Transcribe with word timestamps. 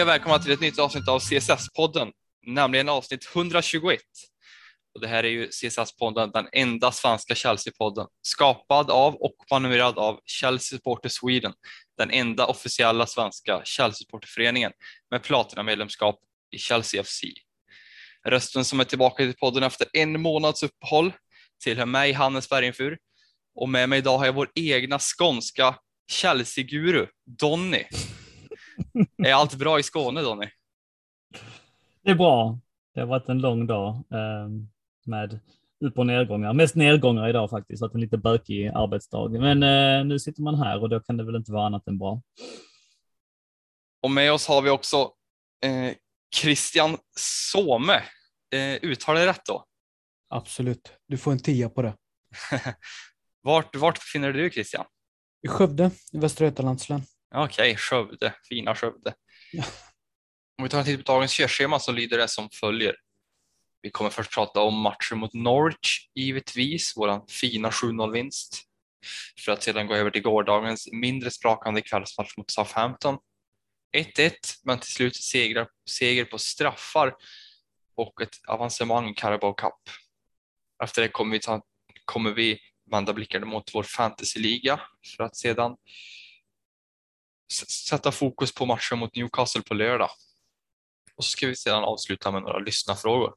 Hej 0.00 0.04
och 0.04 0.08
välkomna 0.08 0.38
till 0.38 0.52
ett 0.52 0.60
nytt 0.60 0.78
avsnitt 0.78 1.08
av 1.08 1.18
CSS-podden, 1.18 2.12
nämligen 2.46 2.88
avsnitt 2.88 3.28
121. 3.34 4.00
Och 4.94 5.00
det 5.00 5.08
här 5.08 5.24
är 5.24 5.28
ju 5.28 5.46
CSS-podden, 5.46 6.30
den 6.32 6.48
enda 6.52 6.92
svenska 6.92 7.34
Chelsea-podden, 7.34 8.06
skapad 8.22 8.90
av 8.90 9.14
och 9.14 9.34
manövrerad 9.50 9.98
av 9.98 10.20
Chelsea 10.24 10.78
Supporter 10.78 11.08
Sweden, 11.08 11.52
den 11.98 12.10
enda 12.10 12.46
officiella 12.46 13.06
svenska 13.06 13.62
Chelsea-supporterföreningen 13.64 14.72
med 15.10 15.22
platinamedlemskap 15.22 16.20
i 16.50 16.58
Chelsea 16.58 17.04
FC. 17.04 17.20
Rösten 18.26 18.64
som 18.64 18.80
är 18.80 18.84
tillbaka 18.84 19.16
till 19.16 19.34
podden 19.34 19.62
efter 19.62 19.86
en 19.92 20.20
månads 20.20 20.62
uppehåll 20.62 21.12
tillhör 21.64 21.86
mig, 21.86 22.12
Hannes 22.12 22.48
Bergenfur, 22.48 22.98
och 23.54 23.68
med 23.68 23.88
mig 23.88 23.98
idag 23.98 24.18
har 24.18 24.26
jag 24.26 24.32
vår 24.32 24.50
egna 24.54 24.98
skånska 24.98 25.74
Chelsea-guru, 26.12 27.06
Donny. 27.40 27.84
Är 29.26 29.32
allt 29.32 29.54
bra 29.54 29.78
i 29.78 29.82
Skåne, 29.82 30.22
Donny? 30.22 30.46
Det 32.02 32.10
är 32.10 32.14
bra. 32.14 32.58
Det 32.94 33.00
har 33.00 33.06
varit 33.06 33.28
en 33.28 33.38
lång 33.38 33.66
dag 33.66 33.94
eh, 33.94 34.48
med 35.06 35.40
upp 35.84 35.98
och 35.98 36.06
nedgångar. 36.06 36.52
Mest 36.52 36.74
nedgångar 36.74 37.28
idag 37.28 37.50
faktiskt, 37.50 37.82
att 37.82 37.94
en 37.94 38.00
lite 38.00 38.18
bökig 38.18 38.66
arbetsdag. 38.66 39.28
Men 39.28 39.62
eh, 39.62 40.04
nu 40.04 40.18
sitter 40.18 40.42
man 40.42 40.54
här 40.54 40.82
och 40.82 40.88
då 40.88 41.00
kan 41.00 41.16
det 41.16 41.24
väl 41.24 41.36
inte 41.36 41.52
vara 41.52 41.66
annat 41.66 41.88
än 41.88 41.98
bra. 41.98 42.22
Och 44.02 44.10
med 44.10 44.32
oss 44.32 44.46
har 44.48 44.62
vi 44.62 44.70
också 44.70 45.12
eh, 45.64 45.94
Christian 46.34 46.96
Some. 47.16 47.92
Eh, 48.54 48.78
uttalar 48.82 49.20
jag 49.20 49.28
rätt 49.28 49.46
då? 49.46 49.64
Absolut. 50.28 50.92
Du 51.06 51.18
får 51.18 51.32
en 51.32 51.38
tia 51.38 51.68
på 51.68 51.82
det. 51.82 51.94
vart, 53.42 53.76
vart 53.76 53.98
befinner 53.98 54.32
du 54.32 54.40
dig 54.40 54.50
Christian? 54.50 54.84
I 55.42 55.48
Skövde, 55.48 55.90
i 56.12 56.18
Västra 56.18 56.46
Götalands 56.46 56.88
län. 56.88 57.02
Okej, 57.34 57.44
okay, 57.44 57.76
Skövde, 57.76 58.34
fina 58.48 58.74
Skövde. 58.74 59.14
Ja. 59.52 59.64
Om 60.58 60.62
vi 60.62 60.68
tar 60.68 60.78
en 60.78 60.84
titt 60.84 61.06
på 61.06 61.12
dagens 61.12 61.32
körschema 61.32 61.78
så 61.78 61.92
lyder 61.92 62.18
det 62.18 62.28
som 62.28 62.48
följer. 62.60 62.96
Vi 63.82 63.90
kommer 63.90 64.10
först 64.10 64.34
prata 64.34 64.60
om 64.60 64.80
matchen 64.80 65.18
mot 65.18 65.34
Norwich, 65.34 66.08
givetvis, 66.14 66.96
våran 66.96 67.26
fina 67.28 67.70
7-0-vinst. 67.70 68.62
För 69.44 69.52
att 69.52 69.62
sedan 69.62 69.86
gå 69.86 69.94
över 69.94 70.10
till 70.10 70.22
gårdagens 70.22 70.88
mindre 70.92 71.30
sprakande 71.30 71.80
kvällsmatch 71.80 72.36
mot 72.36 72.50
Southampton. 72.50 73.18
1-1, 73.96 74.32
men 74.64 74.78
till 74.78 74.92
slut 74.92 75.16
segrar, 75.16 75.68
seger 75.90 76.24
på 76.24 76.38
straffar 76.38 77.14
och 77.96 78.22
ett 78.22 78.36
avancemang 78.48 79.08
i 79.08 79.14
Carabao 79.14 79.54
Cup. 79.54 79.80
Efter 80.82 81.02
det 81.02 81.08
kommer 81.08 81.32
vi, 81.32 81.40
ta, 81.40 81.62
kommer 82.04 82.30
vi 82.30 82.58
vända 82.90 83.12
blickarna 83.12 83.46
mot 83.46 83.74
vår 83.74 83.82
fantasyliga 83.82 84.80
för 85.16 85.24
att 85.24 85.36
sedan 85.36 85.76
sätta 87.88 88.12
fokus 88.12 88.54
på 88.54 88.66
matchen 88.66 88.98
mot 88.98 89.16
Newcastle 89.16 89.62
på 89.62 89.74
lördag. 89.74 90.10
Och 91.16 91.24
så 91.24 91.30
ska 91.30 91.46
vi 91.46 91.56
sedan 91.56 91.84
avsluta 91.84 92.30
med 92.30 92.42
några 92.42 92.58
lyssnarfrågor. 92.58 93.34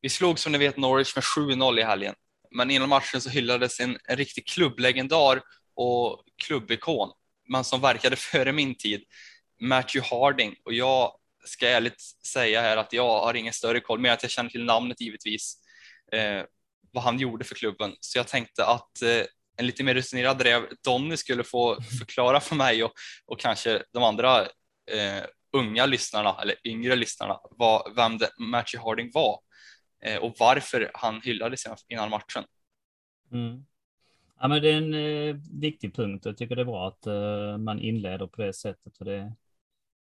Vi 0.00 0.10
slog 0.10 0.38
som 0.38 0.52
ni 0.52 0.58
vet 0.58 0.76
Norwich 0.76 1.16
med 1.16 1.24
7-0 1.24 1.78
i 1.78 1.82
helgen, 1.82 2.14
men 2.50 2.70
innan 2.70 2.88
matchen 2.88 3.20
så 3.20 3.30
hyllades 3.30 3.80
en, 3.80 3.98
en 4.04 4.16
riktig 4.16 4.46
klubblegendar 4.46 5.42
och 5.74 6.24
klubbikon, 6.42 7.10
men 7.48 7.64
som 7.64 7.80
verkade 7.80 8.16
före 8.16 8.52
min 8.52 8.74
tid, 8.74 9.04
Matthew 9.60 10.08
Harding. 10.10 10.54
Och 10.64 10.72
jag 10.72 11.12
ska 11.44 11.68
ärligt 11.68 12.00
säga 12.26 12.60
här 12.60 12.76
att 12.76 12.92
jag 12.92 13.20
har 13.20 13.34
ingen 13.34 13.52
större 13.52 13.80
koll, 13.80 14.00
mer 14.00 14.12
att 14.12 14.22
jag 14.22 14.30
känner 14.30 14.50
till 14.50 14.64
namnet 14.64 15.00
givetvis, 15.00 15.56
eh, 16.12 16.42
vad 16.92 17.04
han 17.04 17.18
gjorde 17.18 17.44
för 17.44 17.54
klubben. 17.54 17.92
Så 18.00 18.18
jag 18.18 18.28
tänkte 18.28 18.66
att 18.66 19.02
eh, 19.02 19.24
en 19.56 19.66
lite 19.66 19.84
mer 19.84 19.94
rutinerad 19.94 20.42
räv, 20.42 20.62
Donny, 20.84 21.16
skulle 21.16 21.44
få 21.44 21.82
förklara 21.98 22.40
för 22.40 22.56
mig 22.56 22.84
och, 22.84 22.92
och 23.26 23.40
kanske 23.40 23.82
de 23.92 24.02
andra 24.02 24.42
eh, 24.90 25.24
unga 25.52 25.86
lyssnarna 25.86 26.36
eller 26.42 26.54
yngre 26.64 26.96
lyssnarna 26.96 27.40
vad, 27.50 27.96
vem 27.96 28.18
det, 28.18 28.30
Matthew 28.38 28.88
Harding 28.88 29.10
var 29.14 29.40
eh, 30.04 30.16
och 30.16 30.34
varför 30.38 30.90
han 30.94 31.20
hyllades 31.20 31.64
innan 31.88 32.10
matchen. 32.10 32.44
Mm. 33.32 33.66
Ja, 34.40 34.48
men 34.48 34.62
det 34.62 34.70
är 34.70 34.76
en 34.76 34.94
eh, 34.94 35.36
viktig 35.52 35.94
punkt. 35.94 36.24
Jag 36.24 36.36
tycker 36.36 36.56
det 36.56 36.62
är 36.62 36.66
bra 36.66 36.88
att 36.88 37.06
eh, 37.06 37.58
man 37.58 37.80
inleder 37.80 38.26
på 38.26 38.42
det 38.42 38.52
sättet. 38.52 38.98
Och 38.98 39.04
det 39.04 39.32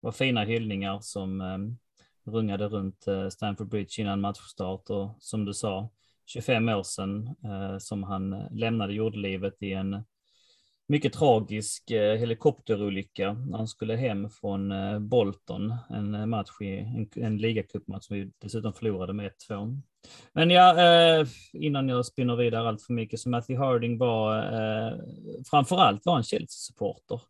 var 0.05 0.11
fina 0.11 0.43
hyllningar 0.43 0.99
som 1.01 1.41
eh, 1.41 1.57
rungade 2.31 2.67
runt 2.67 3.07
eh, 3.07 3.29
Stamford 3.29 3.67
Bridge 3.67 4.01
innan 4.01 4.21
matchstart 4.21 4.89
och 4.89 5.17
som 5.19 5.45
du 5.45 5.53
sa, 5.53 5.89
25 6.25 6.69
år 6.69 6.83
sedan 6.83 7.35
eh, 7.43 7.77
som 7.77 8.03
han 8.03 8.33
eh, 8.33 8.51
lämnade 8.51 8.93
jordelivet 8.93 9.63
i 9.63 9.73
en 9.73 10.03
mycket 10.87 11.13
tragisk 11.13 11.91
eh, 11.91 12.17
helikopterolycka 12.17 13.33
när 13.33 13.57
han 13.57 13.67
skulle 13.67 13.95
hem 13.95 14.29
från 14.29 14.71
eh, 14.71 14.99
Bolton, 14.99 15.73
en 15.89 16.15
eh, 16.15 16.25
match 16.25 16.61
i 16.61 16.77
en, 16.77 17.09
en 17.15 17.37
ligacupmatch 17.37 18.05
som 18.05 18.15
vi 18.15 18.31
dessutom 18.41 18.73
förlorade 18.73 19.13
med 19.13 19.31
1-2. 19.49 19.81
Men 20.33 20.49
ja, 20.49 20.81
eh, 20.81 21.27
innan 21.53 21.89
jag 21.89 22.05
spinner 22.05 22.35
vidare 22.35 22.69
allt 22.69 22.81
för 22.81 22.93
mycket, 22.93 23.19
så 23.19 23.29
Matthew 23.29 23.65
Harding 23.65 23.97
var 23.97 24.37
eh, 24.37 24.97
framför 25.49 25.77
allt 25.77 26.05
var 26.05 26.17
en 26.17 26.23
Chelsea-supporter. 26.23 27.21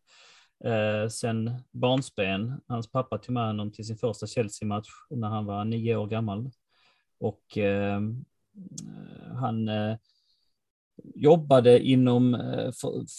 Eh, 0.63 1.09
sen 1.09 1.51
barnsben. 1.71 2.61
Hans 2.67 2.91
pappa 2.91 3.17
tog 3.17 3.33
med 3.33 3.45
honom 3.45 3.71
till 3.71 3.85
sin 3.85 3.97
första 3.97 4.27
Chelsea-match 4.27 4.89
när 5.09 5.27
han 5.27 5.45
var 5.45 5.65
nio 5.65 5.95
år 5.95 6.07
gammal. 6.07 6.51
Och 7.19 7.57
ehm, 7.57 8.25
eh, 8.55 9.35
han 9.35 9.67
eh, 9.67 9.97
jobbade 11.15 11.79
inom 11.79 12.35
eh, 12.35 12.71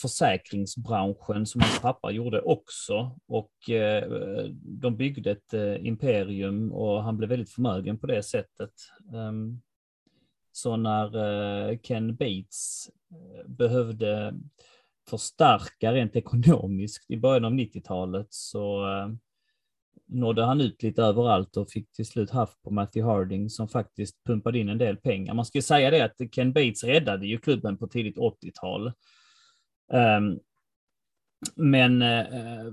försäkringsbranschen 0.02 1.46
som 1.46 1.60
hans 1.60 1.80
pappa 1.80 2.10
gjorde 2.10 2.40
också. 2.40 3.18
Och 3.26 3.70
eh, 3.70 4.04
de 4.62 4.96
byggde 4.96 5.30
ett 5.30 5.54
eh, 5.54 5.86
imperium 5.86 6.72
och 6.72 7.02
han 7.02 7.16
blev 7.16 7.30
väldigt 7.30 7.50
förmögen 7.50 7.98
på 7.98 8.06
det 8.06 8.22
sättet. 8.22 8.72
Ehm, 9.14 9.60
så 10.52 10.76
när 10.76 11.16
eh, 11.70 11.78
Ken 11.78 12.16
Bates 12.16 12.90
eh, 13.10 13.48
behövde 13.48 14.34
förstärka 15.10 15.92
rent 15.92 16.16
ekonomiskt 16.16 17.10
i 17.10 17.16
början 17.16 17.44
av 17.44 17.52
90-talet 17.52 18.26
så 18.30 18.90
eh, 18.90 19.08
nådde 20.08 20.44
han 20.44 20.60
ut 20.60 20.82
lite 20.82 21.02
överallt 21.02 21.56
och 21.56 21.70
fick 21.70 21.92
till 21.92 22.06
slut 22.06 22.30
haft 22.30 22.62
på 22.62 22.70
Matthew 22.70 23.12
Harding 23.12 23.50
som 23.50 23.68
faktiskt 23.68 24.24
pumpade 24.24 24.58
in 24.58 24.68
en 24.68 24.78
del 24.78 24.96
pengar. 24.96 25.34
Man 25.34 25.44
ska 25.44 25.62
säga 25.62 25.90
det 25.90 26.04
att 26.04 26.34
Ken 26.34 26.52
Bates 26.52 26.84
räddade 26.84 27.26
ju 27.26 27.38
klubben 27.38 27.78
på 27.78 27.86
tidigt 27.86 28.16
80-tal. 28.16 28.86
Um, 28.86 28.92
ehm, 29.92 30.38
men 31.54 32.02
eh, 32.02 32.18
eh, 32.18 32.72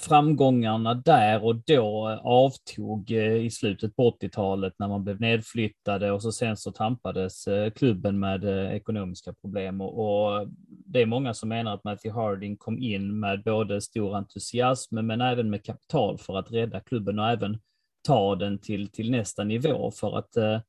framgångarna 0.00 0.94
där 0.94 1.44
och 1.44 1.56
då 1.56 2.10
eh, 2.10 2.18
avtog 2.18 3.10
i 3.10 3.50
slutet 3.50 3.96
på 3.96 4.10
80-talet 4.10 4.74
när 4.78 4.88
man 4.88 5.04
blev 5.04 5.20
nedflyttade 5.20 6.12
och 6.12 6.22
så 6.22 6.32
sen 6.32 6.56
så 6.56 6.72
tampades 6.72 7.44
klubben 7.74 8.18
med 8.18 8.44
ekonomiska 8.74 9.32
problem 9.32 9.80
och, 9.80 9.98
och, 9.98 10.48
det 10.86 11.02
är 11.02 11.06
många 11.06 11.34
som 11.34 11.48
menar 11.48 11.74
att 11.74 11.84
Matthew 11.84 12.20
Harding 12.20 12.56
kom 12.56 12.78
in 12.78 13.20
med 13.20 13.42
både 13.42 13.80
stor 13.80 14.16
entusiasm 14.16 15.06
men 15.06 15.20
även 15.20 15.50
med 15.50 15.64
kapital 15.64 16.18
för 16.18 16.38
att 16.38 16.52
rädda 16.52 16.80
klubben 16.80 17.18
och 17.18 17.28
även 17.28 17.58
ta 18.06 18.36
den 18.36 18.58
till, 18.58 18.88
till 18.88 19.10
nästa 19.10 19.44
nivå 19.44 19.90
för 19.90 20.18
att 20.18 20.36
eh, 20.36 20.60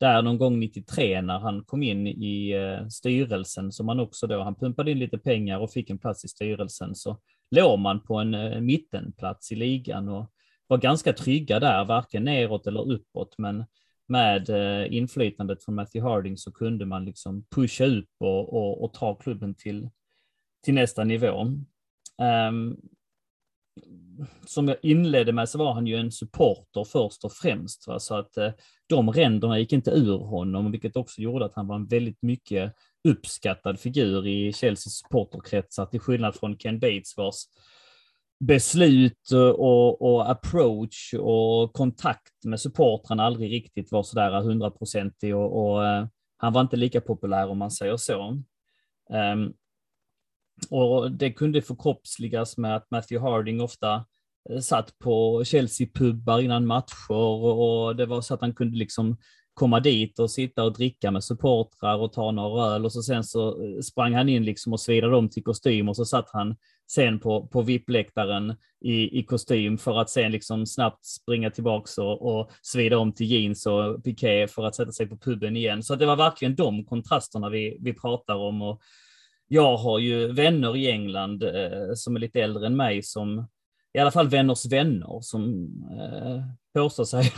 där 0.00 0.22
någon 0.22 0.38
gång 0.38 0.60
93 0.60 1.22
när 1.22 1.38
han 1.38 1.64
kom 1.64 1.82
in 1.82 2.06
i 2.06 2.50
eh, 2.50 2.88
styrelsen 2.88 3.72
som 3.72 3.88
han 3.88 4.00
också 4.00 4.26
då, 4.26 4.42
han 4.42 4.54
pumpade 4.54 4.90
in 4.90 4.98
lite 4.98 5.18
pengar 5.18 5.58
och 5.58 5.72
fick 5.72 5.90
en 5.90 5.98
plats 5.98 6.24
i 6.24 6.28
styrelsen 6.28 6.94
så 6.94 7.18
låg 7.50 7.78
man 7.78 8.00
på 8.02 8.16
en 8.16 8.34
eh, 8.34 8.60
mittenplats 8.60 9.52
i 9.52 9.54
ligan 9.54 10.08
och 10.08 10.30
var 10.66 10.78
ganska 10.78 11.12
trygga 11.12 11.60
där, 11.60 11.84
varken 11.84 12.24
neråt 12.24 12.66
eller 12.66 12.92
uppåt, 12.92 13.34
men 13.38 13.64
med 14.08 14.50
eh, 14.50 14.94
inflytandet 14.94 15.64
från 15.64 15.74
Matthew 15.74 16.10
Harding 16.10 16.36
så 16.36 16.52
kunde 16.52 16.86
man 16.86 17.04
liksom 17.04 17.44
pusha 17.50 17.84
upp 17.84 18.10
och, 18.18 18.54
och, 18.54 18.84
och 18.84 18.94
ta 18.94 19.14
klubben 19.14 19.54
till, 19.54 19.90
till 20.64 20.74
nästa 20.74 21.04
nivå. 21.04 21.40
Um, 22.48 22.80
som 24.46 24.68
jag 24.68 24.76
inledde 24.82 25.32
med 25.32 25.48
så 25.48 25.58
var 25.58 25.72
han 25.72 25.86
ju 25.86 25.96
en 25.96 26.12
supporter 26.12 26.84
först 26.84 27.24
och 27.24 27.32
främst. 27.32 27.88
Va? 27.88 27.98
Så 27.98 28.18
att 28.18 28.36
eh, 28.36 28.50
de 28.86 29.10
ränderna 29.10 29.58
gick 29.58 29.72
inte 29.72 29.90
ur 29.90 30.18
honom, 30.18 30.70
vilket 30.70 30.96
också 30.96 31.20
gjorde 31.20 31.44
att 31.44 31.54
han 31.54 31.66
var 31.66 31.76
en 31.76 31.86
väldigt 31.86 32.22
mycket 32.22 32.72
uppskattad 33.08 33.80
figur 33.80 34.26
i 34.26 34.52
Chelseas 34.52 34.98
supporterkretsar, 34.98 35.86
till 35.86 36.00
skillnad 36.00 36.34
från 36.34 36.58
Ken 36.58 36.78
Bates 36.78 37.16
vars 37.16 37.44
beslut 38.40 39.32
eh, 39.32 39.48
och, 39.48 40.02
och, 40.02 40.30
approach 40.30 41.14
och 41.14 41.72
kontakt 41.72 42.44
med 42.44 42.60
supportrarna 42.60 43.24
aldrig 43.24 43.52
riktigt 43.52 43.92
var 43.92 44.02
sådär 44.02 44.42
hundraprocentig 44.42 45.36
och, 45.36 45.66
och 45.66 45.86
eh, 45.86 46.06
han 46.36 46.52
var 46.52 46.60
inte 46.60 46.76
lika 46.76 47.00
populär 47.00 47.48
om 47.48 47.58
man 47.58 47.70
säger 47.70 47.96
så. 47.96 48.42
Um, 49.10 49.54
och 50.70 51.12
det 51.12 51.32
kunde 51.32 51.62
förkroppsligas 51.62 52.56
med 52.56 52.76
att 52.76 52.90
Matthew 52.90 53.30
Harding 53.30 53.60
ofta 53.60 54.04
eh, 54.50 54.58
satt 54.60 54.98
på 54.98 55.44
Chelsea-pubbar 55.44 56.40
innan 56.40 56.66
matcher 56.66 57.10
och 57.10 57.96
det 57.96 58.06
var 58.06 58.20
så 58.20 58.34
att 58.34 58.40
han 58.40 58.54
kunde 58.54 58.78
liksom 58.78 59.16
komma 59.54 59.80
dit 59.80 60.18
och 60.18 60.30
sitta 60.30 60.64
och 60.64 60.72
dricka 60.72 61.10
med 61.10 61.24
supportrar 61.24 61.98
och 61.98 62.12
ta 62.12 62.30
några 62.30 62.74
öl 62.74 62.84
och 62.84 62.92
så 62.92 63.02
sen 63.02 63.24
så 63.24 63.48
eh, 63.48 63.80
sprang 63.80 64.14
han 64.14 64.28
in 64.28 64.44
liksom 64.44 64.72
och 64.72 64.80
svidade 64.80 65.16
om 65.16 65.28
till 65.28 65.42
kostym 65.42 65.88
och 65.88 65.96
så 65.96 66.04
satt 66.04 66.30
han 66.32 66.56
sen 66.90 67.20
på, 67.20 67.46
på 67.46 67.62
VIP-läktaren 67.62 68.56
i, 68.84 69.18
i 69.18 69.22
kostym 69.22 69.78
för 69.78 70.00
att 70.00 70.10
sen 70.10 70.32
liksom 70.32 70.66
snabbt 70.66 71.04
springa 71.04 71.50
tillbaks 71.50 71.98
och, 71.98 72.38
och 72.38 72.50
svida 72.62 72.98
om 72.98 73.12
till 73.12 73.26
jeans 73.26 73.66
och 73.66 74.04
piké 74.04 74.48
för 74.48 74.64
att 74.64 74.74
sätta 74.74 74.92
sig 74.92 75.06
på 75.06 75.18
puben 75.18 75.56
igen. 75.56 75.82
Så 75.82 75.94
det 75.94 76.06
var 76.06 76.16
verkligen 76.16 76.54
de 76.54 76.84
kontrasterna 76.84 77.48
vi, 77.48 77.78
vi 77.80 77.94
pratar 77.94 78.34
om. 78.34 78.62
Och 78.62 78.80
jag 79.48 79.76
har 79.76 79.98
ju 79.98 80.32
vänner 80.32 80.76
i 80.76 80.90
England 80.90 81.42
eh, 81.42 81.94
som 81.94 82.16
är 82.16 82.20
lite 82.20 82.40
äldre 82.40 82.66
än 82.66 82.76
mig 82.76 83.02
som 83.02 83.46
i 83.92 83.98
alla 83.98 84.10
fall 84.10 84.28
vänners 84.28 84.66
vänner 84.66 85.18
som 85.20 85.68
eh, 86.00 86.42
påstår 86.74 87.04
sig 87.04 87.32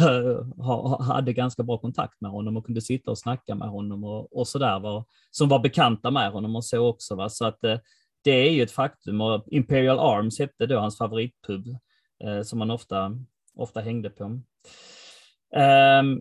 ha, 0.56 1.02
hade 1.02 1.32
ganska 1.32 1.62
bra 1.62 1.78
kontakt 1.78 2.20
med 2.20 2.30
honom 2.30 2.56
och 2.56 2.66
kunde 2.66 2.80
sitta 2.80 3.10
och 3.10 3.18
snacka 3.18 3.54
med 3.54 3.68
honom 3.68 4.04
och, 4.04 4.38
och 4.38 4.48
sådär, 4.48 4.80
var, 4.80 5.04
som 5.30 5.48
var 5.48 5.58
bekanta 5.58 6.10
med 6.10 6.32
honom 6.32 6.56
och 6.56 6.64
så 6.64 6.88
också. 6.88 7.14
Va? 7.14 7.28
Så 7.28 7.44
att 7.44 7.64
eh, 7.64 7.78
det 8.24 8.30
är 8.30 8.50
ju 8.50 8.62
ett 8.62 8.70
faktum 8.70 9.20
och 9.20 9.44
Imperial 9.46 9.98
Arms 9.98 10.38
hette 10.38 10.66
då 10.66 10.78
hans 10.78 10.98
favoritpub 10.98 11.66
eh, 12.24 12.42
som 12.42 12.60
han 12.60 12.70
ofta, 12.70 13.12
ofta 13.54 13.80
hängde 13.80 14.10
på. 14.10 14.24
Um, 14.24 16.20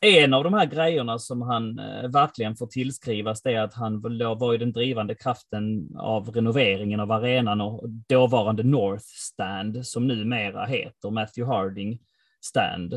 en 0.00 0.34
av 0.34 0.44
de 0.44 0.54
här 0.54 0.66
grejerna 0.66 1.18
som 1.18 1.42
han 1.42 1.78
eh, 1.78 2.08
verkligen 2.08 2.56
får 2.56 2.66
tillskrivas 2.66 3.42
det 3.42 3.52
är 3.52 3.62
att 3.62 3.74
han 3.74 4.00
var 4.38 4.52
ju 4.52 4.58
den 4.58 4.72
drivande 4.72 5.14
kraften 5.14 5.96
av 5.98 6.30
renoveringen 6.30 7.00
av 7.00 7.12
arenan 7.12 7.60
och 7.60 7.88
dåvarande 7.88 8.62
North 8.62 9.04
Stand 9.04 9.86
som 9.86 10.06
numera 10.06 10.66
heter 10.66 11.10
Matthew 11.10 11.54
Harding 11.54 11.98
Stand. 12.40 12.94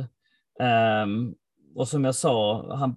Um, 1.03 1.35
och 1.75 1.87
som 1.87 2.05
jag 2.05 2.15
sa, 2.15 2.65
han 2.75 2.95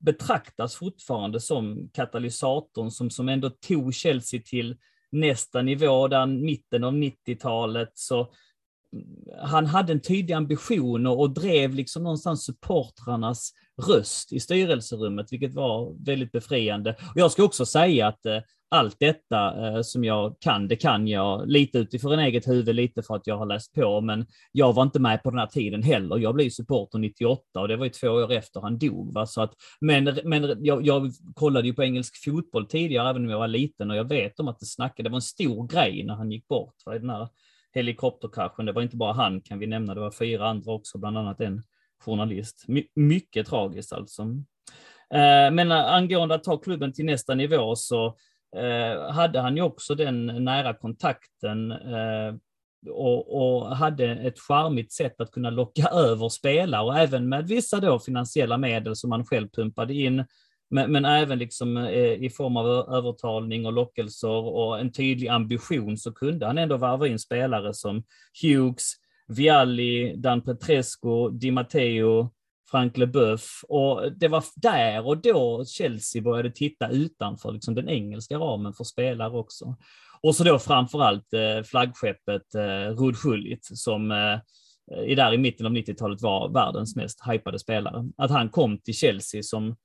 betraktas 0.00 0.76
fortfarande 0.76 1.40
som 1.40 1.90
katalysatorn 1.92 2.90
som, 2.90 3.10
som 3.10 3.28
ändå 3.28 3.50
tog 3.50 3.94
Chelsea 3.94 4.40
till 4.44 4.76
nästa 5.12 5.62
nivå, 5.62 6.08
där 6.08 6.26
mitten 6.26 6.84
av 6.84 6.92
90-talet 6.92 7.90
så 7.94 8.32
han 9.42 9.66
hade 9.66 9.92
en 9.92 10.00
tydlig 10.00 10.34
ambition 10.34 11.06
och, 11.06 11.20
och 11.20 11.30
drev 11.30 11.74
liksom 11.74 12.02
någonstans 12.02 12.44
supportrarnas 12.44 13.52
röst 13.88 14.32
i 14.32 14.40
styrelserummet, 14.40 15.32
vilket 15.32 15.54
var 15.54 16.04
väldigt 16.06 16.32
befriande. 16.32 16.90
Och 16.90 17.16
jag 17.20 17.32
ska 17.32 17.44
också 17.44 17.66
säga 17.66 18.06
att 18.06 18.26
eh, 18.26 18.38
allt 18.74 18.96
detta 19.00 19.66
eh, 19.66 19.82
som 19.82 20.04
jag 20.04 20.36
kan, 20.40 20.68
det 20.68 20.76
kan 20.76 21.08
jag 21.08 21.48
lite 21.48 21.78
utifrån 21.78 22.18
eget 22.18 22.48
huvud, 22.48 22.74
lite 22.74 23.02
för 23.02 23.16
att 23.16 23.26
jag 23.26 23.38
har 23.38 23.46
läst 23.46 23.72
på, 23.72 24.00
men 24.00 24.26
jag 24.52 24.72
var 24.72 24.82
inte 24.82 24.98
med 24.98 25.22
på 25.22 25.30
den 25.30 25.38
här 25.38 25.46
tiden 25.46 25.82
heller. 25.82 26.18
Jag 26.18 26.34
blev 26.34 26.50
supporter 26.50 26.98
98 26.98 27.60
och 27.60 27.68
det 27.68 27.76
var 27.76 27.84
ju 27.84 27.90
två 27.90 28.08
år 28.08 28.32
efter 28.32 28.60
han 28.60 28.78
dog. 28.78 29.14
Va? 29.14 29.26
Så 29.26 29.42
att, 29.42 29.54
men 29.80 30.18
men 30.24 30.64
jag, 30.64 30.86
jag 30.86 31.12
kollade 31.34 31.66
ju 31.66 31.74
på 31.74 31.82
engelsk 31.82 32.24
fotboll 32.24 32.66
tidigare, 32.66 33.10
även 33.10 33.24
om 33.24 33.30
jag 33.30 33.38
var 33.38 33.48
liten, 33.48 33.90
och 33.90 33.96
jag 33.96 34.08
vet 34.08 34.40
om 34.40 34.48
att 34.48 34.58
det 34.58 34.66
snackade, 34.66 35.08
det 35.08 35.12
var 35.12 35.18
en 35.18 35.22
stor 35.22 35.66
grej 35.66 36.04
när 36.04 36.14
han 36.14 36.30
gick 36.30 36.48
bort. 36.48 36.74
Va? 36.86 36.92
Den 36.92 37.10
här 37.10 37.28
helikopterkraschen. 37.74 38.66
Det 38.66 38.72
var 38.72 38.82
inte 38.82 38.96
bara 38.96 39.12
han 39.12 39.40
kan 39.40 39.58
vi 39.58 39.66
nämna, 39.66 39.94
det 39.94 40.00
var 40.00 40.10
fyra 40.10 40.48
andra 40.48 40.72
också, 40.72 40.98
bland 40.98 41.18
annat 41.18 41.40
en 41.40 41.62
journalist. 42.04 42.64
My 42.68 42.86
mycket 42.94 43.46
tragiskt 43.46 43.92
alltså. 43.92 44.22
Eh, 45.14 45.50
men 45.52 45.72
eh, 45.72 45.94
angående 45.94 46.34
att 46.34 46.44
ta 46.44 46.56
klubben 46.56 46.92
till 46.92 47.04
nästa 47.04 47.34
nivå 47.34 47.76
så 47.76 48.06
eh, 48.56 49.10
hade 49.10 49.40
han 49.40 49.56
ju 49.56 49.62
också 49.62 49.94
den 49.94 50.26
nära 50.26 50.74
kontakten 50.74 51.74
och, 52.90 53.36
och, 53.36 53.76
hade 53.76 54.06
ett 54.06 54.40
charmigt 54.40 54.92
sätt 54.92 55.20
att 55.20 55.30
kunna 55.30 55.50
locka 55.50 55.88
över 55.88 56.28
spelare 56.28 56.82
och 56.82 56.98
även 56.98 57.28
med 57.28 57.48
vissa 57.48 57.80
då 57.80 57.98
finansiella 57.98 58.58
medel 58.58 58.96
som 58.96 59.12
han 59.12 59.24
själv 59.24 59.48
pumpade 59.48 59.94
in 59.94 60.24
men, 60.70 60.92
men 60.92 61.04
även 61.04 61.38
liksom, 61.38 61.76
eh, 61.76 62.12
i 62.12 62.30
form 62.30 62.56
av 62.56 62.66
övertalning 62.66 63.66
och 63.66 63.72
lockelser 63.72 64.28
och 64.28 64.80
en 64.80 64.92
tydlig 64.92 65.28
ambition 65.28 65.96
så 65.96 66.12
kunde 66.12 66.46
han 66.46 66.58
ändå 66.58 66.76
varva 66.76 67.06
in 67.06 67.18
spelare 67.18 67.74
som 67.74 68.04
Hughes, 68.42 68.92
Vialli, 69.28 70.14
Dan 70.16 70.40
Petrescu, 70.42 71.30
Di 71.30 71.50
Matteo, 71.50 72.30
Frank 72.70 72.96
Leboeuf. 72.96 73.64
Och 73.68 74.12
det 74.12 74.28
var 74.28 74.44
där 74.56 75.06
och 75.06 75.18
då 75.18 75.64
Chelsea 75.64 76.22
började 76.22 76.50
titta 76.50 76.88
utanför 76.88 77.52
liksom, 77.52 77.74
den 77.74 77.88
engelska 77.88 78.38
ramen 78.38 78.72
för 78.72 78.84
spelare 78.84 79.38
också. 79.38 79.76
Och 80.22 80.34
så 80.34 80.44
då 80.44 80.58
framförallt 80.58 81.32
eh, 81.32 81.62
flaggskeppet 81.64 82.54
eh, 82.54 82.96
Rud 82.96 83.16
Schullit 83.16 83.64
som 83.64 84.10
eh, 84.10 84.38
i 85.06 85.14
där 85.14 85.34
i 85.34 85.38
mitten 85.38 85.66
av 85.66 85.72
90-talet 85.72 86.22
var 86.22 86.48
världens 86.48 86.96
mest 86.96 87.20
hypade 87.26 87.58
spelare. 87.58 88.10
Att 88.16 88.30
han 88.30 88.48
kom 88.48 88.78
till 88.78 88.94
Chelsea 88.94 89.42
som 89.42 89.76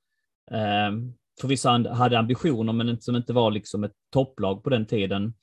Ehm, 0.52 1.14
förvisso 1.42 1.70
hade 1.90 2.20
ambitioner, 2.20 2.74
men 2.74 3.02
som 3.02 3.16
inte 3.16 3.34
var 3.34 3.52
liksom 3.52 3.84
ett 3.84 3.94
topplag 4.14 4.64
på 4.64 4.70
den 4.70 4.86
tiden. 4.86 5.34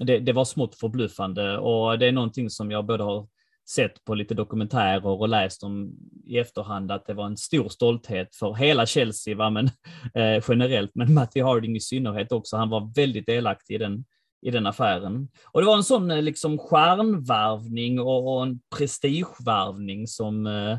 Det, 0.00 0.18
det, 0.18 0.32
var 0.32 0.44
smått 0.44 0.74
förbluffande 0.74 1.58
och 1.58 1.98
det 1.98 2.06
är 2.06 2.12
någonting 2.12 2.50
som 2.50 2.70
jag 2.70 2.86
både 2.86 3.04
har 3.04 3.28
sett 3.68 4.04
på 4.04 4.14
lite 4.14 4.34
dokumentärer 4.34 5.06
och 5.06 5.28
läst 5.28 5.62
om 5.62 5.92
i 6.26 6.38
efterhand 6.38 6.92
att 6.92 7.06
det 7.06 7.14
var 7.14 7.26
en 7.26 7.36
stor 7.36 7.68
stolthet 7.68 8.36
för 8.36 8.54
hela 8.54 8.86
Chelsea, 8.86 9.36
va? 9.36 9.50
men 9.50 9.66
eh, 10.14 10.44
generellt, 10.48 10.90
men 10.94 11.14
Matthew 11.14 11.50
Harding 11.50 11.76
i 11.76 11.80
synnerhet 11.80 12.32
också. 12.32 12.56
Han 12.56 12.70
var 12.70 12.92
väldigt 12.96 13.26
delaktig 13.26 13.74
i 13.74 13.78
den, 13.78 14.04
i 14.42 14.50
den 14.50 14.66
affären. 14.66 15.28
Och 15.44 15.60
det 15.60 15.66
var 15.66 15.76
en 15.76 15.84
sån 15.84 16.10
eh, 16.10 16.22
liksom 16.22 16.58
stjärnvarvning 16.58 18.00
och, 18.00 18.36
och 18.36 18.42
en 18.42 18.60
prestigevarvning 18.76 20.06
som 20.06 20.46
eh, 20.46 20.78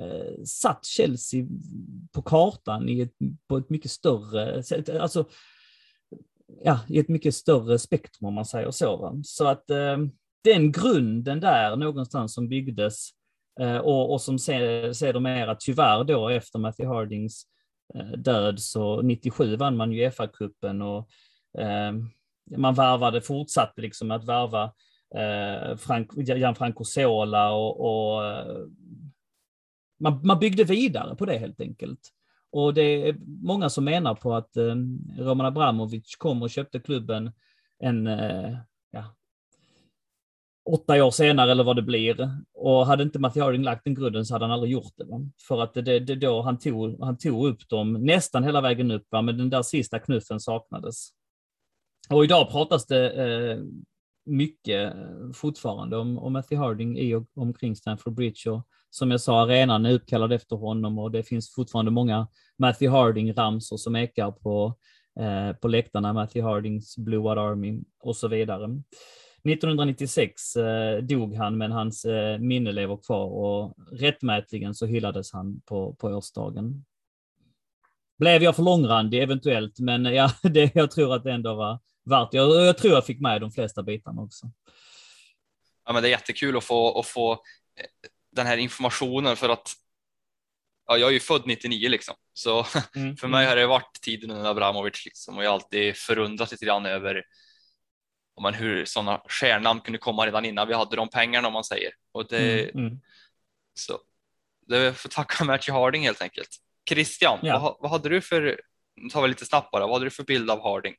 eh, 0.00 0.44
satt 0.44 0.84
Chelsea 0.84 1.46
på 2.12 2.22
kartan 2.22 2.88
i 2.88 3.00
ett, 3.00 3.14
på 3.48 3.56
ett 3.56 3.70
mycket 3.70 3.90
större 3.90 4.62
sätt, 4.62 4.88
alltså 4.88 5.24
ja, 6.62 6.80
i 6.88 6.98
ett 6.98 7.08
mycket 7.08 7.34
större 7.34 7.78
spektrum 7.78 8.28
om 8.28 8.34
man 8.34 8.44
säger 8.44 8.70
så. 8.70 8.96
Va? 8.96 9.14
Så 9.24 9.46
att 9.46 9.70
eh, 9.70 9.96
den 10.44 10.72
grunden 10.72 11.40
där 11.40 11.76
någonstans 11.76 12.34
som 12.34 12.48
byggdes 12.48 13.08
eh, 13.60 13.76
och, 13.76 14.12
och 14.12 14.20
som 14.20 14.38
sedermera 14.38 15.56
tyvärr 15.60 16.04
då 16.04 16.28
efter 16.28 16.58
Matthew 16.58 16.96
Hardings 16.96 17.42
eh, 17.94 18.18
död 18.18 18.60
så 18.60 19.02
97 19.02 19.56
vann 19.56 19.76
man 19.76 19.92
ju 19.92 20.10
FA-cupen 20.10 20.82
och 20.82 21.08
eh, 21.62 21.92
man 22.56 22.74
värvade, 22.74 23.20
fortsatte 23.20 23.80
liksom 23.80 24.10
att 24.10 24.24
värva 24.24 24.64
eh, 25.16 25.76
Frank, 25.76 26.10
Gianfranco 26.16 26.84
Sola 26.84 27.52
och, 27.52 27.80
och 27.80 28.24
eh, 28.24 28.56
man, 30.00 30.26
man 30.26 30.38
byggde 30.38 30.64
vidare 30.64 31.16
på 31.16 31.24
det 31.24 31.38
helt 31.38 31.60
enkelt. 31.60 32.00
Och 32.52 32.74
det 32.74 33.08
är 33.08 33.16
många 33.42 33.68
som 33.68 33.84
menar 33.84 34.14
på 34.14 34.34
att 34.34 34.56
eh, 34.56 34.74
Roman 35.18 35.46
Abramovic 35.46 36.16
kom 36.16 36.42
och 36.42 36.50
köpte 36.50 36.80
klubben 36.80 37.32
en, 37.78 38.06
eh, 38.06 38.56
ja, 38.90 39.14
åtta 40.70 41.04
år 41.04 41.10
senare 41.10 41.50
eller 41.50 41.64
vad 41.64 41.76
det 41.76 41.82
blir. 41.82 42.30
Och 42.54 42.86
hade 42.86 43.02
inte 43.02 43.18
Matthew 43.18 43.44
Harding 43.44 43.62
lagt 43.62 43.84
den 43.84 43.94
grunden 43.94 44.26
så 44.26 44.34
hade 44.34 44.44
han 44.44 44.52
aldrig 44.52 44.72
gjort 44.72 44.92
det. 44.96 45.04
Va? 45.04 45.20
För 45.48 45.62
att 45.62 45.74
det, 45.74 46.00
det 46.00 46.14
då 46.14 46.42
han 46.42 46.58
tog, 46.58 47.00
han 47.00 47.18
tog 47.18 47.46
upp 47.46 47.68
dem 47.68 47.92
nästan 47.92 48.44
hela 48.44 48.60
vägen 48.60 48.90
upp, 48.90 49.06
va? 49.10 49.22
men 49.22 49.38
den 49.38 49.50
där 49.50 49.62
sista 49.62 49.98
knuffen 49.98 50.40
saknades. 50.40 51.08
Och 52.10 52.24
idag 52.24 52.50
pratas 52.50 52.86
det 52.86 53.10
eh, 53.10 53.62
mycket 54.24 54.94
eh, 54.94 55.32
fortfarande 55.34 55.96
om, 55.96 56.18
om 56.18 56.32
Matthew 56.32 56.66
Harding 56.66 56.98
i 56.98 57.14
och 57.14 57.26
omkring 57.34 57.76
Stanford 57.76 58.14
Bridge 58.14 58.50
och 58.50 58.66
som 58.90 59.10
jag 59.10 59.20
sa, 59.20 59.42
arenan 59.42 59.86
är 59.86 59.92
uppkallad 59.92 60.32
efter 60.32 60.56
honom 60.56 60.98
och 60.98 61.10
det 61.10 61.22
finns 61.22 61.54
fortfarande 61.54 61.90
många 61.90 62.28
Matthew 62.58 62.98
Harding-ramsor 62.98 63.76
som 63.76 63.96
ekar 63.96 64.30
på, 64.30 64.74
eh, 65.20 65.56
på 65.56 65.68
läktarna, 65.68 66.12
Matthew 66.12 66.50
Hardings 66.50 66.96
Blue 66.96 67.20
White 67.20 67.40
Army 67.40 67.80
och 68.00 68.16
så 68.16 68.28
vidare. 68.28 68.64
1996 68.64 70.56
eh, 70.56 70.98
dog 70.98 71.34
han, 71.34 71.58
men 71.58 71.72
hans 71.72 72.04
eh, 72.04 72.38
minne 72.38 72.72
lever 72.72 72.96
kvar 72.96 73.26
och 73.26 73.74
rättmätligen 73.92 74.74
så 74.74 74.86
hyllades 74.86 75.32
han 75.32 75.60
på, 75.60 75.94
på 75.94 76.08
årsdagen. 76.08 76.84
Blev 78.18 78.42
jag 78.42 78.56
för 78.56 78.62
långrandig 78.62 79.22
eventuellt, 79.22 79.78
men 79.78 80.04
ja, 80.04 80.30
det, 80.42 80.74
jag 80.74 80.90
tror 80.90 81.14
att 81.14 81.24
det 81.24 81.32
ändå 81.32 81.54
var 81.54 81.78
värt 82.04 82.34
jag, 82.34 82.66
jag 82.66 82.78
tror 82.78 82.94
jag 82.94 83.06
fick 83.06 83.20
med 83.20 83.40
de 83.40 83.50
flesta 83.50 83.82
bitarna 83.82 84.22
också. 84.22 84.50
Ja, 85.86 85.92
men 85.92 86.02
det 86.02 86.08
är 86.08 86.10
jättekul 86.10 86.56
att 86.56 86.64
få, 86.64 87.00
att 87.00 87.06
få 87.06 87.38
den 88.36 88.46
här 88.46 88.56
informationen 88.56 89.36
för 89.36 89.48
att 89.48 89.72
ja, 90.86 90.96
jag 90.96 91.08
är 91.08 91.12
ju 91.12 91.20
född 91.20 91.42
99 91.46 91.88
liksom, 91.88 92.14
så 92.32 92.66
mm. 92.96 93.16
för 93.20 93.28
mig 93.28 93.44
mm. 93.44 93.48
har 93.48 93.56
det 93.56 93.66
varit 93.66 94.00
tiden 94.02 94.30
under 94.30 94.50
Abramovic 94.50 95.04
liksom 95.04 95.36
och 95.36 95.44
jag 95.44 95.50
har 95.50 95.54
alltid 95.54 95.96
förundrat 95.96 96.50
lite 96.50 96.64
grann 96.64 96.86
över 96.86 97.22
om 98.34 98.42
man, 98.42 98.54
hur 98.54 98.84
sådana 98.84 99.22
stjärnamn 99.28 99.80
kunde 99.80 99.98
komma 99.98 100.26
redan 100.26 100.44
innan 100.44 100.68
vi 100.68 100.74
hade 100.74 100.96
de 100.96 101.08
pengarna 101.08 101.48
om 101.48 101.52
man 101.52 101.64
säger. 101.64 101.90
Och 102.12 102.26
det, 102.28 102.70
mm. 102.70 102.86
Mm. 102.86 103.00
Så 103.74 103.98
det 104.66 104.98
får 104.98 105.08
tacka 105.08 105.44
Matthew 105.44 105.80
Harding 105.80 106.02
helt 106.02 106.22
enkelt. 106.22 106.48
Christian, 106.88 107.38
ja. 107.42 107.58
vad, 107.58 107.76
vad 107.80 107.90
hade 107.90 108.08
du 108.08 108.20
för, 108.20 108.60
tar 109.12 109.22
vi 109.22 109.28
lite 109.28 109.46
snabbt 109.46 109.70
bara, 109.70 109.86
vad 109.86 109.94
hade 109.94 110.06
du 110.06 110.10
för 110.10 110.24
bild 110.24 110.50
av 110.50 110.62
Harding? 110.62 110.94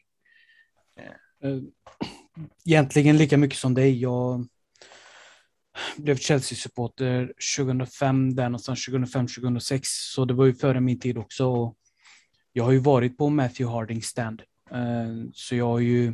Eh, 1.00 1.52
egentligen 2.66 3.18
lika 3.18 3.38
mycket 3.38 3.60
som 3.60 3.74
dig. 3.74 4.02
Jag 4.02 4.48
blev 5.98 6.18
Chelsea-supporter 6.18 7.34
2005, 7.58 8.36
där 8.36 8.44
någonstans 8.44 8.88
2005-2006, 8.88 9.82
så 9.84 10.26
det 10.26 10.34
var 10.34 10.46
ju 10.46 10.54
före 10.54 10.80
min 10.80 11.00
tid 11.00 11.18
också. 11.18 11.46
Och 11.46 11.76
jag 12.54 12.64
har 12.64 12.72
ju 12.72 12.80
varit 12.80 13.18
på 13.18 13.30
Matthew 13.30 13.78
Harding 13.78 14.02
stand, 14.02 14.42
eh, 14.72 15.30
så 15.34 15.56
jag 15.56 15.68
har 15.68 15.80
ju 15.80 16.14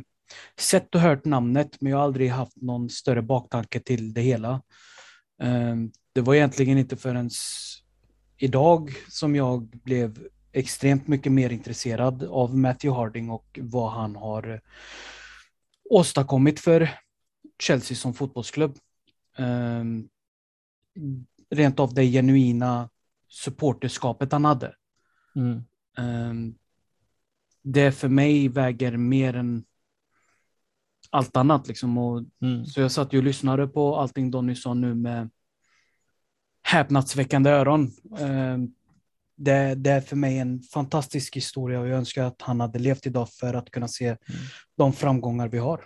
sett 0.58 0.94
och 0.94 1.00
hört 1.00 1.24
namnet, 1.24 1.80
men 1.80 1.90
jag 1.90 1.98
har 1.98 2.04
aldrig 2.04 2.30
haft 2.30 2.56
någon 2.56 2.90
större 2.90 3.22
baktanke 3.22 3.80
till 3.80 4.14
det 4.14 4.20
hela. 4.20 4.62
Eh, 5.42 5.76
det 6.12 6.20
var 6.20 6.34
egentligen 6.34 6.78
inte 6.78 6.96
förrän 6.96 7.30
idag 8.38 8.90
som 9.08 9.36
jag 9.36 9.62
blev 9.66 10.18
extremt 10.52 11.08
mycket 11.08 11.32
mer 11.32 11.50
intresserad 11.50 12.22
av 12.22 12.56
Matthew 12.56 13.00
Harding 13.00 13.30
och 13.30 13.58
vad 13.62 13.92
han 13.92 14.16
har 14.16 14.60
åstadkommit 15.90 16.60
för 16.60 16.90
Chelsea 17.58 17.96
som 17.96 18.14
fotbollsklubb. 18.14 18.78
Um, 19.38 20.08
rent 21.50 21.80
av 21.80 21.94
det 21.94 22.04
genuina 22.04 22.90
supporterskapet 23.28 24.32
han 24.32 24.44
hade. 24.44 24.74
Mm. 25.36 25.64
Um, 25.98 26.54
det 27.62 27.92
för 27.92 28.08
mig 28.08 28.48
väger 28.48 28.96
mer 28.96 29.36
än 29.36 29.64
allt 31.10 31.36
annat. 31.36 31.68
Liksom. 31.68 31.98
Och, 31.98 32.24
mm. 32.42 32.66
Så 32.66 32.80
jag 32.80 32.92
satt 32.92 33.12
ju 33.12 33.18
och 33.18 33.24
lyssnade 33.24 33.66
på 33.66 33.96
allting 33.96 34.30
Donny 34.30 34.54
sa 34.54 34.74
nu 34.74 34.94
med 34.94 35.30
häpnadsväckande 36.62 37.50
öron. 37.50 37.92
Um, 38.20 38.74
det, 39.36 39.74
det, 39.74 39.90
är 39.90 40.00
för 40.00 40.16
mig 40.16 40.38
en 40.38 40.62
fantastisk 40.62 41.36
historia 41.36 41.80
och 41.80 41.88
jag 41.88 41.98
önskar 41.98 42.24
att 42.24 42.42
han 42.42 42.60
hade 42.60 42.78
levt 42.78 43.06
idag 43.06 43.28
för 43.30 43.54
att 43.54 43.70
kunna 43.70 43.88
se 43.88 44.06
mm. 44.06 44.18
de 44.76 44.92
framgångar 44.92 45.48
vi 45.48 45.58
har. 45.58 45.84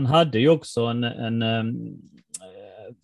Han 0.00 0.06
hade 0.06 0.38
ju 0.38 0.48
också 0.48 0.80
en, 0.80 1.04
en 1.04 1.42
ehm, 1.42 1.68
eh, 2.40 2.94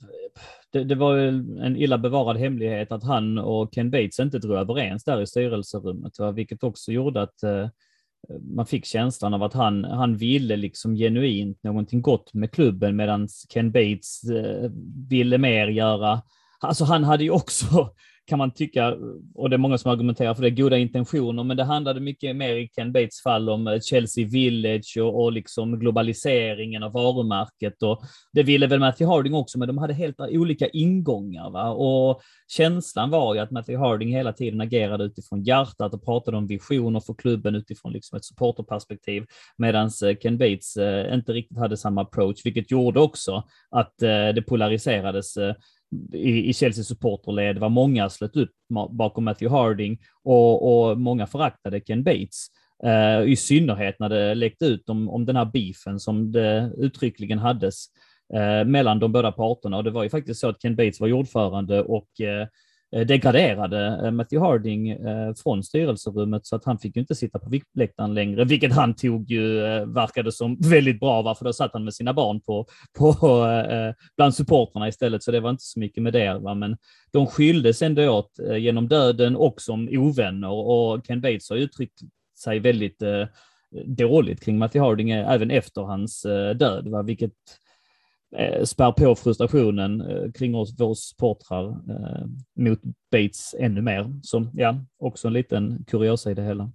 det, 0.73 0.85
det, 0.85 0.95
var 0.95 1.17
en 1.17 1.77
illa 1.77 1.99
bevarad 1.99 2.37
hemlighet 2.37 2.93
att 2.93 3.05
han 3.05 3.39
och 3.39 3.73
Ken 3.73 3.91
Bates 3.91 4.21
inte 4.21 4.39
drog 4.39 4.57
överens 4.57 5.05
där 5.05 5.23
i 5.23 5.27
styrelserummet, 5.27 6.19
va? 6.19 6.31
vilket 6.31 6.63
också 6.63 6.93
gjorde 6.93 7.23
att 7.23 7.43
eh, 7.43 7.69
man 8.41 8.67
fick 8.67 8.85
känslan 8.85 9.35
av 9.35 9.43
att 9.43 9.53
han, 9.53 9.85
han 9.85 10.17
ville 10.17 10.57
liksom 10.57 10.95
genuint 10.95 11.63
någonting 11.63 12.03
gott 12.03 12.35
med 12.35 12.53
klubben 12.53 12.97
medan 12.97 13.29
Ken 13.49 13.73
Bates 13.73 14.25
eh, 14.25 14.71
ville 15.09 15.39
mer 15.39 15.69
göra. 15.69 16.23
Alltså 16.61 16.85
han 16.85 17.05
hade 17.05 17.25
ju 17.25 17.31
också 17.31 17.91
kan 18.27 18.39
man 18.39 18.51
tycka, 18.51 18.97
och 19.35 19.51
det 19.51 19.57
är 19.57 19.59
många 19.59 19.79
som 19.79 19.91
argumenterar 19.91 20.35
för 20.35 20.43
det, 20.43 20.51
goda 20.51 20.79
intentioner, 20.79 21.45
men 21.45 21.57
det 21.57 21.65
handlade 21.65 22.01
mycket 22.01 22.37
mer 22.37 22.57
i 22.57 22.69
Ken 22.69 22.93
Bates 22.93 23.23
fall 23.23 23.49
om 23.51 23.67
eh, 23.67 23.81
Chelsea 23.81 24.27
Village 24.27 24.99
och, 25.01 25.23
och 25.23 25.33
liksom 25.33 25.79
globaliseringen 25.79 26.83
av 26.83 26.93
varumärket. 26.93 27.83
Och 27.83 28.03
det 28.33 28.43
ville 28.43 28.67
väl 28.67 28.81
Matthew 28.81 29.15
Harding 29.15 29.35
också, 29.35 29.59
men 29.59 29.69
de 29.69 29.79
hade 29.79 29.95
helt 29.95 30.21
olika 30.21 30.69
ingångar. 30.69 31.51
Va? 31.51 31.71
Och 31.71 32.21
känslan 32.49 33.11
var 33.11 33.35
ju 33.35 33.41
att 33.41 33.51
Matthew 33.51 33.89
Harding 33.89 34.09
hela 34.09 34.33
tiden 34.33 34.61
agerade 34.61 35.05
utifrån 35.05 35.43
hjärtat 35.43 35.95
och 35.95 36.05
pratade 36.05 36.37
om 36.37 36.47
visioner 36.47 37.01
för 37.01 37.15
klubben 37.15 37.55
utifrån 37.55 37.93
liksom 37.93 38.17
ett 38.17 38.25
supporterperspektiv, 38.25 39.25
medan 39.57 39.91
eh, 40.05 40.17
Ken 40.23 40.39
Bates 40.39 40.77
eh, 40.77 41.15
inte 41.15 41.33
riktigt 41.33 41.59
hade 41.59 41.77
samma 41.77 42.03
approach, 42.03 42.41
vilket 42.45 42.71
gjorde 42.71 43.01
också 43.01 43.43
att 43.71 43.99
det 43.99 44.47
polariserades 44.47 45.35
i, 46.13 46.49
i 46.49 46.53
Chelsea 46.53 46.85
supporterled 46.85 47.59
var 47.59 47.69
många 47.69 48.09
slöt 48.09 48.37
upp 48.37 48.51
bakom 48.91 49.25
Matthew 49.25 49.59
Harding 49.59 49.99
och, 50.23 50.89
och 50.91 50.99
många 50.99 51.27
föraktade 51.27 51.81
Ken 51.81 52.05
Bates. 52.05 52.47
Uh, 52.85 53.31
I 53.31 53.37
synnerhet 53.37 53.99
när 53.99 54.09
det 54.09 54.35
läckte 54.35 54.65
ut 54.67 54.89
om, 54.89 55.09
om 55.09 55.25
den 55.25 55.37
här 55.37 55.45
beefen 55.45 56.01
som 56.01 56.33
det 56.33 56.73
uttryckligen 56.77 57.39
hades 57.39 57.87
uh, 58.35 58.69
mellan 58.69 58.99
de 58.99 59.13
båda 59.13 59.33
parterna. 59.33 59.77
Och 59.77 59.85
det 59.85 59.91
var 59.91 60.03
ju 60.03 60.11
faktiskt 60.11 60.41
så 60.41 60.49
att 60.49 60.63
Ken 60.63 60.77
Bates 60.77 61.01
var 61.01 61.13
ordförande 61.13 61.83
och 61.83 62.09
uh, 62.21 62.47
Eh, 62.93 63.07
degraderade 63.07 64.01
eh, 64.05 64.11
Matthew 64.11 64.47
Harding 64.47 64.91
eh, 64.91 65.35
från 65.35 65.63
styrelserummet 65.63 66.47
så 66.47 66.57
att 66.57 66.65
han 66.65 66.79
fick 66.79 66.97
ju 66.97 67.01
inte 67.01 67.15
sitta 67.15 67.39
på 67.39 67.51
viktläktaren 67.51 68.15
längre, 68.15 68.45
vilket 68.45 68.73
han 68.73 68.95
tog 68.95 69.31
ju, 69.31 69.61
verkade 69.85 70.33
som 70.33 70.57
väldigt 70.61 71.01
bra, 71.01 71.23
varför 71.23 71.45
då 71.45 71.53
satt 71.53 71.73
han 71.73 71.85
med 71.85 71.95
sina 71.95 72.13
barn 72.13 72.41
på, 72.41 72.67
på 72.99 73.17
bland 74.17 74.35
supporterna 74.35 74.89
istället, 74.89 75.23
så 75.23 75.31
det 75.31 75.41
var 75.41 75.51
inte 75.51 75.63
så 75.65 75.81
mycket 75.81 76.03
med 76.03 76.13
det. 76.13 76.39
Va? 76.39 76.55
Men 76.55 76.77
de 77.13 77.27
skyldes 77.27 77.83
ändå 77.83 78.11
åt 78.11 78.31
genom 78.59 78.89
döden 78.89 79.37
och 79.37 79.61
som 79.61 79.89
ovänner 79.93 80.51
och 80.51 81.07
Ken 81.07 81.21
Bates 81.21 81.51
har 81.51 81.57
uttryckt 81.57 82.01
sig 82.39 82.59
väldigt 82.59 83.03
dåligt 83.85 84.45
kring 84.45 84.59
Matthew 84.59 84.89
Harding 84.89 85.11
även 85.11 85.51
efter 85.51 85.83
hans 85.83 86.23
död, 86.55 86.89
va? 86.89 87.03
vilket 87.03 87.33
spär 88.65 88.93
på 88.93 89.15
frustrationen 89.15 90.01
eh, 90.01 90.33
kring 90.33 90.55
oss, 90.55 90.81
våra 90.81 90.95
supportrar 90.95 91.69
eh, 91.69 92.27
mot 92.57 92.81
Bates 93.11 93.55
ännu 93.55 93.83
mer. 93.83 94.21
Så 94.23 94.51
ja, 94.55 94.85
också 94.99 95.29
en 95.29 95.35
liten 95.35 95.85
kuriosa 95.85 96.31
i 96.31 96.35
det 96.35 96.43
hela. 96.43 96.73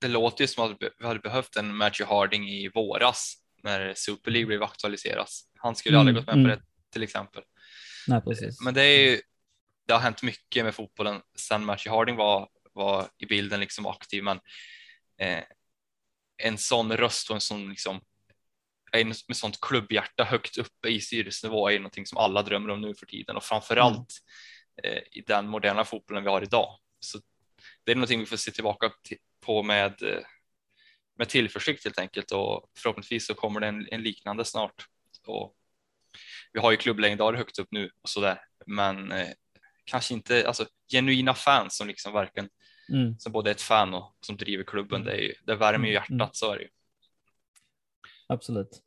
Det 0.00 0.08
låter 0.08 0.44
ju 0.44 0.48
som 0.48 0.64
att 0.64 0.76
vi 0.98 1.06
hade 1.06 1.20
behövt 1.20 1.56
en 1.56 1.76
Matthew 1.76 2.14
Harding 2.14 2.48
i 2.48 2.68
våras 2.68 3.34
när 3.62 3.94
Super 3.96 4.30
League 4.30 4.46
blev 4.46 4.62
aktualiseras. 4.62 5.42
Han 5.54 5.76
skulle 5.76 5.96
mm, 5.96 6.00
aldrig 6.00 6.16
gått 6.16 6.26
med 6.26 6.34
mm. 6.34 6.44
på 6.44 6.56
det 6.56 6.62
till 6.92 7.02
exempel. 7.02 7.42
Nej. 8.06 8.22
Men 8.64 8.74
det 8.74 8.82
är 8.82 9.10
ju, 9.10 9.20
det 9.86 9.92
har 9.92 10.00
hänt 10.00 10.22
mycket 10.22 10.64
med 10.64 10.74
fotbollen 10.74 11.20
sedan 11.36 11.64
Matthew 11.64 11.96
Harding 11.96 12.16
var, 12.16 12.48
var 12.72 13.06
i 13.18 13.26
bilden 13.26 13.60
liksom 13.60 13.86
aktiv, 13.86 14.22
men 14.24 14.40
eh, 15.20 15.44
en 16.42 16.58
sån 16.58 16.92
röst 16.92 17.30
och 17.30 17.36
en 17.36 17.40
sån 17.40 17.68
liksom 17.68 18.00
med 18.92 19.36
sånt 19.36 19.60
klubbhjärta 19.60 20.24
högt 20.24 20.58
uppe 20.58 20.88
i 20.88 21.00
styrelsenivå 21.00 21.70
är 21.70 21.78
någonting 21.78 22.06
som 22.06 22.18
alla 22.18 22.42
drömmer 22.42 22.70
om 22.70 22.80
nu 22.80 22.94
för 22.94 23.06
tiden 23.06 23.36
och 23.36 23.44
framförallt 23.44 24.14
mm. 24.84 24.96
eh, 24.96 25.02
i 25.12 25.24
den 25.26 25.48
moderna 25.48 25.84
fotbollen 25.84 26.24
vi 26.24 26.30
har 26.30 26.42
idag. 26.42 26.78
Så 27.00 27.18
det 27.84 27.92
är 27.92 27.96
någonting 27.96 28.20
vi 28.20 28.26
får 28.26 28.36
se 28.36 28.50
tillbaka 28.50 28.90
på 29.40 29.62
med, 29.62 30.02
eh, 30.02 30.20
med 31.18 31.28
tillförsikt 31.28 31.84
helt 31.84 31.98
enkelt 31.98 32.32
och 32.32 32.70
förhoppningsvis 32.78 33.26
så 33.26 33.34
kommer 33.34 33.60
det 33.60 33.66
en, 33.66 33.88
en 33.90 34.02
liknande 34.02 34.44
snart. 34.44 34.86
Och 35.26 35.54
vi 36.52 36.60
har 36.60 36.70
ju 36.70 36.76
klubblegendarer 36.76 37.36
högt 37.36 37.58
upp 37.58 37.68
nu 37.70 37.90
och 38.02 38.08
så 38.08 38.20
där, 38.20 38.40
men 38.66 39.12
eh, 39.12 39.28
kanske 39.84 40.14
inte 40.14 40.48
alltså 40.48 40.66
genuina 40.92 41.34
fans 41.34 41.76
som 41.76 41.88
liksom 41.88 42.12
verkligen 42.12 42.48
mm. 42.92 43.18
som 43.18 43.32
både 43.32 43.50
är 43.50 43.54
ett 43.54 43.62
fan 43.62 43.94
och 43.94 44.18
som 44.20 44.36
driver 44.36 44.64
klubben. 44.64 45.02
Mm. 45.02 45.06
Det, 45.06 45.20
är 45.20 45.22
ju, 45.22 45.34
det 45.46 45.54
värmer 45.54 45.88
ju 45.88 45.96
mm. 45.96 46.18
hjärtat, 46.18 46.36
så 46.36 46.52
är 46.52 46.56
det 46.56 46.62
ju. 46.62 46.68
Absolut. 48.28 48.82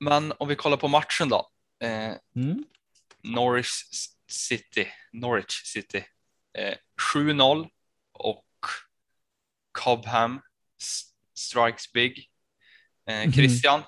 Men 0.00 0.32
om 0.38 0.48
vi 0.48 0.56
kollar 0.56 0.76
på 0.76 0.88
matchen 0.88 1.28
då. 1.28 1.50
Eh, 1.80 2.14
mm. 2.36 2.64
Norwich 3.22 3.70
City, 4.28 4.88
Norwich 5.12 5.62
City. 5.64 6.04
Eh, 6.58 6.74
7-0 7.14 7.68
och 8.12 8.44
Cobham 9.72 10.40
strikes 11.34 11.92
big. 11.92 12.30
Eh, 13.06 13.20
mm. 13.20 13.32
Christian, 13.32 13.82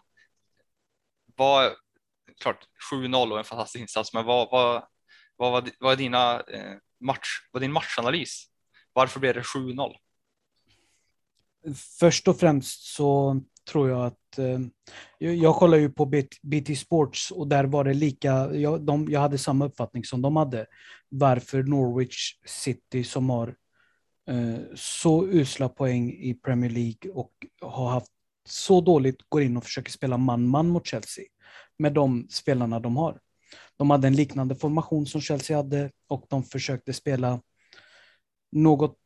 vad, 1.36 1.72
klart 2.40 2.64
7-0 2.92 3.32
och 3.32 3.38
en 3.38 3.44
fantastisk 3.44 3.80
insats, 3.80 4.12
men 4.12 4.24
vad, 4.24 4.50
vad, 4.50 4.88
vad, 5.36 5.52
vad, 5.52 5.70
vad 5.78 5.92
är 5.92 5.96
dina 5.96 6.40
eh, 6.40 6.76
match, 7.00 7.28
vad 7.50 7.62
är 7.62 7.64
din 7.64 7.72
matchanalys? 7.72 8.44
Varför 8.92 9.20
blev 9.20 9.34
det 9.34 9.42
7-0? 9.42 9.96
Först 11.98 12.28
och 12.28 12.40
främst 12.40 12.82
så 12.82 13.40
tror 13.68 13.90
jag 13.90 14.06
att... 14.06 14.38
Eh, 14.38 14.60
jag 15.18 15.56
kollar 15.56 15.78
ju 15.78 15.90
på 15.90 16.06
BT 16.42 16.76
Sports 16.76 17.30
och 17.30 17.48
där 17.48 17.64
var 17.64 17.84
det 17.84 17.94
lika, 17.94 18.54
jag, 18.54 18.82
de, 18.82 19.06
jag 19.10 19.20
hade 19.20 19.38
samma 19.38 19.66
uppfattning 19.66 20.04
som 20.04 20.22
de 20.22 20.36
hade. 20.36 20.66
Varför 21.08 21.62
Norwich 21.62 22.32
City 22.46 23.04
som 23.04 23.30
har 23.30 23.54
eh, 24.30 24.58
så 24.74 25.26
usla 25.26 25.68
poäng 25.68 26.10
i 26.10 26.34
Premier 26.34 26.70
League 26.70 27.10
och 27.12 27.32
har 27.62 27.88
haft 27.88 28.12
så 28.48 28.80
dåligt 28.80 29.22
går 29.28 29.42
in 29.42 29.56
och 29.56 29.64
försöker 29.64 29.92
spela 29.92 30.16
man-man 30.16 30.68
mot 30.68 30.86
Chelsea 30.86 31.24
med 31.78 31.92
de 31.92 32.26
spelarna 32.30 32.80
de 32.80 32.96
har. 32.96 33.18
De 33.76 33.90
hade 33.90 34.08
en 34.08 34.16
liknande 34.16 34.54
formation 34.54 35.06
som 35.06 35.20
Chelsea 35.20 35.56
hade 35.56 35.90
och 36.08 36.26
de 36.28 36.44
försökte 36.44 36.92
spela 36.92 37.40
något 38.52 38.98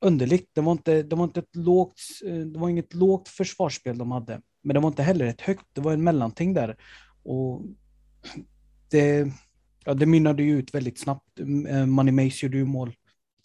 underligt. 0.00 0.50
Det 0.52 0.60
var, 0.60 0.72
inte, 0.72 1.02
det, 1.02 1.16
var 1.16 1.24
inte 1.24 1.40
ett 1.40 1.56
lågt, 1.56 2.00
eh, 2.26 2.34
det 2.34 2.58
var 2.58 2.68
inget 2.68 2.94
lågt 2.94 3.28
försvarsspel 3.28 3.98
de 3.98 4.10
hade, 4.10 4.40
men 4.62 4.74
det 4.74 4.80
var 4.80 4.88
inte 4.88 5.02
heller 5.02 5.26
ett 5.26 5.40
högt. 5.40 5.66
Det 5.72 5.80
var 5.80 5.92
en 5.92 6.04
mellanting 6.04 6.54
där. 6.54 6.76
Och 7.22 7.62
det, 8.90 9.32
ja, 9.84 9.94
det 9.94 10.06
mynnade 10.06 10.42
ju 10.42 10.58
ut 10.58 10.74
väldigt 10.74 10.98
snabbt. 10.98 11.40
Eh, 11.68 11.86
Money 11.86 12.12
Mace 12.12 12.46
gjorde 12.46 12.56
ju 12.56 12.64
mål 12.64 12.94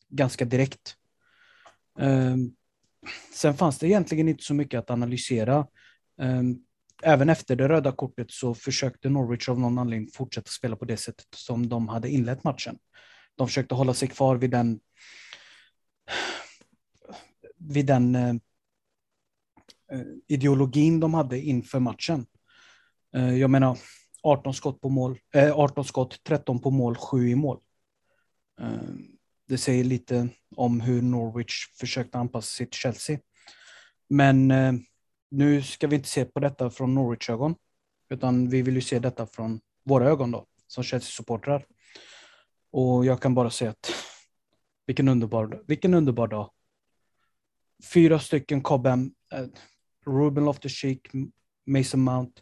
ganska 0.10 0.46
direkt. 0.46 0.96
Ehm, 2.00 2.52
sen 3.34 3.54
fanns 3.54 3.80
det 3.80 3.88
egentligen 3.88 4.30
inte 4.30 4.44
så 4.44 4.54
mycket 4.54 4.80
att 4.80 4.90
analysera. 4.90 5.68
Ehm, 6.22 6.58
även 7.04 7.30
efter 7.30 7.56
det 7.56 7.70
röda 7.70 7.92
kortet 7.92 8.32
så 8.32 8.54
försökte 8.54 9.10
Norwich 9.10 9.50
av 9.50 9.60
någon 9.60 9.78
anledning 9.78 10.10
fortsätta 10.14 10.50
spela 10.50 10.76
på 10.76 10.86
det 10.86 10.98
sättet 10.98 11.28
som 11.36 11.70
de 11.70 11.88
hade 11.88 12.10
inlett 12.10 12.44
matchen. 12.44 12.78
De 13.36 13.48
försökte 13.48 13.76
hålla 13.76 13.94
sig 13.94 14.08
kvar 14.08 14.36
vid 14.36 14.52
den 14.52 14.80
vid 17.68 17.86
den 17.86 18.16
eh, 18.16 18.36
eh, 19.92 20.06
ideologin 20.28 21.00
de 21.00 21.14
hade 21.14 21.40
inför 21.40 21.80
matchen. 21.80 22.26
Eh, 23.16 23.38
jag 23.38 23.50
menar, 23.50 23.78
18 24.24 24.54
skott 24.54 24.82
på 24.82 24.90
mål, 24.90 25.20
eh, 25.34 25.60
18 25.60 25.86
skott, 25.86 26.24
13 26.24 26.62
på 26.62 26.72
mål, 26.72 26.96
7 26.96 27.30
i 27.30 27.36
mål. 27.36 27.60
Eh, 28.62 28.94
det 29.48 29.58
säger 29.58 29.84
lite 29.84 30.30
om 30.56 30.82
hur 30.82 31.02
Norwich 31.02 31.78
försökte 31.80 32.18
anpassa 32.18 32.48
sitt 32.48 32.74
Chelsea. 32.74 33.20
Men 34.10 34.52
eh, 34.52 34.74
nu 35.32 35.62
ska 35.62 35.88
vi 35.88 35.96
inte 35.96 36.10
se 36.10 36.26
på 36.26 36.40
detta 36.40 36.70
från 36.70 36.96
Norwich-ögon, 36.96 37.56
utan 38.10 38.50
vi 38.50 38.62
vill 38.62 38.76
ju 38.76 38.82
se 38.82 39.00
detta 39.00 39.28
från 39.28 39.60
våra 39.84 40.10
ögon 40.10 40.32
då, 40.32 40.46
som 40.68 40.84
Chelsea-supportrar. 40.84 41.66
Och 42.72 43.06
jag 43.06 43.22
kan 43.22 43.36
bara 43.36 43.50
säga 43.50 43.72
att 43.72 43.92
vilken 44.86 45.08
underbar, 45.08 45.64
vilken 45.68 45.94
underbar 45.94 46.28
dag. 46.28 46.50
Fyra 47.94 48.20
stycken 48.20 48.62
Cobham, 48.62 49.12
eh, 49.34 49.46
Ruben 50.06 50.46
Loftus-Cheek, 50.46 51.00
Mason 51.66 52.02
Mount, 52.02 52.42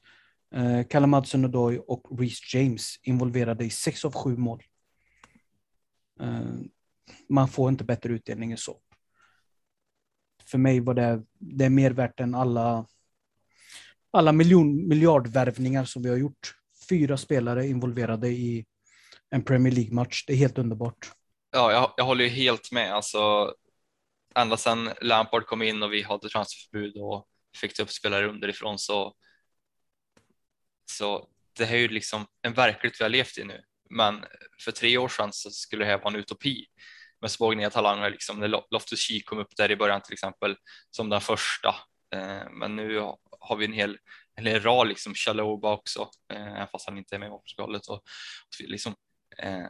eh, 0.56 0.88
Callum 0.88 1.14
Hudson-Odoi 1.14 1.78
och 1.88 2.20
Reece 2.20 2.54
James 2.56 3.00
involverade 3.04 3.66
i 3.66 3.70
sex 3.70 4.06
av 4.06 4.14
sju 4.14 4.38
mål. 4.38 4.64
Eh, 6.20 6.42
man 7.30 7.48
får 7.48 7.70
inte 7.70 7.84
bättre 7.84 8.14
utdelning 8.14 8.52
än 8.52 8.58
så. 8.58 8.78
För 10.46 10.58
mig 10.58 10.80
var 10.80 10.94
det, 10.94 11.24
det 11.40 11.66
är 11.66 11.70
mer 11.70 11.92
värt 11.92 12.20
än 12.20 12.36
alla, 12.36 12.86
alla 14.12 14.32
miljon, 14.32 14.88
miljardvärvningar 14.88 15.86
som 15.86 16.04
vi 16.04 16.10
har 16.10 16.18
gjort. 16.18 16.56
Fyra 16.90 17.18
spelare 17.18 17.68
involverade 17.68 18.30
i 18.30 18.66
en 19.30 19.44
Premier 19.44 19.74
League-match. 19.74 20.24
Det 20.28 20.34
är 20.34 20.38
helt 20.38 20.58
underbart. 20.58 21.12
Ja, 21.52 21.72
jag, 21.72 21.94
jag 21.98 22.06
håller 22.06 22.24
ju 22.24 22.29
helt 22.29 22.72
med. 22.72 22.94
Alltså, 22.94 23.53
ända 24.35 24.57
sedan 24.57 24.93
Lampard 25.01 25.46
kom 25.46 25.61
in 25.61 25.83
och 25.83 25.93
vi 25.93 26.01
hade 26.01 26.29
transferförbud 26.29 26.98
och 26.98 27.27
fick 27.57 27.79
upp 27.79 27.91
spelare 27.91 28.29
underifrån 28.29 28.79
så, 28.79 29.15
så 30.91 31.29
det 31.57 31.65
här 31.65 31.75
är 31.75 31.79
ju 31.79 31.87
liksom 31.87 32.25
en 32.41 32.53
verklighet 32.53 33.00
vi 33.00 33.03
har 33.03 33.09
levt 33.09 33.37
i 33.37 33.43
nu. 33.43 33.61
Men 33.89 34.25
för 34.63 34.72
tre 34.72 34.98
år 34.98 35.09
sedan 35.09 35.29
så 35.33 35.51
skulle 35.51 35.85
det 35.85 35.91
här 35.91 35.98
vara 35.98 36.13
en 36.13 36.19
utopi 36.19 36.65
med 37.22 37.31
spågningar 37.31 37.69
talanger, 37.69 38.09
liksom 38.09 38.39
när 38.39 38.48
Loftus 38.72 39.00
Cheek 39.00 39.25
kom 39.25 39.39
upp 39.39 39.55
där 39.57 39.72
i 39.72 39.75
början 39.75 40.01
till 40.01 40.13
exempel 40.13 40.55
som 40.89 41.09
den 41.09 41.22
första. 41.22 41.75
Eh, 42.15 42.50
men 42.51 42.75
nu 42.75 43.00
har 43.39 43.55
vi 43.55 43.65
en 43.65 43.74
hel, 43.74 43.98
en 44.35 44.46
hel 44.46 44.61
rad, 44.61 44.87
liksom 44.87 45.13
Chaloba 45.13 45.74
också, 45.74 46.09
eh, 46.33 46.53
även 46.53 46.67
fast 46.67 46.87
han 46.87 46.98
inte 46.98 47.15
är 47.15 47.19
med 47.19 47.27
i 47.27 47.29
Portugalet. 47.29 47.87
Och, 47.87 48.03
liksom, 48.59 48.96
eh, 49.37 49.67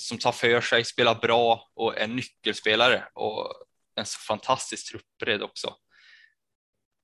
som 0.00 0.18
tar 0.18 0.32
för 0.32 0.60
sig, 0.60 0.84
spelar 0.84 1.14
bra 1.14 1.70
och 1.74 1.98
är 1.98 2.06
nyckelspelare 2.08 3.08
och 3.14 3.54
en 3.94 4.06
så 4.06 4.18
fantastisk 4.18 4.90
truppbredd 4.90 5.42
också. 5.42 5.74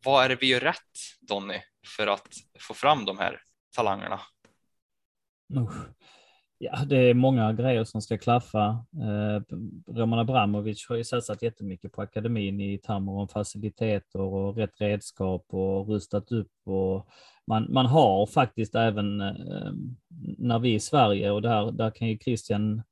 Vad 0.05 0.25
är 0.25 0.29
det 0.29 0.37
vi 0.37 0.47
gör 0.47 0.61
rätt, 0.61 0.99
Donny, 1.21 1.61
för 1.97 2.07
att 2.07 2.29
få 2.61 2.75
fram 2.75 3.05
de 3.05 3.19
här 3.19 3.43
talangerna? 3.77 4.21
Ja, 6.59 6.85
det 6.87 6.97
är 6.97 7.14
många 7.14 7.53
grejer 7.53 7.85
som 7.85 8.03
ska 8.03 8.19
klaffa. 8.19 8.85
Eh, 8.92 9.57
Roman 9.95 10.19
Abramovic 10.19 10.87
har 10.88 10.97
ju 10.97 11.05
satsat 11.05 11.42
jättemycket 11.42 11.92
på 11.92 12.03
akademin 12.03 12.61
i 12.61 12.79
termer 12.79 13.12
om 13.12 13.29
faciliteter 13.29 14.21
och 14.21 14.57
rätt 14.57 14.81
redskap 14.81 15.47
och 15.49 15.88
rustat 15.88 16.33
upp. 16.33 16.53
Och 16.64 17.09
man, 17.47 17.73
man 17.73 17.87
har 17.87 18.27
faktiskt 18.27 18.75
även 18.75 19.21
eh, 19.21 19.73
när 20.38 20.59
vi 20.59 20.75
i 20.75 20.81
Sverige, 20.81 21.31
och 21.31 21.42
där, 21.42 21.73
där 21.73 21.90
kan 21.90 22.09
ju 22.09 22.19
Christian 22.19 22.83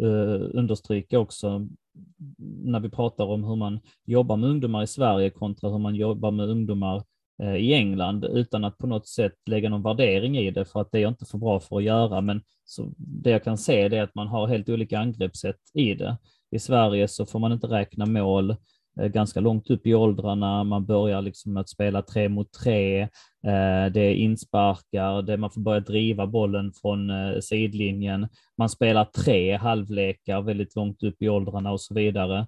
eh, 0.00 0.40
understryka 0.52 1.18
också, 1.18 1.68
när 2.64 2.80
vi 2.80 2.90
pratar 2.90 3.24
om 3.24 3.44
hur 3.44 3.56
man 3.56 3.80
jobbar 4.04 4.36
med 4.36 4.50
ungdomar 4.50 4.82
i 4.82 4.86
Sverige 4.86 5.30
kontra 5.30 5.70
hur 5.70 5.78
man 5.78 5.94
jobbar 5.94 6.30
med 6.30 6.48
ungdomar 6.48 7.02
Eh, 7.42 7.56
i 7.56 7.74
England 7.74 8.24
utan 8.24 8.64
att 8.64 8.78
på 8.78 8.86
något 8.86 9.08
sätt 9.08 9.34
lägga 9.46 9.68
någon 9.68 9.82
värdering 9.82 10.38
i 10.38 10.50
det 10.50 10.64
för 10.64 10.80
att 10.80 10.92
det 10.92 11.02
är 11.02 11.08
inte 11.08 11.24
för 11.24 11.38
bra 11.38 11.60
för 11.60 11.76
att 11.76 11.82
göra. 11.82 12.20
Men 12.20 12.42
så 12.64 12.92
det 12.96 13.30
jag 13.30 13.44
kan 13.44 13.58
se 13.58 13.80
är 13.80 14.02
att 14.02 14.14
man 14.14 14.28
har 14.28 14.46
helt 14.46 14.68
olika 14.68 14.98
angreppssätt 14.98 15.60
i 15.74 15.94
det. 15.94 16.16
I 16.50 16.58
Sverige 16.58 17.08
så 17.08 17.26
får 17.26 17.38
man 17.38 17.52
inte 17.52 17.66
räkna 17.66 18.06
mål 18.06 18.50
eh, 19.00 19.06
ganska 19.06 19.40
långt 19.40 19.70
upp 19.70 19.86
i 19.86 19.94
åldrarna. 19.94 20.64
Man 20.64 20.86
börjar 20.86 21.22
liksom 21.22 21.56
att 21.56 21.68
spela 21.68 22.02
tre 22.02 22.28
mot 22.28 22.52
tre. 22.52 23.00
Eh, 23.02 23.86
det 23.92 24.00
är 24.00 24.14
insparkar, 24.14 25.22
det 25.22 25.36
man 25.36 25.50
får 25.50 25.60
börja 25.60 25.80
driva 25.80 26.26
bollen 26.26 26.72
från 26.72 27.10
sidlinjen. 27.42 28.28
Man 28.58 28.68
spelar 28.68 29.04
tre 29.04 29.56
halvlekar 29.56 30.42
väldigt 30.42 30.76
långt 30.76 31.02
upp 31.02 31.22
i 31.22 31.28
åldrarna 31.28 31.72
och 31.72 31.80
så 31.80 31.94
vidare. 31.94 32.46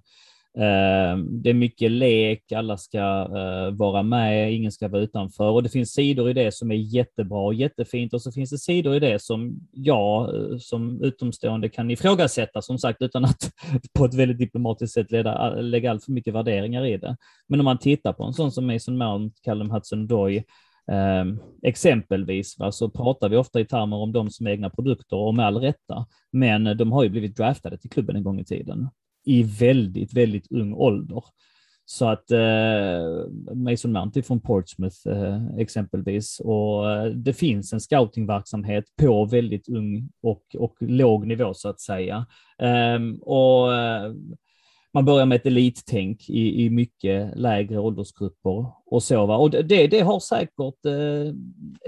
Eh, 0.57 1.17
det 1.17 1.49
är 1.49 1.53
mycket 1.53 1.91
lek, 1.91 2.51
alla 2.51 2.77
ska 2.77 2.99
eh, 3.37 3.71
vara 3.71 4.03
med, 4.03 4.53
ingen 4.53 4.71
ska 4.71 4.87
vara 4.87 5.01
utanför 5.01 5.49
och 5.49 5.63
det 5.63 5.69
finns 5.69 5.91
sidor 5.91 6.29
i 6.29 6.33
det 6.33 6.53
som 6.53 6.71
är 6.71 6.75
jättebra 6.75 7.39
och 7.39 7.53
jättefint 7.53 8.13
och 8.13 8.21
så 8.21 8.31
finns 8.31 8.49
det 8.49 8.57
sidor 8.57 8.95
i 8.95 8.99
det 8.99 9.21
som 9.21 9.59
jag 9.71 10.35
eh, 10.35 10.57
som 10.57 11.03
utomstående 11.03 11.69
kan 11.69 11.91
ifrågasätta 11.91 12.61
som 12.61 12.77
sagt 12.77 13.01
utan 13.01 13.25
att 13.25 13.51
på 13.97 14.05
ett 14.05 14.13
väldigt 14.13 14.37
diplomatiskt 14.37 14.93
sätt 14.93 15.11
leda, 15.11 15.55
lägga 15.55 15.91
allt 15.91 16.05
för 16.05 16.11
mycket 16.11 16.33
värderingar 16.33 16.85
i 16.85 16.97
det. 16.97 17.17
Men 17.47 17.59
om 17.59 17.65
man 17.65 17.77
tittar 17.77 18.13
på 18.13 18.23
en 18.23 18.33
sån 18.33 18.51
som 18.51 18.67
Mason 18.67 18.97
Mount, 18.97 19.35
Callum 19.43 19.71
Hudson-Doy, 19.71 20.43
Eh, 20.91 21.25
exempelvis 21.63 22.59
va, 22.59 22.71
så 22.71 22.89
pratar 22.89 23.29
vi 23.29 23.37
ofta 23.37 23.59
i 23.59 23.65
termer 23.65 23.97
om 23.97 24.11
dem 24.11 24.29
som 24.29 24.47
är 24.47 24.51
egna 24.51 24.69
produkter 24.69 25.17
och 25.17 25.35
med 25.35 25.45
all 25.45 25.57
rätta. 25.57 26.05
Men 26.31 26.77
de 26.77 26.91
har 26.91 27.03
ju 27.03 27.09
blivit 27.09 27.37
draftade 27.37 27.77
till 27.77 27.89
klubben 27.89 28.15
en 28.15 28.23
gång 28.23 28.39
i 28.39 28.45
tiden 28.45 28.89
i 29.25 29.43
väldigt, 29.43 30.13
väldigt 30.13 30.51
ung 30.51 30.73
ålder. 30.73 31.23
Så 31.85 32.07
att 32.09 32.31
eh, 32.31 33.55
Mason 33.55 33.91
Mount 33.91 34.19
är 34.19 34.23
från 34.23 34.41
Portsmouth 34.41 35.07
eh, 35.07 35.45
exempelvis 35.57 36.39
och 36.39 36.91
eh, 36.91 37.05
det 37.05 37.33
finns 37.33 37.73
en 37.73 37.79
scoutingverksamhet 37.79 38.85
på 39.01 39.25
väldigt 39.25 39.69
ung 39.69 40.09
och, 40.21 40.43
och 40.57 40.75
låg 40.79 41.27
nivå 41.27 41.53
så 41.53 41.69
att 41.69 41.79
säga. 41.79 42.25
Ehm, 42.59 43.15
och 43.15 43.75
eh, 43.75 44.13
man 44.95 45.05
börjar 45.05 45.25
med 45.25 45.35
ett 45.35 45.45
elittänk 45.45 46.29
i, 46.29 46.65
i 46.65 46.69
mycket 46.69 47.37
lägre 47.37 47.79
åldersgrupper 47.79 48.65
och 48.85 49.03
så. 49.03 49.25
Va? 49.25 49.37
Och 49.37 49.49
det, 49.49 49.87
det 49.87 49.99
har 49.99 50.19
säkert, 50.19 50.85
eh, 50.85 51.33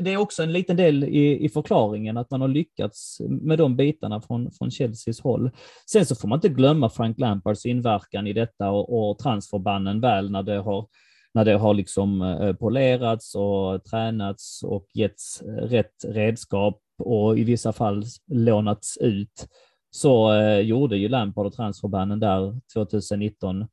det 0.03 0.13
är 0.13 0.17
också 0.17 0.43
en 0.43 0.53
liten 0.53 0.77
del 0.77 1.03
i, 1.03 1.45
i 1.45 1.49
förklaringen 1.49 2.17
att 2.17 2.31
man 2.31 2.41
har 2.41 2.47
lyckats 2.47 3.21
med 3.29 3.57
de 3.57 3.75
bitarna 3.75 4.21
från, 4.21 4.51
från 4.51 4.71
Chelseas 4.71 5.21
håll. 5.21 5.51
Sen 5.91 6.05
så 6.05 6.15
får 6.15 6.27
man 6.27 6.37
inte 6.37 6.49
glömma 6.49 6.89
Frank 6.89 7.19
Lampards 7.19 7.65
inverkan 7.65 8.27
i 8.27 8.33
detta 8.33 8.71
och, 8.71 9.09
och 9.09 9.19
transferbannen 9.19 10.01
väl 10.01 10.31
när 10.31 10.43
det 10.43 10.57
har 10.57 10.87
när 11.33 11.45
det 11.45 11.53
har 11.53 11.73
liksom 11.73 12.21
eh, 12.21 12.53
polerats 12.53 13.35
och 13.35 13.83
tränats 13.83 14.63
och 14.63 14.87
getts 14.93 15.41
rätt 15.45 16.05
redskap 16.05 16.81
och 17.03 17.39
i 17.39 17.43
vissa 17.43 17.73
fall 17.73 18.03
lånats 18.31 18.97
ut 18.97 19.47
så 19.91 20.33
eh, 20.33 20.59
gjorde 20.59 20.97
ju 20.97 21.09
Lampard 21.09 21.45
och 21.45 21.53
transferbanden 21.53 22.19
där 22.19 22.59
2019 22.73 23.67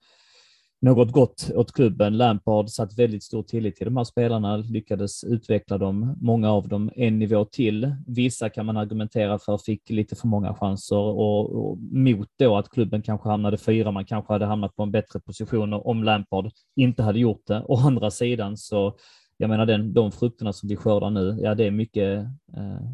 något 0.85 1.13
gott 1.13 1.51
åt 1.55 1.73
klubben. 1.73 2.17
Lampard 2.17 2.71
satt 2.71 2.99
väldigt 2.99 3.23
stor 3.23 3.43
tillit 3.43 3.77
till 3.77 3.85
de 3.85 3.97
här 3.97 4.05
spelarna, 4.05 4.57
lyckades 4.57 5.25
utveckla 5.25 5.79
dem, 5.79 6.17
många 6.21 6.51
av 6.51 6.69
dem 6.69 6.91
en 6.97 7.19
nivå 7.19 7.45
till. 7.45 7.95
Vissa 8.07 8.49
kan 8.49 8.67
man 8.67 8.77
argumentera 8.77 9.39
för 9.39 9.59
fick 9.59 9.91
lite 9.91 10.17
för 10.17 10.29
många 10.29 10.55
chanser 10.55 10.97
och, 10.97 11.51
och 11.51 11.79
mot 11.79 12.29
då 12.39 12.57
att 12.57 12.69
klubben 12.69 13.03
kanske 13.03 13.29
hamnade 13.29 13.59
fyra, 13.59 13.91
man 13.91 14.05
kanske 14.05 14.33
hade 14.33 14.47
hamnat 14.47 14.77
på 14.77 14.83
en 14.83 14.91
bättre 14.91 15.21
position 15.21 15.73
om 15.73 16.05
Lampard 16.05 16.51
inte 16.77 17.03
hade 17.03 17.19
gjort 17.19 17.47
det. 17.47 17.65
Å 17.69 17.77
andra 17.77 18.11
sidan 18.11 18.57
så, 18.57 18.97
jag 19.37 19.51
menar 19.51 19.67
den, 19.67 19.95
de 19.95 20.13
frukterna 20.13 20.53
som 20.53 20.69
vi 20.69 20.77
skördar 20.77 21.11
nu, 21.11 21.39
ja 21.43 21.55
det 21.55 21.65
är 21.65 21.71
mycket 21.71 22.25
eh, 22.57 22.91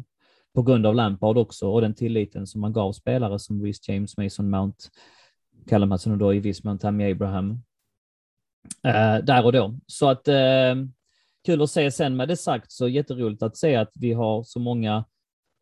på 0.55 0.61
grund 0.61 0.85
av 0.85 0.95
Lampard 0.95 1.37
också 1.37 1.67
och 1.67 1.81
den 1.81 1.93
tilliten 1.93 2.47
som 2.47 2.61
man 2.61 2.73
gav 2.73 2.91
spelare 2.91 3.39
som 3.39 3.63
Rhys 3.63 3.89
James, 3.89 4.17
Mason 4.17 4.49
Mount, 4.49 4.77
Callum 5.69 5.91
Hudson 5.91 6.13
och 6.13 6.17
då 6.17 6.33
i 6.33 6.39
viss 6.39 6.63
mån 6.63 6.79
Tammy 6.79 7.11
Abraham. 7.11 7.51
Eh, 8.83 9.17
där 9.17 9.45
och 9.45 9.51
då. 9.51 9.79
Så 9.87 10.09
att 10.09 10.27
eh, 10.27 10.75
kul 11.45 11.61
att 11.61 11.69
se. 11.69 11.91
Sen 11.91 12.15
med 12.15 12.27
det 12.27 12.37
sagt 12.37 12.71
så 12.71 12.87
jätteroligt 12.87 13.43
att 13.43 13.57
se 13.57 13.75
att 13.75 13.91
vi 13.95 14.13
har 14.13 14.43
så 14.43 14.59
många 14.59 15.05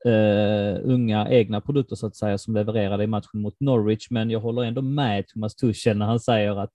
Uh, 0.05 0.79
unga 0.83 1.29
egna 1.29 1.61
produkter 1.61 1.95
så 1.95 2.07
att 2.07 2.15
säga 2.15 2.37
som 2.37 2.55
levererade 2.55 3.03
i 3.03 3.07
matchen 3.07 3.41
mot 3.41 3.59
Norwich, 3.59 4.07
men 4.09 4.29
jag 4.29 4.39
håller 4.39 4.63
ändå 4.63 4.81
med 4.81 5.27
Thomas 5.27 5.55
Tuchel 5.55 5.97
när 5.97 6.05
han 6.05 6.19
säger 6.19 6.55
att 6.55 6.71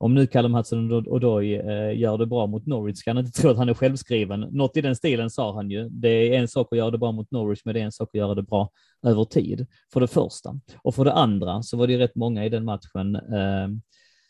om 0.00 0.14
nu 0.14 0.26
Callum 0.26 0.54
Hudson-Odoi 0.54 1.54
eh, 1.54 1.98
gör 1.98 2.18
det 2.18 2.26
bra 2.26 2.46
mot 2.46 2.66
Norwich 2.66 3.02
kan 3.02 3.16
han 3.16 3.26
inte 3.26 3.40
tro 3.40 3.50
att 3.50 3.56
han 3.56 3.68
är 3.68 3.74
självskriven. 3.74 4.40
Något 4.40 4.76
i 4.76 4.80
den 4.80 4.96
stilen 4.96 5.30
sa 5.30 5.54
han 5.54 5.70
ju. 5.70 5.88
Det 5.88 6.08
är 6.08 6.38
en 6.38 6.48
sak 6.48 6.68
att 6.72 6.78
göra 6.78 6.90
det 6.90 6.98
bra 6.98 7.12
mot 7.12 7.30
Norwich, 7.30 7.60
men 7.64 7.74
det 7.74 7.80
är 7.80 7.84
en 7.84 7.92
sak 7.92 8.08
att 8.08 8.18
göra 8.18 8.34
det 8.34 8.42
bra 8.42 8.70
över 9.02 9.24
tid. 9.24 9.66
För 9.92 10.00
det 10.00 10.06
första. 10.06 10.60
Och 10.82 10.94
för 10.94 11.04
det 11.04 11.12
andra 11.12 11.62
så 11.62 11.76
var 11.76 11.86
det 11.86 11.92
ju 11.92 11.98
rätt 11.98 12.14
många 12.14 12.44
i 12.44 12.48
den 12.48 12.64
matchen 12.64 13.14
eh, 13.14 13.68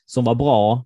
som 0.06 0.24
var 0.24 0.34
bra. 0.34 0.84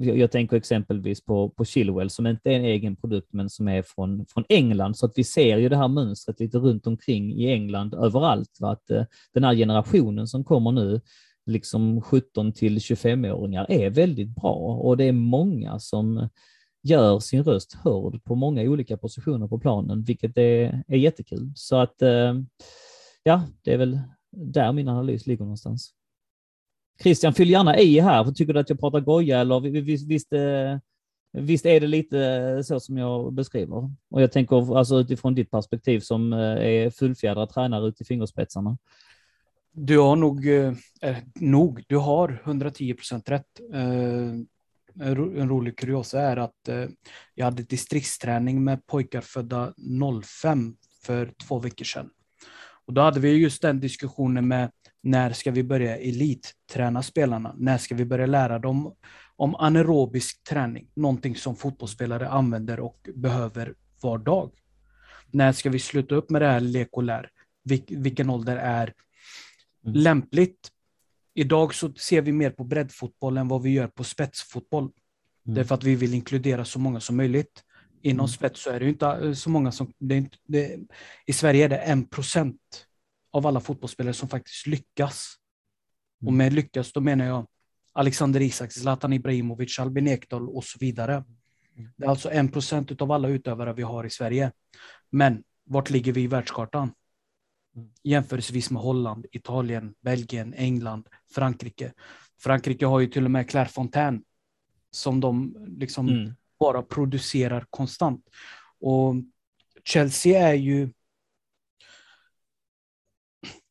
Jag 0.00 0.30
tänker 0.30 0.56
exempelvis 0.56 1.24
på, 1.24 1.48
på 1.48 1.64
Chilwell 1.64 2.10
som 2.10 2.26
inte 2.26 2.50
är 2.50 2.56
en 2.56 2.64
egen 2.64 2.96
produkt 2.96 3.28
men 3.32 3.50
som 3.50 3.68
är 3.68 3.82
från, 3.82 4.26
från 4.28 4.44
England. 4.48 4.96
Så 4.96 5.06
att 5.06 5.12
vi 5.16 5.24
ser 5.24 5.56
ju 5.56 5.68
det 5.68 5.76
här 5.76 5.88
mönstret 5.88 6.40
lite 6.40 6.58
runt 6.58 6.86
omkring 6.86 7.32
i 7.32 7.52
England 7.52 7.94
överallt. 7.94 8.56
Va? 8.60 8.70
Att 8.70 8.90
eh, 8.90 9.04
den 9.34 9.44
här 9.44 9.54
generationen 9.54 10.26
som 10.26 10.44
kommer 10.44 10.72
nu 10.72 11.00
liksom 11.46 12.02
17 12.02 12.52
till 12.52 12.78
25-åringar 12.78 13.66
är 13.68 13.90
väldigt 13.90 14.28
bra 14.28 14.54
och 14.54 14.96
det 14.96 15.04
är 15.04 15.12
många 15.12 15.78
som 15.78 16.28
gör 16.82 17.18
sin 17.18 17.44
röst 17.44 17.74
hörd 17.74 18.24
på 18.24 18.34
många 18.34 18.62
olika 18.62 18.96
positioner 18.96 19.48
på 19.48 19.58
planen, 19.58 20.02
vilket 20.02 20.38
är, 20.38 20.82
är 20.88 20.96
jättekul. 20.96 21.52
Så 21.54 21.76
att 21.76 22.02
eh, 22.02 22.34
ja, 23.22 23.42
det 23.62 23.72
är 23.72 23.78
väl 23.78 24.00
där 24.30 24.72
min 24.72 24.88
analys 24.88 25.26
ligger 25.26 25.44
någonstans. 25.44 25.94
Christian, 27.02 27.34
fyll 27.34 27.50
gärna 27.50 27.78
i 27.78 28.00
här. 28.00 28.24
för 28.24 28.32
Tycker 28.32 28.52
du 28.52 28.60
att 28.60 28.70
jag 28.70 28.80
pratar 28.80 29.00
goja 29.00 29.40
eller 29.40 29.60
visst, 29.60 30.06
visst, 30.06 30.32
visst 31.32 31.66
är 31.66 31.80
det 31.80 31.86
lite 31.86 32.20
eh, 32.20 32.62
så 32.62 32.80
som 32.80 32.98
jag 32.98 33.32
beskriver? 33.32 33.90
Och 34.10 34.22
jag 34.22 34.32
tänker 34.32 34.78
alltså 34.78 35.00
utifrån 35.00 35.34
ditt 35.34 35.50
perspektiv 35.50 36.00
som 36.00 36.32
är 36.32 36.90
fullfjädrad 36.90 37.50
tränare 37.50 37.88
ut 37.88 38.00
i 38.00 38.04
fingerspetsarna. 38.04 38.78
Du 39.76 39.98
har 39.98 40.16
nog, 40.16 40.48
eh, 40.48 40.72
eh 41.02 41.16
nog, 41.34 41.84
du 41.88 41.96
har 41.96 42.42
110 42.44 42.94
procent 42.94 43.30
rätt. 43.30 43.60
Eh, 43.72 44.32
en 45.00 45.48
rolig 45.48 45.78
kuriosa 45.78 46.20
är 46.20 46.36
att 46.36 46.68
eh, 46.68 46.86
jag 47.34 47.44
hade 47.44 47.62
distriktsträning 47.62 48.64
med 48.64 48.86
pojkar 48.86 49.20
födda 49.20 49.74
05 50.24 50.76
för 51.02 51.32
två 51.46 51.58
veckor 51.58 51.84
sedan. 51.84 52.10
Och 52.86 52.92
då 52.92 53.00
hade 53.00 53.20
vi 53.20 53.30
just 53.30 53.62
den 53.62 53.80
diskussionen 53.80 54.48
med 54.48 54.70
när 55.02 55.32
ska 55.32 55.50
vi 55.50 55.62
börja 55.62 55.96
elitträna 55.96 57.02
spelarna? 57.02 57.54
När 57.58 57.78
ska 57.78 57.94
vi 57.94 58.04
börja 58.04 58.26
lära 58.26 58.58
dem 58.58 58.94
om 59.36 59.54
anaerobisk 59.54 60.44
träning? 60.44 60.88
Någonting 60.96 61.36
som 61.36 61.56
fotbollsspelare 61.56 62.28
använder 62.28 62.80
och 62.80 63.08
behöver 63.14 63.74
var 64.02 64.18
dag. 64.18 64.50
När 65.30 65.52
ska 65.52 65.70
vi 65.70 65.78
sluta 65.78 66.14
upp 66.14 66.30
med 66.30 66.42
det 66.42 66.48
här 66.48 66.60
lek 66.60 66.88
och 66.92 67.02
lär? 67.02 67.30
Vil 67.64 67.84
vilken 67.88 68.30
ålder 68.30 68.56
är 68.56 68.92
mm. 69.84 69.96
lämpligt? 69.96 70.70
Idag 71.34 71.74
så 71.74 71.92
ser 71.92 72.22
vi 72.22 72.32
mer 72.32 72.50
på 72.50 72.64
breddfotboll 72.64 73.36
än 73.36 73.48
vad 73.48 73.62
vi 73.62 73.70
gör 73.70 73.86
på 73.86 74.04
spetsfotboll. 74.04 74.84
Mm. 74.84 75.54
Därför 75.54 75.74
att 75.74 75.84
vi 75.84 75.94
vill 75.94 76.14
inkludera 76.14 76.64
så 76.64 76.78
många 76.78 77.00
som 77.00 77.16
möjligt. 77.16 77.64
Inom 78.02 78.24
mm. 78.24 78.28
spets 78.28 78.62
så 78.62 78.70
är 78.70 78.80
det 78.80 78.88
inte 78.88 79.06
eh, 79.06 79.32
så 79.32 79.50
många 79.50 79.72
som... 79.72 79.92
Det 79.98 80.16
inte, 80.16 80.36
det, 80.44 80.78
I 81.26 81.32
Sverige 81.32 81.64
är 81.64 81.68
det 81.68 81.76
en 81.76 82.08
procent 82.08 82.86
av 83.30 83.46
alla 83.46 83.60
fotbollsspelare 83.60 84.14
som 84.14 84.28
faktiskt 84.28 84.66
lyckas. 84.66 85.34
Mm. 86.22 86.28
Och 86.28 86.34
med 86.34 86.52
lyckas, 86.52 86.92
då 86.92 87.00
menar 87.00 87.24
jag 87.24 87.46
Alexander 87.92 88.40
Isak, 88.40 88.72
Zlatan 88.72 89.12
Ibrahimovic, 89.12 89.78
Albin 89.78 90.08
Ekdal 90.08 90.48
och 90.48 90.64
så 90.64 90.78
vidare. 90.80 91.14
Mm. 91.14 91.90
Det 91.96 92.04
är 92.04 92.10
alltså 92.10 92.30
en 92.30 92.48
procent 92.48 93.02
av 93.02 93.12
alla 93.12 93.28
utövare 93.28 93.72
vi 93.72 93.82
har 93.82 94.04
i 94.04 94.10
Sverige. 94.10 94.52
Men 95.10 95.42
vart 95.64 95.90
ligger 95.90 96.12
vi 96.12 96.22
i 96.22 96.26
världskartan? 96.26 96.92
Jämförelsevis 98.02 98.70
med 98.70 98.82
Holland, 98.82 99.26
Italien, 99.32 99.94
Belgien, 100.00 100.54
England, 100.54 101.08
Frankrike. 101.34 101.92
Frankrike 102.40 102.86
har 102.86 103.00
ju 103.00 103.06
till 103.06 103.24
och 103.24 103.30
med 103.30 103.50
Claire 103.50 103.68
Fontaine 103.68 104.22
som 104.90 105.20
de 105.20 105.56
liksom 105.78 106.08
mm. 106.08 106.34
bara 106.58 106.82
producerar 106.82 107.66
konstant. 107.70 108.28
Och 108.80 109.14
Chelsea 109.84 110.48
är 110.48 110.54
ju 110.54 110.90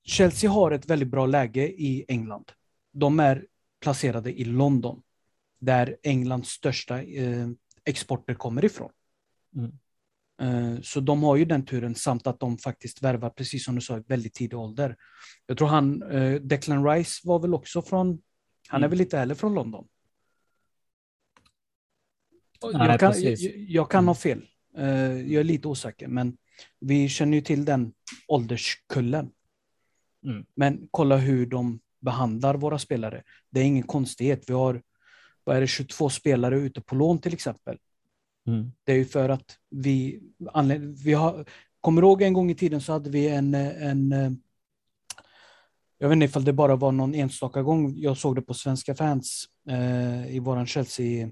Chelsea 0.04 0.50
har 0.50 0.72
ett 0.72 0.90
väldigt 0.90 1.08
bra 1.10 1.26
läge 1.26 1.68
i 1.68 2.06
England. 2.08 2.52
De 2.92 3.20
är 3.20 3.46
placerade 3.82 4.40
i 4.40 4.44
London, 4.44 5.02
där 5.60 5.98
Englands 6.04 6.50
största 6.50 7.02
eh, 7.02 7.50
exporter 7.86 8.34
kommer 8.34 8.66
ifrån. 8.66 8.92
Mm. 9.56 9.72
Eh, 10.42 10.82
så 10.82 11.00
de 11.00 11.24
har 11.24 11.36
ju 11.36 11.46
den 11.46 11.66
turen 11.66 11.96
samt 11.96 12.28
att 12.28 12.40
de 12.40 12.58
faktiskt 12.58 13.02
värvar, 13.02 13.30
precis 13.30 13.66
som 13.66 13.76
du 13.76 13.82
sa, 13.82 13.98
i 13.98 14.04
väldigt 14.08 14.34
tidig 14.34 14.60
ålder. 14.60 14.96
Jag 15.48 15.58
tror 15.58 15.68
han, 15.68 16.04
eh, 16.04 16.34
Declan 16.34 16.86
Rice 16.86 17.22
var 17.24 17.40
väl 17.40 17.54
också 17.54 17.82
från, 17.82 18.22
han 18.68 18.82
är 18.82 18.86
mm. 18.86 18.90
väl 18.90 19.02
inte 19.02 19.18
heller 19.18 19.36
från 19.36 19.54
London? 19.54 19.88
Nej, 22.74 22.88
jag, 22.88 23.00
kan, 23.00 23.22
jag, 23.22 23.38
jag, 23.58 23.92
kan 23.92 24.08
ha 24.08 24.16
fel. 24.16 24.42
Uh, 24.78 25.32
jag 25.32 25.40
är 25.40 25.44
lite 25.44 25.68
osäker, 25.68 26.08
men 26.08 26.38
vi 26.80 27.10
känner 27.10 27.38
ju 27.38 27.42
till 27.42 27.66
den 27.66 27.94
ålderskullen. 28.28 29.32
Mm. 30.26 30.46
Men 30.56 30.88
kolla 30.92 31.18
hur 31.18 31.46
de 31.46 31.80
behandlar 32.02 32.56
våra 32.56 32.80
spelare. 32.80 33.24
Det 33.50 33.60
är 33.60 33.64
ingen 33.64 33.84
konstighet. 33.84 34.44
Vi 34.48 34.54
har 34.54 34.82
vad 35.44 35.58
är 35.58 35.62
det, 35.62 35.68
22 35.68 36.10
spelare 36.10 36.60
ute 36.60 36.82
på 36.82 36.96
lån 36.96 37.20
till 37.20 37.34
exempel. 37.34 37.78
Mm. 38.48 38.72
Det 38.84 38.92
är 38.92 38.98
ju 38.98 39.06
för 39.06 39.30
att 39.30 39.58
vi, 39.70 40.22
vi 41.04 41.14
har, 41.14 41.46
kommer 41.82 42.02
ihåg 42.02 42.22
en 42.22 42.34
gång 42.34 42.52
i 42.52 42.56
tiden 42.56 42.82
så 42.82 42.94
hade 42.94 43.10
vi 43.10 43.28
en, 43.28 43.54
en 43.54 44.14
jag 46.04 46.10
vet 46.10 46.16
inte 46.16 46.26
ifall 46.26 46.44
det 46.44 46.54
bara 46.54 46.76
var 46.76 46.92
någon 46.92 47.16
enstaka 47.16 47.62
gång 47.62 47.94
jag 47.98 48.18
såg 48.18 48.36
det 48.36 48.42
på 48.42 48.54
svenska 48.54 48.96
fans 48.96 49.46
eh, 49.70 50.36
i 50.36 50.40
våran 50.40 50.66
Chelsea 50.66 51.30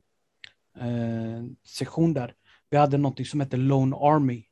eh, 0.80 2.08
där. 2.14 2.34
Vi 2.70 2.78
hade 2.78 2.98
något 2.98 3.28
som 3.28 3.40
hette 3.40 3.58
Lone 3.58 3.96
Army. 3.96 4.44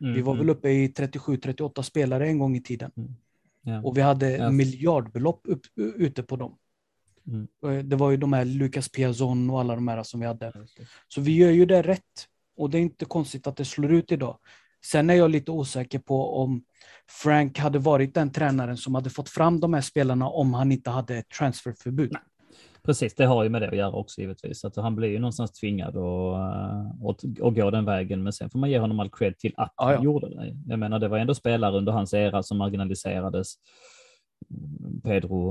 Mm, 0.00 0.14
vi 0.14 0.22
var 0.22 0.32
mm. 0.32 0.46
väl 0.46 0.56
uppe 0.56 0.70
i 0.70 0.88
37-38 0.88 1.82
spelare 1.82 2.28
en 2.28 2.38
gång 2.38 2.56
i 2.56 2.60
tiden. 2.60 2.90
Mm. 2.96 3.14
Ja. 3.62 3.82
Och 3.82 3.96
vi 3.96 4.00
hade 4.00 4.30
ja. 4.30 4.50
miljardbelopp 4.50 5.40
upp, 5.44 5.66
ute 5.76 6.22
på 6.22 6.36
dem. 6.36 6.58
Mm. 7.28 7.48
Eh, 7.66 7.84
det 7.84 7.96
var 7.96 8.10
ju 8.10 8.16
de 8.16 8.32
här 8.32 8.44
Lucas 8.44 8.88
Piazon 8.88 9.50
och 9.50 9.60
alla 9.60 9.74
de 9.74 9.88
här 9.88 10.02
som 10.02 10.20
vi 10.20 10.26
hade. 10.26 10.52
Så 11.08 11.20
vi 11.20 11.36
gör 11.36 11.50
ju 11.50 11.66
det 11.66 11.82
rätt. 11.82 12.28
Och 12.56 12.70
det 12.70 12.78
är 12.78 12.82
inte 12.82 13.04
konstigt 13.04 13.46
att 13.46 13.56
det 13.56 13.64
slår 13.64 13.92
ut 13.92 14.12
idag. 14.12 14.38
Sen 14.84 15.10
är 15.10 15.14
jag 15.14 15.30
lite 15.30 15.50
osäker 15.50 15.98
på 15.98 16.36
om 16.36 16.64
Frank 17.22 17.58
hade 17.58 17.78
varit 17.78 18.14
den 18.14 18.32
tränaren 18.32 18.76
som 18.76 18.94
hade 18.94 19.10
fått 19.10 19.28
fram 19.28 19.60
de 19.60 19.74
här 19.74 19.80
spelarna 19.80 20.28
om 20.28 20.54
han 20.54 20.72
inte 20.72 20.90
hade 20.90 21.16
ett 21.16 21.28
transferförbud. 21.28 22.12
Nej. 22.12 22.22
Precis, 22.84 23.14
det 23.14 23.24
har 23.24 23.42
ju 23.42 23.48
med 23.48 23.62
det 23.62 23.68
att 23.68 23.76
göra 23.76 23.92
också 23.92 24.20
givetvis. 24.20 24.64
Att 24.64 24.76
han 24.76 24.96
blir 24.96 25.08
ju 25.08 25.18
någonstans 25.18 25.52
tvingad 25.52 25.96
att, 25.96 27.24
att, 27.42 27.54
gå 27.54 27.70
den 27.70 27.84
vägen. 27.84 28.22
Men 28.22 28.32
sen 28.32 28.50
får 28.50 28.58
man 28.58 28.70
ge 28.70 28.78
honom 28.78 29.00
all 29.00 29.10
cred 29.10 29.38
till 29.38 29.54
att 29.56 29.72
ah, 29.76 29.90
ja. 29.90 29.96
han 29.96 30.04
gjorde 30.04 30.28
det. 30.28 30.56
Jag 30.66 30.78
menar, 30.78 30.98
det 30.98 31.08
var 31.08 31.18
ändå 31.18 31.34
spelare 31.34 31.76
under 31.76 31.92
hans 31.92 32.14
era 32.14 32.42
som 32.42 32.58
marginaliserades. 32.58 33.54
Pedro 35.02 35.48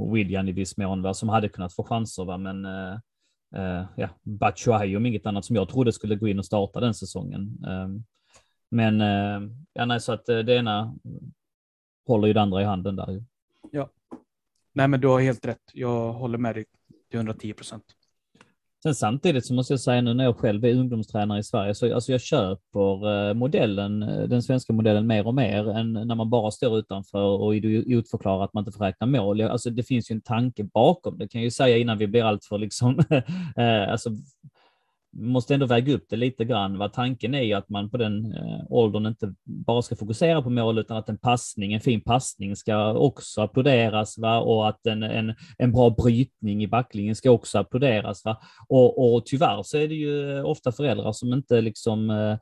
och 0.00 0.16
William 0.16 0.48
i 0.48 0.52
viss 0.52 0.76
mån, 0.76 1.14
som 1.14 1.28
hade 1.28 1.48
kunnat 1.48 1.74
få 1.74 1.84
chanser. 1.84 2.24
Va? 2.24 2.38
Men 2.38 2.66
uh, 2.66 3.84
ja, 3.96 4.08
Batshuayi 4.22 4.96
om 4.96 5.06
inget 5.06 5.26
annat 5.26 5.44
som 5.44 5.56
jag 5.56 5.68
trodde 5.68 5.92
skulle 5.92 6.16
gå 6.16 6.28
in 6.28 6.38
och 6.38 6.46
starta 6.46 6.80
den 6.80 6.94
säsongen. 6.94 7.64
Ehm, 7.66 8.04
men 8.70 9.00
eh, 9.00 9.50
ja, 9.72 9.84
nej, 9.84 10.00
så 10.00 10.12
att 10.12 10.26
det 10.26 10.56
ena 10.56 10.94
håller 12.06 12.28
ju 12.28 12.34
det 12.34 12.40
andra 12.40 12.62
i 12.62 12.64
handen 12.64 12.96
där. 12.96 13.24
Ja. 13.70 13.90
Nej, 14.72 14.88
men 14.88 15.00
du 15.00 15.08
har 15.08 15.20
helt 15.20 15.46
rätt. 15.46 15.70
Jag 15.72 16.12
håller 16.12 16.38
med 16.38 16.54
dig 16.54 16.64
till 17.10 17.18
110 17.18 17.52
procent. 17.52 17.84
Sen 18.84 18.94
samtidigt 18.94 19.46
så 19.46 19.54
måste 19.54 19.72
jag 19.72 19.80
säga 19.80 20.00
nu 20.00 20.14
när 20.14 20.24
jag 20.24 20.36
själv 20.36 20.64
är 20.64 20.74
ungdomstränare 20.74 21.38
i 21.38 21.42
Sverige, 21.42 21.74
så 21.74 21.94
alltså 21.94 22.12
jag 22.12 22.20
köper 22.20 23.28
eh, 23.28 23.34
modellen, 23.34 24.02
eh, 24.02 24.22
den 24.22 24.42
svenska 24.42 24.72
modellen 24.72 25.06
mer 25.06 25.26
och 25.26 25.34
mer 25.34 25.70
än 25.70 25.92
när 25.92 26.14
man 26.14 26.30
bara 26.30 26.50
står 26.50 26.78
utanför 26.78 27.40
och 27.40 27.56
idiotförklarar 27.56 28.44
att 28.44 28.54
man 28.54 28.60
inte 28.60 28.78
får 28.78 28.84
räkna 28.84 29.06
mål. 29.06 29.40
Alltså 29.40 29.70
det 29.70 29.82
finns 29.82 30.10
ju 30.10 30.14
en 30.14 30.20
tanke 30.20 30.64
bakom 30.64 31.18
det 31.18 31.28
kan 31.28 31.40
jag 31.40 31.44
ju 31.44 31.50
säga 31.50 31.76
innan 31.76 31.98
vi 31.98 32.06
blir 32.06 32.24
alltför 32.24 32.58
liksom, 32.58 32.98
eh, 33.56 33.92
alltså 33.92 34.10
måste 35.16 35.54
ändå 35.54 35.66
väga 35.66 35.94
upp 35.94 36.06
det 36.10 36.16
lite 36.16 36.44
grann. 36.44 36.78
Vad 36.78 36.92
tanken 36.92 37.34
är 37.34 37.42
ju 37.42 37.52
att 37.52 37.68
man 37.68 37.90
på 37.90 37.96
den 37.96 38.32
eh, 38.32 38.60
åldern 38.68 39.06
inte 39.06 39.34
bara 39.44 39.82
ska 39.82 39.96
fokusera 39.96 40.42
på 40.42 40.50
mål 40.50 40.78
utan 40.78 40.96
att 40.96 41.08
en 41.08 41.18
passning, 41.18 41.72
en 41.72 41.80
fin 41.80 42.00
passning 42.00 42.56
ska 42.56 42.92
också 42.92 43.42
applåderas 43.42 44.18
va? 44.18 44.40
och 44.40 44.68
att 44.68 44.86
en, 44.86 45.02
en, 45.02 45.34
en 45.58 45.72
bra 45.72 45.90
brytning 45.90 46.62
i 46.62 46.68
backlinjen 46.68 47.16
ska 47.16 47.30
också 47.30 47.58
applåderas. 47.58 48.24
Va? 48.24 48.40
Och, 48.68 49.14
och 49.14 49.26
tyvärr 49.26 49.62
så 49.62 49.78
är 49.78 49.88
det 49.88 49.94
ju 49.94 50.42
ofta 50.42 50.72
föräldrar 50.72 51.12
som 51.12 51.32
inte 51.32 51.60
liksom 51.60 52.10
Eh, 52.10 52.38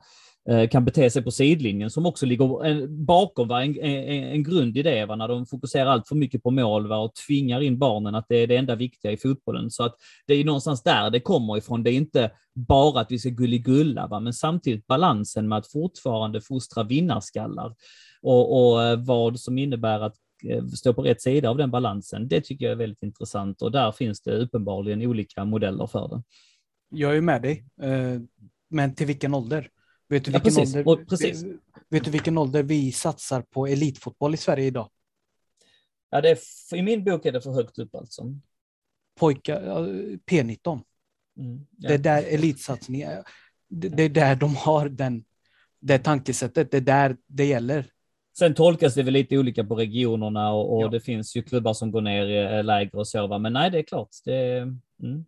Eh, 0.49 0.69
kan 0.69 0.85
bete 0.85 1.09
sig 1.09 1.23
på 1.23 1.31
sidlinjen 1.31 1.89
som 1.89 2.05
också 2.05 2.25
ligger 2.25 2.65
eh, 2.65 2.87
bakom 2.87 3.47
va? 3.47 3.63
En, 3.63 3.79
en, 3.79 4.23
en 4.23 4.43
grund 4.43 4.77
i 4.77 4.83
det, 4.83 5.05
va? 5.05 5.15
när 5.15 5.27
de 5.27 5.45
fokuserar 5.45 5.85
allt 5.85 6.07
för 6.07 6.15
mycket 6.15 6.43
på 6.43 6.51
mål 6.51 6.87
va? 6.87 6.97
och 6.97 7.15
tvingar 7.27 7.61
in 7.61 7.79
barnen 7.79 8.15
att 8.15 8.25
det 8.29 8.35
är 8.35 8.47
det 8.47 8.55
enda 8.55 8.75
viktiga 8.75 9.11
i 9.11 9.17
fotbollen. 9.17 9.71
Så 9.71 9.83
att 9.83 9.95
det 10.27 10.33
är 10.33 10.43
någonstans 10.43 10.83
där 10.83 11.09
det 11.09 11.19
kommer 11.19 11.57
ifrån. 11.57 11.83
Det 11.83 11.91
är 11.91 11.95
inte 11.95 12.31
bara 12.55 13.01
att 13.01 13.11
vi 13.11 13.19
ska 13.19 13.29
gulligulla, 13.29 14.07
va? 14.07 14.19
men 14.19 14.33
samtidigt 14.33 14.87
balansen 14.87 15.47
med 15.47 15.57
att 15.57 15.71
fortfarande 15.71 16.41
fostra 16.41 16.83
vinnarskallar 16.83 17.75
och, 18.21 18.71
och 18.73 18.83
eh, 18.83 18.99
vad 18.99 19.39
som 19.39 19.57
innebär 19.57 19.99
att 19.99 20.15
stå 20.77 20.93
på 20.93 21.01
rätt 21.01 21.21
sida 21.21 21.49
av 21.49 21.57
den 21.57 21.71
balansen. 21.71 22.27
Det 22.27 22.41
tycker 22.41 22.65
jag 22.65 22.71
är 22.71 22.75
väldigt 22.75 23.03
intressant 23.03 23.61
och 23.61 23.71
där 23.71 23.91
finns 23.91 24.21
det 24.21 24.37
uppenbarligen 24.37 25.01
olika 25.01 25.45
modeller 25.45 25.87
för 25.87 26.07
det. 26.07 26.23
Jag 26.89 27.17
är 27.17 27.21
med 27.21 27.41
dig, 27.41 27.65
men 28.69 28.95
till 28.95 29.07
vilken 29.07 29.33
ålder? 29.33 29.69
Vet 30.09 30.25
du, 30.25 30.31
ja, 30.31 30.39
vilken 30.43 30.63
precis. 30.63 30.75
Ålder, 30.85 31.05
precis. 31.05 31.43
vet 31.89 32.05
du 32.05 32.11
vilken 32.11 32.37
ålder 32.37 32.63
vi 32.63 32.91
satsar 32.91 33.41
på 33.41 33.67
elitfotboll 33.67 34.33
i 34.33 34.37
Sverige 34.37 34.65
idag? 34.65 34.89
Ja, 36.09 36.21
det 36.21 36.29
är, 36.29 36.37
I 36.75 36.81
min 36.81 37.03
bok 37.03 37.25
är 37.25 37.31
det 37.31 37.41
för 37.41 37.51
högt 37.51 37.79
upp 37.79 37.95
alltså. 37.95 38.23
Pojkar, 39.19 39.61
P19. 40.31 40.81
Mm, 41.37 41.65
ja. 41.77 41.89
Det 41.89 41.93
är 41.93 41.97
där 41.97 42.23
elitsatsningen, 42.23 43.23
det, 43.67 43.89
det 43.89 44.03
är 44.03 44.09
där 44.09 44.35
de 44.35 44.55
har 44.55 44.89
den, 44.89 45.23
det 45.79 45.99
tankesättet, 45.99 46.71
det 46.71 46.77
är 46.77 46.81
där 46.81 47.17
det 47.27 47.45
gäller. 47.45 47.85
Sen 48.37 48.53
tolkas 48.53 48.93
det 48.93 49.03
väl 49.03 49.13
lite 49.13 49.37
olika 49.37 49.63
på 49.63 49.75
regionerna 49.75 50.53
och, 50.53 50.75
och 50.75 50.83
ja. 50.83 50.87
det 50.87 50.99
finns 50.99 51.35
ju 51.35 51.43
klubbar 51.43 51.73
som 51.73 51.91
går 51.91 52.01
ner 52.01 52.63
lägre 52.63 52.97
och 52.97 53.07
så, 53.07 53.27
va? 53.27 53.37
men 53.37 53.53
nej, 53.53 53.71
det 53.71 53.79
är 53.79 53.83
klart. 53.83 54.09
Det, 54.25 54.57
mm. 55.03 55.25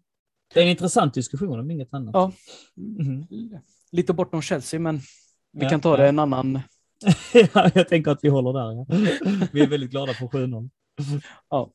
Det 0.53 0.59
är 0.59 0.63
en 0.63 0.69
intressant 0.69 1.13
diskussion 1.13 1.59
om 1.59 1.71
inget 1.71 1.93
annat. 1.93 2.13
Ja. 2.13 2.31
Mhm. 2.75 3.27
Lite 3.95 4.13
bortom 4.13 4.41
Chelsea, 4.41 4.79
men 4.79 4.99
vi 5.51 5.63
Ja, 5.63 5.69
kan 5.69 5.81
ta 5.81 5.89
ja. 5.89 5.97
det 5.97 6.09
en 6.09 6.19
annan. 6.19 6.61
ja, 7.33 7.71
jag 7.75 7.89
tänker 7.89 8.11
att 8.11 8.19
vi 8.23 8.29
håller 8.29 8.53
där. 8.53 8.71
Ja. 8.73 9.47
Vi 9.51 9.61
är 9.61 9.67
väldigt 9.67 9.91
glada 9.91 10.13
för 10.13 10.25
7-0. 10.25 10.69
Ja. 11.49 11.71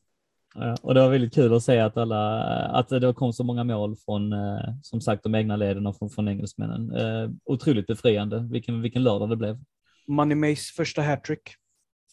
Ja, 0.55 0.77
och 0.81 0.93
det 0.93 1.01
var 1.01 1.09
väldigt 1.09 1.33
kul 1.33 1.53
att 1.53 1.63
se 1.63 1.79
att, 1.79 1.97
alla, 1.97 2.43
att 2.65 2.89
det 2.89 3.13
kom 3.13 3.33
så 3.33 3.43
många 3.43 3.63
mål 3.63 3.95
från, 4.05 4.33
eh, 4.33 4.59
som 4.81 5.01
sagt, 5.01 5.23
de 5.23 5.35
egna 5.35 5.55
leden 5.55 5.87
och 5.87 5.97
från, 5.97 6.09
från 6.09 6.27
engelsmännen. 6.27 6.95
Eh, 6.95 7.29
otroligt 7.45 7.87
befriande. 7.87 8.47
Vilken, 8.51 8.81
vilken 8.81 9.03
lördag 9.03 9.29
det 9.29 9.35
blev. 9.35 9.59
Money 10.07 10.35
Mays 10.35 10.71
första 10.71 11.01
hattrick. 11.01 11.41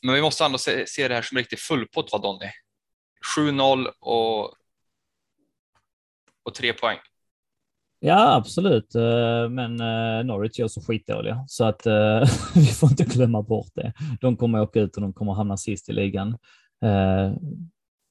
Men 0.02 0.14
vi 0.14 0.22
måste 0.22 0.44
ändå 0.44 0.58
se, 0.58 0.86
se 0.86 1.08
det 1.08 1.14
här 1.14 1.22
som 1.22 1.38
riktigt 1.38 1.60
fullpott 1.60 2.12
va 2.12 2.18
Donny? 2.18 2.50
7-0 3.36 3.86
och, 4.00 4.44
och 6.42 6.54
tre 6.54 6.72
poäng. 6.72 6.98
Ja, 8.00 8.34
absolut. 8.34 8.94
Eh, 8.94 9.48
men 9.50 9.80
eh, 9.80 10.24
Norwich 10.24 10.60
är 10.60 10.64
också 10.64 10.80
skitdåliga, 10.80 11.44
så 11.48 11.64
att 11.64 11.86
eh, 11.86 12.22
vi 12.54 12.66
får 12.66 12.90
inte 12.90 13.04
glömma 13.04 13.42
bort 13.42 13.70
det. 13.74 13.92
De 14.20 14.36
kommer 14.36 14.60
åka 14.60 14.80
ut 14.80 14.96
och 14.96 15.02
de 15.02 15.12
kommer 15.12 15.32
hamna 15.32 15.56
sist 15.56 15.88
i 15.88 15.92
ligan. 15.92 16.38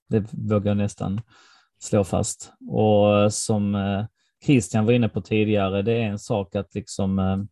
Det 0.10 0.26
vågar 0.32 0.72
jag 0.72 0.78
nästan 0.78 1.22
slå 1.80 2.04
fast. 2.04 2.52
Och 2.70 3.34
som 3.34 3.78
Christian 4.46 4.86
var 4.86 4.94
inne 4.94 5.10
på 5.10 5.22
tidigare, 5.22 5.82
det 5.82 5.92
är 5.92 6.06
en 6.06 6.20
sak 6.20 6.56
att 6.56 6.76
liksom 6.76 7.48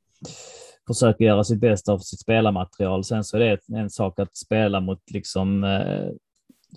försöka 0.88 1.24
göra 1.24 1.44
sitt 1.44 1.60
bästa 1.60 1.94
av 1.94 2.00
sitt 2.00 2.20
spelarmaterial. 2.20 3.04
Sen 3.04 3.24
så 3.24 3.38
är 3.38 3.40
det 3.40 3.78
en 3.78 3.90
sak 3.90 4.20
att 4.20 4.38
spela 4.38 4.80
mot 4.80 5.12
liksom 5.12 5.66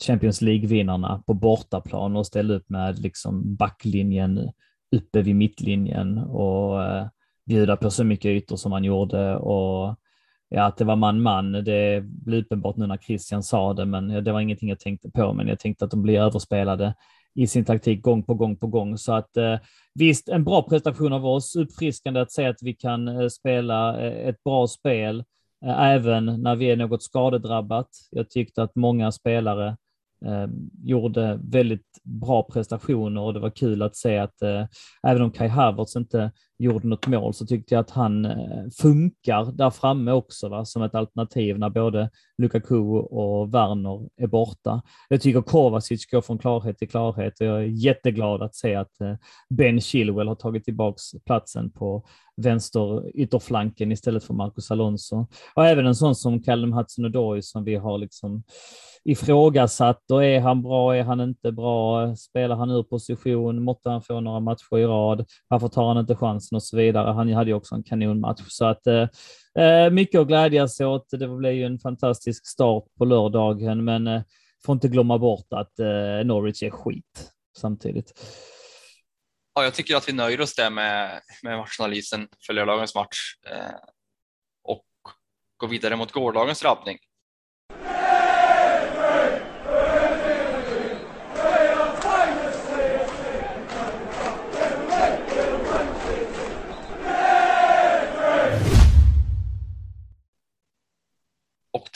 Champions 0.07 0.41
League-vinnarna 0.41 1.23
på 1.27 1.35
bortaplan 1.35 2.17
och 2.17 2.27
ställa 2.27 2.55
upp 2.55 2.71
med 2.71 2.99
liksom 2.99 3.57
backlinjen 3.57 4.53
uppe 4.97 5.23
vid 5.23 5.37
mittlinjen 5.37 6.19
och 6.19 6.85
eh, 6.85 7.07
bjuda 7.47 7.77
på 7.77 7.91
så 7.91 8.05
mycket 8.05 8.29
ytor 8.29 8.57
som 8.57 8.73
han 8.73 8.85
gjorde 8.85 9.37
och 9.37 9.97
ja, 10.49 10.65
att 10.65 10.77
det 10.77 10.85
var 10.85 10.97
man-man, 10.97 11.53
det 11.53 12.05
blir 12.05 12.43
uppenbart 12.43 12.77
nu 12.77 12.87
när 12.87 12.97
Christian 12.97 13.43
sa 13.43 13.75
det, 13.75 13.85
men 13.85 14.25
det 14.25 14.33
var 14.33 14.41
ingenting 14.41 14.69
jag 14.69 14.81
tänkte 14.81 15.11
på, 15.11 15.33
men 15.33 15.49
jag 15.49 15.59
tänkte 15.59 15.85
att 15.85 15.91
de 15.91 16.03
blir 16.03 16.21
överspelade 16.21 16.95
i 17.35 17.47
sin 17.47 17.65
taktik 17.65 18.03
gång 18.03 18.23
på 18.23 18.35
gång 18.35 18.57
på 18.57 18.67
gång. 18.67 18.99
Så 18.99 19.13
att 19.13 19.37
eh, 19.37 19.59
visst, 19.95 20.29
en 20.29 20.45
bra 20.45 20.63
prestation 20.63 21.13
av 21.13 21.27
oss, 21.27 21.57
uppfriskande 21.57 22.21
att 22.21 22.33
se 22.33 22.47
att 22.47 22.63
vi 22.63 22.75
kan 22.75 23.09
eh, 23.09 23.29
spela 23.29 24.01
eh, 24.01 24.29
ett 24.29 24.45
bra 24.45 24.67
spel, 24.67 25.25
eh, 25.65 25.83
även 25.83 26.43
när 26.43 26.57
vi 26.57 26.71
är 26.71 26.77
något 26.77 27.03
skadedrabbat. 27.03 27.89
Jag 28.11 28.31
tyckte 28.31 28.63
att 28.63 28.77
många 28.77 29.13
spelare 29.13 29.77
eh, 30.25 30.47
gjorde 30.83 31.41
väldigt 31.43 32.01
bra 32.05 32.43
prestationer 32.43 33.21
och 33.21 33.35
det 33.35 33.41
var 33.41 33.51
kul 33.51 33.83
att 33.83 33.97
se 33.97 34.19
att 34.19 34.43
eh, 34.43 34.67
även 35.03 35.23
om 35.23 35.31
Kai 35.31 35.49
Havertz 35.49 35.97
inte 35.97 36.33
gjorde 36.59 36.89
något 36.89 37.07
mål 37.07 37.35
så 37.35 37.47
tyckte 37.47 37.75
jag 37.75 37.81
att 37.81 37.91
han 37.91 38.25
eh, 38.25 38.65
funkar 38.81 39.53
där 39.53 39.71
framme 39.71 40.13
också 40.13 40.49
va, 40.49 40.65
som 40.65 40.83
ett 40.83 40.95
alternativ 40.95 41.59
när 41.59 41.71
både 41.71 42.11
Lukaku 42.39 42.77
och 42.95 43.55
Werner 43.55 44.09
är 44.17 44.27
borta. 44.27 44.83
Jag 45.09 45.21
tycker 45.21 45.41
Kovacic 45.41 46.07
går 46.11 46.21
från 46.21 46.39
klarhet 46.39 46.79
till 46.79 46.89
klarhet 46.89 47.41
och 47.41 47.47
jag 47.47 47.59
är 47.59 47.85
jätteglad 47.85 48.43
att 48.43 48.55
se 48.55 48.75
att 48.75 49.01
eh, 49.01 49.15
Ben 49.51 49.81
Chilwell 49.81 50.29
har 50.29 50.35
tagit 50.35 50.65
tillbaks 50.65 51.03
platsen 51.27 51.71
på 51.71 52.05
vänster 52.37 53.11
ytterflanken 53.15 53.93
istället 53.93 54.25
för 54.25 54.35
Marcus 54.35 54.71
Alonso. 54.71 55.27
Och 55.55 55.67
även 55.67 55.87
en 55.87 55.95
sån 55.95 56.15
som 56.15 56.43
Callum 56.43 56.73
Hudson-Odoi 56.73 57.41
som 57.41 57.65
vi 57.65 57.75
har 57.77 57.99
liksom 57.99 58.43
ifrågasatt. 59.05 60.11
Och 60.11 60.25
är 60.25 60.41
han 60.41 60.63
bra, 60.63 60.97
är 60.97 61.03
han 61.03 61.21
inte 61.21 61.53
bra, 61.53 62.17
spelar 62.17 62.57
han 62.57 62.71
ur 62.71 62.83
position, 62.83 63.63
måtte 63.63 63.91
han 63.91 64.03
få 64.03 64.21
några 64.21 64.41
matcher 64.41 64.79
i 64.79 64.85
rad, 64.85 65.25
varför 65.49 65.69
tar 65.69 65.89
han 65.89 65.99
inte 65.99 66.17
chansen? 66.17 66.48
Och 66.57 66.63
så 66.63 66.77
vidare. 66.77 67.13
Han 67.13 67.33
hade 67.33 67.51
ju 67.51 67.55
också 67.55 67.75
en 67.75 67.83
kanonmatch 67.83 68.43
så 68.49 68.65
att 68.65 68.87
eh, 68.87 69.09
eh, 69.65 69.91
mycket 69.91 70.21
att 70.21 70.29
glädjas 70.29 70.81
åt. 70.81 71.11
Det 71.11 71.29
blev 71.29 71.53
ju 71.53 71.65
en 71.65 71.79
fantastisk 71.79 72.47
start 72.47 72.85
på 72.99 73.05
lördagen, 73.05 73.85
men 73.85 74.07
eh, 74.07 74.23
får 74.65 74.73
inte 74.73 74.89
glömma 74.89 75.19
bort 75.19 75.47
att 75.51 75.79
eh, 75.79 76.25
Norwich 76.25 76.63
är 76.63 76.71
skit 76.71 77.33
samtidigt. 77.59 78.13
Ja, 79.55 79.65
jag 79.65 79.75
tycker 79.75 79.97
att 79.97 80.09
vi 80.09 80.13
nöjer 80.13 80.41
oss 80.41 80.55
där 80.55 80.71
med, 80.71 81.21
med 81.43 81.59
matchanalysen 81.59 82.29
för 82.47 82.53
lördagens 82.53 82.95
match 82.95 83.19
eh, 83.51 83.75
och 84.65 84.87
går 85.57 85.69
vidare 85.69 85.97
mot 85.97 86.13
gårdagens 86.13 86.61
drabbning. 86.61 86.99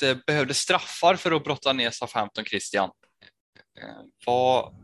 Eh, 0.02 0.16
behövde 0.26 0.54
straffar 0.54 1.16
för 1.16 1.32
att 1.32 1.44
brotta 1.44 1.72
ner 1.72 1.90
Southampton, 1.90 2.44
Christian. 2.44 2.90
Eh, 3.80 3.88
vad 4.26 4.74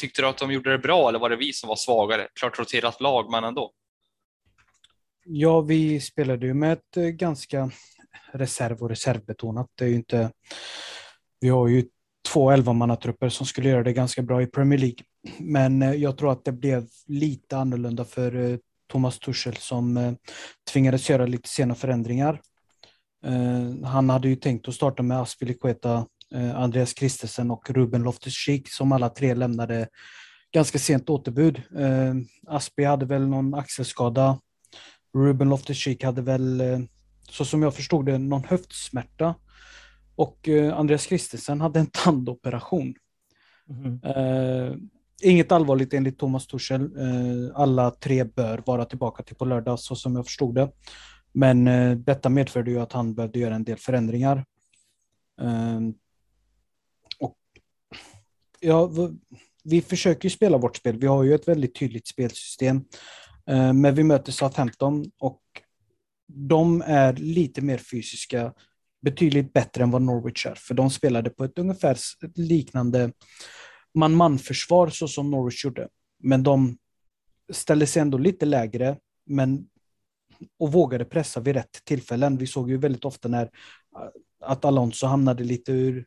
tyckte 0.00 0.22
du 0.22 0.28
att 0.28 0.38
de 0.38 0.52
gjorde 0.52 0.70
det 0.70 0.78
bra 0.78 1.08
eller 1.08 1.18
var 1.18 1.30
det 1.30 1.36
vi 1.36 1.52
som 1.52 1.68
var 1.68 1.76
svagare? 1.76 2.28
Klart 2.40 2.58
roterat 2.58 3.00
lag, 3.00 3.30
men 3.30 3.44
ändå. 3.44 3.72
Ja, 5.24 5.60
vi 5.60 6.00
spelade 6.00 6.46
ju 6.46 6.54
med 6.54 6.72
ett 6.72 6.96
eh, 6.96 7.04
ganska 7.04 7.70
reserv 8.32 8.82
och 8.82 8.88
reservbetonat. 8.88 9.66
Det 9.74 9.84
är 9.84 9.88
ju 9.88 9.94
inte... 9.94 10.30
Vi 11.40 11.48
har 11.48 11.68
ju 11.68 11.84
två 12.28 12.50
elvamannatrupper 12.50 13.28
som 13.28 13.46
skulle 13.46 13.68
göra 13.68 13.82
det 13.82 13.92
ganska 13.92 14.22
bra 14.22 14.42
i 14.42 14.46
Premier 14.46 14.78
League. 14.78 14.98
Men 15.38 16.00
jag 16.00 16.18
tror 16.18 16.32
att 16.32 16.44
det 16.44 16.52
blev 16.52 16.88
lite 17.06 17.56
annorlunda 17.56 18.04
för 18.04 18.58
Thomas 18.88 19.18
Tuchel 19.18 19.56
som 19.56 20.16
tvingades 20.72 21.10
göra 21.10 21.26
lite 21.26 21.48
sena 21.48 21.74
förändringar. 21.74 22.40
Eh, 23.24 23.88
Han 23.88 24.10
hade 24.10 24.28
ju 24.28 24.36
tänkt 24.36 24.68
att 24.68 24.74
starta 24.74 25.02
med 25.02 25.20
Aspilicueta, 25.20 26.06
eh, 26.34 26.56
Andreas 26.56 26.98
Christensen 26.98 27.50
och 27.50 27.70
Ruben 27.70 28.04
Loftus-Cheek 28.04 28.68
som 28.68 28.92
alla 28.92 29.08
tre 29.08 29.34
lämnade 29.34 29.88
ganska 30.52 30.78
sent 30.78 31.10
återbud. 31.10 31.62
Eh, 31.78 32.14
Aspi 32.46 32.84
hade 32.84 33.06
väl 33.06 33.26
någon 33.26 33.54
axelskada. 33.54 34.38
Ruben 35.14 35.48
Loftus-Cheek 35.52 36.04
hade 36.04 36.22
väl, 36.22 36.62
så 37.30 37.44
som 37.44 37.62
jag 37.62 37.74
förstod 37.74 38.06
det, 38.06 38.18
någon 38.18 38.44
höftsmärta. 38.44 39.34
Och 40.16 40.48
Andreas 40.74 41.02
Christensen 41.02 41.60
hade 41.60 41.80
en 41.80 41.86
tandoperation. 41.92 42.94
Eh, 44.04 44.74
inget 45.22 45.52
allvarligt 45.52 45.94
enligt 45.94 46.18
Thomas. 46.18 46.70
Eh, 46.70 46.80
alla 47.54 47.90
tre 47.90 48.24
bör 48.24 48.62
vara 48.66 48.84
tillbaka 48.84 49.22
till 49.22 49.36
på 49.36 49.44
lördag, 49.44 49.80
så 49.80 49.96
som 49.96 50.16
jag 50.16 50.24
förstod 50.24 50.54
det. 50.54 50.70
Men 51.32 51.68
eh, 51.68 51.96
detta 51.96 52.28
medförde 52.28 52.70
ju 52.70 52.80
att 52.80 52.92
han 52.92 53.14
behövde 53.14 53.38
göra 53.38 53.54
en 53.54 53.64
del 53.64 53.78
förändringar. 53.78 54.44
Eh, 55.40 55.80
och 57.18 57.38
ja, 58.60 58.90
vi 59.64 59.82
försöker 59.82 60.24
ju 60.24 60.30
spela 60.30 60.58
vårt 60.58 60.76
spel. 60.76 60.98
Vi 60.98 61.06
har 61.06 61.22
ju 61.22 61.34
ett 61.34 61.48
väldigt 61.48 61.74
tydligt 61.74 62.06
spelsystem. 62.06 62.84
Eh, 63.46 63.72
men 63.72 63.94
vi 63.94 64.04
möter 64.04 64.32
Southampton 64.32 65.10
och 65.18 65.42
de 66.28 66.82
är 66.86 67.12
lite 67.12 67.60
mer 67.60 67.78
fysiska, 67.78 68.52
betydligt 69.02 69.52
bättre 69.52 69.82
än 69.82 69.90
vad 69.90 70.02
Norwich 70.02 70.46
är. 70.46 70.54
För 70.54 70.74
de 70.74 70.90
spelade 70.90 71.30
på 71.30 71.44
ett 71.44 71.58
ungefär 71.58 71.98
liknande 72.34 73.12
man-man-försvar 73.94 74.88
så 74.88 75.08
som 75.08 75.30
Norwich 75.30 75.64
gjorde. 75.64 75.88
Men 76.22 76.42
de 76.42 76.78
ställde 77.52 77.86
sig 77.86 78.02
ändå 78.02 78.18
lite 78.18 78.46
lägre, 78.46 78.96
men 79.26 79.66
och 80.58 80.72
vågade 80.72 81.04
pressa 81.04 81.40
vid 81.40 81.54
rätt 81.54 81.84
tillfällen. 81.84 82.36
Vi 82.36 82.46
såg 82.46 82.70
ju 82.70 82.76
väldigt 82.76 83.04
ofta 83.04 83.28
när 83.28 83.42
eh, 83.42 83.50
att 84.40 84.64
Alonso 84.64 85.06
hamnade 85.06 85.44
lite 85.44 85.72
ur, 85.72 86.06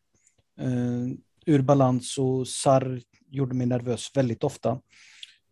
eh, 0.60 1.08
ur 1.46 1.62
balans 1.62 2.18
och 2.18 2.48
Sarr 2.48 3.02
gjorde 3.30 3.56
mig 3.56 3.68
nervös 3.68 4.12
väldigt 4.16 4.44
ofta. 4.44 4.82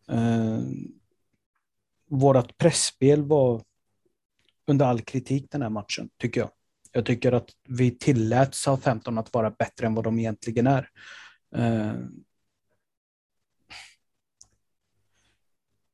Eh, 0.10 0.60
vårat 2.10 2.58
pressspel 2.58 3.24
var 3.24 3.62
under 4.68 4.86
all 4.86 5.02
kritik 5.02 5.48
den 5.52 5.62
här 5.62 5.70
matchen, 5.70 6.10
tycker 6.18 6.42
jag. 6.42 6.50
Jag 6.92 7.06
tycker 7.06 7.32
att 7.32 7.50
vi 7.68 7.92
tillät 7.92 8.56
Southampton 8.56 9.18
att 9.18 9.34
vara 9.34 9.50
bättre 9.50 9.88
än 9.88 9.96
vad 9.96 10.04
de 10.04 10.20
egentligen 10.20 10.68
är. 10.68 10.90
Eh, 11.56 11.94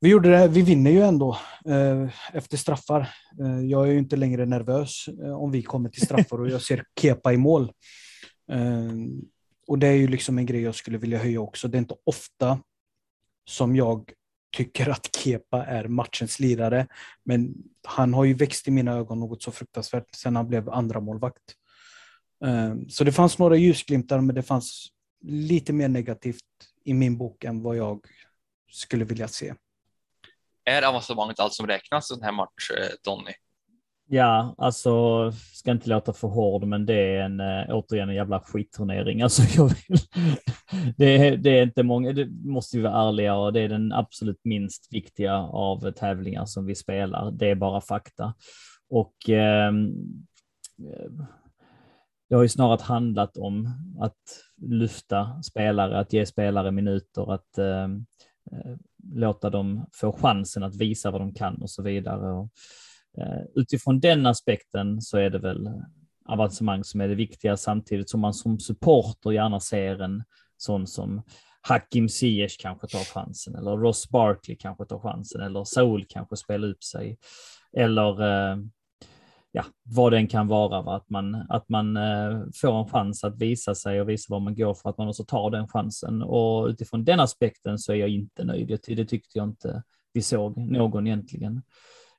vi 0.01 0.09
gjorde 0.09 0.29
det, 0.29 0.47
vi 0.47 0.61
vinner 0.61 0.91
ju 0.91 1.01
ändå 1.01 1.37
eh, 1.65 2.09
efter 2.33 2.57
straffar. 2.57 3.09
Eh, 3.41 3.59
jag 3.59 3.87
är 3.87 3.91
ju 3.91 3.99
inte 3.99 4.15
längre 4.15 4.45
nervös 4.45 5.07
eh, 5.07 5.41
om 5.41 5.51
vi 5.51 5.63
kommer 5.63 5.89
till 5.89 6.01
straffar 6.01 6.41
och 6.41 6.49
jag 6.49 6.61
ser 6.61 6.83
Kepa 7.01 7.33
i 7.33 7.37
mål. 7.37 7.71
Eh, 8.51 8.91
och 9.67 9.79
det 9.79 9.87
är 9.87 9.93
ju 9.93 10.07
liksom 10.07 10.37
en 10.37 10.45
grej 10.45 10.61
jag 10.61 10.75
skulle 10.75 10.97
vilja 10.97 11.17
höja 11.17 11.41
också. 11.41 11.67
Det 11.67 11.77
är 11.77 11.79
inte 11.79 11.95
ofta 12.03 12.59
som 13.45 13.75
jag 13.75 14.11
tycker 14.57 14.89
att 14.89 15.15
Kepa 15.15 15.65
är 15.65 15.87
matchens 15.87 16.39
lirare. 16.39 16.87
Men 17.23 17.53
han 17.83 18.13
har 18.13 18.25
ju 18.25 18.33
växt 18.33 18.67
i 18.67 18.71
mina 18.71 18.93
ögon 18.93 19.19
något 19.19 19.43
så 19.43 19.51
fruktansvärt 19.51 20.15
sedan 20.15 20.35
han 20.35 20.47
blev 20.47 20.69
andra 20.69 20.99
målvakt. 20.99 21.55
Eh, 22.45 22.75
så 22.87 23.03
det 23.03 23.11
fanns 23.11 23.37
några 23.37 23.55
ljusglimtar, 23.55 24.21
men 24.21 24.35
det 24.35 24.43
fanns 24.43 24.87
lite 25.21 25.73
mer 25.73 25.87
negativt 25.87 26.43
i 26.85 26.93
min 26.93 27.17
bok 27.17 27.43
än 27.43 27.61
vad 27.61 27.77
jag 27.77 28.05
skulle 28.71 29.05
vilja 29.05 29.27
se. 29.27 29.53
Är 30.65 30.87
avancemanget 30.87 31.39
allt 31.39 31.53
som 31.53 31.67
räknas 31.67 32.11
i 32.11 32.13
den 32.13 32.23
här 32.23 32.31
match, 32.31 32.71
eh, 32.77 32.87
Donny? 33.03 33.33
Ja, 34.11 34.55
alltså 34.57 35.31
ska 35.31 35.71
inte 35.71 35.89
låta 35.89 36.13
för 36.13 36.27
hård, 36.27 36.63
men 36.63 36.85
det 36.85 37.15
är 37.15 37.21
en 37.21 37.39
eh, 37.39 37.65
återigen 37.69 38.09
en 38.09 38.15
jävla 38.15 38.39
skitturnering. 38.39 39.21
Alltså, 39.21 39.41
jag 39.61 39.67
vill, 39.67 39.97
det, 40.97 41.27
är, 41.27 41.37
det 41.37 41.49
är 41.49 41.63
inte 41.63 41.83
många, 41.83 42.13
det 42.13 42.27
måste 42.29 42.77
vi 42.77 42.83
vara 42.83 43.07
ärliga 43.07 43.35
och 43.35 43.53
det 43.53 43.61
är 43.61 43.69
den 43.69 43.93
absolut 43.93 44.39
minst 44.43 44.93
viktiga 44.93 45.37
av 45.37 45.91
tävlingar 45.91 46.45
som 46.45 46.65
vi 46.65 46.75
spelar. 46.75 47.31
Det 47.31 47.49
är 47.49 47.55
bara 47.55 47.81
fakta. 47.81 48.33
Och 48.89 49.29
eh, 49.29 49.71
det 52.29 52.35
har 52.35 52.41
ju 52.41 52.49
snarare 52.49 52.79
handlat 52.81 53.37
om 53.37 53.69
att 53.99 54.43
lyfta 54.61 55.43
spelare, 55.43 55.99
att 55.99 56.13
ge 56.13 56.25
spelare 56.25 56.71
minuter, 56.71 57.33
att 57.33 57.57
eh, 57.57 57.87
låta 59.13 59.49
dem 59.49 59.85
få 59.93 60.11
chansen 60.11 60.63
att 60.63 60.75
visa 60.75 61.11
vad 61.11 61.21
de 61.21 61.33
kan 61.33 61.61
och 61.61 61.69
så 61.69 61.83
vidare. 61.83 62.31
Och, 62.31 62.49
Eh, 63.17 63.41
utifrån 63.55 63.99
den 63.99 64.25
aspekten 64.25 65.01
så 65.01 65.17
är 65.17 65.29
det 65.29 65.39
väl 65.39 65.69
avancemang 66.25 66.83
som 66.83 67.01
är 67.01 67.07
det 67.07 67.15
viktiga 67.15 67.57
samtidigt 67.57 68.09
som 68.09 68.19
man 68.19 68.33
som 68.33 68.59
supporter 68.59 69.31
gärna 69.31 69.59
ser 69.59 70.01
en 70.01 70.23
sån 70.57 70.87
som 70.87 71.21
Hakim 71.61 72.09
Ziyech 72.09 72.57
kanske 72.59 72.87
tar 72.87 73.03
chansen 73.03 73.55
eller 73.55 73.71
Ross 73.71 74.09
Barkley 74.09 74.57
kanske 74.57 74.85
tar 74.85 74.99
chansen 74.99 75.41
eller 75.41 75.63
Saul 75.63 76.05
kanske 76.09 76.37
spelar 76.37 76.67
upp 76.67 76.83
sig 76.83 77.17
eller 77.77 78.21
eh, 78.21 78.57
ja, 79.51 79.63
vad 79.83 80.11
den 80.11 80.27
kan 80.27 80.47
vara. 80.47 80.81
Va? 80.81 80.95
Att 80.95 81.09
man, 81.09 81.35
att 81.49 81.69
man 81.69 81.97
eh, 81.97 82.41
får 82.61 82.79
en 82.79 82.87
chans 82.89 83.23
att 83.23 83.41
visa 83.41 83.75
sig 83.75 84.01
och 84.01 84.09
visa 84.09 84.25
vad 84.29 84.41
man 84.41 84.55
går 84.55 84.73
för 84.73 84.89
att 84.89 84.97
man 84.97 85.07
också 85.07 85.23
tar 85.23 85.51
den 85.51 85.67
chansen. 85.67 86.21
Och 86.21 86.67
utifrån 86.67 87.03
den 87.03 87.19
aspekten 87.19 87.79
så 87.79 87.91
är 87.91 87.95
jag 87.95 88.09
inte 88.09 88.43
nöjd. 88.43 88.79
Det 88.87 89.05
tyckte 89.05 89.37
jag 89.37 89.47
inte 89.47 89.83
vi 90.13 90.21
såg 90.21 90.57
någon 90.57 91.07
egentligen. 91.07 91.61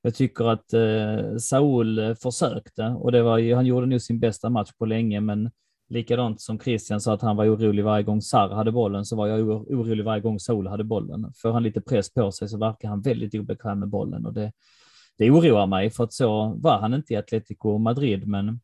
Jag 0.02 0.14
tycker 0.14 0.44
att 0.44 0.72
eh, 0.72 1.36
Saul 1.36 2.14
försökte 2.14 2.84
och 2.84 3.12
det 3.12 3.22
var 3.22 3.38
ju, 3.38 3.54
han 3.54 3.66
gjorde 3.66 3.86
nog 3.86 4.00
sin 4.00 4.20
bästa 4.20 4.50
match 4.50 4.70
på 4.78 4.86
länge, 4.86 5.20
men 5.20 5.50
likadant 5.88 6.40
som 6.40 6.58
Christian 6.58 7.00
sa 7.00 7.14
att 7.14 7.22
han 7.22 7.36
var 7.36 7.46
orolig 7.46 7.84
varje 7.84 8.02
gång 8.02 8.22
Sar 8.22 8.48
hade 8.48 8.72
bollen 8.72 9.04
så 9.04 9.16
var 9.16 9.26
jag 9.26 9.48
orolig 9.48 10.04
varje 10.04 10.20
gång 10.20 10.38
Saul 10.40 10.66
hade 10.66 10.84
bollen. 10.84 11.32
Får 11.42 11.52
han 11.52 11.62
lite 11.62 11.80
press 11.80 12.14
på 12.14 12.32
sig 12.32 12.48
så 12.48 12.58
verkar 12.58 12.88
han 12.88 13.00
väldigt 13.00 13.34
obekväm 13.34 13.78
med 13.78 13.88
bollen 13.88 14.26
och 14.26 14.34
det, 14.34 14.52
det 15.18 15.30
oroar 15.30 15.66
mig 15.66 15.90
för 15.90 16.04
att 16.04 16.12
så 16.12 16.54
var 16.58 16.78
han 16.78 16.94
inte 16.94 17.12
i 17.12 17.16
Atletico 17.16 17.78
Madrid, 17.78 18.26
men 18.26 18.60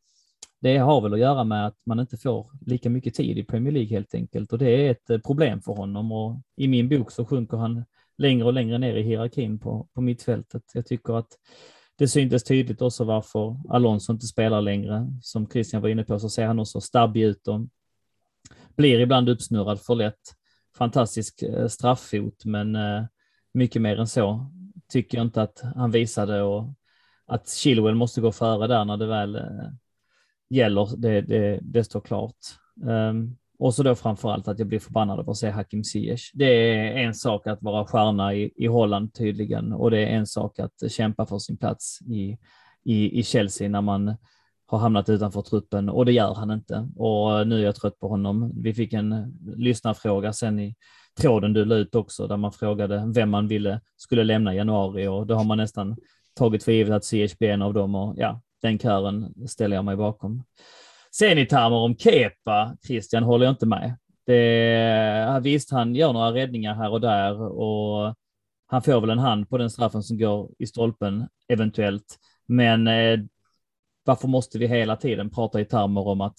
det 0.61 0.79
har 0.79 1.01
väl 1.01 1.13
att 1.13 1.19
göra 1.19 1.45
med 1.45 1.67
att 1.67 1.77
man 1.87 2.01
inte 2.01 2.17
får 2.17 2.51
lika 2.67 2.91
mycket 2.91 3.15
tid 3.15 3.39
i 3.39 3.45
Premier 3.45 3.73
League 3.73 3.91
helt 3.91 4.15
enkelt 4.15 4.53
och 4.53 4.59
det 4.59 4.71
är 4.71 4.91
ett 4.91 5.11
eh, 5.11 5.19
problem 5.19 5.63
för 5.63 5.73
honom 5.73 6.13
och 6.13 6.41
i 6.57 6.69
min 6.69 6.89
bok 6.89 7.11
så 7.11 7.25
sjunker 7.25 7.57
han 7.57 7.85
längre 8.19 8.45
och 8.45 8.53
längre 8.53 8.79
ner 8.79 8.97
i 8.97 9.03
hierarkin 9.03 9.59
på, 9.59 9.89
på 9.95 10.01
mittfältet. 10.01 10.63
Jag 10.75 10.87
tycker 10.87 11.19
att 11.19 11.29
det 11.99 12.09
syntes 12.09 12.45
tydligt 12.45 12.83
också 12.83 13.05
varför 13.05 13.57
Alonso 13.69 14.13
inte 14.13 14.27
spelar 14.27 14.63
längre. 14.63 15.13
Som 15.23 15.47
Christian 15.47 15.83
var 15.83 15.89
inne 15.89 16.05
på 16.05 16.19
så 16.19 16.29
ser 16.29 16.47
han 16.47 16.59
också 16.59 16.81
stabbig 16.81 17.23
ut 17.23 17.49
och 17.49 17.61
blir 18.77 19.01
ibland 19.01 19.29
uppsnurrad 19.29 19.81
för 19.81 19.95
lätt. 19.95 20.21
Fantastisk 20.79 21.43
eh, 21.43 21.69
straffot, 21.69 22.45
men 22.45 22.77
eh, 22.77 23.05
mycket 23.55 23.83
mer 23.83 24.01
än 24.01 24.07
så 24.07 24.51
tycker 24.89 25.19
jag 25.19 25.27
inte 25.27 25.43
att 25.43 25.63
han 25.75 25.91
visade 25.91 26.43
och 26.43 26.75
att 27.27 27.49
Chilwell 27.49 27.95
måste 27.95 28.21
gå 28.21 28.33
före 28.33 28.67
där 28.67 28.85
när 28.85 28.97
det 28.97 29.07
väl 29.07 29.35
eh, 29.37 29.71
gäller, 30.51 30.97
det, 30.97 31.21
det, 31.21 31.61
det 31.63 31.85
står 31.85 32.01
klart. 32.01 32.37
Um, 32.83 33.37
och 33.59 33.75
så 33.75 33.83
då 33.83 33.95
framför 33.95 34.31
allt 34.31 34.49
att 34.49 34.59
jag 34.59 34.69
blir 34.69 34.79
förbannad 34.79 35.21
av 35.21 35.31
att 35.31 35.37
se 35.37 35.51
Hakim 35.51 35.85
Ziyech. 35.85 36.31
Det 36.35 36.45
är 36.45 36.97
en 36.97 37.15
sak 37.15 37.47
att 37.47 37.63
vara 37.63 37.87
stjärna 37.87 38.35
i, 38.35 38.53
i 38.57 38.67
Holland 38.67 39.15
tydligen 39.15 39.73
och 39.73 39.91
det 39.91 39.99
är 39.99 40.07
en 40.07 40.27
sak 40.27 40.59
att 40.59 40.93
kämpa 40.93 41.27
för 41.27 41.39
sin 41.39 41.57
plats 41.57 41.99
i, 42.03 42.39
i, 42.85 43.19
i 43.19 43.23
Chelsea 43.23 43.69
när 43.69 43.81
man 43.81 44.17
har 44.67 44.79
hamnat 44.79 45.09
utanför 45.09 45.43
truppen 45.43 45.89
och 45.89 46.07
det 46.07 46.13
gör 46.13 46.35
han 46.35 46.51
inte. 46.51 46.89
Och 46.97 47.47
nu 47.47 47.59
är 47.59 47.65
jag 47.65 47.75
trött 47.75 47.99
på 47.99 48.09
honom. 48.09 48.53
Vi 48.63 48.75
fick 48.75 48.93
en 48.93 49.13
eh, 49.13 49.27
lyssnarfråga 49.57 50.33
sen 50.33 50.61
i 50.61 50.75
tråden 51.21 51.53
du 51.53 51.65
la 51.65 51.75
ut 51.75 51.95
också 51.95 52.27
där 52.27 52.37
man 52.37 52.53
frågade 52.53 53.13
vem 53.15 53.31
man 53.31 53.49
ville 53.49 53.81
skulle 53.97 54.25
lämna 54.25 54.55
i 54.55 54.57
januari 54.57 55.07
och 55.07 55.27
då 55.27 55.35
har 55.35 55.45
man 55.45 55.59
nästan 55.59 55.97
tagit 56.35 56.65
för 56.65 56.73
givet 56.73 56.95
att 56.95 57.05
CHB 57.05 57.39
blir 57.39 57.51
en 57.51 57.63
av 57.63 57.75
dem 57.75 57.95
och 57.95 58.15
ja, 58.17 58.41
den 58.63 58.79
kören 58.79 59.35
ställer 59.49 59.77
jag 59.77 59.85
mig 59.85 59.97
bakom. 59.97 60.43
Sen 61.13 61.39
i 61.39 61.47
termer 61.47 61.77
om 61.77 61.97
Kepa, 61.97 62.77
Christian, 62.87 63.23
håller 63.23 63.47
jag 63.47 63.53
inte 63.53 63.67
med. 63.67 63.97
Det, 64.27 65.41
visst, 65.43 65.71
han 65.71 65.95
gör 65.95 66.13
några 66.13 66.33
räddningar 66.33 66.75
här 66.75 66.91
och 66.91 67.01
där 67.01 67.41
och 67.41 68.15
han 68.67 68.83
får 68.83 69.01
väl 69.01 69.11
en 69.11 69.19
hand 69.19 69.49
på 69.49 69.59
den 69.59 69.71
straffen 69.71 70.03
som 70.03 70.19
går 70.19 70.51
i 70.59 70.67
stolpen 70.67 71.29
eventuellt. 71.49 72.19
Men 72.47 72.87
eh, 72.87 73.19
varför 74.05 74.29
måste 74.29 74.59
vi 74.59 74.67
hela 74.67 74.97
tiden 74.97 75.31
prata 75.31 75.61
i 75.61 75.65
termer 75.65 76.07
om 76.09 76.21
att 76.21 76.37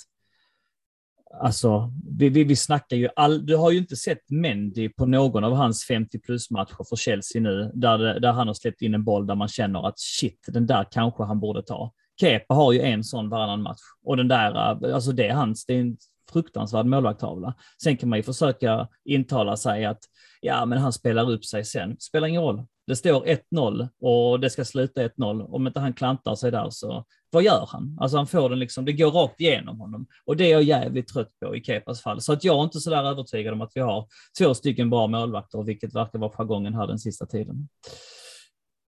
Alltså, 1.33 1.93
vi, 2.17 2.29
vi, 2.29 2.43
vi 2.43 2.55
snackar 2.55 2.97
ju 2.97 3.09
all, 3.15 3.45
Du 3.45 3.55
har 3.55 3.71
ju 3.71 3.77
inte 3.77 3.95
sett 3.95 4.29
Mendy 4.29 4.89
på 4.89 5.05
någon 5.05 5.43
av 5.43 5.53
hans 5.53 5.85
50 5.85 6.19
plus 6.19 6.51
matcher 6.51 6.85
för 6.89 6.95
Chelsea 6.95 7.41
nu, 7.41 7.71
där, 7.73 8.19
där 8.19 8.31
han 8.31 8.47
har 8.47 8.53
släppt 8.53 8.81
in 8.81 8.93
en 8.93 9.03
boll 9.03 9.27
där 9.27 9.35
man 9.35 9.47
känner 9.47 9.87
att 9.87 9.99
shit, 9.99 10.45
den 10.47 10.67
där 10.67 10.85
kanske 10.91 11.23
han 11.23 11.39
borde 11.39 11.63
ta. 11.63 11.93
Kepa 12.19 12.53
har 12.53 12.73
ju 12.73 12.81
en 12.81 13.03
sån 13.03 13.29
varannan 13.29 13.61
match 13.61 13.81
och 14.03 14.17
den 14.17 14.27
där, 14.27 14.55
eh, 14.55 14.95
alltså 14.95 15.11
det 15.11 15.27
är 15.27 15.33
hans, 15.33 15.65
det 15.65 15.73
är 15.73 15.81
en 15.81 15.97
fruktansvärd 16.31 16.85
målvaktstavla. 16.85 17.53
Sen 17.83 17.97
kan 17.97 18.09
man 18.09 18.19
ju 18.19 18.23
försöka 18.23 18.87
intala 19.05 19.57
sig 19.57 19.85
att 19.85 19.99
ja, 20.41 20.65
men 20.65 20.77
han 20.77 20.93
spelar 20.93 21.31
upp 21.31 21.45
sig 21.45 21.65
sen. 21.65 21.95
Spelar 21.99 22.27
ingen 22.27 22.41
roll. 22.41 22.65
Det 22.87 22.95
står 22.95 23.25
1-0 23.25 23.89
och 23.99 24.39
det 24.39 24.49
ska 24.49 24.65
sluta 24.65 25.07
1-0. 25.07 25.41
Om 25.49 25.67
inte 25.67 25.79
han 25.79 25.93
klantar 25.93 26.35
sig 26.35 26.51
där 26.51 26.69
så 26.69 27.05
vad 27.29 27.43
gör 27.43 27.69
han? 27.71 27.97
Alltså 28.01 28.17
han 28.17 28.27
får 28.27 28.49
den 28.49 28.59
liksom, 28.59 28.85
det 28.85 28.93
går 28.93 29.11
rakt 29.11 29.41
igenom 29.41 29.79
honom 29.79 30.07
och 30.25 30.37
det 30.37 30.45
är 30.45 30.51
jag 30.51 30.63
jävligt 30.63 31.07
trött 31.07 31.39
på 31.39 31.55
i 31.55 31.63
Kepas 31.63 32.03
fall. 32.03 32.21
Så 32.21 32.33
att 32.33 32.43
jag 32.43 32.59
är 32.59 32.63
inte 32.63 32.79
så 32.79 32.89
där 32.89 33.03
övertygad 33.03 33.53
om 33.53 33.61
att 33.61 33.71
vi 33.75 33.81
har 33.81 34.07
två 34.37 34.53
stycken 34.53 34.89
bra 34.89 35.07
målvakter, 35.07 35.63
vilket 35.63 35.95
verkar 35.95 36.19
vara 36.19 36.31
jargongen 36.31 36.73
här 36.73 36.87
den 36.87 36.99
sista 36.99 37.25
tiden. 37.25 37.69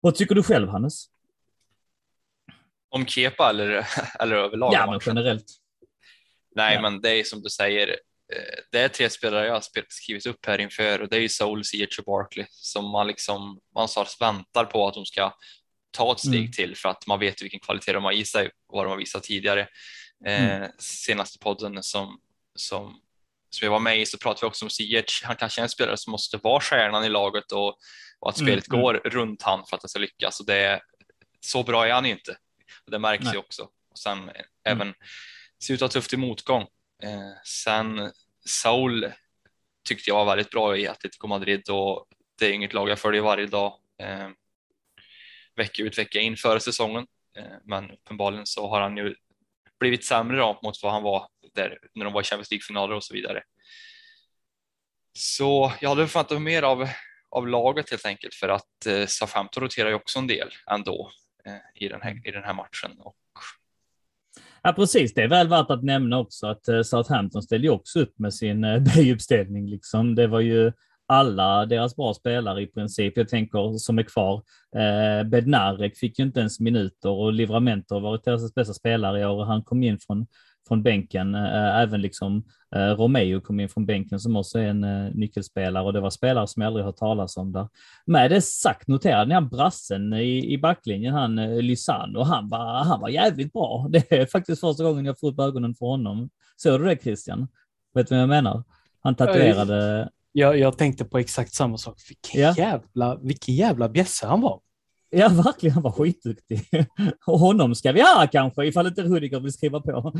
Vad 0.01 0.15
tycker 0.15 0.35
du 0.35 0.43
själv, 0.43 0.69
Hannes? 0.69 1.05
Om 2.89 3.05
Kepa 3.05 3.49
eller, 3.49 3.87
eller 4.19 4.35
överlag? 4.35 4.73
Ja, 4.73 4.91
men 4.91 4.99
generellt. 5.05 5.45
Nej, 6.55 6.75
ja. 6.75 6.81
men 6.81 7.01
det 7.01 7.19
är 7.19 7.23
som 7.23 7.41
du 7.41 7.49
säger. 7.49 7.95
Eh, 8.35 8.63
det 8.71 8.79
är 8.79 8.87
tre 8.89 9.09
spelare 9.09 9.45
jag 9.45 9.53
har 9.53 9.63
skrivit 9.89 10.25
upp 10.25 10.45
här 10.45 10.59
inför 10.59 11.01
och 11.01 11.09
det 11.09 11.15
är 11.15 11.21
ju 11.21 11.29
Soul, 11.29 11.65
Ziyech 11.65 11.99
och 11.99 12.05
Barkley 12.05 12.45
som 12.49 12.91
man 12.91 13.07
liksom 13.07 13.59
någonstans 13.75 14.17
väntar 14.21 14.65
på 14.65 14.87
att 14.87 14.93
de 14.93 15.05
ska 15.05 15.33
ta 15.91 16.11
ett 16.11 16.19
steg 16.19 16.39
mm. 16.39 16.51
till 16.51 16.75
för 16.75 16.89
att 16.89 17.07
man 17.07 17.19
vet 17.19 17.41
vilken 17.41 17.59
kvalitet 17.59 17.93
de 17.93 18.03
har 18.03 18.11
i 18.11 18.25
sig 18.25 18.47
och 18.47 18.77
vad 18.77 18.85
de 18.85 18.89
har 18.89 18.97
visat 18.97 19.23
tidigare. 19.23 19.67
Eh, 20.25 20.55
mm. 20.55 20.71
senaste 20.79 21.39
podden 21.39 21.83
som, 21.83 22.19
som, 22.55 23.01
som 23.49 23.65
jag 23.65 23.71
var 23.71 23.79
med 23.79 24.01
i 24.01 24.05
så 24.05 24.17
pratade 24.17 24.45
vi 24.45 24.49
också 24.49 24.65
om 24.65 24.69
Ziyech. 24.69 25.21
Han 25.23 25.35
kanske 25.35 25.61
är 25.61 25.63
en 25.63 25.69
spelare 25.69 25.97
som 25.97 26.11
måste 26.11 26.37
vara 26.37 26.61
stjärnan 26.61 27.05
i 27.05 27.09
laget 27.09 27.51
och, 27.51 27.77
och 28.19 28.29
att 28.29 28.39
mm, 28.39 28.47
spelet 28.47 28.67
mm. 28.67 28.81
går 28.81 28.93
runt 28.93 29.41
han 29.41 29.65
för 29.65 29.75
att 29.75 29.81
det 29.81 29.89
ska 29.89 29.99
lyckas. 29.99 30.39
Och 30.39 30.45
det 30.45 30.55
är, 30.55 30.81
så 31.39 31.63
bra 31.63 31.87
är 31.87 31.91
han 31.91 32.05
inte. 32.05 32.37
Och 32.85 32.91
det 32.91 32.99
märks 32.99 33.23
Nej. 33.23 33.33
ju 33.33 33.39
också. 33.39 33.63
Och 33.91 33.99
sen 33.99 34.19
mm. 34.19 34.33
även 34.63 34.93
ser 35.63 35.73
ut 35.73 35.81
att 35.81 35.93
ha 35.93 36.01
tufft 36.01 36.13
i 36.13 36.17
motgång. 36.17 36.67
Eh, 37.03 37.31
sen 37.45 38.11
Saul 38.45 39.13
tyckte 39.87 40.09
jag 40.09 40.15
var 40.15 40.25
väldigt 40.25 40.51
bra 40.51 40.77
i 40.77 40.87
Atletico 40.87 41.27
Madrid 41.27 41.69
och 41.69 42.07
det 42.39 42.45
är 42.45 42.53
inget 42.53 42.73
lag 42.73 42.89
jag 42.89 42.99
följer 42.99 43.21
varje 43.21 43.45
dag. 43.45 43.79
Eh, 44.01 44.29
vecka 45.55 45.83
ut 45.83 45.97
vecka 45.97 46.19
in 46.19 46.37
före 46.37 46.59
säsongen. 46.59 47.07
Eh, 47.37 47.57
men 47.63 47.91
uppenbarligen 47.91 48.45
så 48.45 48.69
har 48.69 48.81
han 48.81 48.97
ju 48.97 49.15
blivit 49.79 50.05
sämre 50.05 50.37
då 50.37 50.59
mot 50.63 50.83
vad 50.83 50.91
han 50.91 51.03
var 51.03 51.27
där 51.55 51.77
när 51.93 52.05
de 52.05 52.13
var 52.13 52.21
i 52.21 52.23
Champions 52.23 52.51
League-finaler 52.51 52.95
och 52.95 53.03
så 53.03 53.13
vidare. 53.13 53.43
Så 55.13 55.73
jag 55.81 55.89
hade 55.89 56.07
förväntat 56.07 56.41
mig 56.41 56.53
mer 56.53 56.63
av, 56.63 56.89
av 57.29 57.47
laget 57.47 57.89
helt 57.89 58.05
enkelt 58.05 58.33
för 58.33 58.49
att 58.49 58.85
eh, 58.85 59.05
Southampton 59.05 59.63
roterar 59.63 59.89
ju 59.89 59.95
också 59.95 60.19
en 60.19 60.27
del 60.27 60.49
ändå 60.71 61.11
eh, 61.45 61.83
i 61.83 61.87
den 61.87 62.01
här, 62.01 62.27
i 62.27 62.31
den 62.31 62.43
här 62.43 62.53
matchen. 62.53 62.99
Och... 62.99 63.15
Ja, 64.63 64.73
precis. 64.73 65.13
Det 65.13 65.23
är 65.23 65.27
väl 65.27 65.47
värt 65.47 65.69
att 65.69 65.83
nämna 65.83 66.19
också 66.19 66.47
att 66.47 66.67
eh, 66.67 66.81
Southampton 66.81 67.43
ställde 67.43 67.67
ju 67.67 67.73
också 67.73 67.99
upp 67.99 68.19
med 68.19 68.33
sin 68.33 68.63
eh, 68.63 68.83
B-uppställning. 68.95 69.69
Liksom. 69.69 70.15
Det 70.15 70.27
var 70.27 70.39
ju 70.39 70.71
alla 71.07 71.65
deras 71.65 71.95
bra 71.95 72.13
spelare 72.13 72.61
i 72.61 72.67
princip. 72.67 73.17
Jag 73.17 73.29
tänker 73.29 73.77
som 73.77 73.99
är 73.99 74.03
kvar. 74.03 74.43
Eh, 74.75 75.27
Bednarek 75.27 75.97
fick 75.97 76.19
ju 76.19 76.25
inte 76.25 76.39
ens 76.39 76.59
minuter 76.59 77.09
och 77.09 77.33
Livramento 77.33 77.95
har 77.95 78.01
varit 78.01 78.23
deras 78.23 78.53
bästa 78.53 78.73
spelare 78.73 79.21
i 79.21 79.25
år 79.25 79.35
och 79.35 79.45
han 79.45 79.63
kom 79.63 79.83
in 79.83 79.99
från 79.99 80.27
från 80.67 80.83
bänken. 80.83 81.35
Eh, 81.35 81.79
även 81.79 82.01
liksom 82.01 82.43
eh, 82.75 82.79
Romeo 82.79 83.41
kom 83.41 83.59
in 83.59 83.69
från 83.69 83.85
bänken 83.85 84.19
som 84.19 84.35
också 84.35 84.59
är 84.59 84.63
en 84.63 84.83
eh, 84.83 85.11
nyckelspelare 85.13 85.83
och 85.83 85.93
det 85.93 85.99
var 85.99 86.09
spelare 86.09 86.47
som 86.47 86.61
jag 86.61 86.67
aldrig 86.67 86.85
hört 86.85 86.97
talas 86.97 87.37
om 87.37 87.51
där. 87.51 87.67
Med 88.05 88.31
det 88.31 88.41
sagt 88.41 88.87
noterade 88.87 89.25
ni 89.25 89.33
han 89.33 89.49
brassen 89.49 90.13
i, 90.13 90.53
i 90.53 90.57
backlinjen, 90.57 91.13
han 91.13 91.35
Lysano, 91.57 92.23
han 92.23 92.49
var, 92.49 92.83
han 92.83 93.01
var 93.01 93.09
jävligt 93.09 93.53
bra. 93.53 93.87
Det 93.91 94.11
är 94.11 94.25
faktiskt 94.25 94.61
första 94.61 94.83
gången 94.83 95.05
jag 95.05 95.19
får 95.19 95.27
upp 95.27 95.39
ögonen 95.39 95.75
för 95.75 95.85
honom. 95.85 96.29
Såg 96.55 96.79
du 96.81 96.85
det 96.85 97.03
Christian? 97.03 97.47
Vet 97.93 98.07
du 98.07 98.15
vad 98.15 98.21
jag 98.21 98.29
menar? 98.29 98.63
Han 99.01 99.15
tatuerade 99.15 100.09
Jag, 100.31 100.59
jag 100.59 100.77
tänkte 100.77 101.05
på 101.05 101.17
exakt 101.17 101.53
samma 101.53 101.77
sak. 101.77 101.95
Vilken, 102.09 102.41
Ja. 102.41 102.53
jävla, 102.57 103.15
vilken 103.15 103.55
jävla 103.55 103.89
bjässe 103.89 104.27
han 104.27 104.41
var. 104.41 104.59
Ja, 105.09 105.29
verkligen. 105.29 105.73
Han 105.73 105.83
var 105.83 105.91
skitduktig. 105.91 106.69
Och 107.25 107.39
honom 107.39 107.75
ska 107.75 107.91
vi 107.91 108.01
ha 108.01 108.27
kanske, 108.31 108.65
ifall 108.65 108.87
inte 108.87 109.03
Rudiger 109.03 109.39
vill 109.39 109.53
skriva 109.53 109.81
på. 109.81 110.13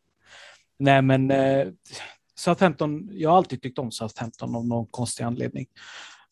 Nej, 0.78 1.02
men 1.02 1.30
eh, 1.30 1.68
Southampton, 2.34 3.08
jag 3.12 3.30
har 3.30 3.36
alltid 3.36 3.62
tyckt 3.62 3.78
om 3.78 3.90
Southampton 3.90 4.54
av 4.54 4.66
någon 4.66 4.86
konstig 4.86 5.24
anledning. 5.24 5.66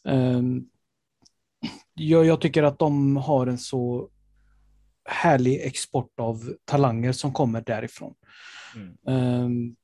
Ehm, 0.09 0.65
jag, 1.95 2.27
jag 2.27 2.41
tycker 2.41 2.63
att 2.63 2.79
de 2.79 3.17
har 3.17 3.47
en 3.47 3.59
så 3.59 4.09
härlig 5.05 5.61
export 5.67 6.21
av 6.21 6.55
talanger 6.65 7.13
som 7.13 7.33
kommer 7.33 7.61
därifrån. 7.61 8.15
Mm. 8.77 8.97
Ehm, 9.07 9.77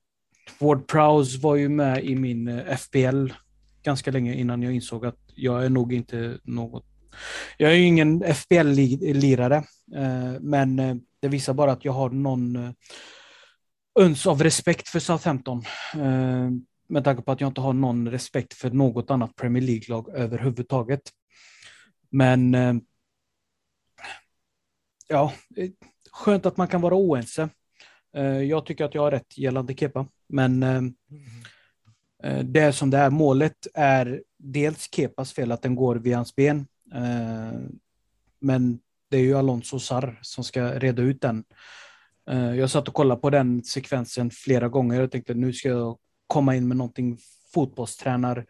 Ward 0.60 0.86
Prowse 0.86 1.38
var 1.38 1.56
ju 1.56 1.68
med 1.68 2.04
i 2.04 2.14
min 2.16 2.48
eh, 2.48 2.76
FBL 2.76 3.32
ganska 3.82 4.10
länge 4.10 4.34
innan 4.34 4.62
jag 4.62 4.74
insåg 4.74 5.06
att 5.06 5.18
jag 5.34 5.64
är 5.64 5.68
nog 5.68 5.92
inte 5.92 6.38
något 6.42 6.86
jag 7.56 7.70
är 7.70 7.74
ju 7.74 7.86
ingen 7.86 8.22
FBL-lirare, 8.22 9.56
eh, 9.94 10.32
men 10.40 10.78
eh, 10.78 10.96
det 11.20 11.28
visar 11.28 11.54
bara 11.54 11.72
att 11.72 11.84
jag 11.84 11.92
har 11.92 12.10
någon 12.10 12.56
eh, 12.56 12.70
uns 13.94 14.26
av 14.26 14.42
respekt 14.42 14.88
för 14.88 15.00
Southampton. 15.00 15.64
Med 16.88 17.04
tanke 17.04 17.22
på 17.22 17.32
att 17.32 17.40
jag 17.40 17.50
inte 17.50 17.60
har 17.60 17.72
någon 17.72 18.10
respekt 18.10 18.54
för 18.54 18.70
något 18.70 19.10
annat 19.10 19.36
Premier 19.36 19.62
League-lag 19.62 20.08
överhuvudtaget. 20.08 21.00
Men 22.10 22.56
ja, 25.08 25.32
skönt 26.10 26.46
att 26.46 26.56
man 26.56 26.68
kan 26.68 26.80
vara 26.80 26.94
oense. 26.94 27.48
Jag 28.48 28.66
tycker 28.66 28.84
att 28.84 28.94
jag 28.94 29.02
har 29.02 29.10
rätt 29.10 29.38
gällande 29.38 29.74
Kepa, 29.74 30.06
men 30.28 30.62
eh, 32.24 32.38
det 32.44 32.60
är 32.60 32.72
som 32.72 32.90
det 32.90 32.98
är. 32.98 33.10
Målet 33.10 33.66
är 33.74 34.22
dels 34.38 34.88
Kepas 34.94 35.32
fel 35.32 35.52
att 35.52 35.62
den 35.62 35.74
går 35.74 35.96
via 35.96 36.16
hans 36.16 36.36
ben. 36.36 36.66
Eh, 36.94 37.60
men 38.40 38.78
det 39.10 39.16
är 39.16 39.22
ju 39.22 39.34
Alonso 39.34 39.78
Sarr 39.78 40.18
som 40.22 40.44
ska 40.44 40.78
reda 40.78 41.02
ut 41.02 41.20
den. 41.20 41.44
Eh, 42.30 42.54
jag 42.54 42.70
satt 42.70 42.88
och 42.88 42.94
kollade 42.94 43.20
på 43.20 43.30
den 43.30 43.64
sekvensen 43.64 44.30
flera 44.30 44.68
gånger 44.68 45.00
och 45.00 45.10
tänkte 45.10 45.34
nu 45.34 45.52
ska 45.52 45.68
jag 45.68 45.98
komma 46.26 46.56
in 46.56 46.68
med 46.68 46.76
någonting 46.76 47.18
fotbollstränar 47.54 48.46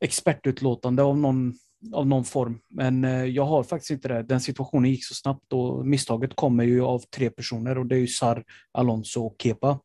expertutlåtande 0.00 1.02
av 1.02 1.18
någon, 1.18 1.54
av 1.92 2.06
någon 2.06 2.24
form. 2.24 2.60
Men 2.68 3.04
eh, 3.04 3.24
jag 3.24 3.44
har 3.44 3.62
faktiskt 3.62 3.90
inte 3.90 4.08
det. 4.08 4.22
Den 4.22 4.40
situationen 4.40 4.90
gick 4.90 5.04
så 5.04 5.14
snabbt 5.14 5.52
och 5.52 5.86
misstaget 5.86 6.36
kommer 6.36 6.64
ju 6.64 6.82
av 6.82 6.98
tre 6.98 7.30
personer 7.30 7.78
och 7.78 7.86
det 7.86 7.96
är 7.96 8.00
ju 8.00 8.06
Sarr, 8.06 8.44
Alonso 8.72 9.26
och 9.26 9.36
Kepa. 9.42 9.80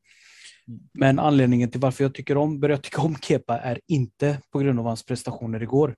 Men 0.94 1.20
anledningen 1.20 1.72
till 1.72 1.80
varför 1.80 2.04
jag 2.04 2.14
tycker 2.14 2.38
om, 2.38 2.60
börjar 2.60 2.78
tycka 2.78 3.02
om 3.02 3.16
Kepa 3.16 3.60
är 3.60 3.80
inte 3.88 4.42
på 4.52 4.60
grund 4.60 4.80
av 4.80 4.86
hans 4.86 5.06
prestationer 5.06 5.64
igår. 5.64 5.96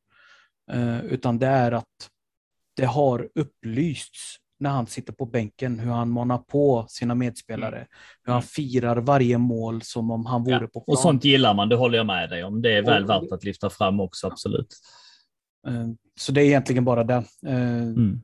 Eh, 0.72 1.06
utan 1.06 1.40
det 1.40 1.48
är 1.48 1.72
att 1.72 2.10
det 2.76 2.86
har 2.86 3.30
upplysts 3.36 4.36
när 4.60 4.70
han 4.70 4.88
sitter 4.88 5.14
på 5.14 5.26
bänken, 5.26 5.80
hur 5.80 5.92
han 5.92 6.10
manar 6.10 6.38
på 6.38 6.86
sina 6.90 7.16
medspelare. 7.16 7.88
Hur 8.24 8.34
han 8.34 8.42
firar 8.42 8.98
varje 8.98 9.38
mål 9.38 9.82
som 9.82 10.12
om 10.12 10.26
han 10.26 10.44
vore 10.44 10.56
Mm. 10.56 10.64
Ja, 10.64 10.80
på 10.80 10.86
plan. 10.86 10.94
och 10.94 11.00
sånt 11.00 11.24
gillar 11.26 11.54
man, 11.54 11.70
det 11.70 11.76
håller 11.76 11.98
jag 11.98 12.06
med 12.06 12.30
dig 12.30 12.44
om. 12.44 12.62
Det 12.62 12.78
är 12.78 12.82
väl 12.82 13.04
Och- 13.04 13.10
värt 13.10 13.32
att 13.32 13.44
lyfta 13.44 13.70
fram 13.70 14.00
också, 14.00 14.28
absolut. 14.28 14.76
Eh, 15.68 15.88
Så 16.20 16.32
det 16.32 16.42
är 16.42 16.46
egentligen 16.46 16.86
bara 16.86 17.04
det. 17.04 17.24
Eh, 17.48 17.56
Mm. 17.82 18.22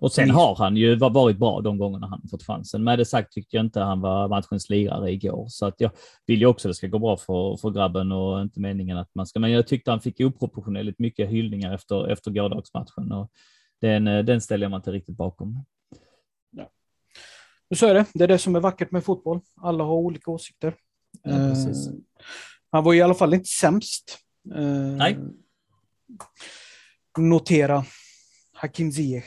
Och 0.00 0.12
sen 0.12 0.30
har 0.30 0.54
han 0.56 0.76
ju 0.76 0.96
varit 0.96 1.38
bra 1.38 1.60
de 1.60 1.78
gångerna 1.78 2.06
han 2.06 2.28
fått 2.30 2.42
chansen. 2.42 2.84
Med 2.84 2.98
det 2.98 3.04
sagt 3.04 3.32
tyckte 3.32 3.56
jag 3.56 3.66
inte 3.66 3.80
han 3.80 4.00
var 4.00 4.28
matchens 4.28 4.70
lirare 4.70 5.12
igår, 5.12 5.46
så 5.48 5.66
att 5.66 5.74
jag 5.78 5.90
vill 6.26 6.40
ju 6.40 6.46
också 6.46 6.68
att 6.68 6.70
det 6.70 6.74
ska 6.74 6.86
gå 6.86 6.98
bra 6.98 7.16
för, 7.16 7.56
för 7.56 7.70
grabben 7.70 8.12
och 8.12 8.42
inte 8.42 8.60
meningen 8.60 8.98
att 8.98 9.14
man 9.14 9.26
ska. 9.26 9.40
Men 9.40 9.50
jag 9.50 9.66
tyckte 9.66 9.90
han 9.90 10.00
fick 10.00 10.20
oproportionerligt 10.20 10.98
mycket 10.98 11.30
hyllningar 11.30 11.74
efter, 11.74 12.08
efter 12.08 12.30
gårdagsmatchen 12.30 13.12
och 13.12 13.30
den, 13.80 14.06
eh, 14.06 14.24
den 14.24 14.40
ställer 14.40 14.64
jag 14.64 14.70
mig 14.70 14.76
inte 14.76 14.92
riktigt 14.92 15.16
bakom. 15.16 15.64
Och 17.70 17.78
så 17.78 17.86
är 17.86 17.94
det. 17.94 18.06
Det 18.14 18.24
är 18.24 18.28
det 18.28 18.38
som 18.38 18.56
är 18.56 18.60
vackert 18.60 18.90
med 18.90 19.04
fotboll. 19.04 19.40
Alla 19.56 19.84
har 19.84 19.94
olika 19.94 20.30
åsikter. 20.30 20.74
Ja, 21.22 21.30
precis. 21.30 21.86
Eh, 21.86 21.94
han 22.70 22.84
var 22.84 22.94
i 22.94 23.02
alla 23.02 23.14
fall 23.14 23.34
inte 23.34 23.48
sämst. 23.48 24.18
Eh, 24.54 24.96
Nej. 24.96 25.18
Notera 27.18 27.84
Hakim 28.52 28.92
Ziyech, 28.92 29.24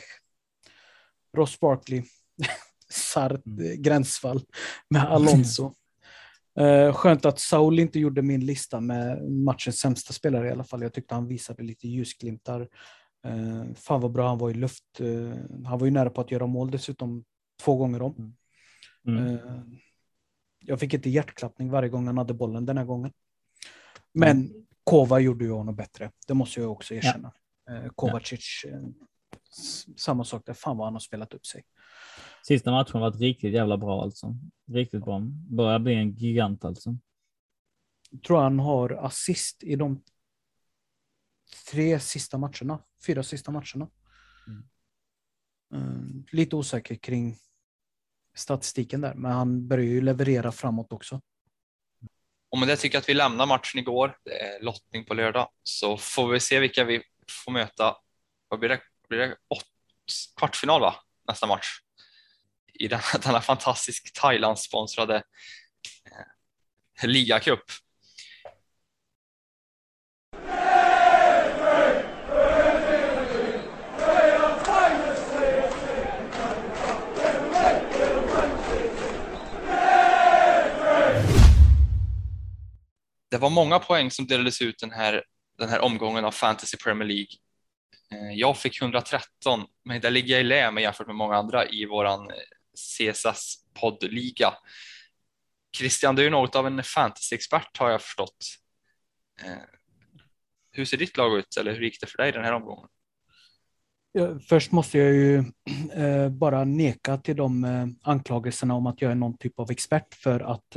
Ross 1.36 1.60
Barkley, 1.60 2.02
Sart, 2.90 3.46
Mm. 3.46 3.66
eh, 3.70 3.74
gränsfall 3.76 4.40
med 4.90 5.02
Alonso. 5.04 5.72
Eh, 6.58 6.92
skönt 6.94 7.24
att 7.24 7.38
Saul 7.40 7.78
inte 7.78 7.98
gjorde 8.00 8.22
min 8.22 8.46
lista 8.46 8.80
med 8.80 9.30
matchens 9.30 9.78
sämsta 9.78 10.12
spelare 10.12 10.48
i 10.48 10.50
alla 10.50 10.64
fall. 10.64 10.82
Jag 10.82 10.92
tyckte 10.92 11.14
han 11.14 11.26
visade 11.28 11.62
lite 11.62 11.88
ljusglimtar. 11.88 12.68
Eh, 13.24 13.74
fan 13.74 14.00
vad 14.00 14.12
bra 14.12 14.28
han 14.28 14.38
var 14.38 14.50
i 14.50 14.54
luft. 14.54 14.84
Eh, 15.00 15.38
han 15.66 15.78
var 15.78 15.84
ju 15.86 15.90
nära 15.90 16.10
på 16.10 16.20
att 16.20 16.30
göra 16.30 16.46
mål 16.46 16.70
dessutom 16.70 17.24
två 17.62 17.76
gånger 17.76 18.02
om. 18.02 18.36
Mm. 19.06 19.34
Eh, 19.34 19.40
Jag 20.60 20.80
fick 20.80 20.94
inte 20.94 21.10
hjärtklappning 21.10 21.70
varje 21.70 21.88
gång 21.88 22.06
han 22.06 22.18
hade 22.18 22.34
bollen 22.34 22.66
den 22.66 22.78
här 22.78 22.84
gången. 22.84 23.12
Men 24.14 24.50
Kova 24.84 25.18
gjorde 25.20 25.44
ju 25.44 25.50
honom 25.50 25.76
bättre. 25.76 26.10
Det 26.26 26.34
måste 26.34 26.60
jag 26.60 26.72
också 26.72 26.94
erkänna. 26.94 27.32
Eh, 27.70 27.88
Kovacic, 27.94 28.64
samma 29.96 30.24
sak 30.24 30.42
där. 30.46 30.54
Fan 30.54 30.76
vad 30.76 30.86
han 30.86 30.94
har 30.94 31.00
spelat 31.00 31.34
upp 31.34 31.46
sig. 31.46 31.64
Sista 32.46 32.70
matchen 32.70 32.92
har 32.92 33.00
varit 33.00 33.20
riktigt 33.20 33.54
jävla 33.54 33.76
bra 33.76 34.02
alltså. 34.02 34.34
Riktigt 34.72 35.04
bra. 35.04 35.20
Börjar 35.50 35.78
bli 35.78 35.94
en 35.94 36.12
gigant 36.12 36.64
alltså. 36.64 36.96
Jag 38.10 38.22
tror 38.22 38.40
han 38.40 38.58
har 38.58 38.90
assist 38.90 39.62
i 39.62 39.76
de 39.76 40.02
tre 41.70 42.00
sista 42.00 42.38
matcherna. 42.38 42.82
Fyra 43.06 43.22
sista 43.22 43.50
matcherna. 43.50 43.90
Mm. 44.46 44.64
Eh, 45.74 46.24
Lite 46.32 46.56
osäker 46.56 46.94
kring 46.94 47.36
statistiken 48.34 49.00
där, 49.00 49.14
men 49.14 49.32
han 49.32 49.68
börjar 49.68 49.84
ju 49.84 50.00
leverera 50.00 50.52
framåt 50.52 50.92
också. 50.92 51.20
Och 52.50 52.58
med 52.58 52.68
det 52.68 52.76
tycker 52.76 52.96
jag 52.96 53.00
att 53.00 53.08
vi 53.08 53.14
lämnar 53.14 53.46
matchen 53.46 53.78
igår. 53.78 54.18
Det 54.24 54.40
är 54.40 54.62
lottning 54.62 55.04
på 55.04 55.14
lördag, 55.14 55.48
så 55.62 55.96
får 55.96 56.28
vi 56.28 56.40
se 56.40 56.60
vilka 56.60 56.84
vi 56.84 57.02
får 57.44 57.52
möta. 57.52 57.96
Vad 58.48 58.60
blir 58.60 58.68
det? 58.68 58.80
Blir 59.08 59.18
det 59.18 59.36
åt, 59.48 59.64
kvartsfinal 60.36 60.80
va? 60.80 60.94
Nästa 61.28 61.46
match 61.46 61.66
i 62.78 62.88
denna, 62.88 63.02
denna 63.22 63.40
fantastisk 63.40 64.12
Thailand-sponsrade 64.20 65.22
eh, 67.02 67.08
ligacup. 67.08 67.60
Det 83.30 83.38
var 83.38 83.50
många 83.50 83.78
poäng 83.78 84.10
som 84.10 84.26
delades 84.26 84.62
ut 84.62 84.78
den 84.78 84.90
här, 84.90 85.24
den 85.58 85.68
här 85.68 85.80
omgången 85.80 86.24
av 86.24 86.30
Fantasy 86.30 86.76
Premier 86.76 87.08
League. 87.08 87.47
Eh, 88.12 88.32
jag 88.32 88.58
fick 88.58 88.82
113, 88.82 89.66
men 89.84 90.00
där 90.00 90.10
ligger 90.10 90.34
jag 90.34 90.40
i 90.40 90.44
lä 90.44 90.70
med 90.70 90.82
jämfört 90.82 91.06
med 91.06 91.16
många 91.16 91.36
andra 91.36 91.68
i 91.68 91.84
våran 91.84 92.30
eh, 92.30 92.36
CSS 92.74 93.54
poddliga. 93.80 94.54
Christian, 95.76 96.16
du 96.16 96.26
är 96.26 96.30
något 96.30 96.56
av 96.56 96.66
en 96.66 96.82
fantasy-expert 96.82 97.78
har 97.78 97.90
jag 97.90 98.02
förstått. 98.02 98.46
Eh, 99.44 99.52
hur 100.72 100.84
ser 100.84 100.96
ditt 100.96 101.16
lag 101.16 101.38
ut 101.38 101.56
eller 101.56 101.74
hur 101.74 101.82
gick 101.82 102.00
det 102.00 102.06
för 102.06 102.18
dig 102.18 102.32
den 102.32 102.44
här 102.44 102.52
omgången? 102.52 102.88
Först 104.48 104.72
måste 104.72 104.98
jag 104.98 105.14
ju 105.14 105.44
bara 106.30 106.64
neka 106.64 107.18
till 107.18 107.36
de 107.36 107.66
anklagelserna 108.02 108.74
om 108.74 108.86
att 108.86 109.02
jag 109.02 109.10
är 109.10 109.14
någon 109.14 109.38
typ 109.38 109.58
av 109.58 109.70
expert 109.70 110.14
för 110.14 110.40
att 110.40 110.76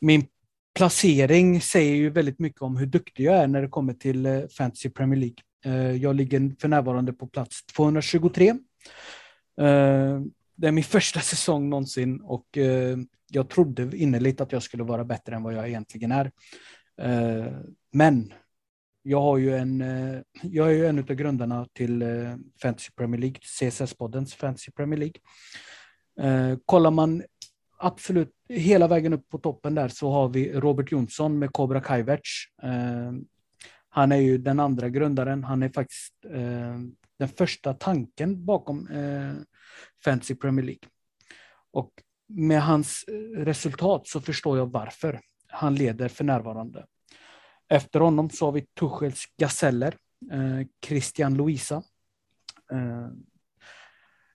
min 0.00 0.26
placering 0.74 1.60
säger 1.60 1.94
ju 1.94 2.10
väldigt 2.10 2.38
mycket 2.38 2.62
om 2.62 2.76
hur 2.76 2.86
duktig 2.86 3.24
jag 3.24 3.36
är 3.36 3.46
när 3.46 3.62
det 3.62 3.68
kommer 3.68 3.94
till 3.94 4.48
Fantasy 4.56 4.90
Premier 4.90 5.20
League. 5.20 5.36
Eh, 5.64 5.96
jag 5.96 6.16
ligger 6.16 6.60
för 6.60 6.68
närvarande 6.68 7.12
på 7.12 7.26
plats 7.26 7.66
223. 7.66 8.48
Eh, 8.48 8.56
det 10.56 10.66
är 10.68 10.72
min 10.72 10.84
första 10.98 11.20
säsong 11.20 11.68
någonsin 11.68 12.20
och 12.20 12.58
eh, 12.58 12.98
jag 13.30 13.48
trodde 13.48 13.96
innerligt 13.96 14.40
att 14.40 14.52
jag 14.52 14.62
skulle 14.62 14.82
vara 14.82 15.04
bättre 15.04 15.36
än 15.36 15.42
vad 15.42 15.54
jag 15.54 15.68
egentligen 15.68 16.12
är. 16.12 16.30
Men 17.92 18.32
jag 19.02 19.20
har 19.20 19.38
ju 19.38 19.56
en, 19.56 19.80
jag 20.42 20.68
är 20.68 20.72
ju 20.72 20.86
en 20.86 20.98
av 20.98 21.04
grundarna 21.04 21.66
till 21.72 22.04
Fantasy 22.62 22.90
Premier 22.96 23.20
League, 23.20 23.38
CSS-poddens 23.42 24.34
Fantasy 24.34 24.70
Premier 24.72 24.98
League. 24.98 26.56
Kollar 26.64 26.90
man 26.90 27.22
absolut 27.78 28.34
hela 28.48 28.88
vägen 28.88 29.12
upp 29.12 29.28
på 29.28 29.38
toppen 29.38 29.74
där 29.74 29.88
så 29.88 30.10
har 30.10 30.28
vi 30.28 30.52
Robert 30.52 30.92
Jonsson 30.92 31.38
med 31.38 31.52
Cobra 31.52 31.80
Kaiverts. 31.80 32.46
Han 33.94 34.12
är 34.12 34.16
ju 34.16 34.38
den 34.38 34.60
andra 34.60 34.88
grundaren. 34.88 35.44
Han 35.44 35.62
är 35.62 35.68
faktiskt 35.68 36.14
eh, 36.24 36.78
den 37.18 37.28
första 37.36 37.74
tanken 37.74 38.44
bakom 38.44 38.88
eh, 38.88 39.32
Fantasy 40.04 40.34
Premier 40.34 40.66
League. 40.66 40.88
Och 41.72 41.92
med 42.28 42.62
hans 42.62 43.04
eh, 43.08 43.40
resultat 43.40 44.06
så 44.06 44.20
förstår 44.20 44.58
jag 44.58 44.66
varför 44.66 45.20
han 45.48 45.74
leder 45.74 46.08
för 46.08 46.24
närvarande. 46.24 46.86
Efter 47.68 48.00
honom 48.00 48.30
så 48.30 48.44
har 48.44 48.52
vi 48.52 48.66
Tuchels 48.80 49.24
gaseller 49.36 49.96
eh, 50.32 50.66
Christian 50.86 51.34
Luisa. 51.34 51.82
Eh, 52.72 53.08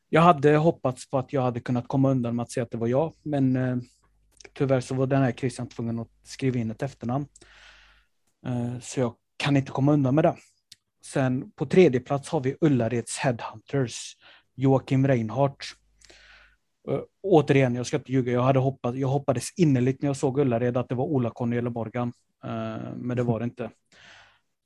jag 0.10 0.22
hade 0.22 0.58
hoppats 0.58 1.10
på 1.10 1.18
att 1.18 1.34
jag 1.34 1.42
hade 1.42 1.60
kunnat 1.60 1.88
komma 1.88 2.12
undan 2.12 2.36
med 2.36 2.44
att 2.44 2.52
säga 2.52 2.64
att 2.64 2.72
det 2.72 2.78
var 2.78 2.88
jag, 2.88 3.14
men 3.24 3.56
eh, 3.56 3.78
tyvärr 4.54 4.82
så 4.82 4.96
var 4.96 5.08
den 5.08 5.22
här 5.22 5.32
Christian 5.32 5.70
tvungen 5.70 6.00
att 6.00 6.10
skriva 6.24 6.60
in 6.60 6.72
ett 6.72 6.82
efternamn. 6.82 7.28
Eh, 8.46 8.80
så 8.80 9.00
jag 9.00 9.16
kan 9.38 9.58
inte 9.58 9.72
komma 9.72 9.94
undan 9.94 10.16
med 10.16 10.24
det. 10.24 10.36
Sen 11.06 11.52
på 11.52 11.66
tredje 11.66 12.00
plats 12.00 12.30
har 12.30 12.40
vi 12.40 12.56
Ullareds 12.62 13.18
Headhunters, 13.18 14.18
Joakim 14.56 15.08
Reinhardt. 15.08 15.66
Uh, 16.90 17.00
återigen, 17.24 17.76
jag 17.76 17.86
ska 17.86 17.98
inte 17.98 18.12
ljuga, 18.12 18.32
jag, 18.32 18.42
hade 18.42 18.60
hoppat, 18.60 18.98
jag 18.98 19.08
hoppades 19.08 19.54
innerligt 19.58 20.02
när 20.02 20.10
jag 20.10 20.18
såg 20.18 20.40
Ullared 20.40 20.78
att 20.78 20.90
det 20.90 20.96
var 20.96 21.06
Ola-Conny 21.06 21.58
eller 21.58 21.70
Morgan, 21.70 22.14
uh, 22.46 22.96
men 22.96 23.18
det 23.18 23.24
var 23.24 23.40
det 23.40 23.44
inte. 23.44 23.70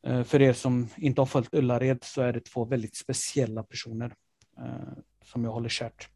Uh, 0.07 0.23
för 0.23 0.41
er 0.41 0.53
som 0.53 0.87
inte 0.97 1.21
har 1.21 1.25
följt 1.25 1.53
Ullared 1.53 2.03
så 2.03 2.21
är 2.21 2.33
det 2.33 2.45
två 2.45 2.65
väldigt 2.65 2.95
speciella 2.95 3.63
personer 3.63 4.13
som 5.25 5.43
jag 5.43 5.51
håller 5.51 5.69
kärt. 5.69 6.07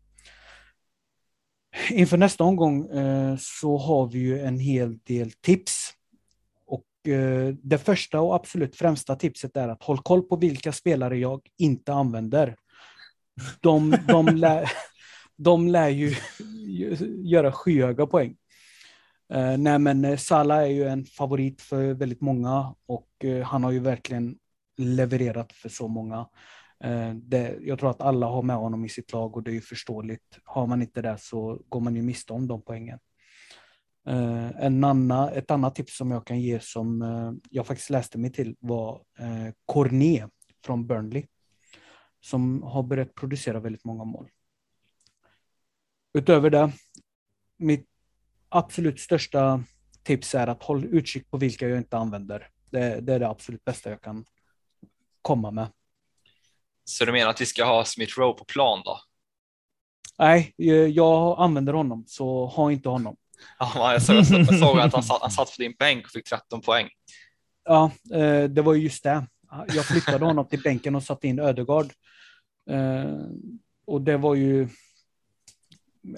Inför 1.89 2.17
nästa 2.17 2.43
omgång 2.43 2.87
så 3.39 3.77
har 3.77 4.07
vi 4.07 4.19
ju 4.19 4.39
en 4.39 4.59
hel 4.59 4.97
del 4.97 5.31
tips 5.31 5.84
Eh, 7.07 7.55
det 7.61 7.77
första 7.77 8.21
och 8.21 8.35
absolut 8.35 8.75
främsta 8.75 9.15
tipset 9.15 9.57
är 9.57 9.67
att 9.67 9.83
håll 9.83 9.97
koll 9.97 10.21
på 10.21 10.35
vilka 10.35 10.71
spelare 10.71 11.17
jag 11.17 11.41
inte 11.57 11.93
använder. 11.93 12.55
De, 13.59 13.95
de, 14.07 14.25
lär, 14.25 14.71
de 15.37 15.67
lär 15.67 15.89
ju 15.89 16.15
göra 17.23 17.51
skyhöga 17.51 18.07
poäng. 18.07 18.35
Uh, 19.33 19.57
nej 19.57 19.79
men 19.79 20.05
eh, 20.05 20.17
Salah 20.17 20.57
är 20.57 20.67
ju 20.67 20.87
en 20.87 21.05
favorit 21.05 21.61
för 21.61 21.93
väldigt 21.93 22.21
många 22.21 22.75
och 22.85 23.09
uh, 23.23 23.41
han 23.41 23.63
har 23.63 23.71
ju 23.71 23.79
verkligen 23.79 24.37
levererat 24.77 25.53
för 25.53 25.69
så 25.69 25.87
många. 25.87 26.19
Uh, 26.85 27.13
det, 27.13 27.57
jag 27.61 27.79
tror 27.79 27.89
att 27.89 28.01
alla 28.01 28.25
har 28.25 28.41
med 28.41 28.55
honom 28.55 28.85
i 28.85 28.89
sitt 28.89 29.13
lag 29.13 29.35
och 29.35 29.43
det 29.43 29.51
är 29.51 29.53
ju 29.53 29.61
förståeligt. 29.61 30.39
Har 30.43 30.67
man 30.67 30.81
inte 30.81 31.01
det 31.01 31.17
så 31.17 31.61
går 31.69 31.79
man 31.79 31.95
ju 31.95 32.01
miste 32.01 32.33
om 32.33 32.47
de 32.47 32.61
poängen. 32.61 32.99
Uh, 34.07 34.51
en 34.63 34.83
annan, 34.83 35.29
ett 35.29 35.51
annat 35.51 35.75
tips 35.75 35.97
som 35.97 36.11
jag 36.11 36.27
kan 36.27 36.39
ge 36.39 36.59
som 36.59 37.01
uh, 37.01 37.33
jag 37.49 37.67
faktiskt 37.67 37.89
läste 37.89 38.17
mig 38.17 38.31
till 38.31 38.55
var 38.59 38.95
uh, 39.19 39.51
Cornet 39.65 40.31
från 40.65 40.87
Burnley. 40.87 41.25
Som 42.21 42.63
har 42.63 42.83
börjat 42.83 43.15
producera 43.15 43.59
väldigt 43.59 43.85
många 43.85 44.03
mål. 44.03 44.29
Utöver 46.13 46.49
det, 46.49 46.71
mitt 47.57 47.89
absolut 48.49 48.99
största 48.99 49.63
tips 50.03 50.35
är 50.35 50.47
att 50.47 50.63
håll 50.63 50.85
utkik 50.85 51.29
på 51.31 51.37
vilka 51.37 51.69
jag 51.69 51.77
inte 51.77 51.97
använder. 51.97 52.49
Det, 52.69 53.01
det 53.01 53.13
är 53.13 53.19
det 53.19 53.29
absolut 53.29 53.65
bästa 53.65 53.89
jag 53.89 54.01
kan 54.01 54.25
komma 55.21 55.51
med. 55.51 55.67
Så 56.83 57.05
du 57.05 57.11
menar 57.11 57.29
att 57.29 57.41
vi 57.41 57.45
ska 57.45 57.65
ha 57.65 57.85
Smith 57.85 58.19
Rowe 58.19 58.37
på 58.37 58.45
plan 58.45 58.81
då? 58.85 58.99
Nej, 60.17 60.53
jag 60.93 61.39
använder 61.39 61.73
honom, 61.73 62.03
så 62.07 62.45
ha 62.45 62.71
inte 62.71 62.89
honom. 62.89 63.17
Ja, 63.59 63.93
jag 63.93 64.01
såg, 64.01 64.15
jag 64.15 64.59
såg 64.59 64.79
att 64.79 64.93
han 64.93 65.03
satt, 65.03 65.21
han 65.21 65.31
satt 65.31 65.47
på 65.47 65.61
din 65.61 65.73
bänk 65.79 66.05
och 66.05 66.11
fick 66.11 66.25
13 66.25 66.61
poäng. 66.61 66.89
Ja, 67.65 67.91
eh, 68.13 68.43
det 68.43 68.61
var 68.61 68.75
just 68.75 69.03
det. 69.03 69.27
Jag 69.67 69.86
flyttade 69.86 70.25
honom 70.25 70.47
till 70.47 70.61
bänken 70.61 70.95
och 70.95 71.03
satte 71.03 71.27
in 71.27 71.39
Ödegard. 71.39 71.86
Eh, 72.69 73.17
och 73.88 74.01
det 74.01 74.17
var 74.17 74.36
ju 74.36 74.67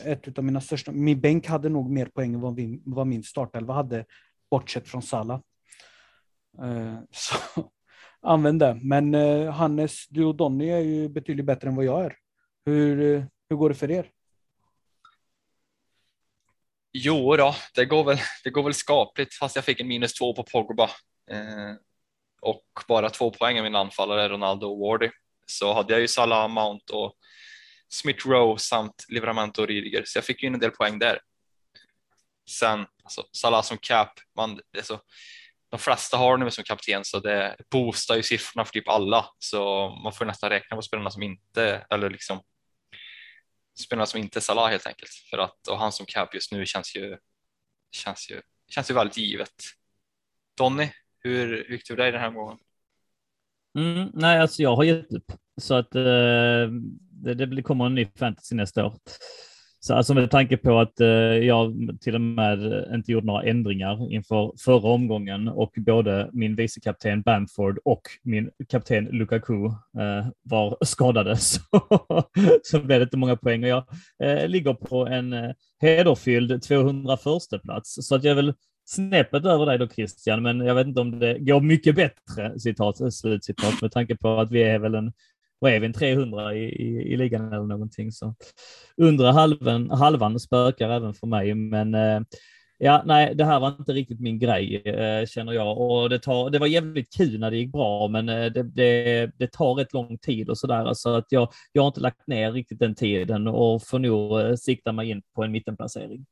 ett 0.04 0.38
av 0.38 0.44
mina 0.44 0.62
största. 0.62 0.92
Min 0.92 1.22
bänk 1.22 1.48
hade 1.48 1.70
nog 1.70 1.90
mer 1.90 2.06
poäng 2.06 2.34
än 2.34 2.42
vad 2.42 2.56
min, 2.56 2.82
vad 2.86 3.08
min 3.08 3.24
startelva 3.24 3.74
hade, 3.74 4.06
bortsett 4.52 4.88
från 4.88 5.02
Salla. 5.02 5.42
Eh, 6.62 6.96
så 7.12 7.36
använd 8.22 8.60
det. 8.60 8.80
Men 8.82 9.14
Hannes, 9.52 10.08
du 10.08 10.26
och 10.26 10.36
Donny 10.36 10.70
är 10.70 10.80
ju 10.80 11.10
betydligt 11.10 11.46
bättre 11.46 11.68
än 11.68 11.76
vad 11.76 11.86
jag 11.86 12.06
är. 12.06 12.16
Hur, 12.66 13.26
hur 13.50 13.56
går 13.58 13.70
det 13.70 13.76
för 13.76 13.92
er? 13.92 14.12
Jo 17.00 17.36
då, 17.36 17.56
det 17.74 17.86
går 17.86 18.04
väl, 18.04 18.18
det 18.44 18.50
går 18.50 18.64
väl 18.64 18.74
skapligt 18.74 19.34
fast 19.34 19.56
jag 19.56 19.66
fick 19.66 19.80
en 19.80 19.88
minus 19.88 20.14
två 20.14 20.34
på 20.34 20.44
Pogba 20.44 20.84
eh, 21.32 21.74
och 22.42 22.64
bara 22.88 23.10
två 23.10 23.32
poäng 23.32 23.58
i 23.58 23.62
min 23.62 23.76
anfallare 23.76 24.30
Ronaldo 24.30 24.68
och 24.68 24.80
Wardy. 24.80 25.10
Så 25.46 25.74
hade 25.74 25.94
jag 25.94 26.02
ju 26.02 26.08
Salah, 26.08 26.48
Mount 26.48 26.94
och 26.94 27.14
Smith 27.90 28.28
Rowe 28.28 28.60
samt 28.60 29.06
Livramento 29.10 29.62
och 29.62 29.68
Riediger, 29.68 30.04
så 30.06 30.18
jag 30.18 30.26
fick 30.26 30.44
ju 30.44 30.48
en 30.48 30.60
del 30.60 30.72
poäng 30.72 31.00
där. 31.00 31.20
Sen 32.50 32.86
alltså, 33.04 33.24
Salah 33.32 33.62
som 33.62 33.78
cap, 33.78 34.12
man, 34.36 34.60
det 34.72 34.80
är 34.80 34.84
så, 34.84 35.00
de 35.70 35.80
flesta 35.80 36.18
har 36.18 36.38
nu 36.38 36.52
som 36.52 36.64
kapten 36.64 37.06
så 37.06 37.20
det 37.20 37.56
boostar 37.72 38.16
ju 38.16 38.24
siffrorna 38.24 38.66
för 38.66 38.72
typ 38.72 38.88
alla, 38.88 39.26
så 39.40 39.90
man 40.04 40.14
får 40.14 40.26
nästan 40.26 40.50
räkna 40.50 40.76
på 40.76 40.82
spelarna 40.82 41.12
som 41.12 41.24
inte 41.24 41.86
eller 41.90 42.10
liksom 42.10 42.42
spelarna 43.80 44.06
som 44.06 44.20
inte 44.20 44.42
Salah 44.42 44.70
helt 44.70 44.88
enkelt. 44.88 45.12
För 45.30 45.38
att, 45.38 45.68
och 45.68 45.78
han 45.78 45.92
som 45.92 46.06
cap 46.06 46.34
just 46.34 46.52
nu 46.52 46.66
känns 46.66 46.96
ju, 46.96 47.18
känns 47.92 48.32
ju, 48.32 48.42
känns 48.70 48.90
ju 48.90 48.94
väldigt 48.94 49.18
givet. 49.18 49.56
Donny, 50.58 50.90
hur, 51.20 51.48
hur 51.48 51.72
gick 51.72 51.88
det 51.88 51.94
för 51.94 51.98
dig 51.98 52.12
den 52.12 52.22
här 52.22 52.32
gången? 52.32 52.58
Mm, 53.78 54.12
nej, 54.14 54.40
alltså 54.40 54.62
jag 54.62 54.76
har 54.76 54.84
gett 54.84 55.14
upp. 55.14 55.32
Så 55.62 55.74
att 55.76 55.96
eh, 55.96 56.68
det, 57.12 57.46
det 57.46 57.62
kommer 57.62 57.86
en 57.86 57.96
ny 57.96 58.06
fantasy 58.16 58.56
nästa 58.56 58.86
år. 58.86 58.98
Så 59.88 59.94
alltså 59.94 60.14
med 60.14 60.32
tanke 60.32 60.58
på 60.58 60.80
att 60.80 61.00
eh, 61.00 61.08
jag 61.08 61.98
till 62.02 62.16
och 62.16 62.22
med 62.22 62.86
inte 62.94 63.12
gjorde 63.12 63.26
några 63.26 63.44
ändringar 63.44 64.12
inför 64.12 64.54
förra 64.66 64.90
omgången 64.90 65.48
och 65.48 65.74
både 65.78 66.30
min 66.34 66.56
vicekapten 66.56 67.22
Bamford 67.22 67.80
och 67.86 68.02
min 68.24 68.50
kapten 68.70 69.06
Lukaku 69.06 69.66
eh, 69.66 70.28
var 70.44 70.78
skadade 70.86 71.38
så, 71.38 71.62
så 72.64 72.80
blev 72.80 73.00
det 73.00 73.04
inte 73.04 73.18
många 73.18 73.36
poäng. 73.36 73.64
Och 73.64 73.70
jag 73.70 73.84
eh, 74.24 74.48
ligger 74.48 74.74
på 74.74 75.08
en 75.08 75.54
hederfylld 75.82 76.64
201 76.64 77.22
plats 77.64 78.08
så 78.08 78.16
att 78.16 78.24
jag 78.24 78.32
är 78.32 78.36
väl 78.36 78.54
snäppet 78.86 79.46
över 79.46 79.66
dig 79.66 79.78
då 79.78 79.88
Christian, 79.88 80.44
men 80.44 80.60
jag 80.60 80.76
vet 80.76 80.88
inte 80.88 81.02
om 81.02 81.20
det 81.20 81.40
går 81.40 81.62
mycket 81.62 81.96
bättre, 81.96 82.60
citat, 82.60 83.14
slutcitat, 83.14 83.82
med 83.82 83.92
tanke 83.92 84.16
på 84.16 84.40
att 84.40 84.52
vi 84.52 84.64
är 84.64 84.80
väl 84.80 84.96
en 84.96 85.14
vad 85.60 85.72
är 85.72 85.80
vi, 85.80 85.86
en 85.86 85.94
300 85.94 86.56
i, 86.56 86.64
i, 86.64 87.14
i 87.14 87.18
ligan 87.18 87.54
eller 87.54 87.66
någonting. 87.66 88.12
Så 88.12 88.36
undre 88.98 89.28
halvan, 89.28 89.90
halvan 89.90 90.40
spökar 90.40 90.90
även 90.90 91.14
för 91.14 91.28
mig, 91.28 91.56
men 91.56 91.96
eh, 91.96 92.22
ja, 92.78 93.04
nej, 93.06 93.36
det 93.36 93.46
här 93.46 93.60
var 93.60 93.68
inte 93.68 93.94
riktigt 93.94 94.20
min 94.20 94.40
grej 94.40 94.76
eh, 94.76 95.26
känner 95.26 95.54
jag 95.54 95.78
och 95.78 96.10
det, 96.10 96.20
tar, 96.20 96.50
det 96.50 96.60
var 96.60 96.68
jävligt 96.68 97.18
kul 97.18 97.40
när 97.40 97.52
det 97.52 97.58
gick 97.58 97.72
bra, 97.72 98.08
men 98.08 98.30
eh, 98.30 98.46
det, 98.46 98.64
det, 98.64 99.32
det 99.38 99.52
tar 99.52 99.74
rätt 99.74 99.94
lång 99.94 100.18
tid 100.18 100.50
och 100.50 100.58
så 100.58 100.68
där, 100.68 100.94
så 100.94 101.16
att 101.16 101.32
jag, 101.32 101.50
jag 101.72 101.82
har 101.82 101.88
inte 101.88 102.00
lagt 102.00 102.28
ner 102.28 102.52
riktigt 102.52 102.80
den 102.80 102.96
tiden 102.96 103.48
och 103.48 103.88
får 103.88 104.00
nog 104.00 104.40
eh, 104.40 104.56
sikta 104.56 104.92
mig 104.92 105.10
in 105.10 105.22
på 105.36 105.44
en 105.44 105.52
mittenplacering. 105.52 106.26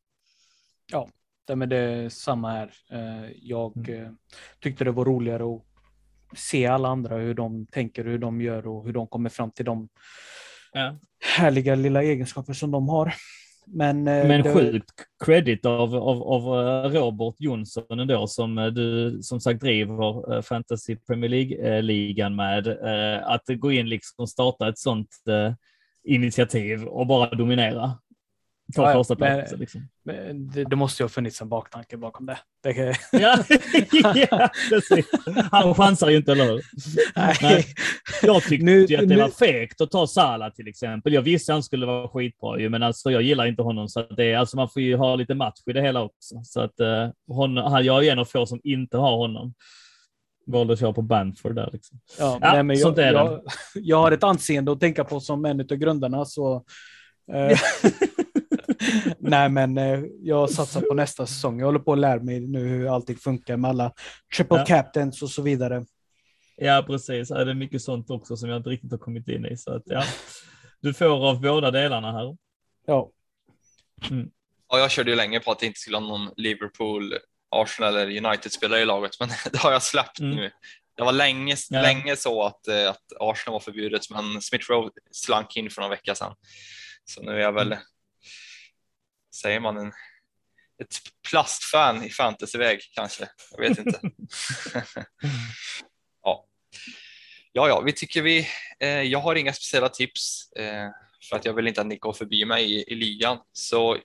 Ja, 0.91 1.09
det 1.47 1.77
är 1.77 2.09
samma 2.09 2.51
här. 2.51 2.71
Eh, 2.91 3.31
jag 3.41 3.89
mm. 3.89 4.17
tyckte 4.59 4.83
det 4.83 4.91
var 4.91 5.05
roligare 5.05 5.43
att 5.43 5.74
se 6.35 6.65
alla 6.65 6.89
andra, 6.89 7.17
hur 7.17 7.33
de 7.33 7.65
tänker, 7.65 8.05
hur 8.05 8.17
de 8.17 8.41
gör 8.41 8.67
och 8.67 8.85
hur 8.85 8.93
de 8.93 9.07
kommer 9.07 9.29
fram 9.29 9.51
till 9.51 9.65
de 9.65 9.89
ja. 10.73 10.95
härliga 11.37 11.75
lilla 11.75 12.03
egenskaper 12.03 12.53
som 12.53 12.71
de 12.71 12.89
har. 12.89 13.13
Men, 13.67 14.07
eh, 14.07 14.27
Men 14.27 14.43
det... 14.43 14.53
sjukt 14.53 15.03
credit 15.25 15.65
av, 15.65 15.95
av, 15.95 16.23
av 16.23 16.41
eh, 16.41 16.91
Robert 16.91 17.35
Jonsson 17.39 17.99
ändå 17.99 18.27
som 18.27 18.57
eh, 18.57 18.65
du 18.65 19.19
som 19.21 19.39
sagt 19.39 19.59
driver 19.59 20.41
Fantasy 20.41 20.95
Premier 20.95 21.29
League-ligan 21.29 22.35
med. 22.35 22.67
Att 23.23 23.43
gå 23.47 23.71
in 23.71 23.89
liksom 23.89 24.23
och 24.23 24.29
starta 24.29 24.69
ett 24.69 24.77
sånt 24.77 25.09
initiativ 26.03 26.83
och 26.83 27.07
bara 27.07 27.29
dominera. 27.29 27.97
Ta 28.75 28.89
ja, 28.89 28.93
första 28.93 29.15
platsen. 29.15 29.59
Liksom. 29.59 29.87
Det, 30.53 30.63
det, 30.63 30.75
måste 30.75 31.03
ju 31.03 31.05
ha 31.05 31.09
funnits 31.09 31.41
en 31.41 31.49
baktanke 31.49 31.97
bakom 31.97 32.25
det. 32.25 32.37
det 32.63 32.73
kan... 32.73 32.93
ja, 33.11 33.43
ja, 34.31 34.49
precis. 34.69 35.05
Han 35.51 35.75
chansar 35.75 36.09
ju 36.09 36.17
inte, 36.17 36.31
eller 36.31 36.45
hur? 36.45 36.61
Nej. 37.15 37.35
Nej. 37.41 37.65
Jag 38.21 38.43
tyckte 38.43 38.65
nu, 38.65 38.83
att 38.83 38.89
det 38.89 39.05
nu... 39.05 39.15
var 39.15 39.29
fegt 39.29 39.81
att 39.81 39.91
ta 39.91 40.07
Sala 40.07 40.51
till 40.51 40.67
exempel. 40.67 41.13
Jag 41.13 41.21
visste 41.21 41.51
att 41.51 41.55
han 41.55 41.63
skulle 41.63 41.85
vara 41.85 42.07
skitbra 42.07 42.69
men 42.69 42.83
alltså 42.83 43.11
jag 43.11 43.21
gillar 43.21 43.45
inte 43.45 43.61
honom. 43.61 43.89
Så 43.89 44.01
det 44.01 44.35
alltså 44.35 44.57
man 44.57 44.69
får 44.69 44.81
ju 44.81 44.95
ha 44.95 45.15
lite 45.15 45.35
match 45.35 45.59
i 45.65 45.73
det 45.73 45.81
hela 45.81 46.01
också. 46.01 46.35
Så 46.43 46.61
att 46.61 46.79
uh, 46.79 47.09
hon, 47.27 47.55
jag 47.85 48.05
är 48.05 48.11
en 48.11 48.19
av 48.19 48.25
få 48.25 48.45
som 48.45 48.59
inte 48.63 48.97
har 48.97 49.17
honom 49.17 49.53
valde 50.47 50.73
att 50.73 50.79
köra 50.79 50.93
på 50.93 51.01
Banford 51.01 51.55
där. 51.55 51.69
Liksom. 51.73 51.99
Ja, 52.19 52.39
ja 52.41 52.53
nej, 52.53 52.63
men 52.63 52.79
jag, 52.79 52.97
jag, 52.97 53.41
jag, 53.73 53.97
har 53.97 54.11
ett 54.11 54.23
anseende 54.23 54.71
att 54.71 54.79
tänka 54.79 55.03
på 55.03 55.19
som 55.19 55.45
en 55.45 55.59
av 55.59 55.65
grundarna, 55.65 56.25
så 56.25 56.65
eh, 57.33 57.59
Nej, 59.19 59.49
men 59.49 59.77
eh, 59.77 59.99
jag 60.21 60.49
satsar 60.49 60.81
på 60.81 60.93
nästa 60.93 61.25
säsong. 61.25 61.59
Jag 61.59 61.65
håller 61.65 61.79
på 61.79 61.93
att 61.93 61.99
lära 61.99 62.19
mig 62.19 62.39
nu 62.39 62.67
hur 62.67 62.95
allting 62.95 63.17
funkar 63.17 63.57
med 63.57 63.69
alla 63.69 63.91
triple 64.35 64.57
ja. 64.57 64.65
captains 64.65 65.21
och 65.21 65.29
så 65.29 65.41
vidare. 65.41 65.85
Ja, 66.57 66.83
precis. 66.87 67.27
Det 67.27 67.51
är 67.51 67.53
mycket 67.53 67.81
sånt 67.81 68.09
också 68.09 68.37
som 68.37 68.49
jag 68.49 68.57
inte 68.57 68.69
riktigt 68.69 68.91
har 68.91 68.97
kommit 68.97 69.27
in 69.27 69.45
i. 69.45 69.57
Så 69.57 69.75
att, 69.75 69.83
ja. 69.85 70.03
Du 70.81 70.93
får 70.93 71.29
av 71.29 71.41
båda 71.41 71.71
delarna 71.71 72.11
här. 72.11 72.37
Ja. 72.85 73.11
Mm. 74.11 74.29
Ja, 74.69 74.79
jag 74.79 74.91
körde 74.91 75.09
ju 75.09 75.15
länge 75.15 75.39
på 75.39 75.51
att 75.51 75.59
det 75.59 75.65
inte 75.65 75.79
skulle 75.79 75.97
ha 75.97 76.07
någon 76.07 76.29
Liverpool 76.37 77.13
Arsenal 77.49 77.95
eller 77.95 78.25
United-spelare 78.25 78.81
i 78.81 78.85
laget, 78.85 79.19
men 79.19 79.29
det 79.51 79.57
har 79.57 79.71
jag 79.71 79.83
släppt 79.83 80.19
mm. 80.19 80.35
nu. 80.35 80.51
Det 80.97 81.03
var 81.03 81.11
länge, 81.11 81.55
ja. 81.69 81.81
länge 81.81 82.15
så 82.15 82.43
att, 82.43 82.67
eh, 82.67 82.89
att 82.89 83.03
Arsenal 83.19 83.53
var 83.53 83.59
förbjudet, 83.59 84.09
men 84.09 84.41
Smith 84.41 84.71
Rowe 84.71 84.89
slank 85.11 85.57
in 85.57 85.69
för 85.69 85.81
någon 85.81 85.89
vecka 85.89 86.15
sedan. 86.15 86.35
Så 87.05 87.21
nu 87.21 87.31
är 87.31 87.39
jag 87.39 87.53
väl, 87.53 87.67
mm. 87.67 87.79
Säger 89.41 89.59
man, 89.59 89.77
en, 89.77 89.93
ett 90.81 90.95
plastfan 91.29 92.03
i 92.03 92.09
fantasyväg 92.09 92.79
kanske. 92.91 93.29
Jag 93.51 93.69
vet 93.69 93.77
inte. 93.77 93.99
ja. 96.23 96.47
ja, 97.51 97.67
ja, 97.67 97.81
vi 97.81 97.93
tycker 97.93 98.21
vi. 98.21 98.47
Eh, 98.79 99.01
jag 99.01 99.19
har 99.19 99.35
inga 99.35 99.53
speciella 99.53 99.89
tips 99.89 100.51
eh, 100.51 100.89
för 101.29 101.35
att 101.35 101.45
jag 101.45 101.53
vill 101.53 101.67
inte 101.67 101.81
att 101.81 101.87
ni 101.87 101.97
går 101.97 102.13
förbi 102.13 102.45
mig 102.45 102.73
i, 102.73 102.83
i 102.91 102.95
ligan, 102.95 103.39
så 103.51 103.97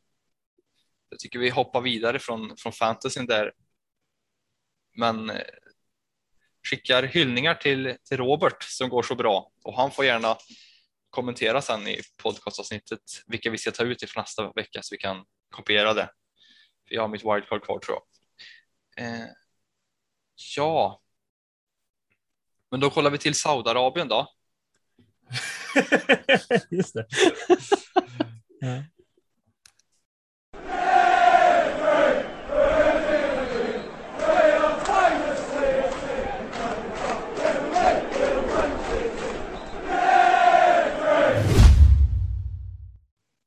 jag 1.09 1.19
tycker 1.19 1.39
vi 1.39 1.51
hoppar 1.51 1.81
vidare 1.81 2.19
från 2.19 2.57
från 2.57 2.73
fantasyn 2.73 3.27
där. 3.27 3.53
Men 4.97 5.31
eh, 5.31 5.41
skickar 6.69 7.03
hyllningar 7.03 7.55
till, 7.55 7.97
till 8.05 8.17
Robert 8.17 8.63
som 8.63 8.89
går 8.89 9.03
så 9.03 9.15
bra 9.15 9.53
och 9.65 9.77
han 9.77 9.91
får 9.91 10.05
gärna 10.05 10.37
kommentera 11.11 11.63
sen 11.63 11.89
i 11.89 12.01
podcastavsnittet 12.23 13.01
vilka 13.27 13.51
vi 13.51 13.59
ska 13.59 13.71
ta 13.71 13.85
ut 13.85 14.03
ifrån 14.03 14.23
nästa 14.23 14.53
vecka 14.53 14.83
så 14.83 14.95
vi 14.95 14.99
kan 14.99 15.25
kopiera 15.51 15.95
det. 15.95 16.11
För 16.89 16.95
jag 16.95 17.03
har 17.03 17.09
mitt 17.09 17.25
wildcard 17.25 17.65
kvar 17.65 17.79
tror 17.79 17.99
jag. 17.99 18.05
Eh, 19.07 19.29
ja. 20.57 21.03
Men 22.71 22.81
då 22.81 22.91
kollar 22.91 23.11
vi 23.11 23.19
till 23.19 23.35
Saudiarabien 23.35 24.09
då. 24.09 24.27
Just 26.71 26.95
det. 26.95 27.07
ja. 28.61 28.83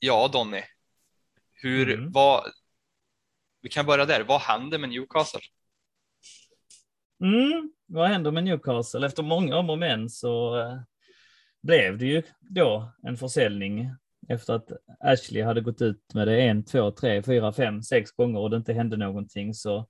Ja, 0.05 0.29
Donny. 0.33 0.61
Hur, 1.53 1.93
mm. 1.93 2.11
vad, 2.11 2.43
vi 3.61 3.69
kan 3.69 3.85
börja 3.85 4.05
där. 4.05 4.23
Vad 4.23 4.41
händer 4.41 4.77
med 4.77 4.89
Newcastle? 4.89 5.39
Mm, 7.21 7.73
vad 7.85 8.07
händer 8.07 8.31
med 8.31 8.43
Newcastle? 8.43 9.05
Efter 9.05 9.23
många 9.23 9.57
om 9.57 9.69
och 9.69 9.77
men 9.77 10.09
så 10.09 10.55
uh, 10.57 10.81
blev 11.61 11.97
det 11.97 12.05
ju 12.05 12.23
då 12.39 12.91
en 13.03 13.17
försäljning 13.17 13.91
efter 14.29 14.53
att 14.53 14.71
Ashley 14.99 15.43
hade 15.43 15.61
gått 15.61 15.81
ut 15.81 16.13
med 16.13 16.27
det 16.27 16.41
en, 16.41 16.65
två, 16.65 16.91
tre, 16.91 17.23
fyra, 17.23 17.53
fem, 17.53 17.83
sex 17.83 18.11
gånger 18.11 18.39
och 18.39 18.49
det 18.49 18.57
inte 18.57 18.73
hände 18.73 18.97
någonting 18.97 19.53
så 19.53 19.87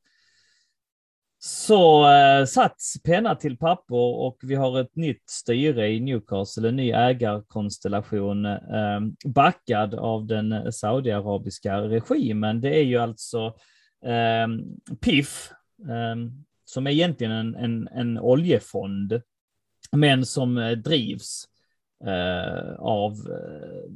så 1.46 2.12
eh, 2.12 2.46
satts 2.46 3.04
penna 3.04 3.36
till 3.36 3.58
papper 3.58 3.96
och 3.96 4.38
vi 4.42 4.56
har 4.56 4.80
ett 4.80 4.96
nytt 4.96 5.30
styre 5.30 5.90
i 5.90 6.00
Newcastle, 6.00 6.70
en 6.70 6.76
ny 6.76 6.92
ägarkonstellation 6.92 8.46
eh, 8.46 9.00
backad 9.26 9.94
av 9.94 10.26
den 10.26 10.74
saudiarabiska 10.74 11.82
regimen. 11.82 12.62
Det 12.62 12.80
är 12.80 12.84
ju 12.84 12.98
alltså 12.98 13.46
eh, 14.06 14.48
PIF, 15.02 15.52
eh, 15.90 16.16
som 16.66 16.88
är 16.88 16.92
egentligen 16.92 17.34
en, 17.34 17.56
en, 17.56 17.88
en 17.88 18.20
oljefond, 18.20 19.22
men 19.92 20.26
som 20.26 20.58
eh, 20.58 20.72
drivs 20.72 21.46
eh, 22.06 22.74
av 22.80 23.12
eh, 23.12 23.90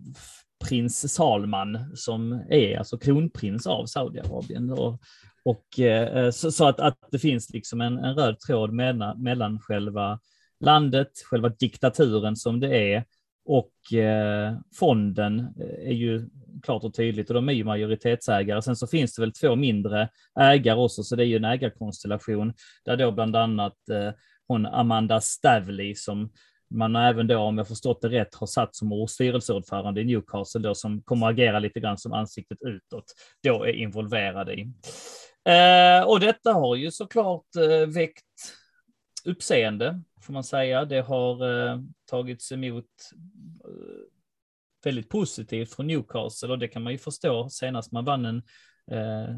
prins 0.68 1.14
Salman 1.14 1.80
som 1.95 2.43
är 2.50 2.78
alltså 2.78 2.98
kronprins 2.98 3.68
av 3.68 3.86
Saudiarabien. 3.86 4.70
Och 4.70 5.02
och, 5.48 5.80
eh, 5.80 6.18
eh, 6.18 6.32
så, 6.32 6.52
så 6.52 6.68
att, 6.68 6.80
att, 6.80 6.98
det 7.12 7.20
finns 7.20 7.50
liksom 7.50 7.82
en, 7.82 7.98
en 7.98 8.16
röd 8.16 8.39
tråd 8.39 8.74
mellan, 8.74 9.24
mellan 9.24 9.60
själva 9.60 10.20
landet, 10.60 11.12
själva 11.26 11.50
diktaturen 11.50 12.36
som 12.36 12.60
det 12.60 12.93
är 12.93 13.06
och 13.45 13.93
eh, 13.93 14.58
fonden 14.80 15.39
eh, 15.39 15.89
är 15.89 15.93
ju 15.93 16.30
klart 16.64 16.84
och 16.84 16.93
tydligt 16.93 17.30
och 17.30 17.34
de 17.34 17.50
är 17.50 17.54
ju 17.54 17.64
majoritetsägare. 17.64 18.62
Sen 18.62 18.76
så 18.76 18.88
finns 18.88 19.16
det 19.16 19.22
väl 19.22 19.34
två 19.34 19.56
mindre 19.56 20.10
ägare 20.39 20.80
också, 20.80 21.04
så 21.04 21.16
det 21.16 21.24
är 21.24 21.28
ju 21.28 21.36
en 21.36 21.45
ägarkonstellation 21.45 22.54
där 22.86 22.98
då 22.98 23.12
bland 23.12 23.36
annat 23.36 23.89
eh, 23.91 24.12
hon 24.48 24.66
Amanda 24.66 25.22
Stavley 25.22 25.95
som 25.95 26.30
man 26.70 26.95
även 26.95 27.28
då, 27.28 27.38
om 27.38 27.58
jag 27.58 27.68
förstått 27.68 28.02
det 28.02 28.10
rätt, 28.10 28.36
har 28.36 28.48
satt 28.48 28.76
som 28.76 29.08
styrelseordförande 29.10 30.02
i 30.02 30.06
Newcastle 30.06 30.62
då 30.62 30.76
som 30.76 31.02
kommer 31.02 31.28
agera 31.28 31.60
lite 31.60 31.80
grann 31.80 31.98
som 31.98 32.14
ansiktet 32.14 32.58
utåt, 32.62 33.06
då 33.43 33.64
är 33.64 33.74
involverade 33.74 34.54
i. 34.54 34.74
Eh, 35.48 36.04
och 36.08 36.20
detta 36.20 36.54
har 36.54 36.76
ju 36.76 36.91
såklart 36.91 37.56
eh, 37.56 37.88
väckt 37.88 38.26
uppseende, 39.26 40.02
får 40.22 40.34
man 40.34 40.43
säga. 40.43 40.86
Det 40.86 41.02
har 41.02 41.60
eh, 41.70 41.80
tagits 42.06 42.52
emot 42.52 42.86
eh, 43.66 44.08
väldigt 44.84 45.10
positivt 45.10 45.74
från 45.74 45.88
Newcastle 45.88 46.50
och 46.50 46.60
det 46.60 46.68
kan 46.68 46.84
man 46.84 46.93
ju 46.93 47.00
förstå 47.00 47.50
senast 47.50 47.91
man 47.91 48.06
vann 48.06 48.26
en 48.26 48.38
eh, 48.91 49.36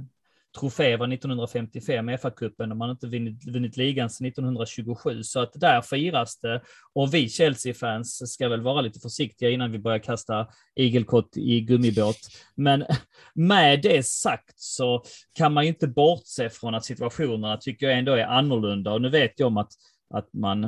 trofé 0.59 0.97
var 0.97 1.13
1955 1.13 2.09
FA-cupen 2.09 2.71
och 2.71 2.77
man 2.77 2.89
har 2.89 2.91
inte 2.91 3.07
vunnit, 3.07 3.45
vunnit 3.45 3.77
ligan 3.77 4.09
sedan 4.09 4.27
1927. 4.27 5.23
Så 5.23 5.39
att 5.39 5.51
där 5.53 5.81
firas 5.81 6.39
det. 6.39 6.61
Och 6.93 7.13
vi 7.13 7.29
Chelsea-fans 7.29 8.31
ska 8.33 8.49
väl 8.49 8.61
vara 8.61 8.81
lite 8.81 8.99
försiktiga 8.99 9.49
innan 9.49 9.71
vi 9.71 9.79
börjar 9.79 9.99
kasta 9.99 10.47
igelkott 10.75 11.37
i 11.37 11.61
gummibåt. 11.61 12.19
Men 12.55 12.85
med 13.33 13.81
det 13.81 14.05
sagt 14.05 14.59
så 14.59 15.03
kan 15.33 15.53
man 15.53 15.63
ju 15.63 15.69
inte 15.69 15.87
bortse 15.87 16.49
från 16.49 16.75
att 16.75 16.85
situationerna 16.85 17.57
tycker 17.57 17.89
jag 17.89 17.99
ändå 17.99 18.13
är 18.13 18.25
annorlunda. 18.25 18.93
Och 18.93 19.01
nu 19.01 19.09
vet 19.09 19.39
jag 19.39 19.47
om 19.47 19.57
att, 19.57 19.71
att 20.13 20.33
man 20.33 20.63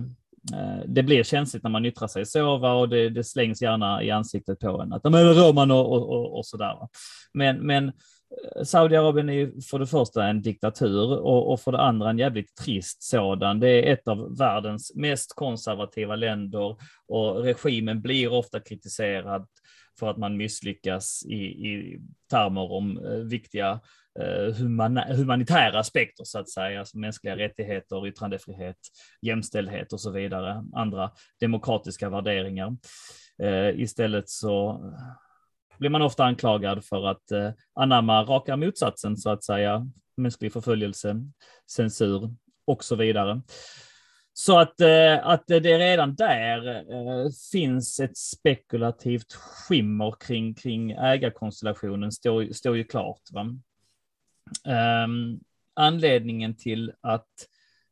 eh, 0.53 0.85
det 0.87 1.03
blir 1.03 1.23
känsligt 1.23 1.63
när 1.63 1.71
man 1.71 1.85
yttrar 1.85 2.07
sig 2.07 2.25
så 2.25 2.57
va? 2.57 2.73
och 2.73 2.89
det, 2.89 3.09
det 3.09 3.23
slängs 3.23 3.61
gärna 3.61 4.03
i 4.03 4.11
ansiktet 4.11 4.59
på 4.59 4.81
en 4.81 4.93
att 4.93 5.03
de 5.03 5.13
är 5.13 5.33
Roman 5.33 5.71
och, 5.71 5.91
och, 5.91 6.09
och, 6.09 6.37
och 6.37 6.45
sådär. 6.45 6.75
Men, 7.33 7.57
men 7.57 7.91
Eh, 8.31 8.63
Saudiarabien 8.63 9.29
är 9.29 9.33
ju 9.33 9.61
för 9.61 9.79
det 9.79 9.87
första 9.87 10.27
en 10.27 10.41
diktatur 10.41 11.19
och, 11.19 11.51
och, 11.51 11.61
för 11.61 11.71
det 11.71 11.81
andra 11.81 12.09
en 12.09 12.19
jävligt 12.19 12.55
trist 12.55 13.03
sådan. 13.03 13.59
Det 13.59 13.69
är 13.69 13.93
ett 13.93 14.07
av 14.07 14.37
världens 14.37 14.95
mest 14.95 15.35
konservativa 15.35 16.15
länder 16.15 16.77
och 17.07 17.43
regimen 17.43 18.01
blir 18.01 18.33
ofta 18.33 18.59
kritiserad 18.59 19.47
för 19.99 20.09
att 20.09 20.17
man 20.17 20.37
misslyckas 20.37 21.25
i, 21.25 21.43
i 21.43 21.99
termer 22.29 22.71
om 22.71 22.97
eh, 23.05 23.11
viktiga 23.11 23.79
eh, 24.19 24.55
humana, 24.55 25.05
humanitära 25.13 25.79
aspekter 25.79 26.23
så 26.23 26.39
att 26.39 26.49
säga, 26.49 26.79
alltså 26.79 26.97
mänskliga 26.97 27.37
rättigheter, 27.37 28.07
yttrandefrihet, 28.07 28.77
jämställdhet 29.21 29.93
och 29.93 30.01
så 30.01 30.11
vidare, 30.11 30.63
andra 30.73 31.11
demokratiska 31.39 32.09
värderingar. 32.09 32.77
Istället 33.75 34.29
så 34.29 34.81
blir 35.81 35.89
man 35.89 36.01
ofta 36.01 36.23
anklagad 36.23 36.85
för 36.85 37.07
att 37.07 37.31
eh, 37.31 37.51
anamma 37.73 38.23
raka 38.23 38.57
motsatsen 38.57 39.17
så 39.17 39.29
att 39.29 39.43
säga, 39.43 39.87
mänsklig 40.17 40.53
förföljelse, 40.53 41.15
censur 41.71 42.35
och 42.65 42.83
så 42.83 42.95
vidare. 42.95 43.41
Så 44.33 44.59
att, 44.59 44.81
eh, 44.81 45.27
att 45.27 45.43
det 45.47 45.59
redan 45.59 46.15
där 46.15 46.67
eh, 46.75 47.29
finns 47.51 47.99
ett 47.99 48.17
spekulativt 48.17 49.33
skimmer 49.33 50.15
kring, 50.19 50.53
kring 50.53 50.91
ägarkonstellationen 50.91 52.11
står, 52.11 52.53
står 52.53 52.77
ju 52.77 52.83
klart. 52.83 53.21
Va? 53.31 53.41
Um, 55.03 55.39
anledningen 55.73 56.55
till 56.55 56.91
att 57.01 57.29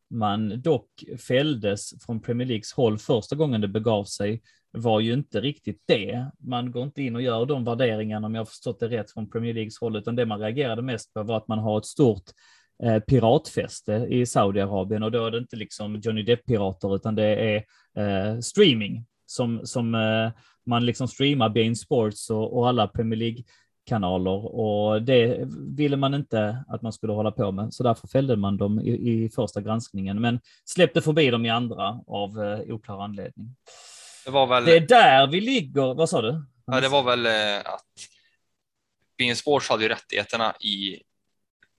man 0.09 0.61
dock 0.61 1.03
fälldes 1.27 2.05
från 2.05 2.21
Premier 2.21 2.47
Leagues 2.47 2.73
håll 2.73 2.97
första 2.97 3.35
gången 3.35 3.61
det 3.61 3.67
begav 3.67 4.03
sig 4.03 4.41
var 4.71 4.99
ju 4.99 5.13
inte 5.13 5.41
riktigt 5.41 5.83
det. 5.87 6.25
Man 6.39 6.71
går 6.71 6.83
inte 6.83 7.01
in 7.01 7.15
och 7.15 7.21
gör 7.21 7.45
de 7.45 7.63
värderingarna 7.63 8.27
om 8.27 8.35
jag 8.35 8.47
förstått 8.47 8.79
det 8.79 8.87
rätt 8.87 9.11
från 9.11 9.29
Premier 9.29 9.53
Leagues 9.53 9.79
håll, 9.79 9.95
utan 9.95 10.15
det 10.15 10.25
man 10.25 10.39
reagerade 10.39 10.81
mest 10.81 11.13
på 11.13 11.23
var 11.23 11.37
att 11.37 11.47
man 11.47 11.59
har 11.59 11.77
ett 11.77 11.85
stort 11.85 12.23
eh, 12.83 12.99
piratfäste 12.99 13.93
i 13.93 14.25
Saudiarabien 14.25 15.03
och 15.03 15.11
då 15.11 15.25
är 15.25 15.31
det 15.31 15.37
inte 15.37 15.55
liksom 15.55 15.95
Johnny 15.95 16.23
Depp-pirater 16.23 16.95
utan 16.95 17.15
det 17.15 17.25
är 17.25 17.63
eh, 17.97 18.39
streaming 18.39 19.05
som, 19.25 19.61
som 19.63 19.95
eh, 19.95 20.31
man 20.65 20.85
liksom 20.85 21.07
streamar 21.07 21.49
Bein 21.49 21.75
Sports 21.75 22.29
och, 22.29 22.57
och 22.57 22.69
alla 22.69 22.87
Premier 22.87 23.19
League 23.19 23.43
kanaler 23.85 24.55
och 24.55 25.01
det 25.01 25.47
ville 25.77 25.97
man 25.97 26.13
inte 26.13 26.63
att 26.67 26.81
man 26.81 26.93
skulle 26.93 27.13
hålla 27.13 27.31
på 27.31 27.51
med, 27.51 27.73
så 27.73 27.83
därför 27.83 28.07
fällde 28.07 28.35
man 28.35 28.57
dem 28.57 28.79
i, 28.79 28.91
i 28.91 29.29
första 29.29 29.61
granskningen, 29.61 30.21
men 30.21 30.39
släppte 30.65 31.01
förbi 31.01 31.29
dem 31.29 31.45
i 31.45 31.49
andra 31.49 31.99
av 32.07 32.43
eh, 32.43 32.73
oklar 32.73 33.03
anledning. 33.03 33.55
Det 34.25 34.31
var 34.31 34.47
väl. 34.47 34.65
Det 34.65 34.75
är 34.75 34.87
där 34.87 35.27
vi 35.27 35.41
ligger. 35.41 35.93
Vad 35.93 36.09
sa 36.09 36.21
du? 36.21 36.45
Ja, 36.65 36.79
det 36.79 36.89
var 36.89 37.03
väl 37.03 37.25
eh, 37.25 37.59
att 37.73 37.85
Bein 39.17 39.35
Sports 39.35 39.69
hade 39.69 39.83
ju 39.83 39.89
rättigheterna 39.89 40.55
i. 40.59 41.01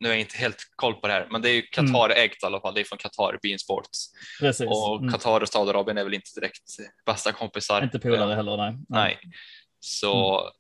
Nu 0.01 0.09
är 0.09 0.13
jag 0.13 0.21
inte 0.21 0.37
helt 0.37 0.57
koll 0.77 0.95
på 0.95 1.07
det 1.07 1.13
här, 1.13 1.29
men 1.31 1.43
det 1.43 1.51
är 1.51 1.55
ju 1.55 1.63
Qatar 1.63 2.11
mm. 2.11 2.25
ägt 2.25 2.43
i 2.43 2.47
alla 2.47 2.61
fall. 2.61 2.75
Det 2.75 2.81
är 2.81 2.85
från 2.85 2.99
Qatar 2.99 3.39
Bein 3.43 3.59
Sports 3.59 4.11
Precis. 4.41 4.67
och 4.67 4.99
mm. 4.99 5.13
Qatar 5.13 5.41
och 5.41 5.49
Saudiarabien 5.49 5.99
är 5.99 6.05
väl 6.05 6.15
inte 6.15 6.31
direkt 6.41 6.77
bästa 7.07 7.33
kompisar. 7.33 7.83
Inte 7.83 7.99
polare 7.99 8.35
heller. 8.35 8.57
Nej. 8.57 8.77
nej. 8.89 9.19
Så 9.81 10.41
mm. 10.41 10.53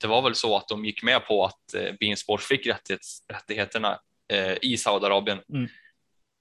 Det 0.00 0.06
var 0.06 0.22
väl 0.22 0.34
så 0.34 0.56
att 0.56 0.68
de 0.68 0.84
gick 0.84 1.02
med 1.02 1.26
på 1.26 1.44
att 1.44 1.74
eh, 1.74 1.94
Bein 2.00 2.16
fick 2.40 2.66
rättighets, 2.66 3.24
rättigheterna 3.32 4.00
eh, 4.32 4.56
i 4.62 4.76
Saudiarabien. 4.76 5.38
Mm. 5.54 5.68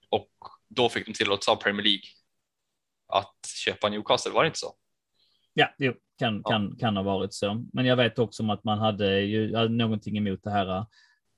Och 0.10 0.30
då 0.70 0.90
fick 0.90 1.06
de 1.06 1.14
tillåtelse 1.14 1.52
av 1.52 1.56
Premier 1.56 1.84
League 1.84 2.04
att 3.08 3.36
köpa 3.66 3.90
Newcastle, 3.90 4.32
var 4.32 4.44
det 4.44 4.48
inte 4.48 4.60
så? 4.60 4.74
Ja, 5.54 5.74
jo, 5.78 5.94
kan, 6.20 6.42
Ja. 6.46 6.50
kan, 6.52 6.76
kan 6.76 6.96
ha 6.98 7.04
varit 7.04 7.34
så. 7.34 7.66
Men 7.74 7.86
jag 7.86 7.96
vet 7.96 8.20
också 8.20 8.44
om 8.44 8.50
att 8.50 8.64
man 8.64 8.80
hade 8.80 9.20
ju 9.20 9.56
hade 9.56 9.70
någonting 9.70 10.18
emot 10.18 10.44
det 10.44 10.52
här 10.52 10.78
äh, 10.78 10.86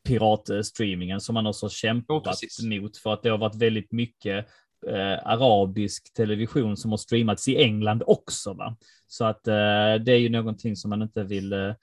piratstreamingen 0.07 1.21
som 1.21 1.33
man 1.33 1.47
också 1.47 1.65
Jo, 1.65 1.69
kämpat 1.69 2.23
precis. 2.23 2.63
mot 2.63 2.97
för 2.97 3.13
att 3.13 3.23
det 3.23 3.29
har 3.29 3.37
varit 3.37 3.55
väldigt 3.61 3.91
mycket 3.91 4.47
eh, 4.87 5.27
arabisk 5.27 6.13
television 6.13 6.77
som 6.77 6.91
har 6.91 6.97
streamats 6.97 7.47
i 7.47 7.57
England 7.63 8.03
också. 8.07 8.53
Va? 8.53 8.77
Så 9.07 9.25
att 9.25 9.47
eh, 9.47 9.53
det 10.05 10.11
är 10.11 10.19
ju 10.19 10.29
någonting 10.29 10.75
som 10.75 10.89
man 10.89 11.01
inte 11.01 11.23
vill 11.23 11.53
eh, 11.53 11.73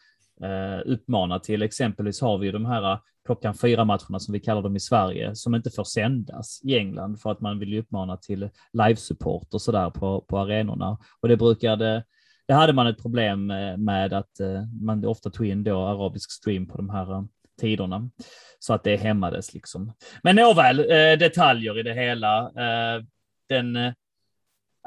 eh, 0.43 0.93
uppmana 0.93 1.39
till. 1.39 1.63
Exempelvis 1.63 2.21
har 2.21 2.39
vi 2.39 2.47
ju 2.47 2.53
de 2.53 2.67
här 2.67 2.93
eh, 2.93 2.99
klockan 3.27 3.55
fyra 3.55 3.85
matcherna 3.85 4.19
som 4.19 4.33
vi 4.33 4.41
kallar 4.41 4.63
dem 4.63 4.77
i 4.77 4.81
Sverige 4.81 5.35
som 5.35 5.55
inte 5.55 5.71
får 5.71 5.85
sändas 5.85 6.61
i 6.65 6.79
England 6.79 7.21
för 7.21 7.31
att 7.31 7.41
man 7.41 7.59
vill 7.59 7.73
ju 7.73 7.81
uppmana 7.81 8.17
till 8.17 8.51
livesupport 8.73 9.55
och 9.55 9.63
sådär 9.63 9.91
på, 9.91 10.21
på 10.21 10.39
arenorna. 10.39 10.99
Och 11.21 11.29
det 11.29 11.37
brukade 11.37 12.05
det 12.47 12.55
hade 12.55 12.73
man 12.73 12.87
ett 12.87 13.03
problem 13.03 13.51
eh, 13.51 13.77
med 13.77 14.13
att 14.13 14.41
eh, 14.41 14.63
man 14.81 15.05
ofta 15.05 15.31
tog 15.31 15.47
in 15.47 15.65
då 15.65 15.87
arabisk 15.87 16.31
stream 16.31 16.67
på 16.67 16.77
de 16.77 16.91
här 16.91 17.13
eh, 17.13 17.23
tiderna 17.61 18.11
så 18.59 18.75
att 18.75 18.85
det 18.85 18.97
hämmades 18.97 19.55
liksom. 19.55 19.93
Men 20.23 20.37
nåväl, 20.37 20.79
eh, 20.79 21.19
detaljer 21.19 21.79
i 21.79 21.83
det 21.83 21.95
hela. 21.95 22.39
Eh, 22.41 23.03
Den 23.49 23.77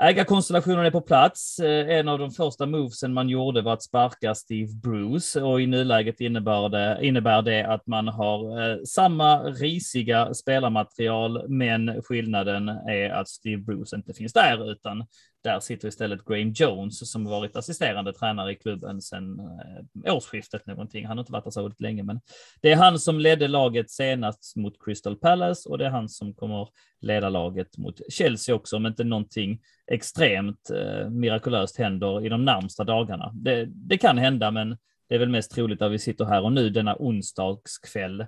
ägarkonstellationen 0.01 0.85
är 0.85 0.91
på 0.91 1.01
plats. 1.01 1.59
Eh, 1.59 1.89
en 1.89 2.07
av 2.07 2.19
de 2.19 2.31
första 2.31 2.65
movesen 2.65 3.13
man 3.13 3.29
gjorde 3.29 3.61
var 3.61 3.73
att 3.73 3.83
sparka 3.83 4.35
Steve 4.35 4.73
Bruce 4.73 5.41
och 5.41 5.61
i 5.61 5.67
nuläget 5.67 6.21
innebär 6.21 6.69
det, 6.69 6.99
innebär 7.01 7.41
det 7.41 7.63
att 7.63 7.87
man 7.87 8.07
har 8.07 8.71
eh, 8.71 8.77
samma 8.83 9.43
risiga 9.43 10.33
spelarmaterial, 10.33 11.49
men 11.49 12.03
skillnaden 12.03 12.69
är 12.69 13.09
att 13.09 13.29
Steve 13.29 13.61
Bruce 13.61 13.95
inte 13.95 14.13
finns 14.13 14.33
där, 14.33 14.71
utan 14.71 15.05
där 15.43 15.59
sitter 15.59 15.87
istället 15.87 16.25
Graham 16.25 16.51
Jones 16.51 17.11
som 17.11 17.25
varit 17.25 17.55
assisterande 17.55 18.13
tränare 18.13 18.51
i 18.51 18.55
klubben 18.55 19.01
sedan 19.01 19.39
eh, 19.39 20.15
årsskiftet 20.15 20.65
någonting. 20.65 21.05
Han 21.05 21.17
har 21.17 21.21
inte 21.21 21.31
varit 21.31 21.43
där 21.43 21.51
så 21.51 21.71
länge, 21.77 22.03
men 22.03 22.21
det 22.61 22.71
är 22.71 22.75
han 22.75 22.99
som 22.99 23.19
ledde 23.19 23.47
laget 23.47 23.91
senast 23.91 24.55
mot 24.55 24.85
Crystal 24.85 25.15
Palace 25.15 25.69
och 25.69 25.77
det 25.77 25.85
är 25.85 25.89
han 25.89 26.09
som 26.09 26.33
kommer 26.33 26.67
leda 27.01 27.29
laget 27.29 27.77
mot 27.77 28.01
Chelsea 28.09 28.55
också, 28.55 28.75
om 28.75 28.85
inte 28.85 29.03
någonting 29.03 29.61
extremt 29.91 30.69
eh, 30.69 31.09
mirakulöst 31.09 31.77
händer 31.77 32.25
i 32.25 32.29
de 32.29 32.45
närmsta 32.45 32.83
dagarna. 32.83 33.31
Det, 33.33 33.65
det 33.65 33.97
kan 33.97 34.17
hända, 34.17 34.51
men 34.51 34.77
det 35.09 35.15
är 35.15 35.19
väl 35.19 35.29
mest 35.29 35.51
troligt 35.51 35.81
att 35.81 35.91
vi 35.91 35.99
sitter 35.99 36.25
här 36.25 36.41
och 36.41 36.51
nu 36.51 36.69
denna 36.69 36.95
onsdagskväll. 36.99 38.25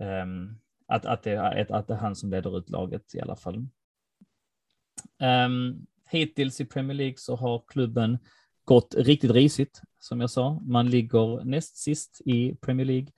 ehm, 0.00 0.58
att, 0.88 1.04
att, 1.04 1.22
det 1.22 1.30
är, 1.30 1.72
att 1.72 1.86
det 1.86 1.94
är 1.94 1.98
han 1.98 2.16
som 2.16 2.30
leder 2.30 2.58
ut 2.58 2.70
laget 2.70 3.14
i 3.14 3.20
alla 3.20 3.36
fall. 3.36 3.66
Um, 5.46 5.86
hittills 6.14 6.60
i 6.60 6.64
Premier 6.64 6.96
League 6.96 7.16
så 7.18 7.36
har 7.36 7.62
klubben 7.66 8.18
gått 8.64 8.94
riktigt 8.98 9.30
risigt, 9.30 9.80
som 9.98 10.20
jag 10.20 10.30
sa. 10.30 10.60
Man 10.66 10.90
ligger 10.90 11.44
näst 11.44 11.76
sist 11.76 12.20
i 12.24 12.54
Premier 12.54 12.86
League 12.86 13.08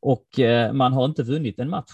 och 0.00 0.40
eh, 0.40 0.72
man 0.72 0.92
har 0.92 1.04
inte 1.04 1.22
vunnit 1.22 1.58
en 1.58 1.70
match. 1.70 1.92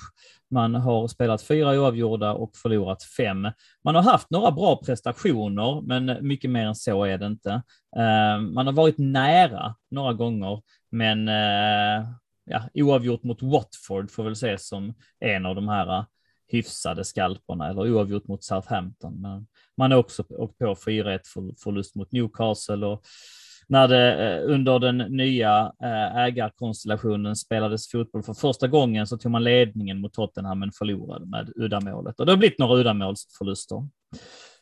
Man 0.50 0.74
har 0.74 1.08
spelat 1.08 1.42
fyra 1.42 1.80
oavgjorda 1.80 2.32
och 2.32 2.56
förlorat 2.56 3.02
fem. 3.02 3.48
Man 3.84 3.94
har 3.94 4.02
haft 4.02 4.30
några 4.30 4.50
bra 4.50 4.76
prestationer, 4.76 5.82
men 5.82 6.26
mycket 6.26 6.50
mer 6.50 6.66
än 6.66 6.74
så 6.74 7.04
är 7.04 7.18
det 7.18 7.26
inte. 7.26 7.50
Eh, 7.96 8.40
man 8.40 8.66
har 8.66 8.72
varit 8.72 8.98
nära 8.98 9.74
några 9.90 10.12
gånger, 10.12 10.62
men 10.90 11.28
eh, 11.28 12.08
ja, 12.44 12.62
oavgjort 12.74 13.22
mot 13.22 13.42
Watford 13.42 14.10
får 14.10 14.24
väl 14.24 14.32
ses 14.32 14.68
som 14.68 14.94
en 15.20 15.46
av 15.46 15.54
de 15.54 15.68
här 15.68 16.04
hyfsade 16.52 17.04
skalperna, 17.04 17.68
eller 17.68 17.92
oavgjort 17.94 18.28
mot 18.28 18.44
Southampton. 18.44 19.20
Men 19.20 19.46
man 19.76 19.90
har 19.90 19.98
också 19.98 20.24
åkt 20.28 20.58
på 20.58 20.74
4-1 20.74 21.20
för, 21.24 21.62
förlust 21.62 21.94
mot 21.94 22.12
Newcastle 22.12 22.86
och 22.86 23.04
när 23.68 23.88
det 23.88 24.28
eh, 24.28 24.50
under 24.50 24.78
den 24.78 24.98
nya 24.98 25.72
eh, 25.82 26.16
ägarkonstellationen 26.16 27.36
spelades 27.36 27.90
fotboll 27.90 28.22
för 28.22 28.34
första 28.34 28.68
gången 28.68 29.06
så 29.06 29.16
tog 29.18 29.32
man 29.32 29.44
ledningen 29.44 30.00
mot 30.00 30.12
Tottenham 30.12 30.58
men 30.58 30.72
förlorade 30.72 31.26
med 31.26 31.52
uddamålet. 31.56 32.20
Och 32.20 32.26
det 32.26 32.32
har 32.32 32.36
blivit 32.36 32.58
några 32.58 32.80
uddamålsförluster. 32.80 33.88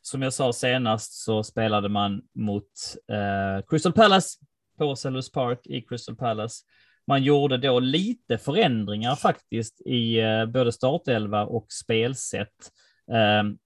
Som 0.02 0.22
jag 0.22 0.32
sa 0.32 0.52
senast 0.52 1.12
så 1.12 1.42
spelade 1.42 1.88
man 1.88 2.22
mot 2.34 2.70
eh, 3.12 3.66
Crystal 3.68 3.92
Palace 3.92 4.38
på 4.78 4.96
Sellers 4.96 5.30
Park 5.30 5.66
i 5.66 5.80
Crystal 5.80 6.16
Palace. 6.16 6.64
Man 7.10 7.22
gjorde 7.22 7.56
då 7.56 7.80
lite 7.80 8.38
förändringar 8.38 9.14
faktiskt 9.16 9.80
i 9.86 10.20
eh, 10.20 10.46
både 10.46 10.72
startelva 10.72 11.44
och 11.44 11.66
spelsätt. 11.72 12.70
Ehm, 13.12 13.58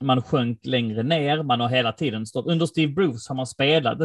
man 0.00 0.22
sjönk 0.22 0.66
längre 0.66 1.02
ner. 1.02 1.42
Man 1.42 1.60
har 1.60 1.68
hela 1.68 1.92
tiden 1.92 2.26
stått 2.26 2.46
under 2.46 2.66
Steve 2.66 2.92
Bruce 2.92 3.28
har 3.28 3.34
man 3.34 3.46
spelat. 3.46 3.98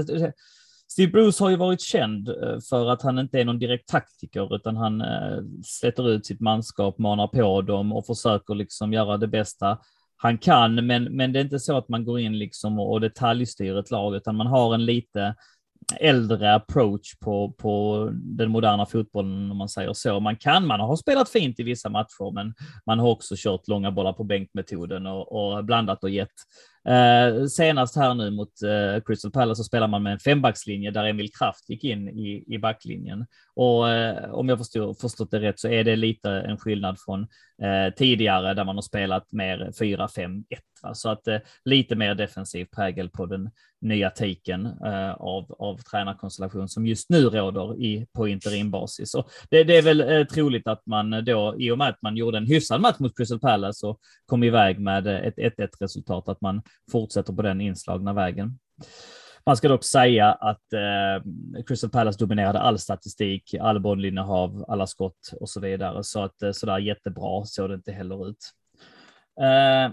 Steve 0.87 1.11
Bruce 1.11 1.43
har 1.43 1.49
ju 1.49 1.55
varit 1.55 1.81
känd 1.81 2.29
eh, 2.29 2.59
för 2.69 2.89
att 2.89 3.01
han 3.01 3.19
inte 3.19 3.39
är 3.39 3.45
någon 3.45 3.59
direkt 3.59 3.87
taktiker 3.87 4.55
utan 4.55 4.77
han 4.77 5.01
eh, 5.01 5.39
sätter 5.81 6.09
ut 6.09 6.25
sitt 6.25 6.39
manskap, 6.39 6.97
manar 6.97 7.27
på 7.27 7.61
dem 7.61 7.91
och 7.91 8.05
försöker 8.05 8.55
liksom 8.55 8.93
göra 8.93 9.17
det 9.17 9.27
bästa 9.27 9.77
han 10.17 10.37
kan. 10.37 10.87
Men, 10.87 11.03
men 11.03 11.33
det 11.33 11.39
är 11.39 11.43
inte 11.43 11.59
så 11.59 11.77
att 11.77 11.89
man 11.89 12.05
går 12.05 12.19
in 12.19 12.37
liksom 12.37 12.79
och 12.79 13.01
detaljstyr 13.01 13.77
ett 13.77 13.91
lag 13.91 14.15
utan 14.15 14.35
man 14.35 14.47
har 14.47 14.73
en 14.73 14.85
lite 14.85 15.35
äldre 15.99 16.53
approach 16.55 17.15
på, 17.19 17.51
på 17.57 18.07
den 18.13 18.51
moderna 18.51 18.85
fotbollen 18.85 19.51
om 19.51 19.57
man 19.57 19.69
säger 19.69 19.93
så. 19.93 20.19
Man 20.19 20.35
kan, 20.35 20.67
man 20.67 20.79
har 20.79 20.95
spelat 20.95 21.29
fint 21.29 21.59
i 21.59 21.63
vissa 21.63 21.89
matcher, 21.89 22.33
men 22.33 22.53
man 22.85 22.99
har 22.99 23.09
också 23.09 23.35
kört 23.37 23.67
långa 23.67 23.91
bollar 23.91 24.13
på 24.13 24.23
bänkmetoden 24.23 25.05
och, 25.07 25.55
och 25.55 25.65
blandat 25.65 26.03
och 26.03 26.09
gett. 26.09 26.29
Eh, 26.87 27.45
senast 27.45 27.95
här 27.95 28.13
nu 28.13 28.31
mot 28.31 28.61
eh, 28.61 29.03
Crystal 29.05 29.31
Palace 29.31 29.59
så 29.59 29.63
spelar 29.63 29.87
man 29.87 30.03
med 30.03 30.13
en 30.13 30.19
fembackslinje 30.19 30.91
där 30.91 31.05
Emil 31.05 31.31
Kraft 31.31 31.69
gick 31.69 31.83
in 31.83 32.09
i, 32.09 32.43
i 32.47 32.57
backlinjen. 32.57 33.25
Och 33.55 33.89
eh, 33.89 34.31
om 34.31 34.49
jag 34.49 34.57
förstår, 34.57 34.93
förstått 34.93 35.31
det 35.31 35.39
rätt 35.39 35.59
så 35.59 35.67
är 35.67 35.83
det 35.83 35.95
lite 35.95 36.29
en 36.29 36.57
skillnad 36.57 36.97
från 36.99 37.21
eh, 37.61 37.93
tidigare 37.95 38.53
där 38.53 38.63
man 38.63 38.75
har 38.75 38.81
spelat 38.81 39.31
mer 39.31 39.71
4-5-1. 39.79 40.43
Så 40.93 41.09
att 41.09 41.27
eh, 41.27 41.37
lite 41.65 41.95
mer 41.95 42.15
defensiv 42.15 42.65
prägel 42.65 43.09
på 43.09 43.25
den 43.25 43.49
nya 43.81 44.09
taken 44.09 44.65
eh, 44.65 45.11
av, 45.11 45.55
av 45.59 45.77
tränarkonstellation 45.77 46.69
som 46.69 46.85
just 46.85 47.09
nu 47.09 47.23
råder 47.23 47.81
i, 47.81 48.07
på 48.13 48.27
interimbasis. 48.27 49.15
Och 49.15 49.29
det, 49.49 49.63
det 49.63 49.77
är 49.77 49.81
väl 49.81 50.01
eh, 50.01 50.23
troligt 50.23 50.67
att 50.67 50.85
man 50.85 51.25
då, 51.25 51.55
i 51.59 51.71
och 51.71 51.77
med 51.77 51.89
att 51.89 52.01
man 52.01 52.17
gjorde 52.17 52.37
en 52.37 52.47
hyfsad 52.47 52.81
match 52.81 52.99
mot 52.99 53.17
Crystal 53.17 53.39
Palace 53.39 53.87
och 53.87 53.99
kom 54.25 54.43
iväg 54.43 54.79
med 54.79 55.07
ett 55.07 55.37
1-1 55.37 55.69
resultat, 55.79 56.29
att 56.29 56.41
man 56.41 56.61
fortsätter 56.91 57.33
på 57.33 57.41
den 57.41 57.61
inslagna 57.61 58.13
vägen. 58.13 58.59
Man 59.45 59.57
ska 59.57 59.67
dock 59.67 59.83
säga 59.83 60.31
att 60.31 60.73
eh, 60.73 61.63
Crystal 61.67 61.89
Palace 61.89 62.19
dominerade 62.19 62.59
all 62.59 62.79
statistik, 62.79 63.55
all 63.61 63.79
bollinnehav, 63.79 64.65
alla 64.67 64.87
skott 64.87 65.33
och 65.39 65.49
så 65.49 65.59
vidare. 65.59 66.03
Så 66.03 66.23
att 66.23 66.41
eh, 66.41 66.51
sådär 66.51 66.79
jättebra 66.79 67.45
såg 67.45 67.69
det 67.69 67.75
inte 67.75 67.91
heller 67.91 68.29
ut. 68.29 68.51
Eh, 69.41 69.91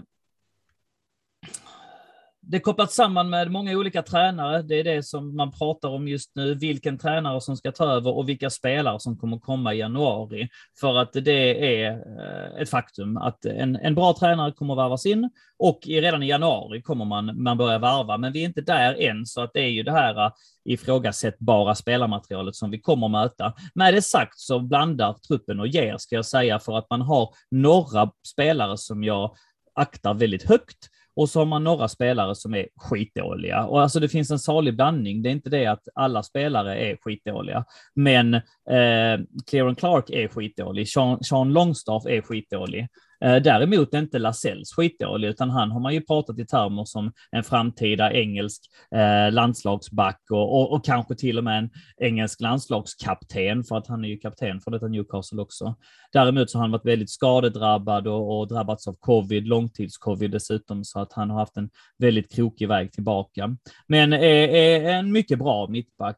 det 2.41 2.57
är 2.57 2.61
kopplat 2.61 2.91
samman 2.91 3.29
med 3.29 3.51
många 3.51 3.77
olika 3.77 4.03
tränare. 4.03 4.61
Det 4.61 4.79
är 4.79 4.83
det 4.83 5.03
som 5.03 5.35
man 5.35 5.51
pratar 5.51 5.89
om 5.89 6.07
just 6.07 6.35
nu. 6.35 6.55
Vilken 6.55 6.97
tränare 6.97 7.41
som 7.41 7.57
ska 7.57 7.71
ta 7.71 7.85
över 7.85 8.17
och 8.17 8.29
vilka 8.29 8.49
spelare 8.49 8.99
som 8.99 9.17
kommer 9.17 9.37
komma 9.37 9.73
i 9.73 9.77
januari. 9.77 10.49
För 10.79 10.97
att 10.97 11.13
det 11.13 11.81
är 11.83 11.91
eh, 11.91 12.61
ett 12.61 12.69
faktum 12.69 13.17
att 13.17 13.45
en, 13.45 13.75
en 13.75 13.95
bra 13.95 14.13
tränare 14.19 14.51
kommer 14.51 14.75
varvas 14.75 15.05
in 15.05 15.29
och 15.59 15.79
redan 15.87 16.23
i 16.23 16.27
januari 16.27 16.81
kommer 16.81 17.05
man, 17.05 17.43
man 17.43 17.57
börja 17.57 17.79
varva. 17.79 18.17
Men 18.17 18.33
vi 18.33 18.41
är 18.41 18.45
inte 18.45 18.61
där 18.61 19.01
än, 19.01 19.25
så 19.25 19.41
att 19.41 19.53
det 19.53 19.61
är 19.61 19.69
ju 19.69 19.83
det 19.83 19.91
här 19.91 20.25
eh, 20.25 20.31
ifrågasättbara 20.65 21.75
spelarmaterialet 21.75 22.55
som 22.55 22.71
vi 22.71 22.79
kommer 22.79 23.07
möta. 23.07 23.53
Med 23.73 23.93
det 23.93 24.01
sagt 24.01 24.39
så 24.39 24.59
blandar 24.59 25.13
truppen 25.13 25.59
och 25.59 25.67
ger, 25.67 25.97
ska 25.97 26.15
jag 26.15 26.25
säga, 26.25 26.59
för 26.59 26.77
att 26.77 26.89
man 26.89 27.01
har 27.01 27.29
några 27.51 28.11
spelare 28.27 28.77
som 28.77 29.03
jag 29.03 29.35
aktar 29.75 30.13
väldigt 30.13 30.49
högt 30.49 30.89
och 31.19 31.29
så 31.29 31.39
har 31.39 31.45
man 31.45 31.63
några 31.63 31.87
spelare 31.87 32.35
som 32.35 32.53
är 32.53 32.67
skitdåliga. 32.75 33.65
Och 33.65 33.81
alltså 33.81 33.99
det 33.99 34.09
finns 34.09 34.31
en 34.31 34.39
salig 34.39 34.75
blandning. 34.75 35.21
Det 35.21 35.29
är 35.29 35.31
inte 35.31 35.49
det 35.49 35.65
att 35.65 35.87
alla 35.95 36.23
spelare 36.23 36.75
är 36.75 36.97
skitdåliga, 37.01 37.65
men 37.95 38.33
eh, 38.33 39.19
Clearon 39.49 39.75
Clark 39.75 40.09
är 40.09 40.27
skitdålig. 40.27 40.89
Sean, 40.89 41.23
Sean 41.23 41.53
Longstaff 41.53 42.05
är 42.05 42.21
skitdålig. 42.21 42.87
Eh, 43.25 43.35
däremot 43.35 43.93
är 43.93 43.99
inte 43.99 44.19
Lasells 44.19 44.73
skitdålig, 44.73 45.27
utan 45.27 45.49
han 45.49 45.71
har 45.71 45.79
man 45.79 45.93
ju 45.93 46.01
pratat 46.01 46.39
i 46.39 46.45
termer 46.45 46.85
som 46.85 47.11
en 47.31 47.43
framtida 47.43 48.13
engelsk 48.13 48.61
eh, 48.95 49.31
landslagsback 49.31 50.21
och, 50.29 50.59
och, 50.59 50.73
och, 50.73 50.85
kanske 50.85 51.15
till 51.15 51.37
och 51.37 51.43
med 51.43 51.57
en 51.57 51.69
engelsk 51.97 52.41
landslagskapten, 52.41 53.63
för 53.63 53.77
att 53.77 53.87
han 53.87 54.05
är 54.05 54.09
ju 54.09 54.17
kapten 54.17 54.61
för 54.61 54.71
detta 54.71 54.87
Newcastle 54.87 55.41
också. 55.41 55.75
Däremot 56.13 56.49
så 56.49 56.57
har 56.57 56.63
han 56.63 56.71
varit 56.71 56.85
väldigt 56.85 57.09
skadedrabbad 57.09 58.07
och, 58.07 58.39
och 58.39 58.47
drabbats 58.47 58.87
av 58.87 58.95
covid, 58.99 59.47
långtidscovid 59.47 60.31
dessutom, 60.31 60.83
så 60.83 60.99
att 60.99 61.13
han 61.13 61.29
har 61.29 61.39
haft 61.39 61.57
en 61.57 61.69
väldigt 61.97 62.35
krokig 62.35 62.67
väg 62.67 62.91
tillbaka. 62.91 63.55
Men 63.87 64.13
är, 64.13 64.47
är 64.47 64.93
en 64.93 65.11
mycket 65.11 65.39
bra 65.39 65.67
mittback. 65.67 66.17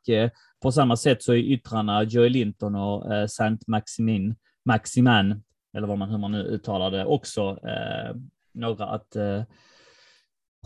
På 0.62 0.72
samma 0.72 0.98
sätt 0.98 1.24
så 1.24 1.34
är 1.34 1.38
yttrarna 1.38 2.04
Joey 2.04 2.30
Linton 2.30 2.76
och 2.76 3.14
eh, 3.14 3.28
Saint 3.28 3.68
Maximin 3.68 4.36
Maximan 4.66 5.42
eller 5.74 5.88
vad 5.88 5.98
man, 5.98 6.10
hur 6.10 6.18
man 6.18 6.32
nu 6.32 6.44
uttalar 6.44 6.92
det, 6.92 7.06
också 7.06 7.60
eh, 7.68 8.16
några 8.54 8.86
att 8.86 9.16
eh, 9.16 9.44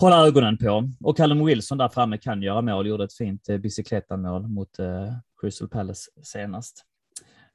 hålla 0.02 0.28
ögonen 0.28 0.58
på. 0.58 0.90
Och 1.00 1.18
Callum 1.18 1.46
Wilson 1.46 1.78
där 1.78 1.90
framme 1.90 2.18
kan 2.18 2.42
göra 2.42 2.62
mål, 2.62 2.88
gjorde 2.88 3.04
ett 3.04 3.14
fint 3.14 3.50
eh, 3.50 3.58
bicicletamål 3.58 4.48
mot 4.48 4.80
eh, 4.80 5.14
Crystal 5.42 5.70
Palace 5.70 6.12
senast. 6.24 6.86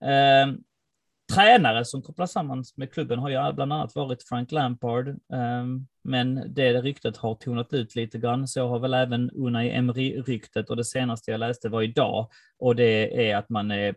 Eh, 0.04 0.54
tränare 1.34 1.84
som 1.84 2.02
kopplas 2.02 2.32
samman 2.32 2.64
med 2.76 2.92
klubben 2.92 3.18
har 3.18 3.28
ju 3.28 3.52
bland 3.52 3.72
annat 3.72 3.94
varit 3.94 4.28
Frank 4.28 4.52
Lampard, 4.52 5.08
eh, 5.08 5.64
men 6.04 6.54
det 6.54 6.82
ryktet 6.82 7.16
har 7.16 7.34
tonat 7.34 7.72
ut 7.72 7.94
lite 7.94 8.18
grann. 8.18 8.48
Så 8.48 8.68
har 8.68 8.78
väl 8.78 8.94
även 8.94 9.30
Unai 9.30 9.70
Emery-ryktet 9.70 10.70
och 10.70 10.76
det 10.76 10.84
senaste 10.84 11.30
jag 11.30 11.40
läste 11.40 11.68
var 11.68 11.82
idag 11.82 12.28
och 12.58 12.76
det 12.76 13.30
är 13.30 13.36
att 13.36 13.48
man 13.48 13.70
är, 13.70 13.94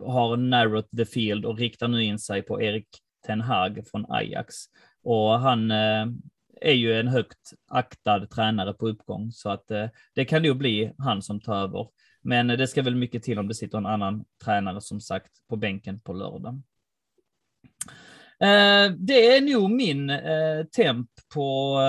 har 0.00 0.36
narrowed 0.36 0.90
the 0.96 1.04
field 1.04 1.44
och 1.44 1.58
riktar 1.58 1.88
nu 1.88 2.04
in 2.04 2.18
sig 2.18 2.42
på 2.42 2.62
Erik 2.62 2.88
Ten 3.26 3.40
Hag 3.40 3.82
från 3.90 4.06
Ajax. 4.08 4.54
Och 5.02 5.30
han 5.30 5.70
eh, 5.70 6.06
är 6.60 6.72
ju 6.72 7.00
en 7.00 7.08
högt 7.08 7.52
aktad 7.68 8.26
tränare 8.26 8.72
på 8.72 8.88
uppgång, 8.88 9.32
så 9.32 9.50
att 9.50 9.70
eh, 9.70 9.86
det 10.14 10.24
kan 10.24 10.42
nog 10.42 10.56
bli 10.56 10.92
han 10.98 11.22
som 11.22 11.40
tar 11.40 11.56
över. 11.56 11.88
Men 12.22 12.50
eh, 12.50 12.56
det 12.56 12.66
ska 12.66 12.82
väl 12.82 12.94
mycket 12.94 13.22
till 13.22 13.38
om 13.38 13.48
det 13.48 13.54
sitter 13.54 13.78
en 13.78 13.86
annan 13.86 14.24
tränare 14.44 14.80
som 14.80 15.00
sagt 15.00 15.30
på 15.48 15.56
bänken 15.56 16.00
på 16.00 16.12
lördag. 16.12 16.62
Eh, 18.40 18.92
det 18.98 19.36
är 19.36 19.40
nog 19.40 19.70
min 19.70 20.10
eh, 20.10 20.64
temp 20.76 21.08
på, 21.34 21.80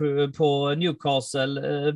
eh, 0.00 0.30
på 0.30 0.74
Newcastle. 0.74 1.86
Eh, 1.88 1.94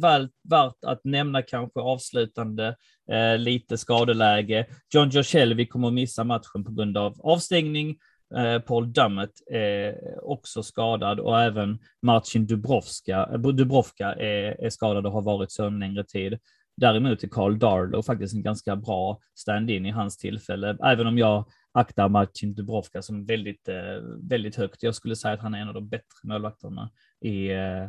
värt 0.48 0.84
att 0.86 1.04
nämna 1.04 1.42
kanske 1.42 1.80
avslutande 1.80 2.76
eh, 3.12 3.38
lite 3.38 3.78
skadeläge. 3.78 4.66
John 4.94 5.08
Joshelvi 5.10 5.66
kommer 5.66 5.88
att 5.88 5.94
missa 5.94 6.24
matchen 6.24 6.64
på 6.64 6.72
grund 6.72 6.96
av 6.96 7.20
avstängning. 7.20 7.96
Eh, 8.36 8.58
Paul 8.58 8.92
Dummett 8.92 9.32
är 9.50 9.94
också 10.24 10.62
skadad 10.62 11.20
och 11.20 11.40
även 11.40 11.78
Marcin 12.02 12.46
Dubrovka, 12.46 13.26
Dubrovka 13.36 14.12
är, 14.12 14.64
är 14.64 14.70
skadad 14.70 15.06
och 15.06 15.12
har 15.12 15.22
varit 15.22 15.52
så 15.52 15.66
en 15.66 15.78
längre 15.78 16.04
tid. 16.04 16.38
Däremot 16.76 17.22
är 17.22 17.28
Carl 17.28 17.58
Darlow 17.58 18.02
faktiskt 18.02 18.34
en 18.34 18.42
ganska 18.42 18.76
bra 18.76 19.20
stand-in 19.34 19.86
i 19.86 19.90
hans 19.90 20.16
tillfälle, 20.16 20.76
även 20.84 21.06
om 21.06 21.18
jag 21.18 21.44
aktar 21.72 22.08
Marcin 22.08 22.54
Dubrovka 22.54 23.02
som 23.02 23.24
väldigt, 23.26 23.68
eh, 23.68 23.74
väldigt 24.22 24.56
högt. 24.56 24.82
Jag 24.82 24.94
skulle 24.94 25.16
säga 25.16 25.34
att 25.34 25.40
han 25.40 25.54
är 25.54 25.58
en 25.58 25.68
av 25.68 25.74
de 25.74 25.88
bättre 25.88 26.20
målvakterna 26.22 26.90
i 27.20 27.50
Eh, 27.50 27.88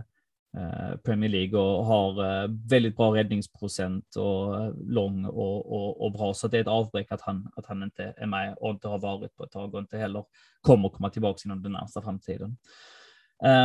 Eh, 0.57 0.97
Premier 0.97 1.29
League 1.29 1.59
och 1.59 1.85
har 1.85 2.43
eh, 2.43 2.49
väldigt 2.69 2.95
bra 2.95 3.15
räddningsprocent 3.15 4.15
och 4.15 4.61
eh, 4.61 4.73
lång 4.87 5.25
och, 5.25 5.73
och, 5.73 6.05
och, 6.05 6.11
bra. 6.11 6.33
Så 6.33 6.47
det 6.47 6.57
är 6.57 6.61
ett 6.61 6.67
avbräck 6.67 7.11
att 7.11 7.21
han, 7.21 7.51
att 7.55 7.65
han 7.65 7.83
inte 7.83 8.13
är 8.17 8.25
med 8.25 8.57
och 8.57 8.69
inte 8.69 8.87
har 8.87 8.99
varit 8.99 9.35
på 9.35 9.43
ett 9.43 9.51
tag 9.51 9.73
och 9.73 9.79
inte 9.79 9.97
heller 9.97 10.25
kommer 10.61 10.89
komma 10.89 11.09
tillbaka 11.09 11.41
inom 11.45 11.63
den 11.63 11.71
närmsta 11.71 12.01
framtiden. 12.01 12.57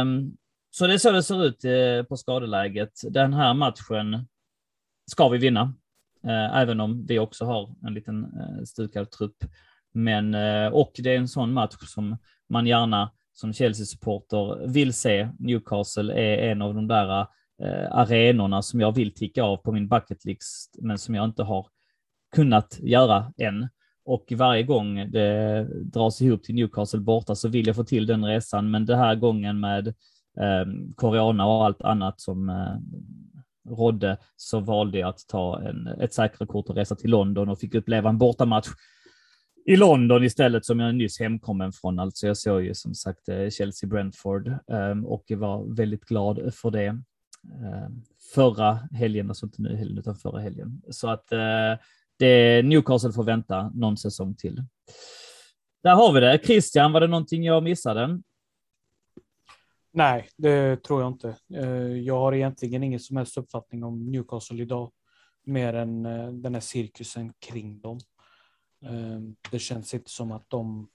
Um, 0.03 0.37
så 0.71 0.87
det 0.87 0.95
är 0.95 0.99
så 0.99 1.13
det 1.13 1.23
ser 1.23 1.45
ut 1.45 2.09
på 2.09 2.17
skadeläget. 2.17 2.93
Den 3.11 3.35
här 3.35 3.55
matchen 3.55 4.27
ska 5.11 5.29
vi 5.29 5.39
vinna, 5.39 5.75
även 6.53 6.81
om 6.81 7.07
vi 7.07 7.19
också 7.19 7.45
har 7.45 7.75
en 7.87 7.95
liten 7.95 8.27
stukad 8.67 9.11
trupp. 9.11 9.37
Men, 9.93 10.35
och 10.73 10.93
det 10.99 11.15
är 11.15 11.19
en 11.19 11.29
sån 11.29 11.53
match 11.53 11.77
som 11.81 12.17
man 12.49 12.67
gärna 12.67 13.11
som 13.39 13.53
Chelsea-supporter 13.53 14.67
vill 14.67 14.95
se. 14.95 15.29
Newcastle 15.39 16.15
är 16.15 16.51
en 16.51 16.63
av 16.63 16.75
de 16.75 16.89
där 16.89 17.21
eh, 17.63 17.91
arenorna 17.91 18.63
som 18.63 18.81
jag 18.81 18.93
vill 18.93 19.15
ticka 19.15 19.43
av 19.43 19.57
på 19.57 19.73
min 19.73 19.89
bucketlist, 19.89 20.77
men 20.81 20.99
som 20.99 21.15
jag 21.15 21.25
inte 21.25 21.43
har 21.43 21.67
kunnat 22.35 22.79
göra 22.81 23.33
än. 23.37 23.69
Och 24.05 24.33
varje 24.37 24.63
gång 24.63 25.11
det 25.11 25.69
dras 25.83 26.23
ihop 26.23 26.43
till 26.43 26.55
Newcastle 26.55 27.01
borta 27.01 27.35
så 27.35 27.49
vill 27.49 27.67
jag 27.67 27.77
få 27.77 27.85
till 27.85 28.07
den 28.07 28.25
resan, 28.25 28.71
men 28.71 28.87
den 28.87 28.99
här 28.99 29.15
gången 29.15 29.61
med 29.61 29.89
eh, 30.41 30.67
Corona 30.95 31.47
och 31.47 31.65
allt 31.65 31.83
annat 31.83 32.21
som 32.21 32.49
eh, 32.49 32.77
rådde 33.71 34.17
så 34.37 34.61
valde 34.61 34.99
jag 34.99 35.09
att 35.09 35.27
ta 35.29 35.63
en, 35.63 35.87
ett 35.87 36.15
säkrare 36.15 36.47
kort 36.47 36.69
och 36.69 36.77
resa 36.77 36.97
till 36.97 37.11
London 37.11 37.49
och 37.49 37.59
fick 37.59 37.75
uppleva 37.75 38.09
en 38.09 38.19
bortamatch 38.19 38.69
i 39.69 39.77
London 39.77 40.25
istället 40.25 40.65
som 40.65 40.81
jag 40.81 40.95
nyss 40.95 41.21
hemkommen 41.21 41.73
från. 41.73 41.99
Alltså 41.99 42.27
jag 42.27 42.37
såg 42.37 42.63
ju 42.63 42.75
som 42.75 42.95
sagt 42.95 43.29
eh, 43.29 43.35
Chelsea-Brentford 43.35 44.59
ehm, 44.73 45.07
och 45.07 45.25
var 45.31 45.77
väldigt 45.77 46.05
glad 46.05 46.55
för 46.55 46.71
det. 46.71 46.87
Ehm, 46.87 48.03
förra 48.35 48.75
helgen, 48.75 49.29
alltså 49.29 49.47
inte 49.47 49.63
nu 49.63 49.77
helgen 49.77 49.99
utan 49.99 50.17
förra 50.17 50.41
helgen. 50.41 50.83
Så 50.91 51.09
att 51.09 51.33
eh, 51.33 51.39
det, 52.19 52.63
Newcastle 52.63 53.13
får 53.13 53.25
vänta 53.25 53.71
någon 53.75 53.97
säsong 53.97 54.35
till. 54.35 54.63
Där 55.83 55.95
har 55.95 56.13
vi 56.13 56.21
det. 56.21 56.41
Christian, 56.45 56.93
var 56.93 57.01
det 57.01 57.07
någonting 57.07 57.45
jag 57.45 57.63
missade? 57.63 58.21
Nej, 59.93 60.29
det 60.37 60.83
tror 60.83 61.03
jag 61.03 61.13
inte. 61.13 61.37
Eh, 61.55 61.97
jag 61.97 62.19
har 62.19 62.35
egentligen 62.35 62.83
ingen 62.83 63.01
som 63.01 63.17
helst 63.17 63.39
uppfattning 63.39 63.85
om 63.85 64.13
Newcastle 64.13 64.63
idag, 64.63 64.91
mer 65.45 65.75
än 65.75 66.03
den 66.43 66.55
här 66.55 66.61
cirkusen 66.61 67.33
kring 67.39 67.81
dem. 67.81 67.99
Ehm, 68.87 69.37
det 69.51 69.59
känns 69.59 69.95
inte 69.95 70.11
som 70.11 70.33
att 70.33 70.51
de 70.51 70.89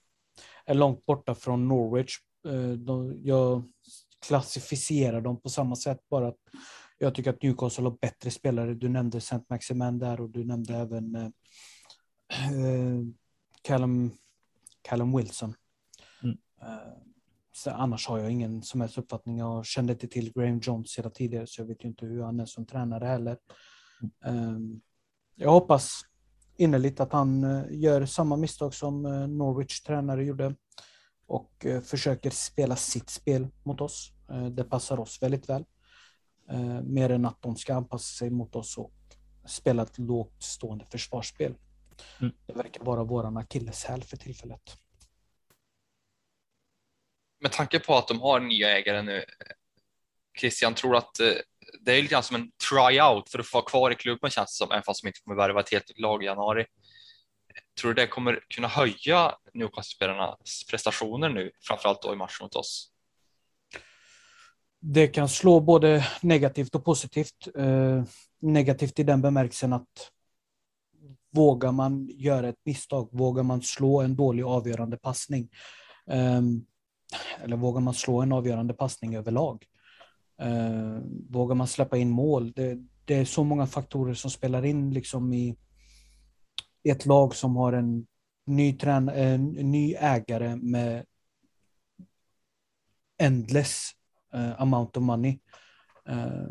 är 0.64 0.74
långt 0.74 1.06
borta 1.06 1.34
från 1.34 1.68
Norwich. 1.68 2.16
Ehm, 2.48 3.20
jag 3.22 3.62
klassificerar 4.26 5.20
dem 5.20 5.40
på 5.40 5.48
samma 5.48 5.76
sätt, 5.76 6.00
bara 6.10 6.28
att 6.28 6.38
jag 6.98 7.14
tycker 7.14 7.30
att 7.30 7.42
Newcastle 7.42 7.84
har 7.84 7.98
bättre 8.00 8.30
spelare. 8.30 8.74
Du 8.74 8.88
nämnde 8.88 9.18
St. 9.18 9.40
Maximan 9.48 9.98
där 9.98 10.20
och 10.20 10.30
du 10.30 10.44
nämnde 10.44 10.76
även 10.76 11.14
eh, 11.14 11.30
eh, 12.52 13.00
Callum, 13.62 14.10
Callum 14.82 15.16
Wilson. 15.16 15.54
Mm. 16.22 16.38
Så 17.52 17.70
annars 17.70 18.08
har 18.08 18.18
jag 18.18 18.30
ingen 18.30 18.62
som 18.62 18.80
helst 18.80 18.98
uppfattning. 18.98 19.38
Jag 19.38 19.66
kände 19.66 19.92
inte 19.92 20.08
till 20.08 20.32
Graham 20.32 20.58
Jones 20.58 20.90
sedan 20.90 21.10
tidigare 21.12 21.46
så 21.46 21.60
jag 21.60 21.66
vet 21.66 21.84
ju 21.84 21.88
inte 21.88 22.06
hur 22.06 22.22
han 22.22 22.40
är 22.40 22.46
som 22.46 22.66
tränare 22.66 23.06
heller. 23.06 23.38
Mm. 24.24 24.80
Jag 25.34 25.50
hoppas 25.50 26.00
innerligt 26.56 27.00
att 27.00 27.12
han 27.12 27.44
eh, 27.44 27.64
gör 27.70 28.06
samma 28.06 28.36
misstag 28.36 28.74
som 28.74 29.06
eh, 29.06 29.28
Norwich 29.28 29.80
tränare 29.80 30.24
gjorde 30.24 30.54
och 31.26 31.66
eh, 31.66 31.80
försöker 31.80 32.30
spela 32.30 32.76
sitt 32.76 33.10
spel 33.10 33.48
mot 33.62 33.80
oss. 33.80 34.10
Det 34.50 34.64
passar 34.64 35.00
oss 35.00 35.22
väldigt 35.22 35.48
väl. 35.48 35.64
Mer 36.82 37.10
än 37.10 37.24
att 37.24 37.42
de 37.42 37.56
ska 37.56 37.74
anpassa 37.74 38.18
sig 38.18 38.30
mot 38.30 38.56
oss 38.56 38.78
och 38.78 38.92
spela 39.46 39.82
ett 39.82 39.98
lågt 39.98 40.42
stående 40.42 40.84
försvarsspel. 40.84 41.54
Mm. 42.20 42.34
Det 42.46 42.52
verkar 42.52 42.84
vara 42.84 43.04
våran 43.04 43.36
akilleshäl 43.36 44.02
för 44.02 44.16
tillfället. 44.16 44.78
Med 47.40 47.52
tanke 47.52 47.80
på 47.80 47.94
att 47.94 48.08
de 48.08 48.20
har 48.20 48.40
nya 48.40 48.78
ägare 48.78 49.02
nu, 49.02 49.24
Christian, 50.38 50.74
tror 50.74 50.96
att 50.96 51.20
det 51.80 51.92
är 51.92 52.02
lite 52.02 52.12
grann 52.12 52.22
som 52.22 52.36
en 52.36 52.50
tryout 52.70 53.30
för 53.30 53.38
att 53.38 53.46
få 53.46 53.56
vara 53.56 53.64
kvar 53.64 53.90
i 53.90 53.94
klubben 53.94 54.30
känns 54.30 54.58
det 54.58 54.64
som, 54.64 54.70
även 54.70 54.82
fast 54.82 55.02
de 55.02 55.08
inte 55.08 55.20
kommer 55.20 55.36
värva 55.36 55.60
ett 55.60 55.70
helt 55.70 55.98
lag 55.98 56.22
i 56.22 56.26
januari. 56.26 56.66
Tror 57.80 57.94
du 57.94 58.02
det 58.02 58.06
kommer 58.06 58.40
kunna 58.48 58.68
höja 58.68 59.34
Newcastle-spelarnas 59.54 60.64
prestationer 60.70 61.28
nu, 61.28 61.50
framförallt 61.68 62.02
då 62.02 62.12
i 62.12 62.16
matchen 62.16 62.44
mot 62.44 62.56
oss? 62.56 62.90
Det 64.80 65.06
kan 65.06 65.28
slå 65.28 65.60
både 65.60 66.06
negativt 66.20 66.74
och 66.74 66.84
positivt. 66.84 67.48
Eh, 67.56 68.04
negativt 68.40 68.98
i 68.98 69.02
den 69.02 69.22
bemärkelsen 69.22 69.72
att 69.72 70.10
vågar 71.32 71.72
man 71.72 72.08
göra 72.12 72.48
ett 72.48 72.60
misstag, 72.64 73.08
vågar 73.12 73.42
man 73.42 73.62
slå 73.62 74.00
en 74.00 74.16
dålig 74.16 74.42
avgörande 74.42 74.96
passning, 74.96 75.48
eh, 76.10 76.40
eller 77.42 77.56
vågar 77.56 77.80
man 77.80 77.94
slå 77.94 78.22
en 78.22 78.32
avgörande 78.32 78.74
passning 78.74 79.16
överlag, 79.16 79.64
Eh, 80.38 80.98
vågar 81.30 81.54
man 81.54 81.66
släppa 81.66 81.96
in 81.96 82.10
mål? 82.10 82.52
Det, 82.52 82.78
det, 83.04 83.14
är 83.14 83.24
så 83.24 83.44
många 83.44 83.66
faktorer 83.66 84.14
som 84.14 84.30
spelar 84.30 84.64
in 84.64 84.90
liksom 84.90 85.32
i, 85.32 85.56
ett 86.84 87.06
lag 87.06 87.34
som 87.34 87.56
har 87.56 87.72
en 87.72 88.06
ny, 88.46 88.72
trän, 88.72 89.08
en 89.08 89.46
ny 89.46 89.94
ägare 89.94 90.56
med 90.56 91.04
endless 93.18 93.90
eh, 94.34 94.60
amount 94.60 94.98
of 94.98 95.02
money. 95.02 95.38
Eh, 96.08 96.46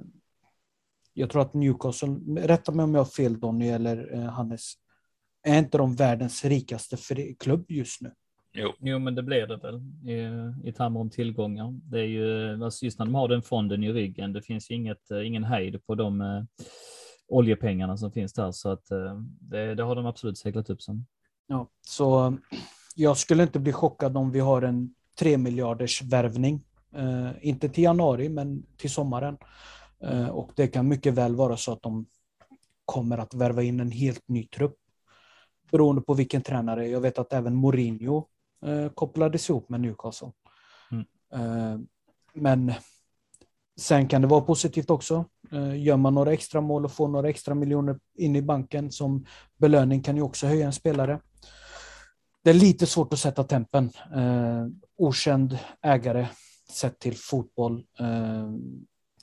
jag 1.14 1.30
tror 1.30 1.42
att 1.42 1.54
Newcastle, 1.54 2.18
rätta 2.38 2.72
mig 2.72 2.84
om 2.84 2.94
jag 2.94 3.02
har 3.02 3.12
fel 3.12 3.40
Donny 3.40 3.68
eller 3.68 4.14
eh, 4.14 4.30
Hannes, 4.30 4.74
är 5.44 5.60
inte 5.60 5.78
de 5.78 5.96
världens 5.96 6.46
rikaste 6.46 6.98
klubb 7.40 7.66
just 7.72 8.02
nu? 8.02 8.14
Jo. 8.56 8.74
jo, 8.80 9.00
men 9.00 9.16
det 9.16 9.24
blir 9.24 9.48
det 9.48 9.58
väl 9.58 9.82
i, 10.10 10.70
i 10.70 10.72
termer 10.72 11.00
om 11.00 11.10
tillgångar. 11.10 11.80
Det 11.84 12.00
är 12.00 12.06
ju 12.06 12.64
alltså 12.64 12.86
just 12.86 13.00
när 13.00 13.06
de 13.06 13.16
har 13.16 13.28
den 13.28 13.42
fonden 13.42 13.84
i 13.84 13.94
ryggen. 13.94 14.34
Det 14.34 14.42
finns 14.42 14.72
inget, 14.72 15.12
eh, 15.12 15.28
ingen 15.28 15.44
hejd 15.44 15.86
på 15.86 15.96
de 15.96 16.22
eh, 16.22 16.44
oljepengarna 17.28 17.98
som 17.98 18.12
finns 18.12 18.34
där, 18.34 18.52
så 18.52 18.70
att 18.70 18.92
eh, 18.92 19.22
det, 19.40 19.76
det, 19.76 19.84
har 19.84 19.96
de 19.96 20.06
absolut 20.06 20.38
seglat 20.38 20.70
upp 20.70 20.82
som. 20.82 21.06
Ja, 21.48 21.68
så 21.82 22.38
jag 22.96 23.18
skulle 23.18 23.44
inte 23.44 23.60
bli 23.60 23.74
chockad 23.74 24.18
om 24.18 24.32
vi 24.32 24.40
har 24.40 24.62
en 24.62 24.96
tre 25.20 25.38
miljarders 25.38 26.02
värvning. 26.02 26.66
Eh, 26.96 27.30
inte 27.42 27.70
till 27.70 27.84
januari, 27.84 28.30
men 28.30 28.66
till 28.78 28.90
sommaren. 28.90 29.38
Eh, 30.00 30.30
och 30.30 30.52
det 30.56 30.68
kan 30.68 30.88
mycket 30.88 31.14
väl 31.14 31.36
vara 31.36 31.58
så 31.58 31.72
att 31.72 31.82
de 31.82 32.06
kommer 32.86 33.18
att 33.18 33.34
värva 33.34 33.64
in 33.64 33.80
en 33.80 33.92
helt 33.92 34.28
ny 34.28 34.48
trupp 34.48 34.76
beroende 35.72 36.02
på 36.02 36.14
vilken 36.14 36.42
tränare. 36.42 36.88
Jag 36.88 37.02
vet 37.02 37.20
att 37.20 37.34
även 37.34 37.56
Mourinho 37.56 38.28
eh, 38.66 38.90
kopplades 38.90 39.50
ihop 39.50 39.70
med 39.70 39.82
Newcastle. 39.82 40.32
Mm. 40.92 41.06
Eh, 41.34 41.80
men 42.34 42.74
sen 43.80 44.08
kan 44.08 44.22
det 44.22 44.28
vara 44.28 44.42
positivt 44.42 44.90
också. 44.90 45.26
Eh, 45.52 45.84
gör 45.84 45.98
man 45.98 46.14
några 46.14 46.34
extra 46.34 46.62
mål 46.62 46.86
och 46.86 46.92
får 46.92 47.08
några 47.08 47.30
extra 47.30 47.56
miljoner 47.56 48.00
in 48.18 48.36
i 48.36 48.42
banken 48.42 48.92
som 48.92 49.26
belöning 49.58 50.02
kan 50.02 50.16
ju 50.16 50.22
också 50.22 50.48
höja 50.48 50.66
en 50.66 50.74
spelare. 50.74 51.20
Det 52.44 52.50
är 52.50 52.54
lite 52.54 52.86
svårt 52.86 53.14
att 53.14 53.20
sätta 53.20 53.44
tempen. 53.44 53.90
Eh, 54.16 54.68
okänd 54.98 55.58
ägare 55.82 56.28
sett 56.70 57.00
till 57.00 57.18
fotboll. 57.18 57.86
Eh, 58.00 58.50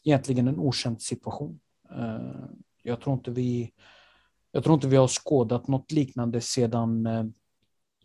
egentligen 0.05 0.49
en 0.49 0.59
okänd 0.59 1.03
situation. 1.03 1.61
Eh, 1.91 2.45
jag 2.83 3.01
tror 3.01 3.15
inte 3.15 3.31
vi 3.31 3.73
jag 4.53 4.65
tror 4.65 4.75
inte 4.75 4.89
vi 4.89 4.97
har 4.97 5.09
skådat 5.09 5.69
något 5.69 5.93
liknande 5.93 6.41
sedan 6.41 7.07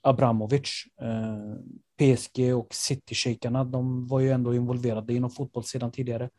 Abramovic. 0.06 0.70
Eh, 1.01 1.56
PSG 1.97 2.53
och 2.56 2.74
City-shejkarna, 2.74 3.64
de 3.64 4.08
var 4.08 4.20
ju 4.20 4.30
ändå 4.32 4.56
involverade 4.56 5.14
inom 5.14 5.30
fotboll 5.32 5.64
sedan 5.64 5.91
tidigare. 5.91 6.30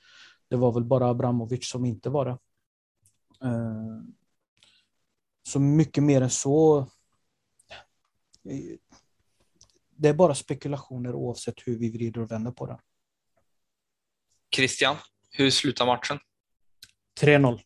Det 0.49 0.57
var 0.57 0.73
väl 0.73 0.85
bara 0.85 1.09
Abramovic 1.09 1.69
som 1.71 1.85
inte 1.85 2.11
var 2.11 2.25
det. 2.27 2.39
Eh, 3.49 4.01
så 5.43 5.61
mycket 5.61 6.03
mer 6.05 6.21
än 6.23 6.31
så. 6.31 6.79
eh, 8.49 8.77
Det 9.97 10.09
är 10.09 10.15
bara 10.15 10.35
spekulationer 10.35 11.15
oavsett 11.15 11.55
hur 11.67 11.79
vi 11.79 11.91
vrider 11.91 12.21
och 12.21 12.31
vänder 12.31 12.51
på 12.51 12.67
det. 12.67 12.79
Christian, 14.57 14.97
hur 15.31 15.51
slutar 15.51 15.87
matchen? 15.87 16.19
3-0. 17.21 17.61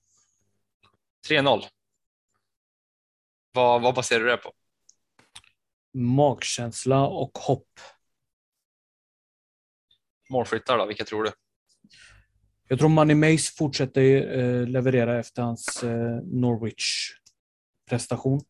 3-0. 1.28 1.62
Vad, 3.52 3.82
vad 3.82 3.94
baserar 3.94 4.20
du 4.24 4.30
det 4.30 4.36
på? 4.36 4.52
Magkänsla 5.92 7.06
och 7.06 7.38
hopp. 7.38 7.68
Målskyttar 10.30 10.78
då, 10.78 10.86
vilka 10.86 11.04
tror 11.04 11.24
du? 11.24 11.32
Jag 12.68 12.78
tror 12.78 12.88
Money 12.88 13.16
Mace 13.16 13.52
fortsätter 13.58 14.38
eh, 14.38 14.66
leverera 14.66 15.18
efter 15.18 15.42
hans 15.42 15.82
eh, 15.82 16.20
Norwich-prestation. 16.22 18.40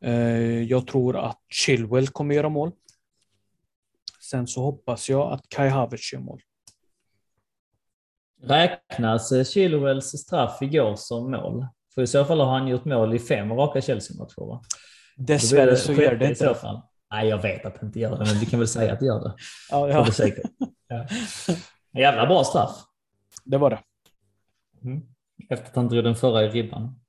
Eh, 0.00 0.62
jag 0.62 0.86
tror 0.86 1.16
att 1.16 1.40
Chilwell 1.48 2.08
kommer 2.08 2.34
göra 2.34 2.48
mål. 2.48 2.72
Sen 4.30 4.46
så 4.46 4.62
hoppas 4.62 5.08
jag 5.08 5.32
att 5.32 5.48
Kai 5.48 5.68
Havertz 5.68 6.12
gör 6.12 6.20
mål. 6.20 6.42
Räknas 8.42 9.48
Chilwells 9.48 10.06
straff 10.06 10.62
igår 10.62 10.96
som 10.96 11.30
mål? 11.30 11.66
För 11.94 12.02
i 12.02 12.06
så 12.06 12.24
fall 12.24 12.40
har 12.40 12.58
han 12.58 12.68
gjort 12.68 12.84
mål 12.84 13.14
i 13.14 13.18
fem 13.18 13.52
raka 13.52 13.80
Chelsea-matcher 13.80 14.46
va? 14.46 14.62
Dessvärre 15.16 15.76
så 15.76 15.92
gör 15.92 16.14
det 16.16 16.24
i 16.24 16.28
inte 16.28 16.38
så 16.38 16.44
det. 16.48 16.54
fall. 16.54 16.82
Nej, 17.10 17.28
jag 17.28 17.42
vet 17.42 17.64
att 17.64 17.80
det 17.80 17.86
inte 17.86 18.00
gör 18.00 18.18
det, 18.18 18.24
men 18.24 18.38
vi 18.40 18.46
kan 18.46 18.58
väl 18.58 18.68
säga 18.68 18.92
att 18.92 19.00
det 19.00 19.06
gör 19.06 19.20
det. 19.20 19.34
Ja, 19.70 20.06
För 20.12 20.24
ja, 20.24 20.30
det. 20.34 20.42
Ja. 20.88 21.06
Jävla 22.00 22.26
bra 22.26 22.44
straff. 22.44 22.76
det 23.44 23.58
var 23.58 23.70
det. 23.70 23.82
Mm. 24.84 25.02
Efter 25.50 25.66
att 25.66 25.76
han 25.76 25.88
drog 25.88 26.04
den 26.04 26.16
förra 26.16 26.42
i 26.44 26.48
ribban. 26.48 27.00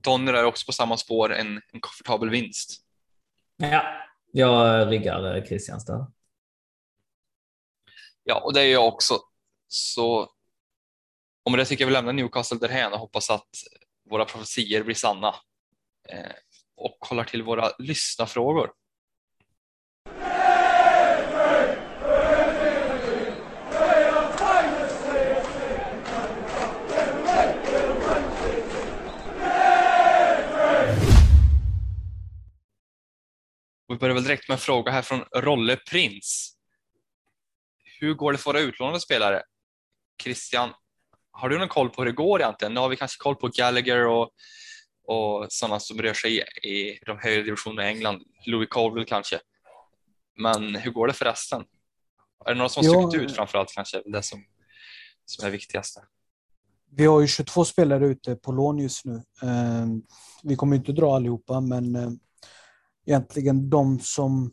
Donner 0.00 0.34
är 0.34 0.44
också 0.44 0.66
på 0.66 0.72
samma 0.72 0.96
spår, 0.96 1.32
en, 1.34 1.60
en 1.72 1.80
komfortabel 1.80 2.30
vinst. 2.30 2.80
Ja, 3.56 3.82
jag 4.32 4.90
riggar 4.92 5.36
eh, 5.36 5.44
Christians 5.44 5.84
där. 5.84 6.06
Ja, 8.24 8.40
och 8.40 8.54
det 8.54 8.60
är 8.60 8.72
jag 8.72 8.86
också. 8.88 9.14
Så 9.68 10.28
med 11.50 11.58
det 11.58 11.64
tycker 11.64 11.84
jag 11.84 11.86
vi 11.86 11.92
lämnar 11.92 12.12
Newcastle 12.12 12.58
därhän 12.58 12.92
och 12.92 12.98
hoppas 12.98 13.30
att 13.30 13.48
våra 14.10 14.24
profetier 14.24 14.82
blir 14.82 14.94
sanna. 14.94 15.34
Eh, 16.08 16.32
och 16.76 16.96
kollar 17.00 17.24
till 17.24 17.42
våra 17.42 17.70
lyssnarfrågor. 17.78 18.70
Och 33.88 33.94
vi 33.94 33.98
börjar 33.98 34.14
väl 34.14 34.24
direkt 34.24 34.48
med 34.48 34.54
en 34.54 34.58
fråga 34.58 34.92
här 34.92 35.02
från 35.02 35.24
Rolle 35.36 35.76
Prins. 35.76 36.56
Hur 38.00 38.14
går 38.14 38.32
det 38.32 38.38
för 38.38 38.52
våra 38.52 38.60
utlånade 38.60 39.00
spelare? 39.00 39.42
Christian, 40.22 40.72
har 41.32 41.48
du 41.48 41.58
någon 41.58 41.68
koll 41.68 41.90
på 41.90 42.02
hur 42.02 42.06
det 42.06 42.16
går 42.16 42.40
egentligen? 42.40 42.74
Nu 42.74 42.80
har 42.80 42.88
vi 42.88 42.96
kanske 42.96 43.18
koll 43.18 43.36
på 43.36 43.48
Gallagher 43.48 44.06
och, 44.06 44.30
och 45.04 45.46
sådana 45.48 45.80
som 45.80 46.02
rör 46.02 46.14
sig 46.14 46.36
i, 46.36 46.68
i 46.68 46.98
de 47.06 47.18
högre 47.18 47.42
divisionerna 47.42 47.84
i 47.84 47.94
England. 47.94 48.22
Louis 48.46 48.68
Colville 48.68 49.06
kanske. 49.06 49.40
Men 50.36 50.74
hur 50.74 50.90
går 50.90 51.06
det 51.06 51.12
för 51.12 51.24
resten? 51.24 51.64
Är 52.44 52.50
det 52.50 52.58
några 52.58 52.68
som 52.68 52.86
har 52.86 53.02
stuckit 53.02 53.20
ut 53.22 53.36
framförallt 53.36 53.72
kanske? 53.74 54.02
Det 54.04 54.22
som, 54.22 54.44
som 55.24 55.46
är 55.46 55.50
viktigaste. 55.50 56.00
Vi 56.92 57.06
har 57.06 57.20
ju 57.20 57.26
22 57.26 57.64
spelare 57.64 58.06
ute 58.06 58.36
på 58.36 58.52
lån 58.52 58.78
just 58.78 59.04
nu. 59.04 59.14
Eh, 59.42 59.86
Vi 60.42 60.56
kommer 60.56 60.76
inte 60.76 60.92
dra 60.92 61.16
allihopa, 61.16 61.60
men 61.60 61.96
eh, 61.96 62.10
egentligen 63.06 63.70
de 63.70 64.00
som 64.00 64.52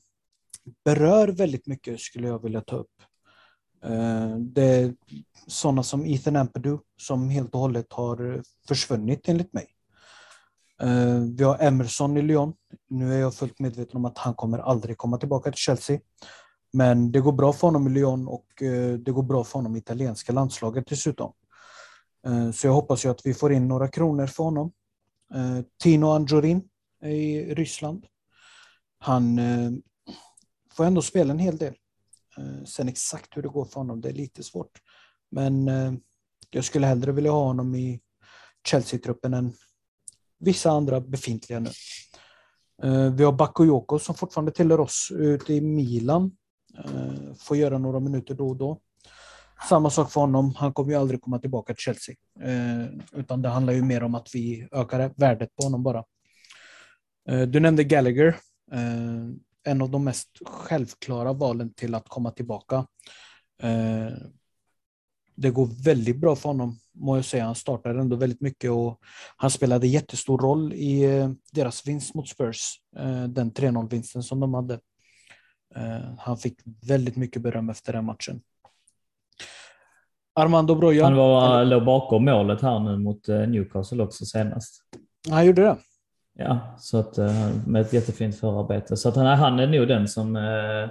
berör 0.86 1.28
väldigt 1.28 1.68
mycket 1.68 2.00
skulle 2.00 2.28
jag 2.28 2.44
vilja 2.44 2.62
ta 2.62 2.76
upp. 2.76 2.92
Eh, 3.84 4.36
det 4.38 4.64
är 4.64 4.94
sådana 5.48 5.84
som 5.84 6.06
Ethan 6.06 6.36
Ampadu 6.36 6.78
som 6.98 7.30
helt 7.30 7.54
och 7.54 7.60
hållet 7.60 7.94
har 7.94 8.42
försvunnit 8.68 9.30
enligt 9.30 9.54
mig. 9.54 9.68
Eh, 10.82 11.20
vi 11.38 11.44
har 11.44 11.64
Emerson 11.64 12.18
i 12.18 12.22
Lyon. 12.22 12.54
Nu 12.90 13.14
är 13.14 13.20
jag 13.20 13.36
fullt 13.36 13.60
medveten 13.60 13.98
om 13.98 14.06
att 14.06 14.18
han 14.18 14.34
kommer 14.34 14.60
aldrig 14.60 14.98
komma 14.98 15.18
tillbaka 15.18 15.52
till 15.52 15.60
Chelsea. 15.60 16.00
Men 16.74 17.12
det 17.12 17.20
går 17.20 17.32
bra 17.32 17.54
för 17.54 17.68
honom 17.68 17.88
i 17.88 17.90
Lyon 17.90 18.28
och 18.28 18.62
eh, 18.62 18.94
det 18.94 19.12
går 19.12 19.24
bra 19.24 19.44
för 19.44 19.60
honom 19.60 19.76
i 19.76 19.80
italienska 19.80 20.34
landslaget 20.34 20.88
dessutom. 20.88 21.34
Så 22.54 22.68
jag 22.68 22.74
hoppas 22.74 23.06
ju 23.06 23.10
att 23.10 23.26
vi 23.26 23.34
får 23.34 23.54
in 23.54 23.68
några 23.68 23.88
kronor 23.88 24.28
för 24.28 24.44
honom. 24.44 24.72
Tino 25.84 26.06
Andjorin 26.06 26.62
i 27.04 27.42
Ryssland. 27.56 28.06
Han 29.00 29.40
får 30.74 30.86
ändå 30.86 31.02
spela 31.02 31.34
en 31.34 31.40
hel 31.40 31.58
del. 31.58 31.74
Eh, 32.38 32.64
sen 32.66 32.88
exakt 32.88 33.38
hur 33.38 33.42
det 33.42 33.48
går 33.48 33.66
för 33.66 33.80
honom, 33.80 34.02
det 34.02 34.10
är 34.10 34.14
lite 34.14 34.44
svårt. 34.44 34.82
Men 35.32 35.68
eh, 35.68 35.94
jag 36.50 36.64
skulle 36.64 36.88
hellre 36.88 37.12
vilja 37.12 37.32
ha 37.32 37.44
honom 37.44 37.76
i 37.76 38.00
Chelsea-truppen 38.68 39.34
än 39.34 39.54
vissa 40.40 40.72
andra 40.72 41.02
befintliga 41.02 41.60
nu. 41.60 41.70
Eh, 42.84 43.14
vi 43.14 43.24
har 43.24 43.32
Bakayoko 43.32 44.00
som 44.00 44.16
fortfarande 44.16 44.52
tillhör 44.52 44.80
oss 44.80 45.12
ute 45.16 45.54
i 45.54 45.62
Milan. 45.62 46.32
Får 47.40 47.58
göra 47.58 47.78
några 47.78 48.00
minuter 48.00 48.34
då 48.34 48.50
och 48.50 48.56
då. 48.56 48.82
Samma 49.70 49.90
sak 49.90 50.12
för 50.12 50.22
honom. 50.22 50.56
Han 50.56 50.74
kommer 50.74 50.92
ju 50.92 50.98
aldrig 50.98 51.22
komma 51.22 51.40
tillbaka 51.40 51.74
till 51.74 51.82
Chelsea. 51.82 52.16
Eh, 52.42 52.86
utan 53.20 53.42
det 53.42 53.50
handlar 53.50 53.74
ju 53.74 53.82
mer 53.82 54.04
om 54.04 54.16
att 54.16 54.28
vi 54.34 54.68
ökar 54.72 55.14
värdet 55.16 55.56
på 55.56 55.64
honom 55.64 55.84
bara. 55.84 56.04
Eh, 57.30 57.42
du 57.42 57.60
nämnde 57.60 57.84
Gallagher. 57.84 58.36
En 59.68 59.82
av 59.82 59.90
de 59.90 60.04
mest 60.04 60.30
självklara 60.46 61.34
valen 61.34 61.74
till 61.74 61.96
att 61.96 62.10
komma 62.10 62.32
tillbaka. 62.32 62.86
Eh, 63.64 64.14
det 65.36 65.50
går 65.50 65.84
väldigt 65.84 66.18
bra 66.18 66.36
för 66.36 66.50
honom, 66.50 66.80
må 66.94 67.16
jag 67.16 67.26
säga. 67.26 67.46
Han 67.46 67.56
startade 67.56 68.00
ändå 68.00 68.16
väldigt 68.16 68.42
mycket 68.42 68.72
och 68.72 69.00
han 69.38 69.52
spelade 69.52 69.88
jättestor 69.88 70.38
roll 70.38 70.74
i 70.74 71.04
eh, 71.04 71.30
deras 71.52 71.88
vinst 71.88 72.16
mot 72.16 72.28
Spurs. 72.28 72.82
Eh, 72.98 73.24
den 73.24 73.52
3-0-vinsten 73.52 74.24
som 74.24 74.40
de 74.40 74.54
hade. 74.54 74.80
Han 76.20 76.38
fick 76.38 76.60
väldigt 76.88 77.16
mycket 77.16 77.42
beröm 77.42 77.70
efter 77.70 77.94
den 77.94 78.06
matchen. 78.06 78.42
Armando 80.36 80.76
Broja. 80.76 81.04
Han 81.04 81.16
var, 81.16 81.66
låg 81.66 81.86
bakom 81.86 82.26
målet 82.26 82.62
här 82.62 82.80
nu 82.80 82.98
mot 82.98 83.28
Newcastle 83.28 84.04
också 84.04 84.26
senast. 84.26 84.82
Han 85.30 85.46
gjorde 85.46 85.62
det. 85.62 85.78
Ja, 86.40 86.60
så 86.80 86.98
att 86.98 87.18
eh, 87.18 87.50
med 87.66 87.82
ett 87.82 87.94
jättefint 87.94 88.40
förarbete. 88.40 88.98
Så 88.98 89.10
att 89.10 89.16
han, 89.16 89.26
han 89.26 89.60
är 89.60 89.68
nog 89.68 89.88
den 89.88 90.08
som 90.08 90.36
eh, 90.36 90.90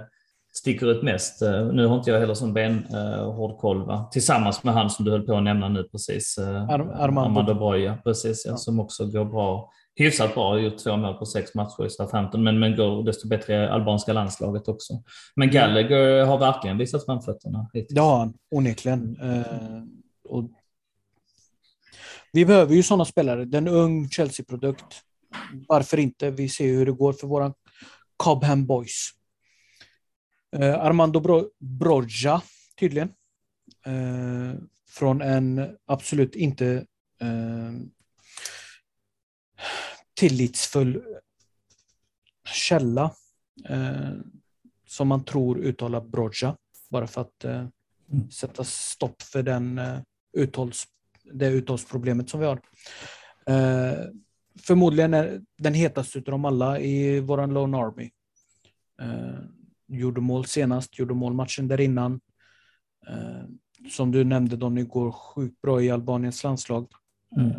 sticker 0.53 0.91
ut 0.91 1.03
mest. 1.03 1.41
Eh, 1.41 1.65
Nu 1.65 1.85
har 1.85 1.97
inte 1.97 2.11
jag 2.11 2.19
heller 2.19 2.33
sån 2.33 2.53
benhård 2.53 3.57
koll, 3.59 3.85
va? 3.85 4.09
tillsammans 4.11 4.63
med 4.63 4.73
han 4.73 4.89
som 4.89 5.05
du 5.05 5.11
höll 5.11 5.25
på 5.25 5.37
att 5.37 5.43
nämna 5.43 5.69
nu 5.69 5.83
precis. 5.83 6.37
eh, 6.37 6.63
Ar- 6.69 6.69
Armando. 6.79 7.21
Armando 7.39 7.53
Broja, 7.53 7.97
precis, 8.03 8.45
ja, 8.45 8.51
Ja. 8.51 8.57
som 8.57 8.79
också 8.79 9.05
går 9.05 9.25
bra. 9.25 9.69
Hyfsat 9.95 10.33
bra, 10.33 10.49
har 10.49 10.57
gjort 10.57 10.77
två 10.77 10.97
mål 10.97 11.13
på 11.13 11.25
sex 11.25 11.55
matcher 11.55 11.85
i 11.85 11.89
Southampton, 11.89 12.43
men, 12.43 12.59
men 12.59 12.75
går 12.75 13.03
desto 13.03 13.27
bättre 13.27 13.53
i 13.53 13.67
albanska 13.67 14.13
landslaget 14.13 14.67
också. 14.67 14.93
Men 15.35 15.51
Gallagher 15.51 16.25
har 16.25 16.37
verkligen 16.37 16.77
visat 16.77 17.05
framfötterna 17.05 17.69
hittills. 17.73 17.95
Det 17.95 18.01
har 18.01 18.17
han 18.19 18.33
onekligen. 18.55 19.17
Eh, 19.21 19.41
och 20.29 20.49
vi 22.33 22.45
behöver 22.45 22.75
ju 22.75 22.83
sådana 22.83 23.05
spelare. 23.05 23.45
Det 23.45 23.57
är 23.57 23.61
en 23.61 23.67
ung 23.67 24.09
Chelsea-produkt. 24.09 25.01
Varför 25.67 25.99
inte? 25.99 26.31
Vi 26.31 26.49
ser 26.49 26.67
hur 26.67 26.85
det 26.85 26.91
går 26.91 27.13
för 27.13 27.27
våra 27.27 27.53
Cobham 28.17 28.65
Boys. 28.65 29.09
Eh, 30.55 30.79
Armando 30.79 31.19
Bro- 31.19 31.49
Broja, 31.59 32.41
tydligen. 32.79 33.13
Eh, 33.85 34.59
från 34.89 35.21
en 35.21 35.77
absolut 35.85 36.35
inte 36.35 36.85
eh, 37.21 37.71
tillitsfull 40.13 41.03
källa 42.45 43.11
eh, 43.69 44.11
som 44.87 45.07
man 45.07 45.23
tror 45.23 45.57
uttalar 45.57 46.01
Broja. 46.01 46.57
Bara 46.89 47.07
för 47.07 47.21
att 47.21 47.43
eh, 47.43 47.67
mm. 48.11 48.31
sätta 48.31 48.63
stopp 48.63 49.21
för 49.21 49.43
den, 49.43 49.77
eh, 49.77 49.99
uthålls, 50.33 50.87
det 51.33 51.49
uttalsproblemet 51.49 52.29
som 52.29 52.39
vi 52.39 52.45
har. 52.45 52.61
Förmodligen 54.61 55.13
är 55.13 55.41
den 55.57 55.73
hetaste 55.73 56.19
av 56.19 56.23
dem 56.23 56.45
alla 56.45 56.79
i 56.79 57.19
våran 57.19 57.53
Lone 57.53 57.77
Army. 57.77 58.09
Eh, 59.01 59.39
gjorde 59.87 60.21
mål 60.21 60.45
senast, 60.45 60.99
gjorde 60.99 61.13
mål 61.13 61.33
matchen 61.33 61.67
där 61.67 61.81
innan. 61.81 62.19
Eh, 63.07 63.43
som 63.89 64.11
du 64.11 64.23
nämnde, 64.23 64.57
de 64.57 64.87
går 64.87 65.11
sjukt 65.11 65.61
bra 65.61 65.81
i 65.81 65.91
Albaniens 65.91 66.43
landslag. 66.43 66.87
Mm. 67.37 67.51
Eh, 67.51 67.57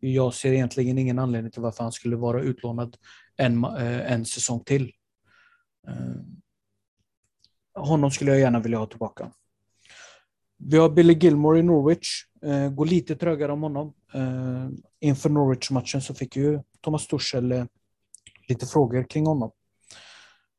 jag 0.00 0.34
ser 0.34 0.52
egentligen 0.52 0.98
ingen 0.98 1.18
anledning 1.18 1.52
till 1.52 1.62
varför 1.62 1.82
han 1.82 1.92
skulle 1.92 2.16
vara 2.16 2.42
utlånad 2.42 2.96
en, 3.36 3.64
eh, 3.64 4.12
en 4.12 4.24
säsong 4.24 4.64
till. 4.64 4.92
Eh, 5.88 6.16
honom 7.74 8.10
skulle 8.10 8.30
jag 8.30 8.40
gärna 8.40 8.60
vilja 8.60 8.78
ha 8.78 8.86
tillbaka. 8.86 9.32
Vi 10.56 10.76
har 10.78 10.90
Billy 10.90 11.14
Gilmore 11.14 11.58
i 11.58 11.62
Norwich. 11.62 12.24
Eh, 12.42 12.70
går 12.70 12.86
lite 12.86 13.16
trögare 13.16 13.52
om 13.52 13.62
honom. 13.62 13.92
Eh, 14.12 14.68
inför 15.00 15.30
Norwich-matchen 15.30 16.02
så 16.02 16.14
fick 16.14 16.36
ju 16.36 16.60
Thomas 16.80 17.06
Tuchel 17.06 17.52
eh, 17.52 17.64
lite 18.48 18.66
frågor 18.66 19.02
kring 19.10 19.26
honom. 19.26 19.50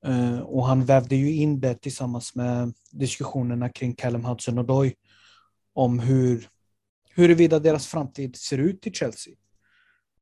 Eh, 0.06 0.40
och 0.40 0.66
han 0.66 0.86
vävde 0.86 1.16
ju 1.16 1.36
in 1.36 1.60
det 1.60 1.76
tillsammans 1.76 2.36
med 2.36 2.74
diskussionerna 2.92 3.70
kring 3.70 3.96
Callum 3.96 4.26
Hudson-Odoi 4.26 4.94
om 5.74 6.00
hur 6.00 6.50
huruvida 7.16 7.60
deras 7.60 7.88
framtid 7.88 8.36
ser 8.36 8.58
ut 8.58 8.88
i 8.88 8.92
Chelsea. 8.92 9.34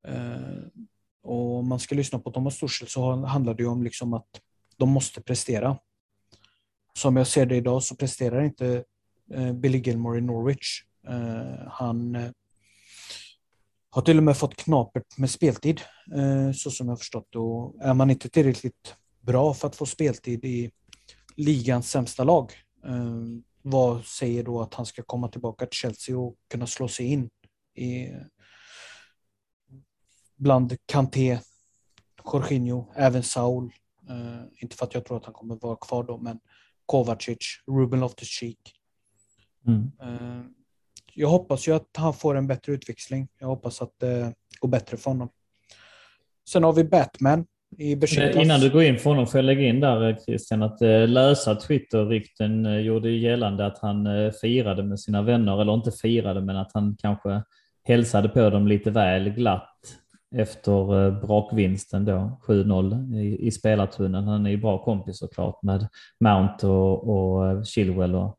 Eh, 0.07 0.83
och 1.23 1.59
om 1.59 1.67
man 1.67 1.79
ska 1.79 1.95
lyssna 1.95 2.19
på 2.19 2.31
Thomas 2.31 2.59
Tuchel 2.59 2.87
så 2.87 3.25
handlar 3.25 3.53
det 3.53 3.63
ju 3.63 3.69
om 3.69 3.83
liksom 3.83 4.13
att 4.13 4.41
de 4.77 4.89
måste 4.89 5.21
prestera. 5.21 5.77
Som 6.93 7.17
jag 7.17 7.27
ser 7.27 7.45
det 7.45 7.55
idag 7.55 7.83
så 7.83 7.95
presterar 7.95 8.43
inte 8.43 8.83
eh, 9.33 9.53
Billy 9.53 9.77
Gilmore 9.77 10.17
i 10.17 10.21
Norwich. 10.21 10.83
Eh, 11.07 11.67
han 11.67 12.15
har 13.97 14.01
till 14.01 14.17
och 14.17 14.23
med 14.23 14.37
fått 14.37 14.55
knapert 14.55 15.17
med 15.17 15.29
speltid, 15.29 15.81
eh, 16.15 16.51
så 16.51 16.71
som 16.71 16.89
jag 16.89 16.99
förstått. 16.99 17.35
Och 17.35 17.81
är 17.81 17.93
man 17.93 18.09
inte 18.09 18.29
tillräckligt 18.29 18.95
bra 19.21 19.53
för 19.53 19.67
att 19.67 19.75
få 19.75 19.85
speltid 19.85 20.45
i 20.45 20.71
ligans 21.35 21.91
sämsta 21.91 22.23
lag, 22.23 22.51
eh, 22.85 23.21
vad 23.61 24.05
säger 24.05 24.43
då 24.43 24.61
att 24.61 24.73
han 24.73 24.85
ska 24.85 25.03
komma 25.03 25.27
tillbaka 25.27 25.65
till 25.65 25.77
Chelsea 25.77 26.17
och 26.17 26.35
kunna 26.51 26.67
slå 26.67 26.87
sig 26.87 27.05
in 27.05 27.29
i 27.75 28.09
bland 30.35 30.77
Kanté, 30.85 31.39
Jorginho, 32.25 32.85
även 32.95 33.23
Saul. 33.23 33.73
Uh, 34.09 34.43
inte 34.61 34.75
för 34.75 34.85
att 34.85 34.93
jag 34.93 35.05
tror 35.05 35.17
att 35.17 35.25
han 35.25 35.33
kommer 35.33 35.55
vara 35.55 35.75
kvar 35.75 36.03
då, 36.03 36.17
men 36.17 36.39
Kovacic, 36.85 37.37
Ruben 37.67 37.99
Loftus-Cheek. 37.99 38.57
Mm. 39.67 39.91
Uh, 40.03 40.45
jag 41.17 41.27
hoppas 41.27 41.67
ju 41.67 41.75
att 41.75 41.87
han 41.97 42.13
får 42.13 42.35
en 42.35 42.47
bättre 42.47 42.73
utväxling. 42.73 43.27
Jag 43.39 43.47
hoppas 43.47 43.81
att 43.81 43.99
det 43.99 44.33
går 44.59 44.69
bättre 44.69 44.97
för 44.97 45.11
honom. 45.11 45.29
Sen 46.49 46.63
har 46.63 46.73
vi 46.73 46.83
Batman 46.83 47.45
i 47.77 47.95
Besiktas. 47.95 48.35
Innan 48.35 48.59
du 48.59 48.69
går 48.69 48.83
in 48.83 48.97
för 48.97 49.09
honom 49.09 49.27
får 49.27 49.37
jag 49.37 49.45
lägga 49.45 49.61
in 49.61 49.79
där 49.79 50.17
Christian 50.25 50.63
att 50.63 50.81
eh, 50.81 51.07
lösa 51.07 51.55
Twitter-rykten 51.55 52.65
eh, 52.65 52.77
gjorde 52.77 53.09
gällande 53.09 53.65
att 53.65 53.79
han 53.79 54.07
eh, 54.07 54.31
firade 54.31 54.83
med 54.83 54.99
sina 54.99 55.21
vänner, 55.21 55.61
eller 55.61 55.73
inte 55.73 55.91
firade 55.91 56.41
men 56.41 56.57
att 56.57 56.71
han 56.73 56.97
kanske 56.99 57.41
hälsade 57.83 58.29
på 58.29 58.49
dem 58.49 58.67
lite 58.67 58.91
väl 58.91 59.29
glatt 59.29 59.79
efter 60.35 61.11
brakvinsten 61.11 62.05
då, 62.05 62.39
7-0 62.47 63.15
i, 63.15 63.47
i 63.47 63.51
spelartunneln. 63.51 64.27
Han 64.27 64.45
är 64.45 64.49
ju 64.49 64.57
bra 64.57 64.83
kompis 64.83 65.19
såklart 65.19 65.63
med 65.63 65.87
Mount 66.19 66.67
och, 66.67 67.09
och 67.09 67.65
Chilwell 67.67 68.15
och 68.15 68.37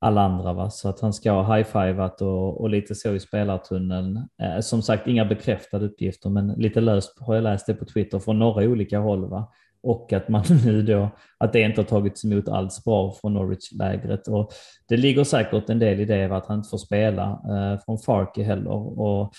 alla 0.00 0.20
andra. 0.20 0.52
Va? 0.52 0.70
Så 0.70 0.88
att 0.88 1.00
han 1.00 1.12
ska 1.12 1.30
ha 1.30 1.56
high-fivat 1.56 2.22
och, 2.22 2.60
och 2.60 2.70
lite 2.70 2.94
så 2.94 3.14
i 3.14 3.20
spelartunneln. 3.20 4.16
Eh, 4.42 4.60
som 4.60 4.82
sagt, 4.82 5.06
inga 5.06 5.24
bekräftade 5.24 5.86
uppgifter, 5.86 6.30
men 6.30 6.48
lite 6.48 6.80
löst 6.80 7.18
har 7.20 7.34
jag 7.34 7.44
läst 7.44 7.66
det 7.66 7.74
på 7.74 7.84
Twitter 7.84 8.18
från 8.18 8.38
några 8.38 8.64
olika 8.64 8.98
håll. 8.98 9.30
Va? 9.30 9.52
Och 9.82 10.12
att 10.12 10.28
man 10.28 10.44
nu 10.64 10.82
då, 10.82 11.08
att 11.38 11.52
det 11.52 11.60
inte 11.60 11.80
har 11.80 11.86
tagits 11.86 12.24
emot 12.24 12.48
alls 12.48 12.84
bra 12.84 13.12
från 13.20 13.34
Norwich-lägret. 13.34 14.28
Och 14.28 14.52
det 14.88 14.96
ligger 14.96 15.24
säkert 15.24 15.70
en 15.70 15.78
del 15.78 16.00
i 16.00 16.04
det, 16.04 16.28
va? 16.28 16.36
att 16.36 16.46
han 16.46 16.58
inte 16.58 16.70
får 16.70 16.78
spela 16.78 17.24
eh, 17.24 17.80
från 17.84 17.98
Farke 17.98 18.42
heller. 18.42 19.00
Och 19.00 19.34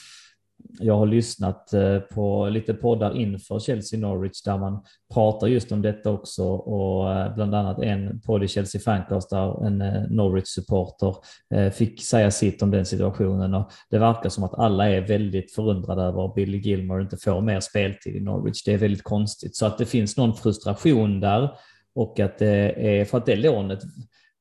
jag 0.80 0.98
har 0.98 1.06
lyssnat 1.06 1.74
eh, 1.74 2.00
på 2.00 2.50
lite 2.50 2.74
poddar 2.74 3.18
inför 3.18 3.60
Chelsea 3.60 4.00
Norwich 4.00 4.42
där 4.42 4.58
man 4.58 4.84
pratar 5.14 5.48
just 5.48 5.72
om 5.72 5.82
detta 5.82 6.12
också 6.12 6.44
och 6.44 7.14
eh, 7.14 7.36
bland 7.36 7.56
annat 7.56 7.80
en 7.80 8.22
podd 8.22 8.44
i 8.44 8.48
Chelsea 8.48 8.82
Fancast 8.82 9.30
där 9.30 9.66
en 9.66 9.82
eh, 9.82 10.04
Norwich-supporter 10.10 11.16
fick 11.72 12.02
säga 12.02 12.32
sitt 12.32 12.62
om 12.62 12.72
den 12.72 12.86
situationen 12.86 13.54
och 13.54 13.72
det 13.90 13.98
verkar 13.98 14.30
som 14.30 14.44
att 14.44 14.54
alla 14.54 14.90
är 14.90 15.02
väldigt 15.02 15.56
förundrade 15.56 16.02
över 16.02 16.26
att 16.26 16.36
Billy 16.36 16.58
Gilmore 16.58 17.02
inte 17.02 17.18
får 17.18 17.42
mer 17.42 17.60
speltid 17.60 18.16
i 18.16 18.20
Norwich. 18.20 18.64
Det 18.64 18.74
är 18.74 18.78
väldigt 18.78 19.04
konstigt 19.04 19.56
så 19.56 19.66
att 19.66 19.78
det 19.78 19.86
finns 19.86 20.18
någon 20.18 20.34
frustration 20.34 21.20
där 21.20 21.52
och 21.96 22.20
att 22.20 22.38
det 22.38 22.74
är 23.00 23.06
för 23.06 23.18
att 23.18 23.26
det 23.26 23.36
lånet 23.36 23.80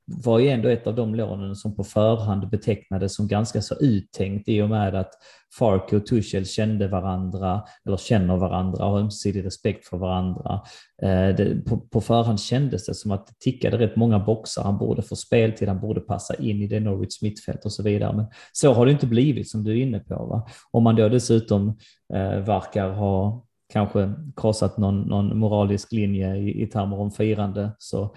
var 0.07 0.39
ju 0.39 0.49
ändå 0.49 0.69
ett 0.69 0.87
av 0.87 0.95
de 0.95 1.15
lånen 1.15 1.57
som 1.57 1.77
på 1.77 1.85
förhand 1.85 2.51
betecknades 2.51 3.17
som 3.17 3.29
ganska 3.29 3.63
så 3.63 3.75
uttänkt 3.75 4.49
i 4.49 4.63
och 4.63 4.71
med 4.71 4.95
att 4.95 5.11
Farke 5.59 5.97
och 5.97 6.07
Tuchel 6.07 6.47
kände 6.47 6.89
varandra, 6.89 7.63
eller 7.87 7.97
känner 7.97 8.37
varandra, 8.37 8.85
har 8.85 8.99
ömsesidig 8.99 9.45
respekt 9.45 9.87
för 9.87 9.97
varandra. 9.97 10.61
Eh, 11.03 11.37
det, 11.37 11.65
på, 11.67 11.77
på, 11.79 12.01
förhand 12.01 12.41
kändes 12.41 12.87
det 12.87 12.95
som 12.95 13.11
att 13.11 13.27
det 13.27 13.35
tickade 13.39 13.79
rätt 13.79 13.97
många 13.97 14.19
boxar. 14.19 14.63
Han 14.63 14.79
borde 14.79 15.03
få 15.03 15.17
speltid, 15.17 15.69
han 15.69 15.81
borde 15.81 16.01
passa 16.01 16.35
in 16.35 16.63
i 16.63 16.67
det 16.67 16.81
Norwich 16.81 17.23
mittfält 17.23 17.65
och 17.65 17.73
så 17.73 17.83
vidare. 17.83 18.17
Men 18.17 18.27
så 18.53 18.73
har 18.73 18.87
det 18.87 18.93
inte 18.93 19.07
blivit 19.07 19.51
som 19.51 19.65
du 19.65 19.71
är 19.71 19.83
inne 19.83 20.01
på. 20.01 20.15
Va? 20.15 20.47
Om 20.71 20.83
man 20.83 20.97
då 20.97 21.09
dessutom 21.09 21.69
eh, 22.15 22.39
verkar 22.39 22.91
ha 22.91 23.45
kanske 23.73 24.13
krossat 24.37 24.79
någon, 24.79 25.01
någon 25.01 25.39
moralisk 25.39 25.93
linje 25.93 26.37
i, 26.37 26.63
i 26.63 26.67
termer 26.67 27.01
om 27.01 27.11
firande 27.11 27.71
så 27.79 28.15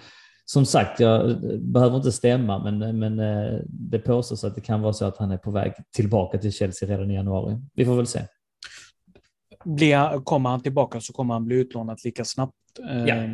som 0.52 0.66
sagt, 0.66 1.00
jag 1.00 1.42
behöver 1.62 1.98
inte 1.98 2.12
stämma, 2.12 2.64
men, 2.64 3.00
men 3.00 3.20
eh, 3.20 3.60
det 3.66 4.00
påstås 4.00 4.44
att 4.44 4.56
det 4.56 4.62
kan 4.62 4.82
vara 4.82 4.94
så 4.94 5.06
att 5.06 5.18
han 5.18 5.32
är 5.32 5.38
på 5.38 5.52
väg 5.52 5.74
tillbaka 5.96 6.38
till 6.38 6.54
Chelsea 6.54 6.90
redan 6.90 7.12
i 7.12 7.14
januari. 7.14 7.58
Vi 7.74 7.86
får 7.86 7.96
väl 7.96 8.08
se. 8.08 8.22
Blir, 9.66 10.24
kommer 10.24 10.50
han 10.50 10.62
tillbaka 10.62 11.02
så 11.02 11.14
kommer 11.14 11.34
han 11.34 11.46
bli 11.46 11.56
utlånad 11.56 12.00
lika 12.04 12.26
snabbt. 12.26 12.54
Ja. 12.78 13.16
Eh, 13.16 13.30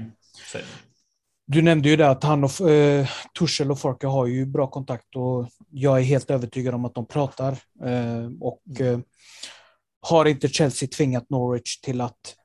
du 1.47 1.61
nämnde 1.61 1.89
ju 1.89 1.95
det 1.95 2.09
att 2.09 2.23
han 2.23 2.43
och 2.43 2.69
eh, 2.69 3.07
Tuchel 3.39 3.71
och 3.71 3.79
Forke 3.79 4.07
har 4.07 4.25
ju 4.25 4.45
bra 4.45 4.67
kontakt 4.67 5.15
och 5.15 5.49
jag 5.71 5.97
är 5.99 6.03
helt 6.03 6.31
övertygad 6.31 6.75
om 6.75 6.85
att 6.85 6.95
de 6.95 7.07
pratar. 7.07 7.51
Eh, 7.83 8.29
och 8.41 8.81
eh, 8.81 8.99
har 10.01 10.25
inte 10.25 10.47
Chelsea 10.47 10.89
tvingat 10.89 11.29
Norwich 11.29 11.79
till 11.81 12.01
att 12.01 12.35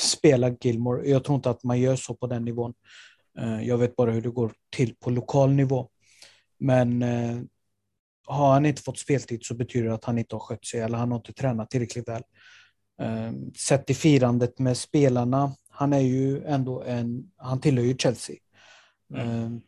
spela 0.00 0.50
Gilmore? 0.60 1.08
Jag 1.08 1.24
tror 1.24 1.36
inte 1.36 1.50
att 1.50 1.64
man 1.64 1.80
gör 1.80 1.96
så 1.96 2.14
på 2.14 2.26
den 2.26 2.44
nivån. 2.44 2.74
Eh, 3.38 3.62
jag 3.62 3.78
vet 3.78 3.96
bara 3.96 4.10
hur 4.10 4.22
det 4.22 4.30
går 4.30 4.52
till 4.76 4.94
på 4.94 5.10
lokal 5.10 5.52
nivå. 5.52 5.88
Men 6.58 7.02
eh, 7.02 7.38
har 8.26 8.52
han 8.52 8.66
inte 8.66 8.82
fått 8.82 8.98
speltid 8.98 9.44
så 9.44 9.54
betyder 9.54 9.88
det 9.88 9.94
att 9.94 10.04
han 10.04 10.18
inte 10.18 10.34
har 10.34 10.40
skött 10.40 10.66
sig 10.66 10.80
eller 10.80 10.98
han 10.98 11.10
har 11.10 11.18
inte 11.18 11.32
tränat 11.32 11.70
tillräckligt 11.70 12.08
väl. 12.08 12.22
Eh, 13.00 13.32
sett 13.56 13.90
i 13.90 13.94
firandet 13.94 14.58
med 14.58 14.76
spelarna, 14.76 15.56
han 15.70 15.92
är 15.92 16.00
ju 16.00 16.44
ändå 16.44 16.82
en, 16.82 17.30
han 17.36 17.60
tillhör 17.60 17.84
ju 17.84 17.96
Chelsea. 17.98 18.36
Mm. 19.14 19.60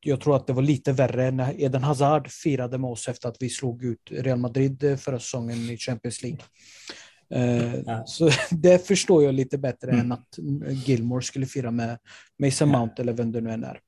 Jag 0.00 0.20
tror 0.20 0.36
att 0.36 0.46
det 0.46 0.52
var 0.52 0.62
lite 0.62 0.92
värre 0.92 1.30
när 1.30 1.62
Eden 1.62 1.82
Hazard 1.82 2.30
firade 2.30 2.78
med 2.78 2.90
oss 2.90 3.08
efter 3.08 3.28
att 3.28 3.36
vi 3.40 3.50
slog 3.50 3.84
ut 3.84 4.10
Real 4.10 4.38
Madrid 4.38 5.00
förra 5.00 5.18
säsongen 5.18 5.58
i 5.58 5.76
Champions 5.76 6.22
League. 6.22 6.40
Eh, 7.30 7.74
ja. 7.74 8.02
Så 8.06 8.30
det 8.50 8.86
förstår 8.86 9.24
jag 9.24 9.34
lite 9.34 9.58
bättre 9.58 9.90
mm. 9.90 10.00
än 10.00 10.12
att 10.12 10.38
Gilmore 10.86 11.22
skulle 11.22 11.46
fira 11.46 11.70
med 11.70 11.98
Mason 12.38 12.70
ja. 12.70 12.78
Mount 12.78 13.02
eller 13.02 13.12
vem 13.12 13.32
det 13.32 13.40
nu 13.40 13.50
än 13.50 13.64
är. 13.64 13.80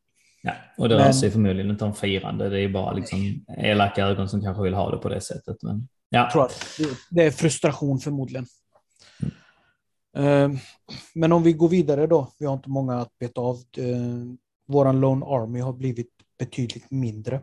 Ja, 0.42 0.52
och 0.76 0.88
det 0.88 0.94
rör 0.94 1.12
sig 1.12 1.30
förmodligen 1.30 1.70
inte 1.70 1.84
om 1.84 1.94
firande. 1.94 2.48
Det 2.48 2.60
är 2.60 2.68
bara 2.68 2.92
liksom 2.92 3.44
elaka 3.58 4.06
ögon 4.06 4.28
som 4.28 4.42
kanske 4.42 4.62
vill 4.62 4.74
ha 4.74 4.90
det 4.90 4.96
på 4.96 5.08
det 5.08 5.20
sättet. 5.20 5.56
Men, 5.62 5.88
ja. 6.08 6.18
Jag 6.18 6.30
tror 6.30 6.44
att 6.44 6.64
det 7.10 7.22
är 7.22 7.30
frustration 7.30 7.98
förmodligen. 7.98 8.46
Mm. 10.16 10.58
Men 11.14 11.32
om 11.32 11.42
vi 11.42 11.52
går 11.52 11.68
vidare 11.68 12.06
då. 12.06 12.32
Vi 12.38 12.46
har 12.46 12.54
inte 12.54 12.70
många 12.70 12.94
att 12.94 13.18
beta 13.18 13.40
av. 13.40 13.56
Eh, 13.76 13.86
våran 14.68 15.00
Lone 15.00 15.26
Army 15.26 15.60
har 15.60 15.72
blivit 15.72 16.10
betydligt 16.38 16.90
mindre. 16.90 17.42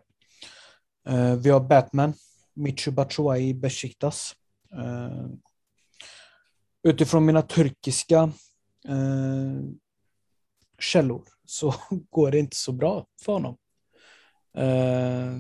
Vi 1.44 1.50
har 1.50 1.60
Batman, 1.60 2.14
Michu 2.54 2.92
Batshuayi 2.92 3.54
Besiktas 3.54 4.34
utifrån 6.84 7.26
mina 7.26 7.42
turkiska 7.42 8.32
eh, 8.88 9.62
källor 10.80 11.24
så 11.46 11.76
går 12.10 12.32
det 12.32 12.40
inte 12.40 12.56
så 12.56 12.72
bra 12.72 13.06
för 13.22 13.34
honom. 13.34 13.58
Eh, 14.58 15.40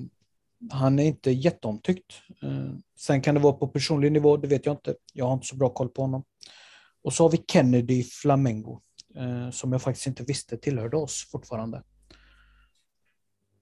han 0.71 0.99
är 0.99 1.03
inte 1.03 1.31
jätteomtyckt. 1.31 2.13
Eh, 2.41 2.75
sen 2.97 3.21
kan 3.21 3.35
det 3.35 3.41
vara 3.41 3.53
på 3.53 3.67
personlig 3.67 4.11
nivå, 4.11 4.37
det 4.37 4.47
vet 4.47 4.65
jag 4.65 4.73
inte. 4.73 4.95
Jag 5.13 5.25
har 5.25 5.33
inte 5.33 5.47
så 5.47 5.55
bra 5.55 5.69
koll 5.69 5.89
på 5.89 6.01
honom. 6.01 6.23
Och 7.01 7.13
så 7.13 7.23
har 7.23 7.29
vi 7.29 7.43
Kennedy 7.47 8.03
Flamengo, 8.03 8.81
eh, 9.15 9.49
som 9.49 9.71
jag 9.71 9.81
faktiskt 9.81 10.07
inte 10.07 10.23
visste 10.23 10.57
tillhörde 10.57 10.97
oss 10.97 11.29
fortfarande. 11.31 11.83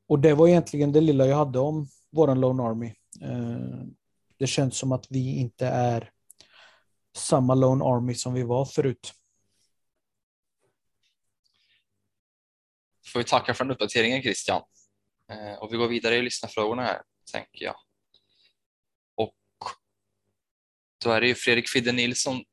Och 0.08 0.20
det 0.20 0.34
var 0.34 0.48
egentligen 0.48 0.92
det 0.92 1.02
lilla 1.02 1.26
jag 1.26 1.38
hade 1.38 1.60
om 1.60 1.88
våran 2.12 2.40
Lone 2.40 2.64
Army. 2.64 2.94
Eh, 3.22 3.86
det 4.38 4.48
känns 4.48 4.78
som 4.78 4.92
att 4.92 5.08
vi 5.10 5.36
inte 5.36 5.68
är 5.68 6.10
samma 7.18 7.56
Lone 7.56 7.86
Army 7.86 8.16
som 8.16 8.34
vi 8.34 8.44
var 8.44 8.66
förut. 8.66 9.14
Får 13.08 13.20
vi 13.20 13.24
tacka 13.26 13.54
för 13.54 13.64
den 13.64 13.72
uppdateringen 13.72 14.22
Christian. 14.22 14.62
Eh, 15.32 15.54
och 15.54 15.74
vi 15.74 15.78
går 15.78 15.88
vidare 15.88 16.16
i 16.16 16.22
lyssnarfrågorna 16.22 16.84
här, 16.84 17.02
tänker 17.32 17.66
jag. 17.66 17.76
Och 19.16 19.36
då 21.04 21.12
är 21.12 21.22
det 21.22 21.28
ju 21.28 21.36
Fredrik 21.36 21.70
Fidde 21.70 21.92
Nilsson 21.92 22.44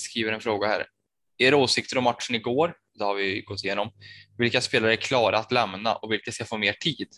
skriver 0.00 0.32
en 0.32 0.40
fråga 0.40 0.68
här. 0.68 0.86
Er 1.38 1.54
åsikter 1.54 1.98
om 1.98 2.04
matchen 2.04 2.34
igår, 2.34 2.76
det 2.94 3.04
har 3.04 3.14
vi 3.14 3.40
gått 3.40 3.64
igenom. 3.64 3.90
Vilka 4.38 4.60
spelare 4.60 4.92
är 4.92 4.96
klara 4.96 5.38
att 5.38 5.52
lämna 5.52 5.94
och 5.94 6.12
vilka 6.12 6.32
ska 6.32 6.44
få 6.44 6.58
mer 6.58 6.72
tid? 6.72 7.08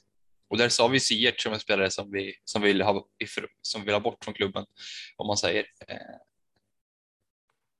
Och 0.49 0.59
där 0.59 0.69
sa 0.69 0.89
vi 0.89 1.01
Siert 1.01 1.41
som 1.41 1.53
en 1.53 1.61
spelare 1.61 1.91
som 1.91 2.11
vi, 2.13 2.35
som 2.45 2.63
vill 2.63 2.83
ha, 2.83 3.07
som 3.63 3.85
vill 3.85 3.95
ha 3.95 4.01
bort 4.01 4.25
från 4.25 4.35
klubben, 4.35 4.67
om 5.17 5.27
man 5.27 5.37
säger. 5.37 5.67
Eh, 5.89 5.97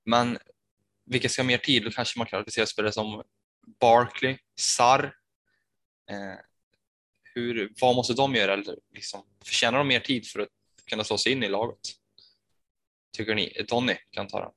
men 0.05 0.37
vilka 1.05 1.29
ska 1.29 1.41
ha 1.41 1.47
mer 1.47 1.57
tid? 1.57 1.83
Då 1.83 1.91
kanske 1.91 2.19
man 2.19 2.27
kan 2.27 2.67
spelare 2.67 2.91
som 2.91 3.23
Barkley, 3.79 4.37
Sar. 4.59 5.15
Eh, 6.09 6.39
hur, 7.23 7.73
vad 7.81 7.95
måste 7.95 8.13
de 8.13 8.35
göra? 8.35 8.53
Eller 8.53 8.77
liksom, 8.93 9.25
förtjänar 9.45 9.77
de 9.77 9.87
mer 9.87 9.99
tid 9.99 10.27
för 10.27 10.39
att 10.39 10.49
kunna 10.85 11.03
slå 11.03 11.17
sig 11.17 11.31
in 11.31 11.43
i 11.43 11.49
laget? 11.49 11.79
Tycker 13.17 13.35
ni? 13.35 13.65
Donny 13.69 13.95
kan 14.11 14.27
ta 14.27 14.39
den. 14.39 14.51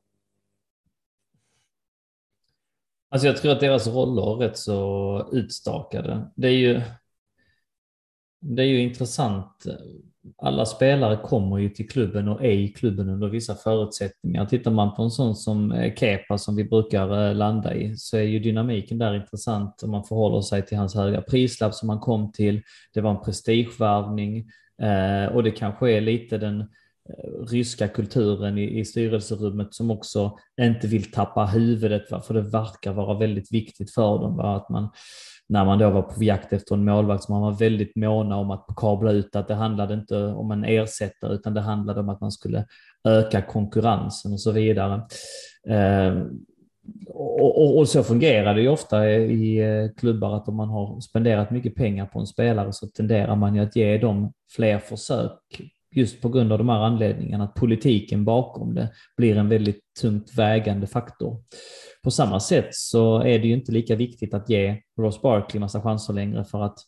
Alltså 3.08 3.26
jag 3.26 3.36
tror 3.36 3.52
att 3.52 3.60
deras 3.60 3.86
roller 3.86 4.22
är 4.22 4.48
rätt 4.48 4.58
så 4.58 5.28
utstakade. 5.32 6.32
Det 6.36 6.48
är 6.48 6.52
ju, 6.52 6.80
det 8.40 8.62
är 8.62 8.66
ju 8.66 8.82
intressant. 8.82 9.66
Eh, 9.66 9.74
alla 10.38 10.66
spelare 10.66 11.16
kommer 11.16 11.59
ju 11.59 11.68
till 11.68 11.88
klubben 11.88 12.28
och 12.28 12.44
är 12.44 12.51
i 12.51 12.68
klubben 12.68 13.09
under 13.09 13.28
vissa 13.28 13.55
förutsättningar. 13.55 14.46
Tittar 14.46 14.70
man 14.70 14.94
på 14.94 15.02
en 15.02 15.10
sån 15.10 15.36
som 15.36 15.72
eh, 15.72 15.94
Kepa 15.94 16.38
som 16.38 16.56
vi 16.56 16.64
brukar 16.64 17.28
eh, 17.28 17.34
landa 17.34 17.74
i 17.74 17.96
så 17.96 18.16
är 18.16 18.22
ju 18.22 18.38
dynamiken 18.38 18.98
där 18.98 19.14
intressant 19.14 19.82
om 19.82 19.90
man 19.90 20.05
förhåller 20.05 20.40
sig 20.40 20.66
till 20.66 20.78
hans 20.78 20.94
höga 20.94 21.22
prislapp 21.22 21.74
som 21.74 21.88
han 21.88 22.01
kom 22.01 22.32
till. 22.32 22.62
Det 22.94 23.01
var 23.01 23.10
en 23.10 23.22
prestigevärvning 23.22 24.38
eh, 24.82 25.34
och 25.34 25.42
det 25.42 25.51
kanske 25.51 25.92
är 25.92 26.01
lite 26.01 26.38
den 26.38 26.64
ryska 27.48 27.88
kulturen 27.88 28.59
i, 28.59 28.78
i 28.78 28.84
styrelserummet 28.84 29.74
som 29.74 29.90
också 29.90 30.38
inte 30.60 30.86
vill 30.86 31.12
tappa 31.12 31.44
huvudet, 31.44 32.09
för 32.26 32.34
det 32.34 32.40
verkar 32.40 32.92
vara 32.92 33.18
väldigt 33.18 33.52
viktigt 33.52 33.94
för 33.94 34.18
dem. 34.18 34.36
Va? 34.36 34.56
Att 34.56 34.68
man, 34.68 34.88
när 35.48 35.64
man 35.64 35.78
då 35.78 35.90
var 35.90 36.02
på 36.02 36.22
jakt 36.24 36.52
efter 36.52 36.74
en 36.74 36.84
målvakt, 36.84 37.24
så 37.24 37.32
man 37.32 37.42
var 37.42 37.52
väldigt 37.52 37.96
måna 37.96 38.36
om 38.36 38.50
att 38.50 38.66
kabla 38.76 39.12
ut 39.12 39.36
att 39.36 39.48
det 39.48 39.54
handlade 39.54 39.94
inte 39.94 40.16
om 40.16 40.50
en 40.50 40.64
ersättare, 40.64 41.34
utan 41.34 41.54
det 41.54 41.60
handlade 41.60 42.00
om 42.00 42.08
att 42.08 42.20
man 42.20 42.32
skulle 42.32 42.66
öka 43.08 43.42
konkurrensen 43.42 44.32
och 44.32 44.40
så 44.40 44.52
vidare. 44.52 45.02
Ehm, 45.68 46.30
och, 47.08 47.62
och, 47.62 47.78
och, 47.78 47.88
så 47.88 48.02
fungerar 48.02 48.54
det 48.54 48.60
ju 48.60 48.68
ofta 48.68 49.10
i 49.10 49.58
eh, 49.58 49.90
klubbar 49.96 50.36
att 50.36 50.48
om 50.48 50.56
man 50.56 50.68
har 50.68 51.00
spenderat 51.00 51.50
mycket 51.50 51.74
pengar 51.74 52.06
på 52.06 52.18
en 52.20 52.26
spelare 52.26 52.72
så 52.72 52.86
tenderar 52.86 53.36
man 53.36 53.54
ju 53.54 53.62
att 53.62 53.76
ge 53.76 53.98
dem 53.98 54.32
fler 54.56 54.78
försök 54.78 55.40
just 55.94 56.22
på 56.22 56.28
grund 56.28 56.52
av 56.52 56.58
de 56.58 56.68
här 56.68 56.80
anledningarna, 56.80 57.44
att 57.44 57.54
politiken 57.54 58.24
bakom 58.24 58.74
det 58.74 58.88
blir 59.16 59.36
en 59.36 59.48
väldigt 59.48 59.80
tungt 60.00 60.38
vägande 60.38 60.86
faktor. 60.86 61.36
På 62.05 62.10
samma 62.10 62.40
sätt 62.40 62.68
så 62.74 63.18
är 63.18 63.39
det 63.39 63.47
ju 63.47 63.55
inte 63.55 63.72
lika 63.72 63.97
viktigt 63.97 64.35
att 64.35 64.51
ge 64.51 64.76
Ross 64.98 65.22
Barkley 65.22 65.60
massa 65.60 65.82
chanser 65.82 66.12
längre 66.12 66.44
för 66.44 66.62
att 66.62 66.78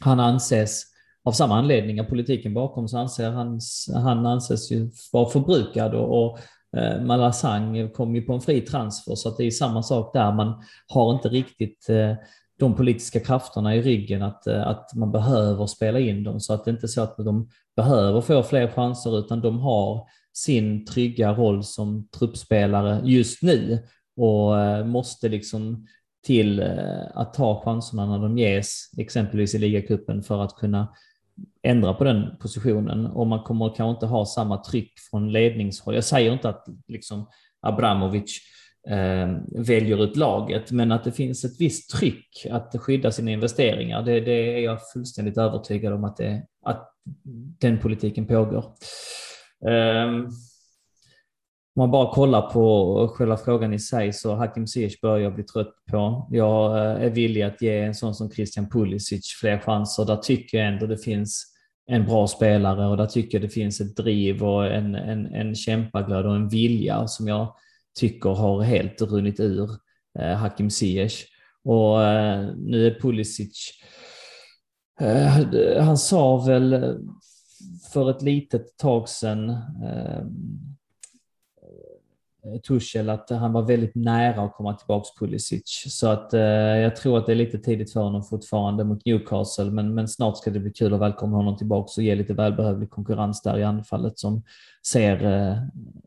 han 0.00 0.20
anses 0.20 0.82
av 1.24 1.32
samma 1.32 1.58
anledning, 1.58 2.00
av 2.00 2.04
politiken 2.04 2.54
bakom, 2.54 2.88
så 2.88 2.98
anser 2.98 3.30
han, 3.30 3.60
han 3.94 4.26
anses 4.26 4.72
ju 4.72 4.90
vara 5.12 5.28
förbrukad 5.28 5.94
och, 5.94 6.24
och 6.24 6.38
eh, 6.78 7.02
Malasang 7.02 7.90
kom 7.90 8.14
ju 8.14 8.22
på 8.22 8.32
en 8.32 8.40
fri 8.40 8.60
transfer 8.60 9.14
så 9.14 9.28
att 9.28 9.36
det 9.36 9.44
är 9.44 9.50
samma 9.50 9.82
sak 9.82 10.14
där. 10.14 10.32
Man 10.32 10.62
har 10.86 11.14
inte 11.14 11.28
riktigt 11.28 11.88
eh, 11.88 12.14
de 12.58 12.76
politiska 12.76 13.20
krafterna 13.20 13.76
i 13.76 13.82
ryggen 13.82 14.22
att, 14.22 14.46
eh, 14.46 14.66
att 14.66 14.94
man 14.94 15.12
behöver 15.12 15.66
spela 15.66 15.98
in 15.98 16.24
dem 16.24 16.40
så 16.40 16.54
att 16.54 16.64
det 16.64 16.70
inte 16.70 16.86
är 16.86 16.88
så 16.88 17.02
att 17.02 17.16
de 17.16 17.48
behöver 17.76 18.20
få 18.20 18.42
fler 18.42 18.68
chanser 18.68 19.18
utan 19.18 19.40
de 19.40 19.58
har 19.58 20.06
sin 20.32 20.86
trygga 20.86 21.32
roll 21.32 21.64
som 21.64 22.08
truppspelare 22.18 23.00
just 23.04 23.42
nu 23.42 23.78
och 24.16 24.60
eh, 24.60 24.84
måste 24.84 25.28
liksom 25.28 25.86
till 26.26 26.60
eh, 26.60 27.02
att 27.14 27.34
ta 27.34 27.62
chanserna 27.64 28.06
när 28.06 28.18
de 28.18 28.38
ges, 28.38 28.90
exempelvis 28.98 29.54
i 29.54 29.58
ligacupen 29.58 30.22
för 30.22 30.42
att 30.42 30.56
kunna 30.56 30.88
ändra 31.62 31.94
på 31.94 32.04
den 32.04 32.36
positionen 32.40 33.06
och 33.06 33.26
man 33.26 33.42
kommer 33.42 33.66
kanske 33.66 33.90
inte 33.90 34.06
ha 34.06 34.26
samma 34.26 34.64
tryck 34.64 34.92
från 35.10 35.32
ledningshåll. 35.32 35.94
Jag 35.94 36.04
säger 36.04 36.32
inte 36.32 36.48
att 36.48 36.66
liksom 36.88 37.28
Abramovic 37.60 38.38
eh, 38.88 39.36
väljer 39.64 40.04
ut 40.04 40.16
laget, 40.16 40.70
men 40.70 40.92
att 40.92 41.04
det 41.04 41.12
finns 41.12 41.44
ett 41.44 41.60
visst 41.60 41.90
tryck 41.90 42.46
att 42.50 42.74
skydda 42.78 43.12
sina 43.12 43.30
investeringar, 43.30 44.02
det, 44.02 44.20
det 44.20 44.32
är 44.32 44.58
jag 44.58 44.78
fullständigt 44.92 45.38
övertygad 45.38 45.92
om 45.92 46.04
att, 46.04 46.16
det, 46.16 46.46
att 46.64 46.88
den 47.60 47.78
politiken 47.78 48.26
pågår. 48.26 48.64
Eh, 49.66 50.28
om 51.74 51.80
man 51.80 51.90
bara 51.90 52.14
kollar 52.14 52.50
på 52.50 53.08
själva 53.14 53.36
frågan 53.36 53.74
i 53.74 53.78
sig 53.78 54.12
så 54.12 54.34
Hakim 54.34 54.66
Ziyech 54.66 55.00
börjar 55.00 55.18
jag 55.18 55.34
bli 55.34 55.44
trött 55.44 55.74
på. 55.90 56.28
Jag 56.30 56.78
eh, 56.78 57.04
är 57.04 57.10
villig 57.10 57.42
att 57.42 57.62
ge 57.62 57.78
en 57.78 57.94
sån 57.94 58.14
som 58.14 58.30
Christian 58.30 58.70
Pulisic 58.70 59.36
fler 59.40 59.58
chanser. 59.58 60.04
Där 60.04 60.16
tycker 60.16 60.58
jag 60.58 60.66
ändå 60.66 60.86
det 60.86 60.98
finns 60.98 61.44
en 61.86 62.04
bra 62.04 62.26
spelare 62.26 62.86
och 62.86 62.96
där 62.96 63.06
tycker 63.06 63.38
jag 63.38 63.48
det 63.48 63.52
finns 63.52 63.80
ett 63.80 63.96
driv 63.96 64.44
och 64.44 64.66
en, 64.66 64.94
en, 64.94 65.26
en 65.26 65.54
kämpaglöd 65.54 66.26
och 66.26 66.36
en 66.36 66.48
vilja 66.48 67.06
som 67.06 67.28
jag 67.28 67.54
tycker 67.98 68.30
har 68.30 68.62
helt 68.62 69.02
runnit 69.02 69.40
ur 69.40 69.70
eh, 70.18 70.34
Hakim 70.34 70.70
Ziyech. 70.70 71.26
Och 71.64 72.02
eh, 72.02 72.46
nu 72.56 72.86
är 72.86 73.00
Pulisic, 73.00 73.70
han 75.80 75.98
sa 75.98 76.36
väl 76.36 76.96
för 77.92 78.10
ett 78.10 78.22
litet 78.22 78.76
tag 78.76 79.08
sedan 79.08 79.56
Eh, 82.46 82.60
Tuchel 82.60 83.10
att 83.10 83.30
han 83.30 83.52
var 83.52 83.62
väldigt 83.62 83.94
nära 83.94 84.42
att 84.42 84.52
komma 84.52 84.74
tillbaka 84.74 85.08
Pulisic. 85.18 85.84
Så 85.88 86.08
att 86.08 86.34
eh, 86.34 86.40
jag 86.40 86.96
tror 86.96 87.18
att 87.18 87.26
det 87.26 87.32
är 87.32 87.36
lite 87.36 87.58
tidigt 87.58 87.92
för 87.92 88.00
honom 88.00 88.22
fortfarande 88.22 88.84
mot 88.84 89.06
Newcastle, 89.06 89.70
men, 89.70 89.94
men 89.94 90.08
snart 90.08 90.38
ska 90.38 90.50
det 90.50 90.60
bli 90.60 90.72
kul 90.72 90.94
att 90.94 91.00
välkomna 91.00 91.36
honom 91.36 91.56
tillbaka 91.56 91.92
och 91.96 92.02
ge 92.02 92.14
lite 92.14 92.34
välbehövlig 92.34 92.90
konkurrens 92.90 93.42
där 93.42 93.58
i 93.58 93.64
anfallet 93.64 94.18
som 94.18 94.42
ser 94.86 95.24
eh, 95.24 95.56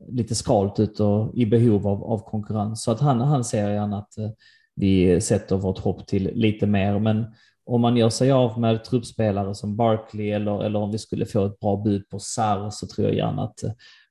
lite 0.09 0.35
skralt 0.35 0.79
ut 0.79 0.99
och 0.99 1.35
i 1.35 1.45
behov 1.45 1.87
av, 1.87 2.03
av 2.03 2.19
konkurrens. 2.19 2.83
Så 2.83 2.91
att 2.91 2.99
han, 2.99 3.21
han 3.21 3.43
ser 3.43 3.69
gärna 3.69 3.97
att 3.97 4.17
eh, 4.17 4.29
vi 4.75 5.21
sätter 5.21 5.55
vårt 5.55 5.79
hopp 5.79 6.07
till 6.07 6.31
lite 6.33 6.67
mer, 6.67 6.99
men 6.99 7.25
om 7.65 7.81
man 7.81 7.97
gör 7.97 8.09
sig 8.09 8.31
av 8.31 8.59
med 8.59 8.83
truppspelare 8.83 9.55
som 9.55 9.75
Barkley 9.75 10.31
eller, 10.31 10.63
eller 10.63 10.79
om 10.79 10.91
vi 10.91 10.97
skulle 10.97 11.25
få 11.25 11.45
ett 11.45 11.59
bra 11.59 11.77
bud 11.77 12.09
på 12.09 12.19
Sar 12.19 12.69
så 12.69 12.87
tror 12.87 13.07
jag 13.07 13.17
gärna 13.17 13.43
att, 13.43 13.59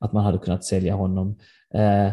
att 0.01 0.13
man 0.13 0.25
hade 0.25 0.39
kunnat 0.39 0.65
sälja 0.65 0.95
honom 0.95 1.37
Eh, 1.75 2.13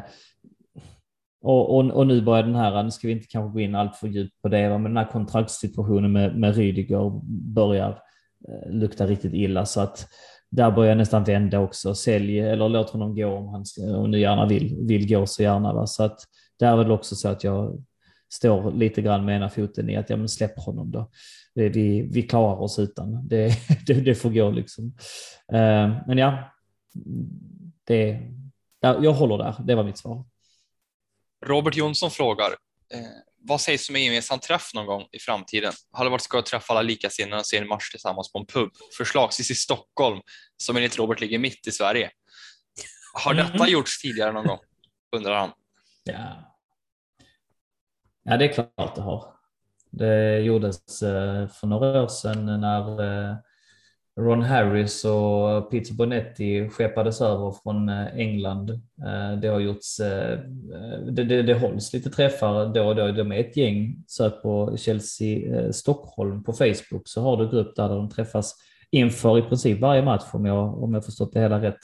och, 1.43 1.75
och, 1.75 1.91
och, 1.91 2.07
nu 2.07 2.21
börjar 2.21 2.43
den 2.43 2.55
här, 2.55 2.83
nu 2.83 2.91
ska 2.91 3.07
vi 3.07 3.13
inte 3.13 3.27
kanske 3.27 3.53
gå 3.53 3.59
in 3.59 3.75
allt 3.75 3.95
för 3.95 4.07
djupt 4.07 4.41
på 4.41 4.47
det, 4.47 4.69
men 4.69 4.83
den 4.83 4.97
här 4.97 5.11
kontraktssituationen 5.11 6.11
med, 6.11 6.35
med 6.35 6.55
Rydiger 6.55 7.21
börjar 7.53 7.89
eh, 8.47 8.71
lukta 8.71 9.07
riktigt 9.07 9.33
illa 9.33 9.65
så 9.65 9.81
att 9.81 10.07
där 10.51 10.71
börjar 10.71 10.89
jag 10.89 10.97
nästan 10.97 11.23
vända 11.23 11.59
också. 11.59 11.95
Sälj 11.95 12.39
eller 12.39 12.69
låt 12.69 12.89
honom 12.89 13.15
gå 13.15 13.27
om 13.27 13.47
han 13.47 13.63
om 13.95 14.11
nu 14.11 14.19
gärna 14.19 14.45
vill, 14.45 14.77
vill 14.87 15.09
gå 15.09 15.25
så 15.25 15.43
gärna. 15.43 15.73
Va? 15.73 15.87
Så 15.87 16.03
att 16.03 16.19
där 16.59 16.71
är 16.71 16.77
väl 16.77 16.91
också 16.91 17.15
så 17.15 17.29
att 17.29 17.43
jag 17.43 17.83
står 18.33 18.71
lite 18.71 19.01
grann 19.01 19.25
med 19.25 19.35
ena 19.35 19.49
foten 19.49 19.89
i 19.89 19.97
att 19.97 20.09
ja, 20.09 20.17
men 20.17 20.29
släpp 20.29 20.59
honom 20.59 20.91
då. 20.91 21.11
Vi, 21.53 22.01
vi 22.11 22.23
klarar 22.23 22.61
oss 22.61 22.79
utan. 22.79 23.27
Det, 23.27 23.53
det, 23.87 23.93
det 23.93 24.15
får 24.15 24.29
gå 24.29 24.51
liksom. 24.51 24.85
Uh, 25.53 26.07
men 26.07 26.17
ja, 26.17 26.53
det, 27.83 28.19
jag 28.81 29.13
håller 29.13 29.37
där, 29.37 29.55
det 29.63 29.75
var 29.75 29.83
mitt 29.83 29.97
svar. 29.97 30.25
Robert 31.45 31.75
Jonsson 31.75 32.11
frågar, 32.11 32.47
eh, 32.93 32.99
vad 33.37 33.61
sägs 33.61 33.89
om 33.89 33.95
en 33.95 34.03
gemensam 34.03 34.39
träff 34.39 34.71
någon 34.73 34.85
gång 34.85 35.07
i 35.11 35.19
framtiden? 35.19 35.73
Har 35.91 36.05
det 36.05 36.11
varit 36.11 36.21
skoj 36.21 36.39
att 36.39 36.45
träffa 36.45 36.73
alla 36.73 36.81
likasinnade 36.81 37.39
och 37.39 37.45
se 37.45 37.57
en 37.57 37.67
match 37.67 37.91
tillsammans 37.91 38.31
på 38.31 38.39
en 38.39 38.45
pub? 38.45 38.69
Förslagsvis 38.97 39.51
i 39.51 39.55
Stockholm, 39.55 40.19
som 40.57 40.75
enligt 40.77 40.97
Robert 40.97 41.19
ligger 41.19 41.39
mitt 41.39 41.67
i 41.67 41.71
Sverige. 41.71 42.11
Har 43.13 43.33
detta 43.33 43.55
mm. 43.55 43.71
gjorts 43.71 44.01
tidigare 44.01 44.31
någon 44.31 44.47
gång? 44.47 44.59
Undrar 45.15 45.39
han. 45.39 45.51
Ja 46.03 46.50
ja, 48.31 48.37
det 48.37 48.45
är 48.45 48.53
klart 48.53 48.95
det 48.95 49.01
har. 49.01 49.25
Det 49.91 50.39
gjordes 50.39 51.01
eh, 51.01 51.47
för 51.47 51.67
några 51.67 52.03
år 52.03 52.07
sedan 52.07 52.45
när 52.45 53.03
eh, 53.03 53.35
Ron 54.19 54.41
Harris 54.41 55.05
och 55.05 55.71
Peter 55.71 55.93
Bonetti 55.93 56.69
skeppades 56.69 57.21
över 57.21 57.51
från 57.63 57.89
eh, 57.89 58.15
England. 58.15 58.81
Det 59.41 59.47
har 59.47 59.59
gjorts, 59.59 59.97
det, 59.97 61.23
det, 61.23 61.41
det 61.41 61.53
hålls 61.53 61.93
lite 61.93 62.09
träffar 62.09 62.73
då 62.73 62.87
och 62.87 62.95
då. 62.95 63.11
De 63.11 63.31
är 63.31 63.39
ett 63.39 63.57
gäng, 63.57 64.03
sök 64.07 64.41
på 64.41 64.77
Chelsea 64.77 65.73
Stockholm 65.73 66.43
på 66.43 66.53
Facebook 66.53 67.01
så 67.05 67.21
har 67.21 67.37
du 67.37 67.49
grupp 67.49 67.75
där, 67.75 67.89
där 67.89 67.95
de 67.95 68.09
träffas 68.09 68.55
inför 68.91 69.37
i 69.37 69.41
princip 69.41 69.79
varje 69.79 70.01
match 70.01 70.23
om 70.31 70.45
jag, 70.45 70.83
om 70.83 70.93
jag 70.93 71.05
förstått 71.05 71.33
det 71.33 71.39
hela 71.39 71.61
rätt 71.61 71.79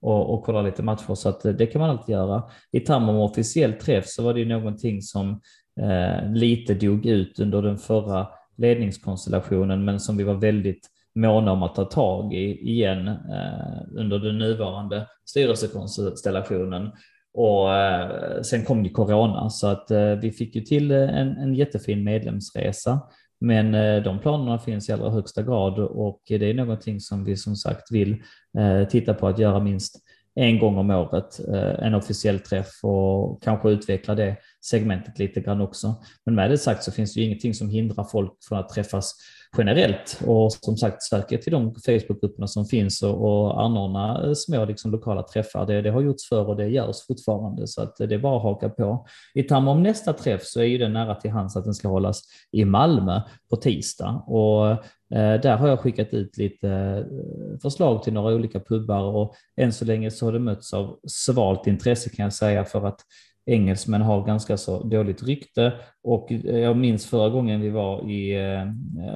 och, 0.00 0.34
och 0.34 0.44
kollar 0.44 0.62
lite 0.62 0.82
matcher 0.82 1.14
så 1.14 1.28
att 1.28 1.42
det 1.42 1.66
kan 1.66 1.80
man 1.80 1.90
alltid 1.90 2.12
göra. 2.12 2.42
I 2.72 2.80
termer 2.80 3.12
om 3.12 3.16
officiell 3.16 3.72
träff 3.72 4.06
så 4.06 4.22
var 4.22 4.34
det 4.34 4.40
ju 4.40 4.46
någonting 4.46 5.02
som 5.02 5.40
eh, 5.78 6.32
lite 6.32 6.74
dog 6.74 7.06
ut 7.06 7.40
under 7.40 7.62
den 7.62 7.78
förra 7.78 8.26
ledningskonstellationen 8.56 9.84
men 9.84 10.00
som 10.00 10.16
vi 10.16 10.24
var 10.24 10.34
väldigt 10.34 10.88
måna 11.14 11.52
om 11.52 11.62
att 11.62 11.74
ta 11.74 11.84
tag 11.84 12.34
i 12.34 12.70
igen 12.70 13.08
eh, 13.08 13.82
under 13.96 14.18
den 14.18 14.38
nuvarande 14.38 15.06
styrelsekonstellationen. 15.24 16.90
Och 17.34 17.74
eh, 17.74 18.40
sen 18.42 18.64
kom 18.64 18.84
ju 18.84 18.90
corona 18.90 19.50
så 19.50 19.66
att 19.66 19.90
eh, 19.90 20.12
vi 20.12 20.30
fick 20.30 20.56
ju 20.56 20.60
till 20.60 20.90
eh, 20.90 21.18
en, 21.18 21.36
en 21.36 21.54
jättefin 21.54 22.04
medlemsresa 22.04 23.00
men 23.40 23.74
eh, 23.74 24.02
de 24.02 24.18
planerna 24.18 24.58
finns 24.58 24.88
i 24.88 24.92
allra 24.92 25.10
högsta 25.10 25.42
grad 25.42 25.78
och 25.78 26.22
det 26.28 26.50
är 26.50 26.54
någonting 26.54 27.00
som 27.00 27.24
vi 27.24 27.36
som 27.36 27.56
sagt 27.56 27.92
vill 27.92 28.22
eh, 28.58 28.88
titta 28.88 29.14
på 29.14 29.28
att 29.28 29.38
göra 29.38 29.60
minst 29.60 30.04
en 30.34 30.58
gång 30.58 30.76
om 30.76 30.90
året, 30.90 31.40
en 31.78 31.94
officiell 31.94 32.40
träff 32.40 32.70
och 32.82 33.42
kanske 33.42 33.70
utveckla 33.70 34.14
det 34.14 34.36
segmentet 34.60 35.18
lite 35.18 35.40
grann 35.40 35.60
också. 35.60 35.94
Men 36.26 36.34
med 36.34 36.50
det 36.50 36.58
sagt 36.58 36.84
så 36.84 36.92
finns 36.92 37.14
det 37.14 37.20
ju 37.20 37.26
ingenting 37.26 37.54
som 37.54 37.70
hindrar 37.70 38.04
folk 38.04 38.32
från 38.48 38.58
att 38.58 38.68
träffas 38.68 39.14
generellt 39.56 40.20
och 40.26 40.52
som 40.52 40.76
sagt 40.76 41.02
söka 41.02 41.38
till 41.38 41.52
de 41.52 41.74
Facebookgrupperna 41.74 42.46
som 42.46 42.66
finns 42.66 43.02
och, 43.02 43.24
och 43.24 43.62
anordna 43.62 44.34
små 44.34 44.64
liksom, 44.64 44.90
lokala 44.90 45.22
träffar. 45.22 45.66
Det, 45.66 45.82
det 45.82 45.90
har 45.90 46.00
gjorts 46.00 46.28
förr 46.28 46.48
och 46.48 46.56
det 46.56 46.68
görs 46.68 47.06
fortfarande 47.06 47.66
så 47.66 47.82
att 47.82 47.96
det 47.96 48.14
är 48.14 48.18
bara 48.18 48.36
att 48.36 48.42
haka 48.42 48.68
på. 48.68 49.06
I 49.34 49.42
termer 49.42 49.70
om 49.70 49.82
nästa 49.82 50.12
träff 50.12 50.42
så 50.44 50.60
är 50.60 50.64
ju 50.64 50.78
det 50.78 50.88
nära 50.88 51.14
till 51.14 51.30
hands 51.30 51.56
att 51.56 51.64
den 51.64 51.74
ska 51.74 51.88
hållas 51.88 52.22
i 52.52 52.64
Malmö 52.64 53.20
på 53.50 53.56
tisdag 53.56 54.24
och 54.26 54.70
eh, 55.16 55.40
där 55.40 55.56
har 55.56 55.68
jag 55.68 55.80
skickat 55.80 56.14
ut 56.14 56.36
lite 56.36 56.70
eh, 56.70 57.58
förslag 57.62 58.02
till 58.02 58.12
några 58.12 58.34
olika 58.34 58.60
pubbar 58.60 59.02
och 59.02 59.34
än 59.56 59.72
så 59.72 59.84
länge 59.84 60.10
så 60.10 60.26
har 60.26 60.32
det 60.32 60.38
mötts 60.38 60.74
av 60.74 60.98
svalt 61.06 61.66
intresse 61.66 62.10
kan 62.10 62.22
jag 62.22 62.32
säga 62.32 62.64
för 62.64 62.86
att 62.86 63.00
engelsmän 63.48 64.02
har 64.02 64.26
ganska 64.26 64.56
så 64.56 64.82
dåligt 64.82 65.22
rykte 65.22 65.72
och 66.02 66.32
eh, 66.32 66.58
jag 66.58 66.76
minns 66.76 67.06
förra 67.06 67.28
gången 67.28 67.60
vi 67.60 67.70
var 67.70 68.10
i 68.10 68.36
eh, 68.36 68.64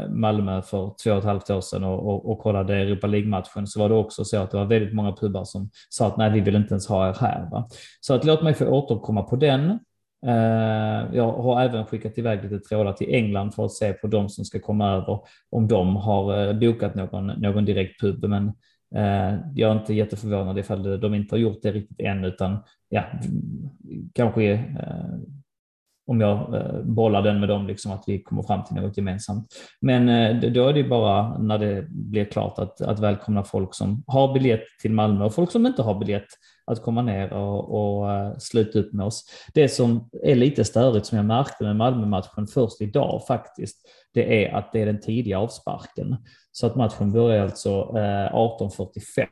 Malmö 0.09 0.63
för 0.63 0.95
två 1.05 1.11
och 1.13 1.19
ett 1.19 1.25
halvt 1.25 1.51
år 1.51 1.61
sedan 1.61 1.85
och, 1.85 2.07
och, 2.09 2.31
och 2.31 2.39
kollade 2.39 2.77
Europa 2.77 3.07
League-matchen 3.07 3.67
så 3.67 3.81
var 3.81 3.89
det 3.89 3.95
också 3.95 4.25
så 4.25 4.37
att 4.37 4.51
det 4.51 4.57
var 4.57 4.65
väldigt 4.65 4.95
många 4.95 5.13
pubar 5.13 5.45
som 5.45 5.71
sa 5.89 6.07
att 6.07 6.17
nej, 6.17 6.31
vi 6.31 6.41
vill 6.41 6.57
inte 6.57 6.73
ens 6.73 6.89
ha 6.89 7.09
er 7.09 7.17
här. 7.21 7.51
Va? 7.51 7.69
Så 8.01 8.15
att 8.15 8.25
låt 8.25 8.43
mig 8.43 8.55
få 8.55 8.67
återkomma 8.67 9.23
på 9.23 9.37
den. 9.37 9.71
Eh, 10.27 11.15
jag 11.17 11.33
har 11.33 11.63
även 11.63 11.87
skickat 11.87 12.19
iväg 12.19 12.43
lite 12.43 12.59
trådar 12.59 12.93
till 12.93 13.15
England 13.15 13.55
för 13.55 13.65
att 13.65 13.73
se 13.73 13.93
på 13.93 14.07
de 14.07 14.29
som 14.29 14.45
ska 14.45 14.61
komma 14.61 14.93
över 14.93 15.21
om 15.51 15.69
de 15.69 15.97
har 15.97 16.53
bokat 16.55 16.95
någon, 16.95 17.27
någon 17.27 17.65
direkt 17.65 18.01
pub. 18.01 18.25
Men 18.25 18.53
jag 19.55 19.71
är 19.71 19.73
inte 19.73 19.95
jätteförvånad 19.95 20.59
ifall 20.59 21.01
de 21.01 21.15
inte 21.15 21.35
har 21.35 21.41
gjort 21.41 21.63
det 21.63 21.73
riktigt 21.73 22.01
än, 22.01 22.25
utan 22.25 22.59
ja, 22.93 23.05
kanske 24.15 24.53
eh, 24.53 25.19
om 26.07 26.21
jag 26.21 26.55
eh, 26.55 26.83
bollar 26.83 27.23
den 27.23 27.41
med 27.41 27.49
dem, 27.49 27.67
liksom 27.67 27.93
att 27.93 28.05
vi 28.07 28.23
kommer 28.23 28.43
fram 28.43 28.65
till 28.65 28.77
något 28.77 28.97
gemensamt. 28.97 29.47
Men 29.81 30.09
eh, 30.09 30.53
då 30.53 30.69
är 30.69 30.73
det 30.73 30.85
bara 30.85 31.39
när 31.39 31.59
det 31.59 31.87
blir 31.91 32.25
klart 32.25 32.59
att, 32.59 32.81
att 32.81 33.01
välkomna 33.01 33.45
folk 33.45 33.75
som 33.75 34.05
har 34.07 34.35
biljett 34.35 34.63
till 34.83 34.93
Malmö 34.93 35.25
och 35.25 35.35
folk 35.35 35.51
som 35.51 35.67
inte 35.67 35.83
har 35.83 35.99
biljett 35.99 36.27
att 36.67 36.83
komma 36.83 37.03
ner 37.03 37.33
och, 37.33 38.01
och 38.01 38.13
eh, 38.13 38.33
sluta 38.39 38.79
upp 38.79 38.93
med 38.93 39.07
oss. 39.07 39.25
Det 39.55 39.69
som 39.69 40.09
är 40.23 40.35
lite 40.35 40.65
störigt 40.65 41.07
som 41.07 41.17
jag 41.17 41.27
märkte 41.27 41.65
med 41.65 41.77
Malmö-matchen 41.77 42.47
först 42.47 42.81
idag 42.81 43.23
faktiskt, 43.27 43.77
det 44.15 44.45
är 44.45 44.55
att 44.55 44.73
det 44.73 44.83
är 44.83 44.87
den 44.87 45.01
tidiga 45.01 45.39
avsparken. 45.39 46.17
Så 46.53 46.67
att 46.67 46.77
matchen 46.77 47.13
börjar 47.13 47.43
alltså 47.43 47.71
eh, 47.71 48.35
18.45 48.35 49.27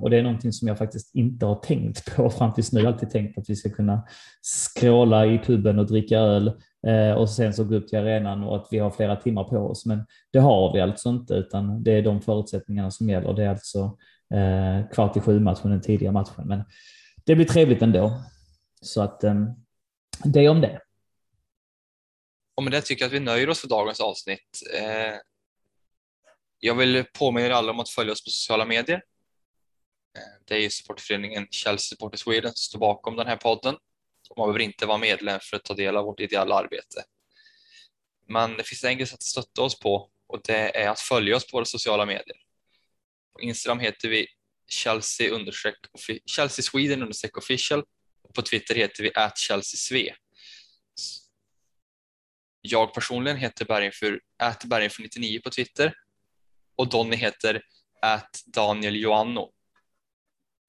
och 0.00 0.10
det 0.10 0.18
är 0.18 0.22
någonting 0.22 0.52
som 0.52 0.68
jag 0.68 0.78
faktiskt 0.78 1.14
inte 1.14 1.46
har 1.46 1.54
tänkt 1.54 2.16
på 2.16 2.30
fram 2.38 2.54
tills 2.54 2.72
nu. 2.72 2.80
Jag 2.80 2.86
har 2.86 2.92
alltid 2.92 3.10
tänkt 3.10 3.38
att 3.38 3.50
vi 3.50 3.56
ska 3.56 3.70
kunna 3.70 4.06
skråla 4.40 5.26
i 5.26 5.38
puben 5.38 5.78
och 5.78 5.86
dricka 5.86 6.18
öl 6.18 6.52
eh, 6.86 7.12
och 7.12 7.30
sen 7.30 7.54
så 7.54 7.64
gå 7.64 7.74
upp 7.74 7.88
till 7.88 7.98
arenan 7.98 8.44
och 8.44 8.56
att 8.56 8.68
vi 8.70 8.78
har 8.78 8.90
flera 8.90 9.16
timmar 9.16 9.44
på 9.44 9.56
oss. 9.56 9.86
Men 9.86 10.06
det 10.32 10.38
har 10.38 10.72
vi 10.72 10.80
alltså 10.80 11.08
inte, 11.08 11.34
utan 11.34 11.82
det 11.82 11.92
är 11.92 12.02
de 12.02 12.22
förutsättningarna 12.22 12.90
som 12.90 13.08
gäller. 13.08 13.32
Det 13.32 13.44
är 13.44 13.48
alltså 13.48 13.98
eh, 14.34 14.90
kvart 14.92 15.16
i 15.16 15.20
sju 15.20 15.40
matchen, 15.40 15.70
den 15.70 15.80
tidiga 15.80 16.12
matchen. 16.12 16.44
Men 16.46 16.64
det 17.24 17.34
blir 17.34 17.46
trevligt 17.46 17.82
ändå. 17.82 18.20
Så 18.80 19.02
att 19.02 19.24
ehm, 19.24 19.46
det 20.24 20.40
är 20.40 20.48
om 20.48 20.60
det. 20.60 20.80
Och 22.54 22.62
med 22.62 22.72
det 22.72 22.80
tycker 22.80 23.04
jag 23.04 23.06
att 23.08 23.14
vi 23.14 23.20
nöjer 23.20 23.50
oss 23.50 23.60
för 23.60 23.68
dagens 23.68 24.00
avsnitt. 24.00 24.62
Eh, 24.80 25.14
jag 26.58 26.74
vill 26.74 27.04
påminna 27.18 27.54
alla 27.54 27.72
om 27.72 27.80
att 27.80 27.88
följa 27.88 28.12
oss 28.12 28.24
på 28.24 28.30
sociala 28.30 28.64
medier. 28.64 29.02
Eh, 30.16 30.44
det 30.44 30.54
är 30.54 30.58
ju 30.58 30.70
supportföreningen 30.70 31.46
Chelsea 31.50 31.78
Support 31.78 32.18
Sweden 32.18 32.50
som 32.50 32.56
står 32.56 32.78
bakom 32.78 33.16
den 33.16 33.26
här 33.26 33.36
podden. 33.36 33.74
Och 34.30 34.38
man 34.38 34.46
behöver 34.46 34.60
inte 34.60 34.86
vara 34.86 34.98
medlem 34.98 35.40
för 35.42 35.56
att 35.56 35.64
ta 35.64 35.74
del 35.74 35.96
av 35.96 36.04
vårt 36.04 36.20
ideella 36.20 36.54
arbete. 36.54 37.04
Men 38.28 38.56
det 38.56 38.64
finns 38.64 38.84
en 38.84 38.98
grej 38.98 39.08
att 39.14 39.22
stötta 39.22 39.62
oss 39.62 39.78
på 39.78 40.10
och 40.26 40.40
det 40.44 40.76
är 40.76 40.88
att 40.88 41.00
följa 41.00 41.36
oss 41.36 41.46
på 41.46 41.56
våra 41.56 41.64
sociala 41.64 42.06
medier. 42.06 42.36
På 43.32 43.40
Instagram 43.40 43.80
heter 43.80 44.08
vi 44.08 44.26
Chelsea, 44.68 45.38
Chelsea 46.26 46.62
Sweden 46.62 47.12
official 47.36 47.84
och 48.22 48.34
på 48.34 48.42
Twitter 48.42 48.74
heter 48.74 49.02
vi 49.02 49.10
at 49.14 49.38
Chelsea 49.38 49.76
Sve. 49.76 50.14
Jag 52.60 52.94
personligen 52.94 53.36
heter 53.36 53.64
Bergenfur, 53.64 54.20
at 54.38 54.64
Bergenfur99 54.64 55.42
på 55.42 55.50
Twitter 55.50 55.94
och 56.76 56.88
Donny 56.88 57.16
heter 57.16 57.62
at 58.02 58.42
Daniel 58.46 58.96
Joanno. 58.96 59.52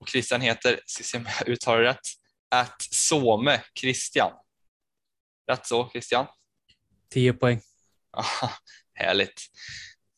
Och 0.02 0.10
Christian 0.10 0.42
heter, 0.42 0.80
ska 0.86 1.04
se 1.04 1.18
om 1.18 1.26
jag 1.40 1.50
uttalar 1.50 1.82
rätt, 1.82 2.00
at 2.50 2.76
Some 2.92 3.62
Christian. 3.80 4.32
Rätt 5.52 5.68
så 5.68 5.90
Christian? 5.90 6.28
10 7.14 7.34
poäng. 7.34 7.62
härligt. 8.94 9.42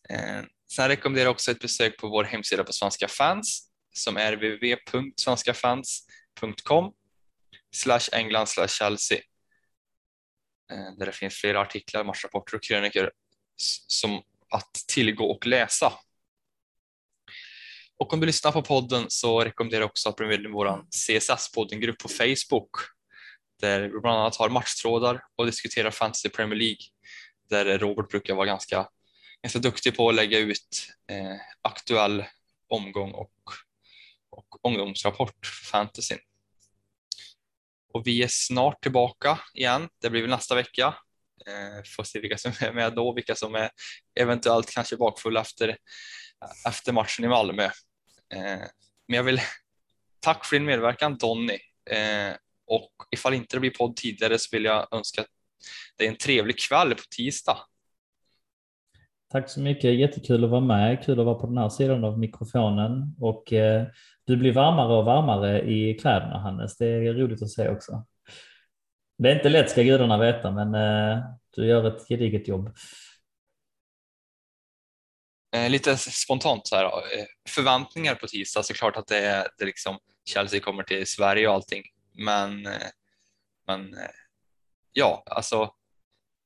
Eh, 0.09 0.41
sen 0.75 0.87
rekommenderar 0.87 1.25
jag 1.25 1.31
också 1.31 1.51
ett 1.51 1.59
besök 1.59 1.97
på 1.97 2.09
vår 2.09 2.23
hemsida 2.23 2.63
på 2.63 2.73
Svenska 2.73 3.07
fans 3.07 3.69
som 3.93 4.17
är 4.17 4.35
www.svenskafans.com 4.35 6.93
slash 7.75 8.09
England 8.11 8.47
slash 8.47 8.67
Chelsea. 8.67 9.17
Eh, 10.71 10.91
där 10.97 11.05
det 11.05 11.11
finns 11.11 11.33
flera 11.33 11.61
artiklar, 11.61 12.03
matchrapporter 12.03 12.55
och 12.55 12.63
krönikor 12.63 13.11
som 13.87 14.21
att 14.49 14.73
tillgå 14.87 15.31
och 15.31 15.45
läsa. 15.45 15.93
Och 18.03 18.13
om 18.13 18.19
du 18.19 18.25
lyssnar 18.25 18.51
på 18.51 18.61
podden 18.61 19.05
så 19.07 19.43
rekommenderar 19.43 19.81
jag 19.81 19.89
också 19.89 20.09
att 20.09 20.15
bli 20.15 20.27
med 20.27 20.41
i 20.41 20.47
vår 20.47 20.85
CSS-poddengrupp 20.91 21.97
på 21.97 22.09
Facebook 22.09 22.69
där 23.61 23.81
vi 23.81 23.99
bland 23.99 24.19
annat 24.19 24.35
har 24.35 24.49
matchtrådar 24.49 25.23
och 25.35 25.45
diskuterar 25.45 25.91
Fantasy 25.91 26.29
Premier 26.29 26.59
League 26.59 26.81
där 27.49 27.77
Robert 27.77 28.09
brukar 28.09 28.35
vara 28.35 28.45
ganska, 28.45 28.87
ganska 29.43 29.59
duktig 29.59 29.95
på 29.95 30.09
att 30.09 30.15
lägga 30.15 30.39
ut 30.39 30.87
eh, 31.11 31.41
aktuell 31.61 32.25
omgång 32.67 33.11
och, 33.11 33.33
och 34.29 34.65
omgångsrapport 34.65 35.45
för 35.45 35.65
fantasyn. 35.65 36.19
Och 37.93 38.07
vi 38.07 38.23
är 38.23 38.29
snart 38.29 38.81
tillbaka 38.81 39.39
igen. 39.53 39.89
Det 40.01 40.09
blir 40.09 40.21
väl 40.21 40.29
nästa 40.29 40.55
vecka 40.55 40.95
Eh, 41.47 41.83
får 41.95 42.03
se 42.03 42.19
vilka 42.19 42.37
som 42.37 42.51
är 42.59 42.73
med 42.73 42.93
då, 42.95 43.13
vilka 43.13 43.35
som 43.35 43.55
är 43.55 43.69
eventuellt 44.19 44.71
kanske 44.71 44.97
bakfulla 44.97 45.41
efter, 45.41 45.77
efter 46.67 46.91
matchen 46.93 47.25
i 47.25 47.27
Malmö. 47.27 47.69
Eh, 48.33 48.67
men 49.07 49.17
jag 49.17 49.23
vill 49.23 49.39
tack 50.19 50.45
för 50.45 50.55
din 50.55 50.65
medverkan 50.65 51.17
Donny 51.17 51.57
eh, 51.91 52.35
och 52.67 52.91
ifall 53.11 53.33
inte 53.33 53.55
det 53.55 53.59
blir 53.59 53.71
podd 53.71 53.95
tidigare 53.95 54.39
så 54.39 54.49
vill 54.51 54.65
jag 54.65 54.87
önska 54.91 55.23
dig 55.97 56.07
en 56.07 56.15
trevlig 56.15 56.59
kväll 56.59 56.89
på 56.89 57.01
tisdag. 57.17 57.57
Tack 59.31 59.49
så 59.49 59.59
mycket, 59.59 59.95
jättekul 59.95 60.43
att 60.43 60.49
vara 60.49 60.61
med, 60.61 61.03
kul 61.05 61.19
att 61.19 61.25
vara 61.25 61.39
på 61.39 61.47
den 61.47 61.57
här 61.57 61.69
sidan 61.69 62.03
av 62.03 62.19
mikrofonen 62.19 63.15
och 63.19 63.53
eh, 63.53 63.85
du 64.25 64.37
blir 64.37 64.53
varmare 64.53 64.93
och 64.93 65.05
varmare 65.05 65.61
i 65.61 65.97
kläderna 66.01 66.39
Hannes, 66.39 66.77
det 66.77 66.85
är 66.87 67.13
roligt 67.13 67.41
att 67.41 67.49
se 67.51 67.69
också. 67.69 68.05
Det 69.17 69.31
är 69.31 69.35
inte 69.35 69.49
lätt 69.49 69.69
ska 69.69 69.81
gudarna 69.81 70.17
veta, 70.17 70.51
men 70.51 70.75
eh, 70.75 71.23
du 71.55 71.65
gör 71.65 71.87
ett 71.87 72.07
gediget 72.07 72.47
jobb. 72.47 72.75
Eh, 75.53 75.69
lite 75.69 75.97
spontant 75.97 76.67
så 76.67 76.75
här, 76.75 76.85
eh, 76.85 77.25
förväntningar 77.49 78.15
på 78.15 78.27
tisdag, 78.27 78.63
så 78.63 78.73
klart 78.73 78.97
att 78.97 79.07
det 79.07 79.17
är, 79.17 79.47
det 79.57 79.65
liksom 79.65 79.97
Chelsea 80.25 80.59
kommer 80.59 80.83
till 80.83 81.07
Sverige 81.07 81.47
och 81.47 81.53
allting, 81.53 81.83
men, 82.25 82.65
eh, 82.65 82.87
men 83.67 83.95
ja, 84.93 85.23
alltså 85.25 85.69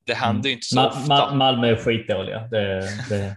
det 0.06 0.14
händer 0.14 0.50
ju 0.50 0.56
inte 0.56 0.68
så 0.68 0.76
Ma 0.76 0.88
ofta. 0.88 1.08
Ma 1.08 1.34
Malmö 1.34 1.68
är 1.68 1.76
skitdåliga. 1.76 2.40
Det, 2.40 2.90
det, 3.10 3.36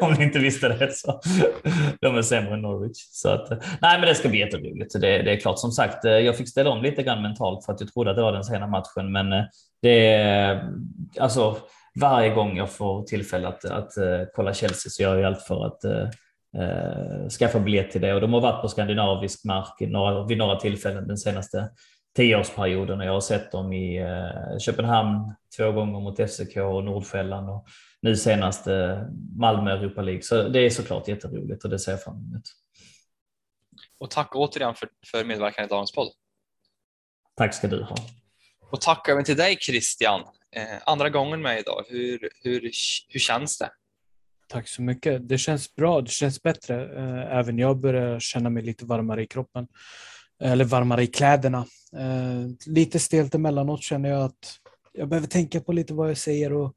Om 0.00 0.12
ni 0.12 0.24
inte 0.24 0.38
visste 0.38 0.68
det 0.68 0.92
så. 0.92 1.20
De 2.00 2.16
är 2.16 2.22
sämre 2.22 2.54
än 2.54 2.62
Norwich. 2.62 2.96
Så 2.96 3.28
att, 3.28 3.50
nej, 3.80 3.98
men 3.98 4.00
det 4.00 4.14
ska 4.14 4.28
bli 4.28 4.38
jätteroligt. 4.38 5.00
Det, 5.00 5.22
det 5.22 5.32
är 5.32 5.40
klart, 5.40 5.58
som 5.58 5.72
sagt, 5.72 6.04
jag 6.04 6.36
fick 6.36 6.48
ställa 6.48 6.70
om 6.70 6.82
lite 6.82 7.02
grann 7.02 7.22
mentalt 7.22 7.64
för 7.64 7.72
att 7.72 7.80
jag 7.80 7.92
trodde 7.92 8.10
att 8.10 8.16
det 8.16 8.22
var 8.22 8.32
den 8.32 8.44
sena 8.44 8.66
matchen, 8.66 9.12
men 9.12 9.30
det 9.82 10.14
är 10.14 10.70
alltså 11.18 11.56
varje 12.00 12.34
gång 12.34 12.56
jag 12.56 12.70
får 12.70 13.02
tillfälle 13.02 13.48
att, 13.48 13.64
att, 13.64 13.98
att 13.98 14.32
kolla 14.34 14.54
Chelsea 14.54 14.90
så 14.90 15.02
gör 15.02 15.16
jag 15.16 15.24
allt 15.24 15.42
för 15.42 15.66
att 15.66 15.84
eh, 15.84 17.28
skaffa 17.28 17.60
biljett 17.60 17.90
till 17.90 18.00
det 18.00 18.14
och 18.14 18.20
de 18.20 18.32
har 18.32 18.40
varit 18.40 18.62
på 18.62 18.68
skandinavisk 18.68 19.44
mark 19.44 19.80
några, 19.80 20.26
vid 20.26 20.38
några 20.38 20.56
tillfällen 20.56 21.08
den 21.08 21.18
senaste 21.18 21.70
tioårsperioden 22.16 23.00
och 23.00 23.06
jag 23.06 23.12
har 23.12 23.20
sett 23.20 23.52
dem 23.52 23.72
i 23.72 23.98
eh, 23.98 24.58
Köpenhamn 24.58 25.34
två 25.56 25.72
gånger 25.72 26.00
mot 26.00 26.30
FCK 26.30 26.56
och 26.56 26.84
Nordsjälland 26.84 27.50
och 27.50 27.66
nu 28.00 28.16
senast 28.16 28.66
eh, 28.66 29.02
Malmö 29.36 29.70
Europa 29.70 30.02
League. 30.02 30.22
Så 30.22 30.48
det 30.48 30.58
är 30.58 30.70
såklart 30.70 31.08
jätteroligt 31.08 31.64
och 31.64 31.70
det 31.70 31.78
ser 31.78 31.92
jag 31.92 32.02
fram 32.02 32.16
emot. 32.16 32.42
Och 33.98 34.10
tack 34.10 34.34
återigen 34.34 34.74
för, 34.74 34.88
för 35.06 35.24
medverkan 35.24 35.64
i 35.64 35.68
dagens 35.68 35.92
podd. 35.92 36.08
Tack 37.36 37.54
ska 37.54 37.68
du 37.68 37.82
ha. 37.82 37.96
Och 38.70 38.80
tack 38.80 39.08
även 39.08 39.24
till 39.24 39.36
dig 39.36 39.56
Christian. 39.56 40.20
Eh, 40.56 40.78
andra 40.86 41.10
gången 41.10 41.42
med 41.42 41.58
idag. 41.58 41.84
Hur, 41.88 42.28
hur, 42.42 42.70
hur 43.08 43.20
känns 43.20 43.58
det? 43.58 43.70
Tack 44.48 44.68
så 44.68 44.82
mycket. 44.82 45.28
Det 45.28 45.38
känns 45.38 45.74
bra. 45.74 46.00
Det 46.00 46.10
känns 46.10 46.42
bättre. 46.42 46.82
Eh, 46.98 47.36
även 47.38 47.58
jag 47.58 47.80
börjar 47.80 48.20
känna 48.20 48.50
mig 48.50 48.62
lite 48.62 48.84
varmare 48.84 49.22
i 49.22 49.26
kroppen. 49.26 49.66
Eller 50.42 50.64
varmare 50.64 51.02
i 51.02 51.06
kläderna. 51.06 51.66
Eh, 51.96 52.72
lite 52.72 52.98
stelt 52.98 53.34
emellanåt 53.34 53.82
känner 53.82 54.08
jag 54.08 54.22
att 54.22 54.58
jag 54.92 55.08
behöver 55.08 55.28
tänka 55.28 55.60
på 55.60 55.72
lite 55.72 55.94
vad 55.94 56.10
jag 56.10 56.18
säger 56.18 56.52
och 56.52 56.74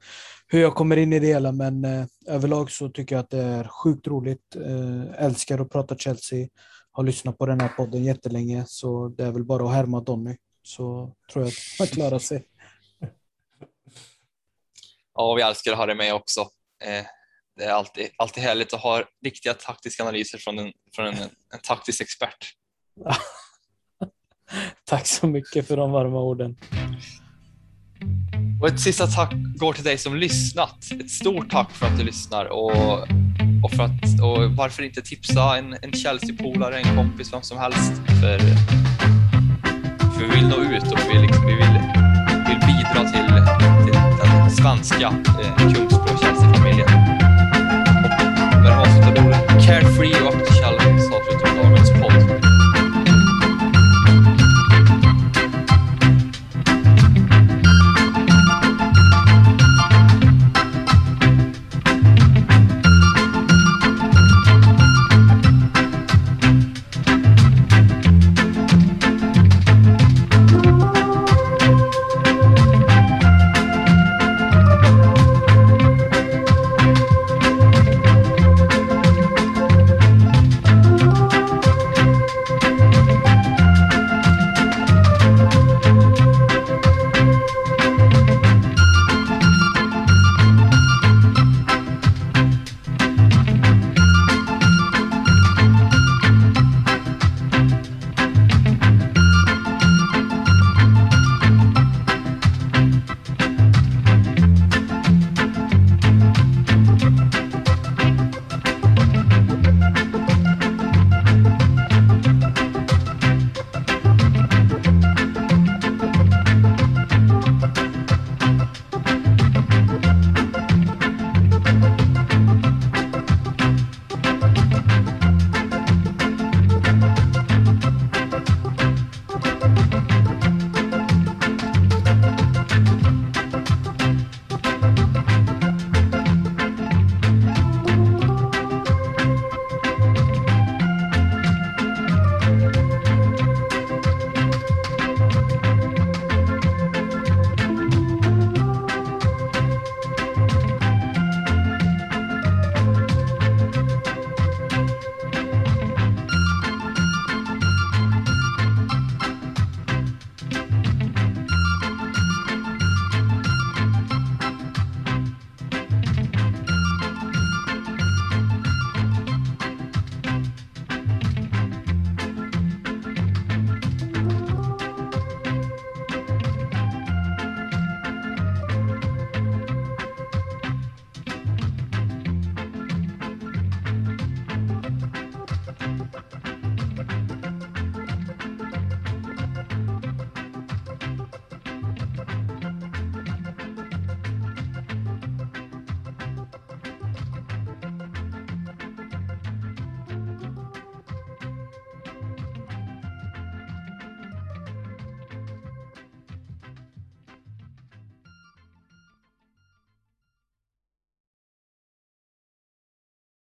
hur 0.48 0.62
jag 0.62 0.76
kommer 0.76 0.98
in 0.98 1.14
i 1.14 1.20
det 1.20 1.28
hela. 1.28 1.52
Men 1.52 1.86
eh, 1.86 2.06
överlag 2.28 2.72
så 2.72 2.90
tycker 2.90 3.16
jag 3.16 3.24
att 3.24 3.30
det 3.30 3.42
är 3.42 3.64
sjukt 3.64 4.08
roligt. 4.08 4.56
Eh, 4.56 5.26
älskar 5.26 5.60
att 5.60 5.70
prata 5.70 5.98
Chelsea. 5.98 6.48
Har 6.92 7.04
lyssnat 7.04 7.38
på 7.38 7.46
den 7.46 7.62
här 7.62 7.70
podden 7.70 8.04
jättelänge 8.04 8.64
så 8.68 9.08
det 9.08 9.24
är 9.24 9.32
väl 9.32 9.46
bara 9.46 9.66
att 9.66 9.74
härma 9.74 10.02
Donny. 10.02 10.36
Så 10.64 11.16
tror 11.34 11.46
jag 11.46 11.48
att 11.48 11.80
man 11.80 11.88
klarar 11.88 12.20
sig. 12.20 12.44
Ja, 15.18 15.34
vi 15.34 15.42
älskar 15.42 15.72
att 15.72 15.78
ha 15.78 15.86
dig 15.86 15.96
med 15.96 16.14
också 16.14 16.50
det 17.58 17.64
är 17.64 17.72
alltid, 17.72 18.10
alltid 18.18 18.44
härligt 18.44 18.74
att 18.74 18.82
ha 18.82 19.04
riktiga 19.24 19.54
taktiska 19.54 20.04
analyser 20.04 20.38
från 20.38 20.60
en, 20.60 20.72
från 20.96 21.08
en, 21.08 21.18
en 21.54 21.60
taktisk 21.64 22.02
expert. 22.02 22.54
tack 24.86 25.08
så 25.08 25.28
mycket 25.28 25.68
för 25.68 25.78
de 25.78 25.92
varma 25.92 26.22
orden. 26.22 26.58
Och 28.62 28.68
ett 28.68 28.80
sista 28.80 29.08
tack 29.08 29.34
går 29.56 29.74
till 29.74 29.84
dig 29.84 29.98
som 29.98 30.16
lyssnat. 30.16 30.92
Ett 31.00 31.12
stort 31.12 31.52
tack 31.52 31.72
för 31.72 31.86
att 31.86 31.98
du 31.98 32.04
lyssnar 32.04 32.46
och, 32.46 33.02
och, 33.64 33.72
för 33.72 33.84
att, 33.84 34.22
och 34.24 34.56
varför 34.56 34.84
inte 34.84 35.02
tipsa 35.02 35.58
en, 35.58 35.78
en 35.82 35.94
Chelsea-polare, 35.94 36.80
en 36.80 36.96
kompis, 36.96 37.34
vem 37.34 37.42
som 37.42 37.58
helst. 37.58 37.92
För, 38.22 38.40
för 40.14 40.20
vi 40.20 40.36
vill 40.36 40.48
nå 40.48 40.56
ut 40.56 40.92
och 40.92 41.00
vi, 41.10 41.22
liksom, 41.22 41.46
vi 41.46 41.54
vill, 41.54 41.82
vill 42.48 42.60
bidra 42.60 43.12
till, 43.12 43.77
svenska 44.62 45.08
eh, 45.08 45.58
Kungsbro 45.58 46.18
Chelsea-familjen. 46.18 46.88
Carefree 49.68 50.22
och 50.22 50.48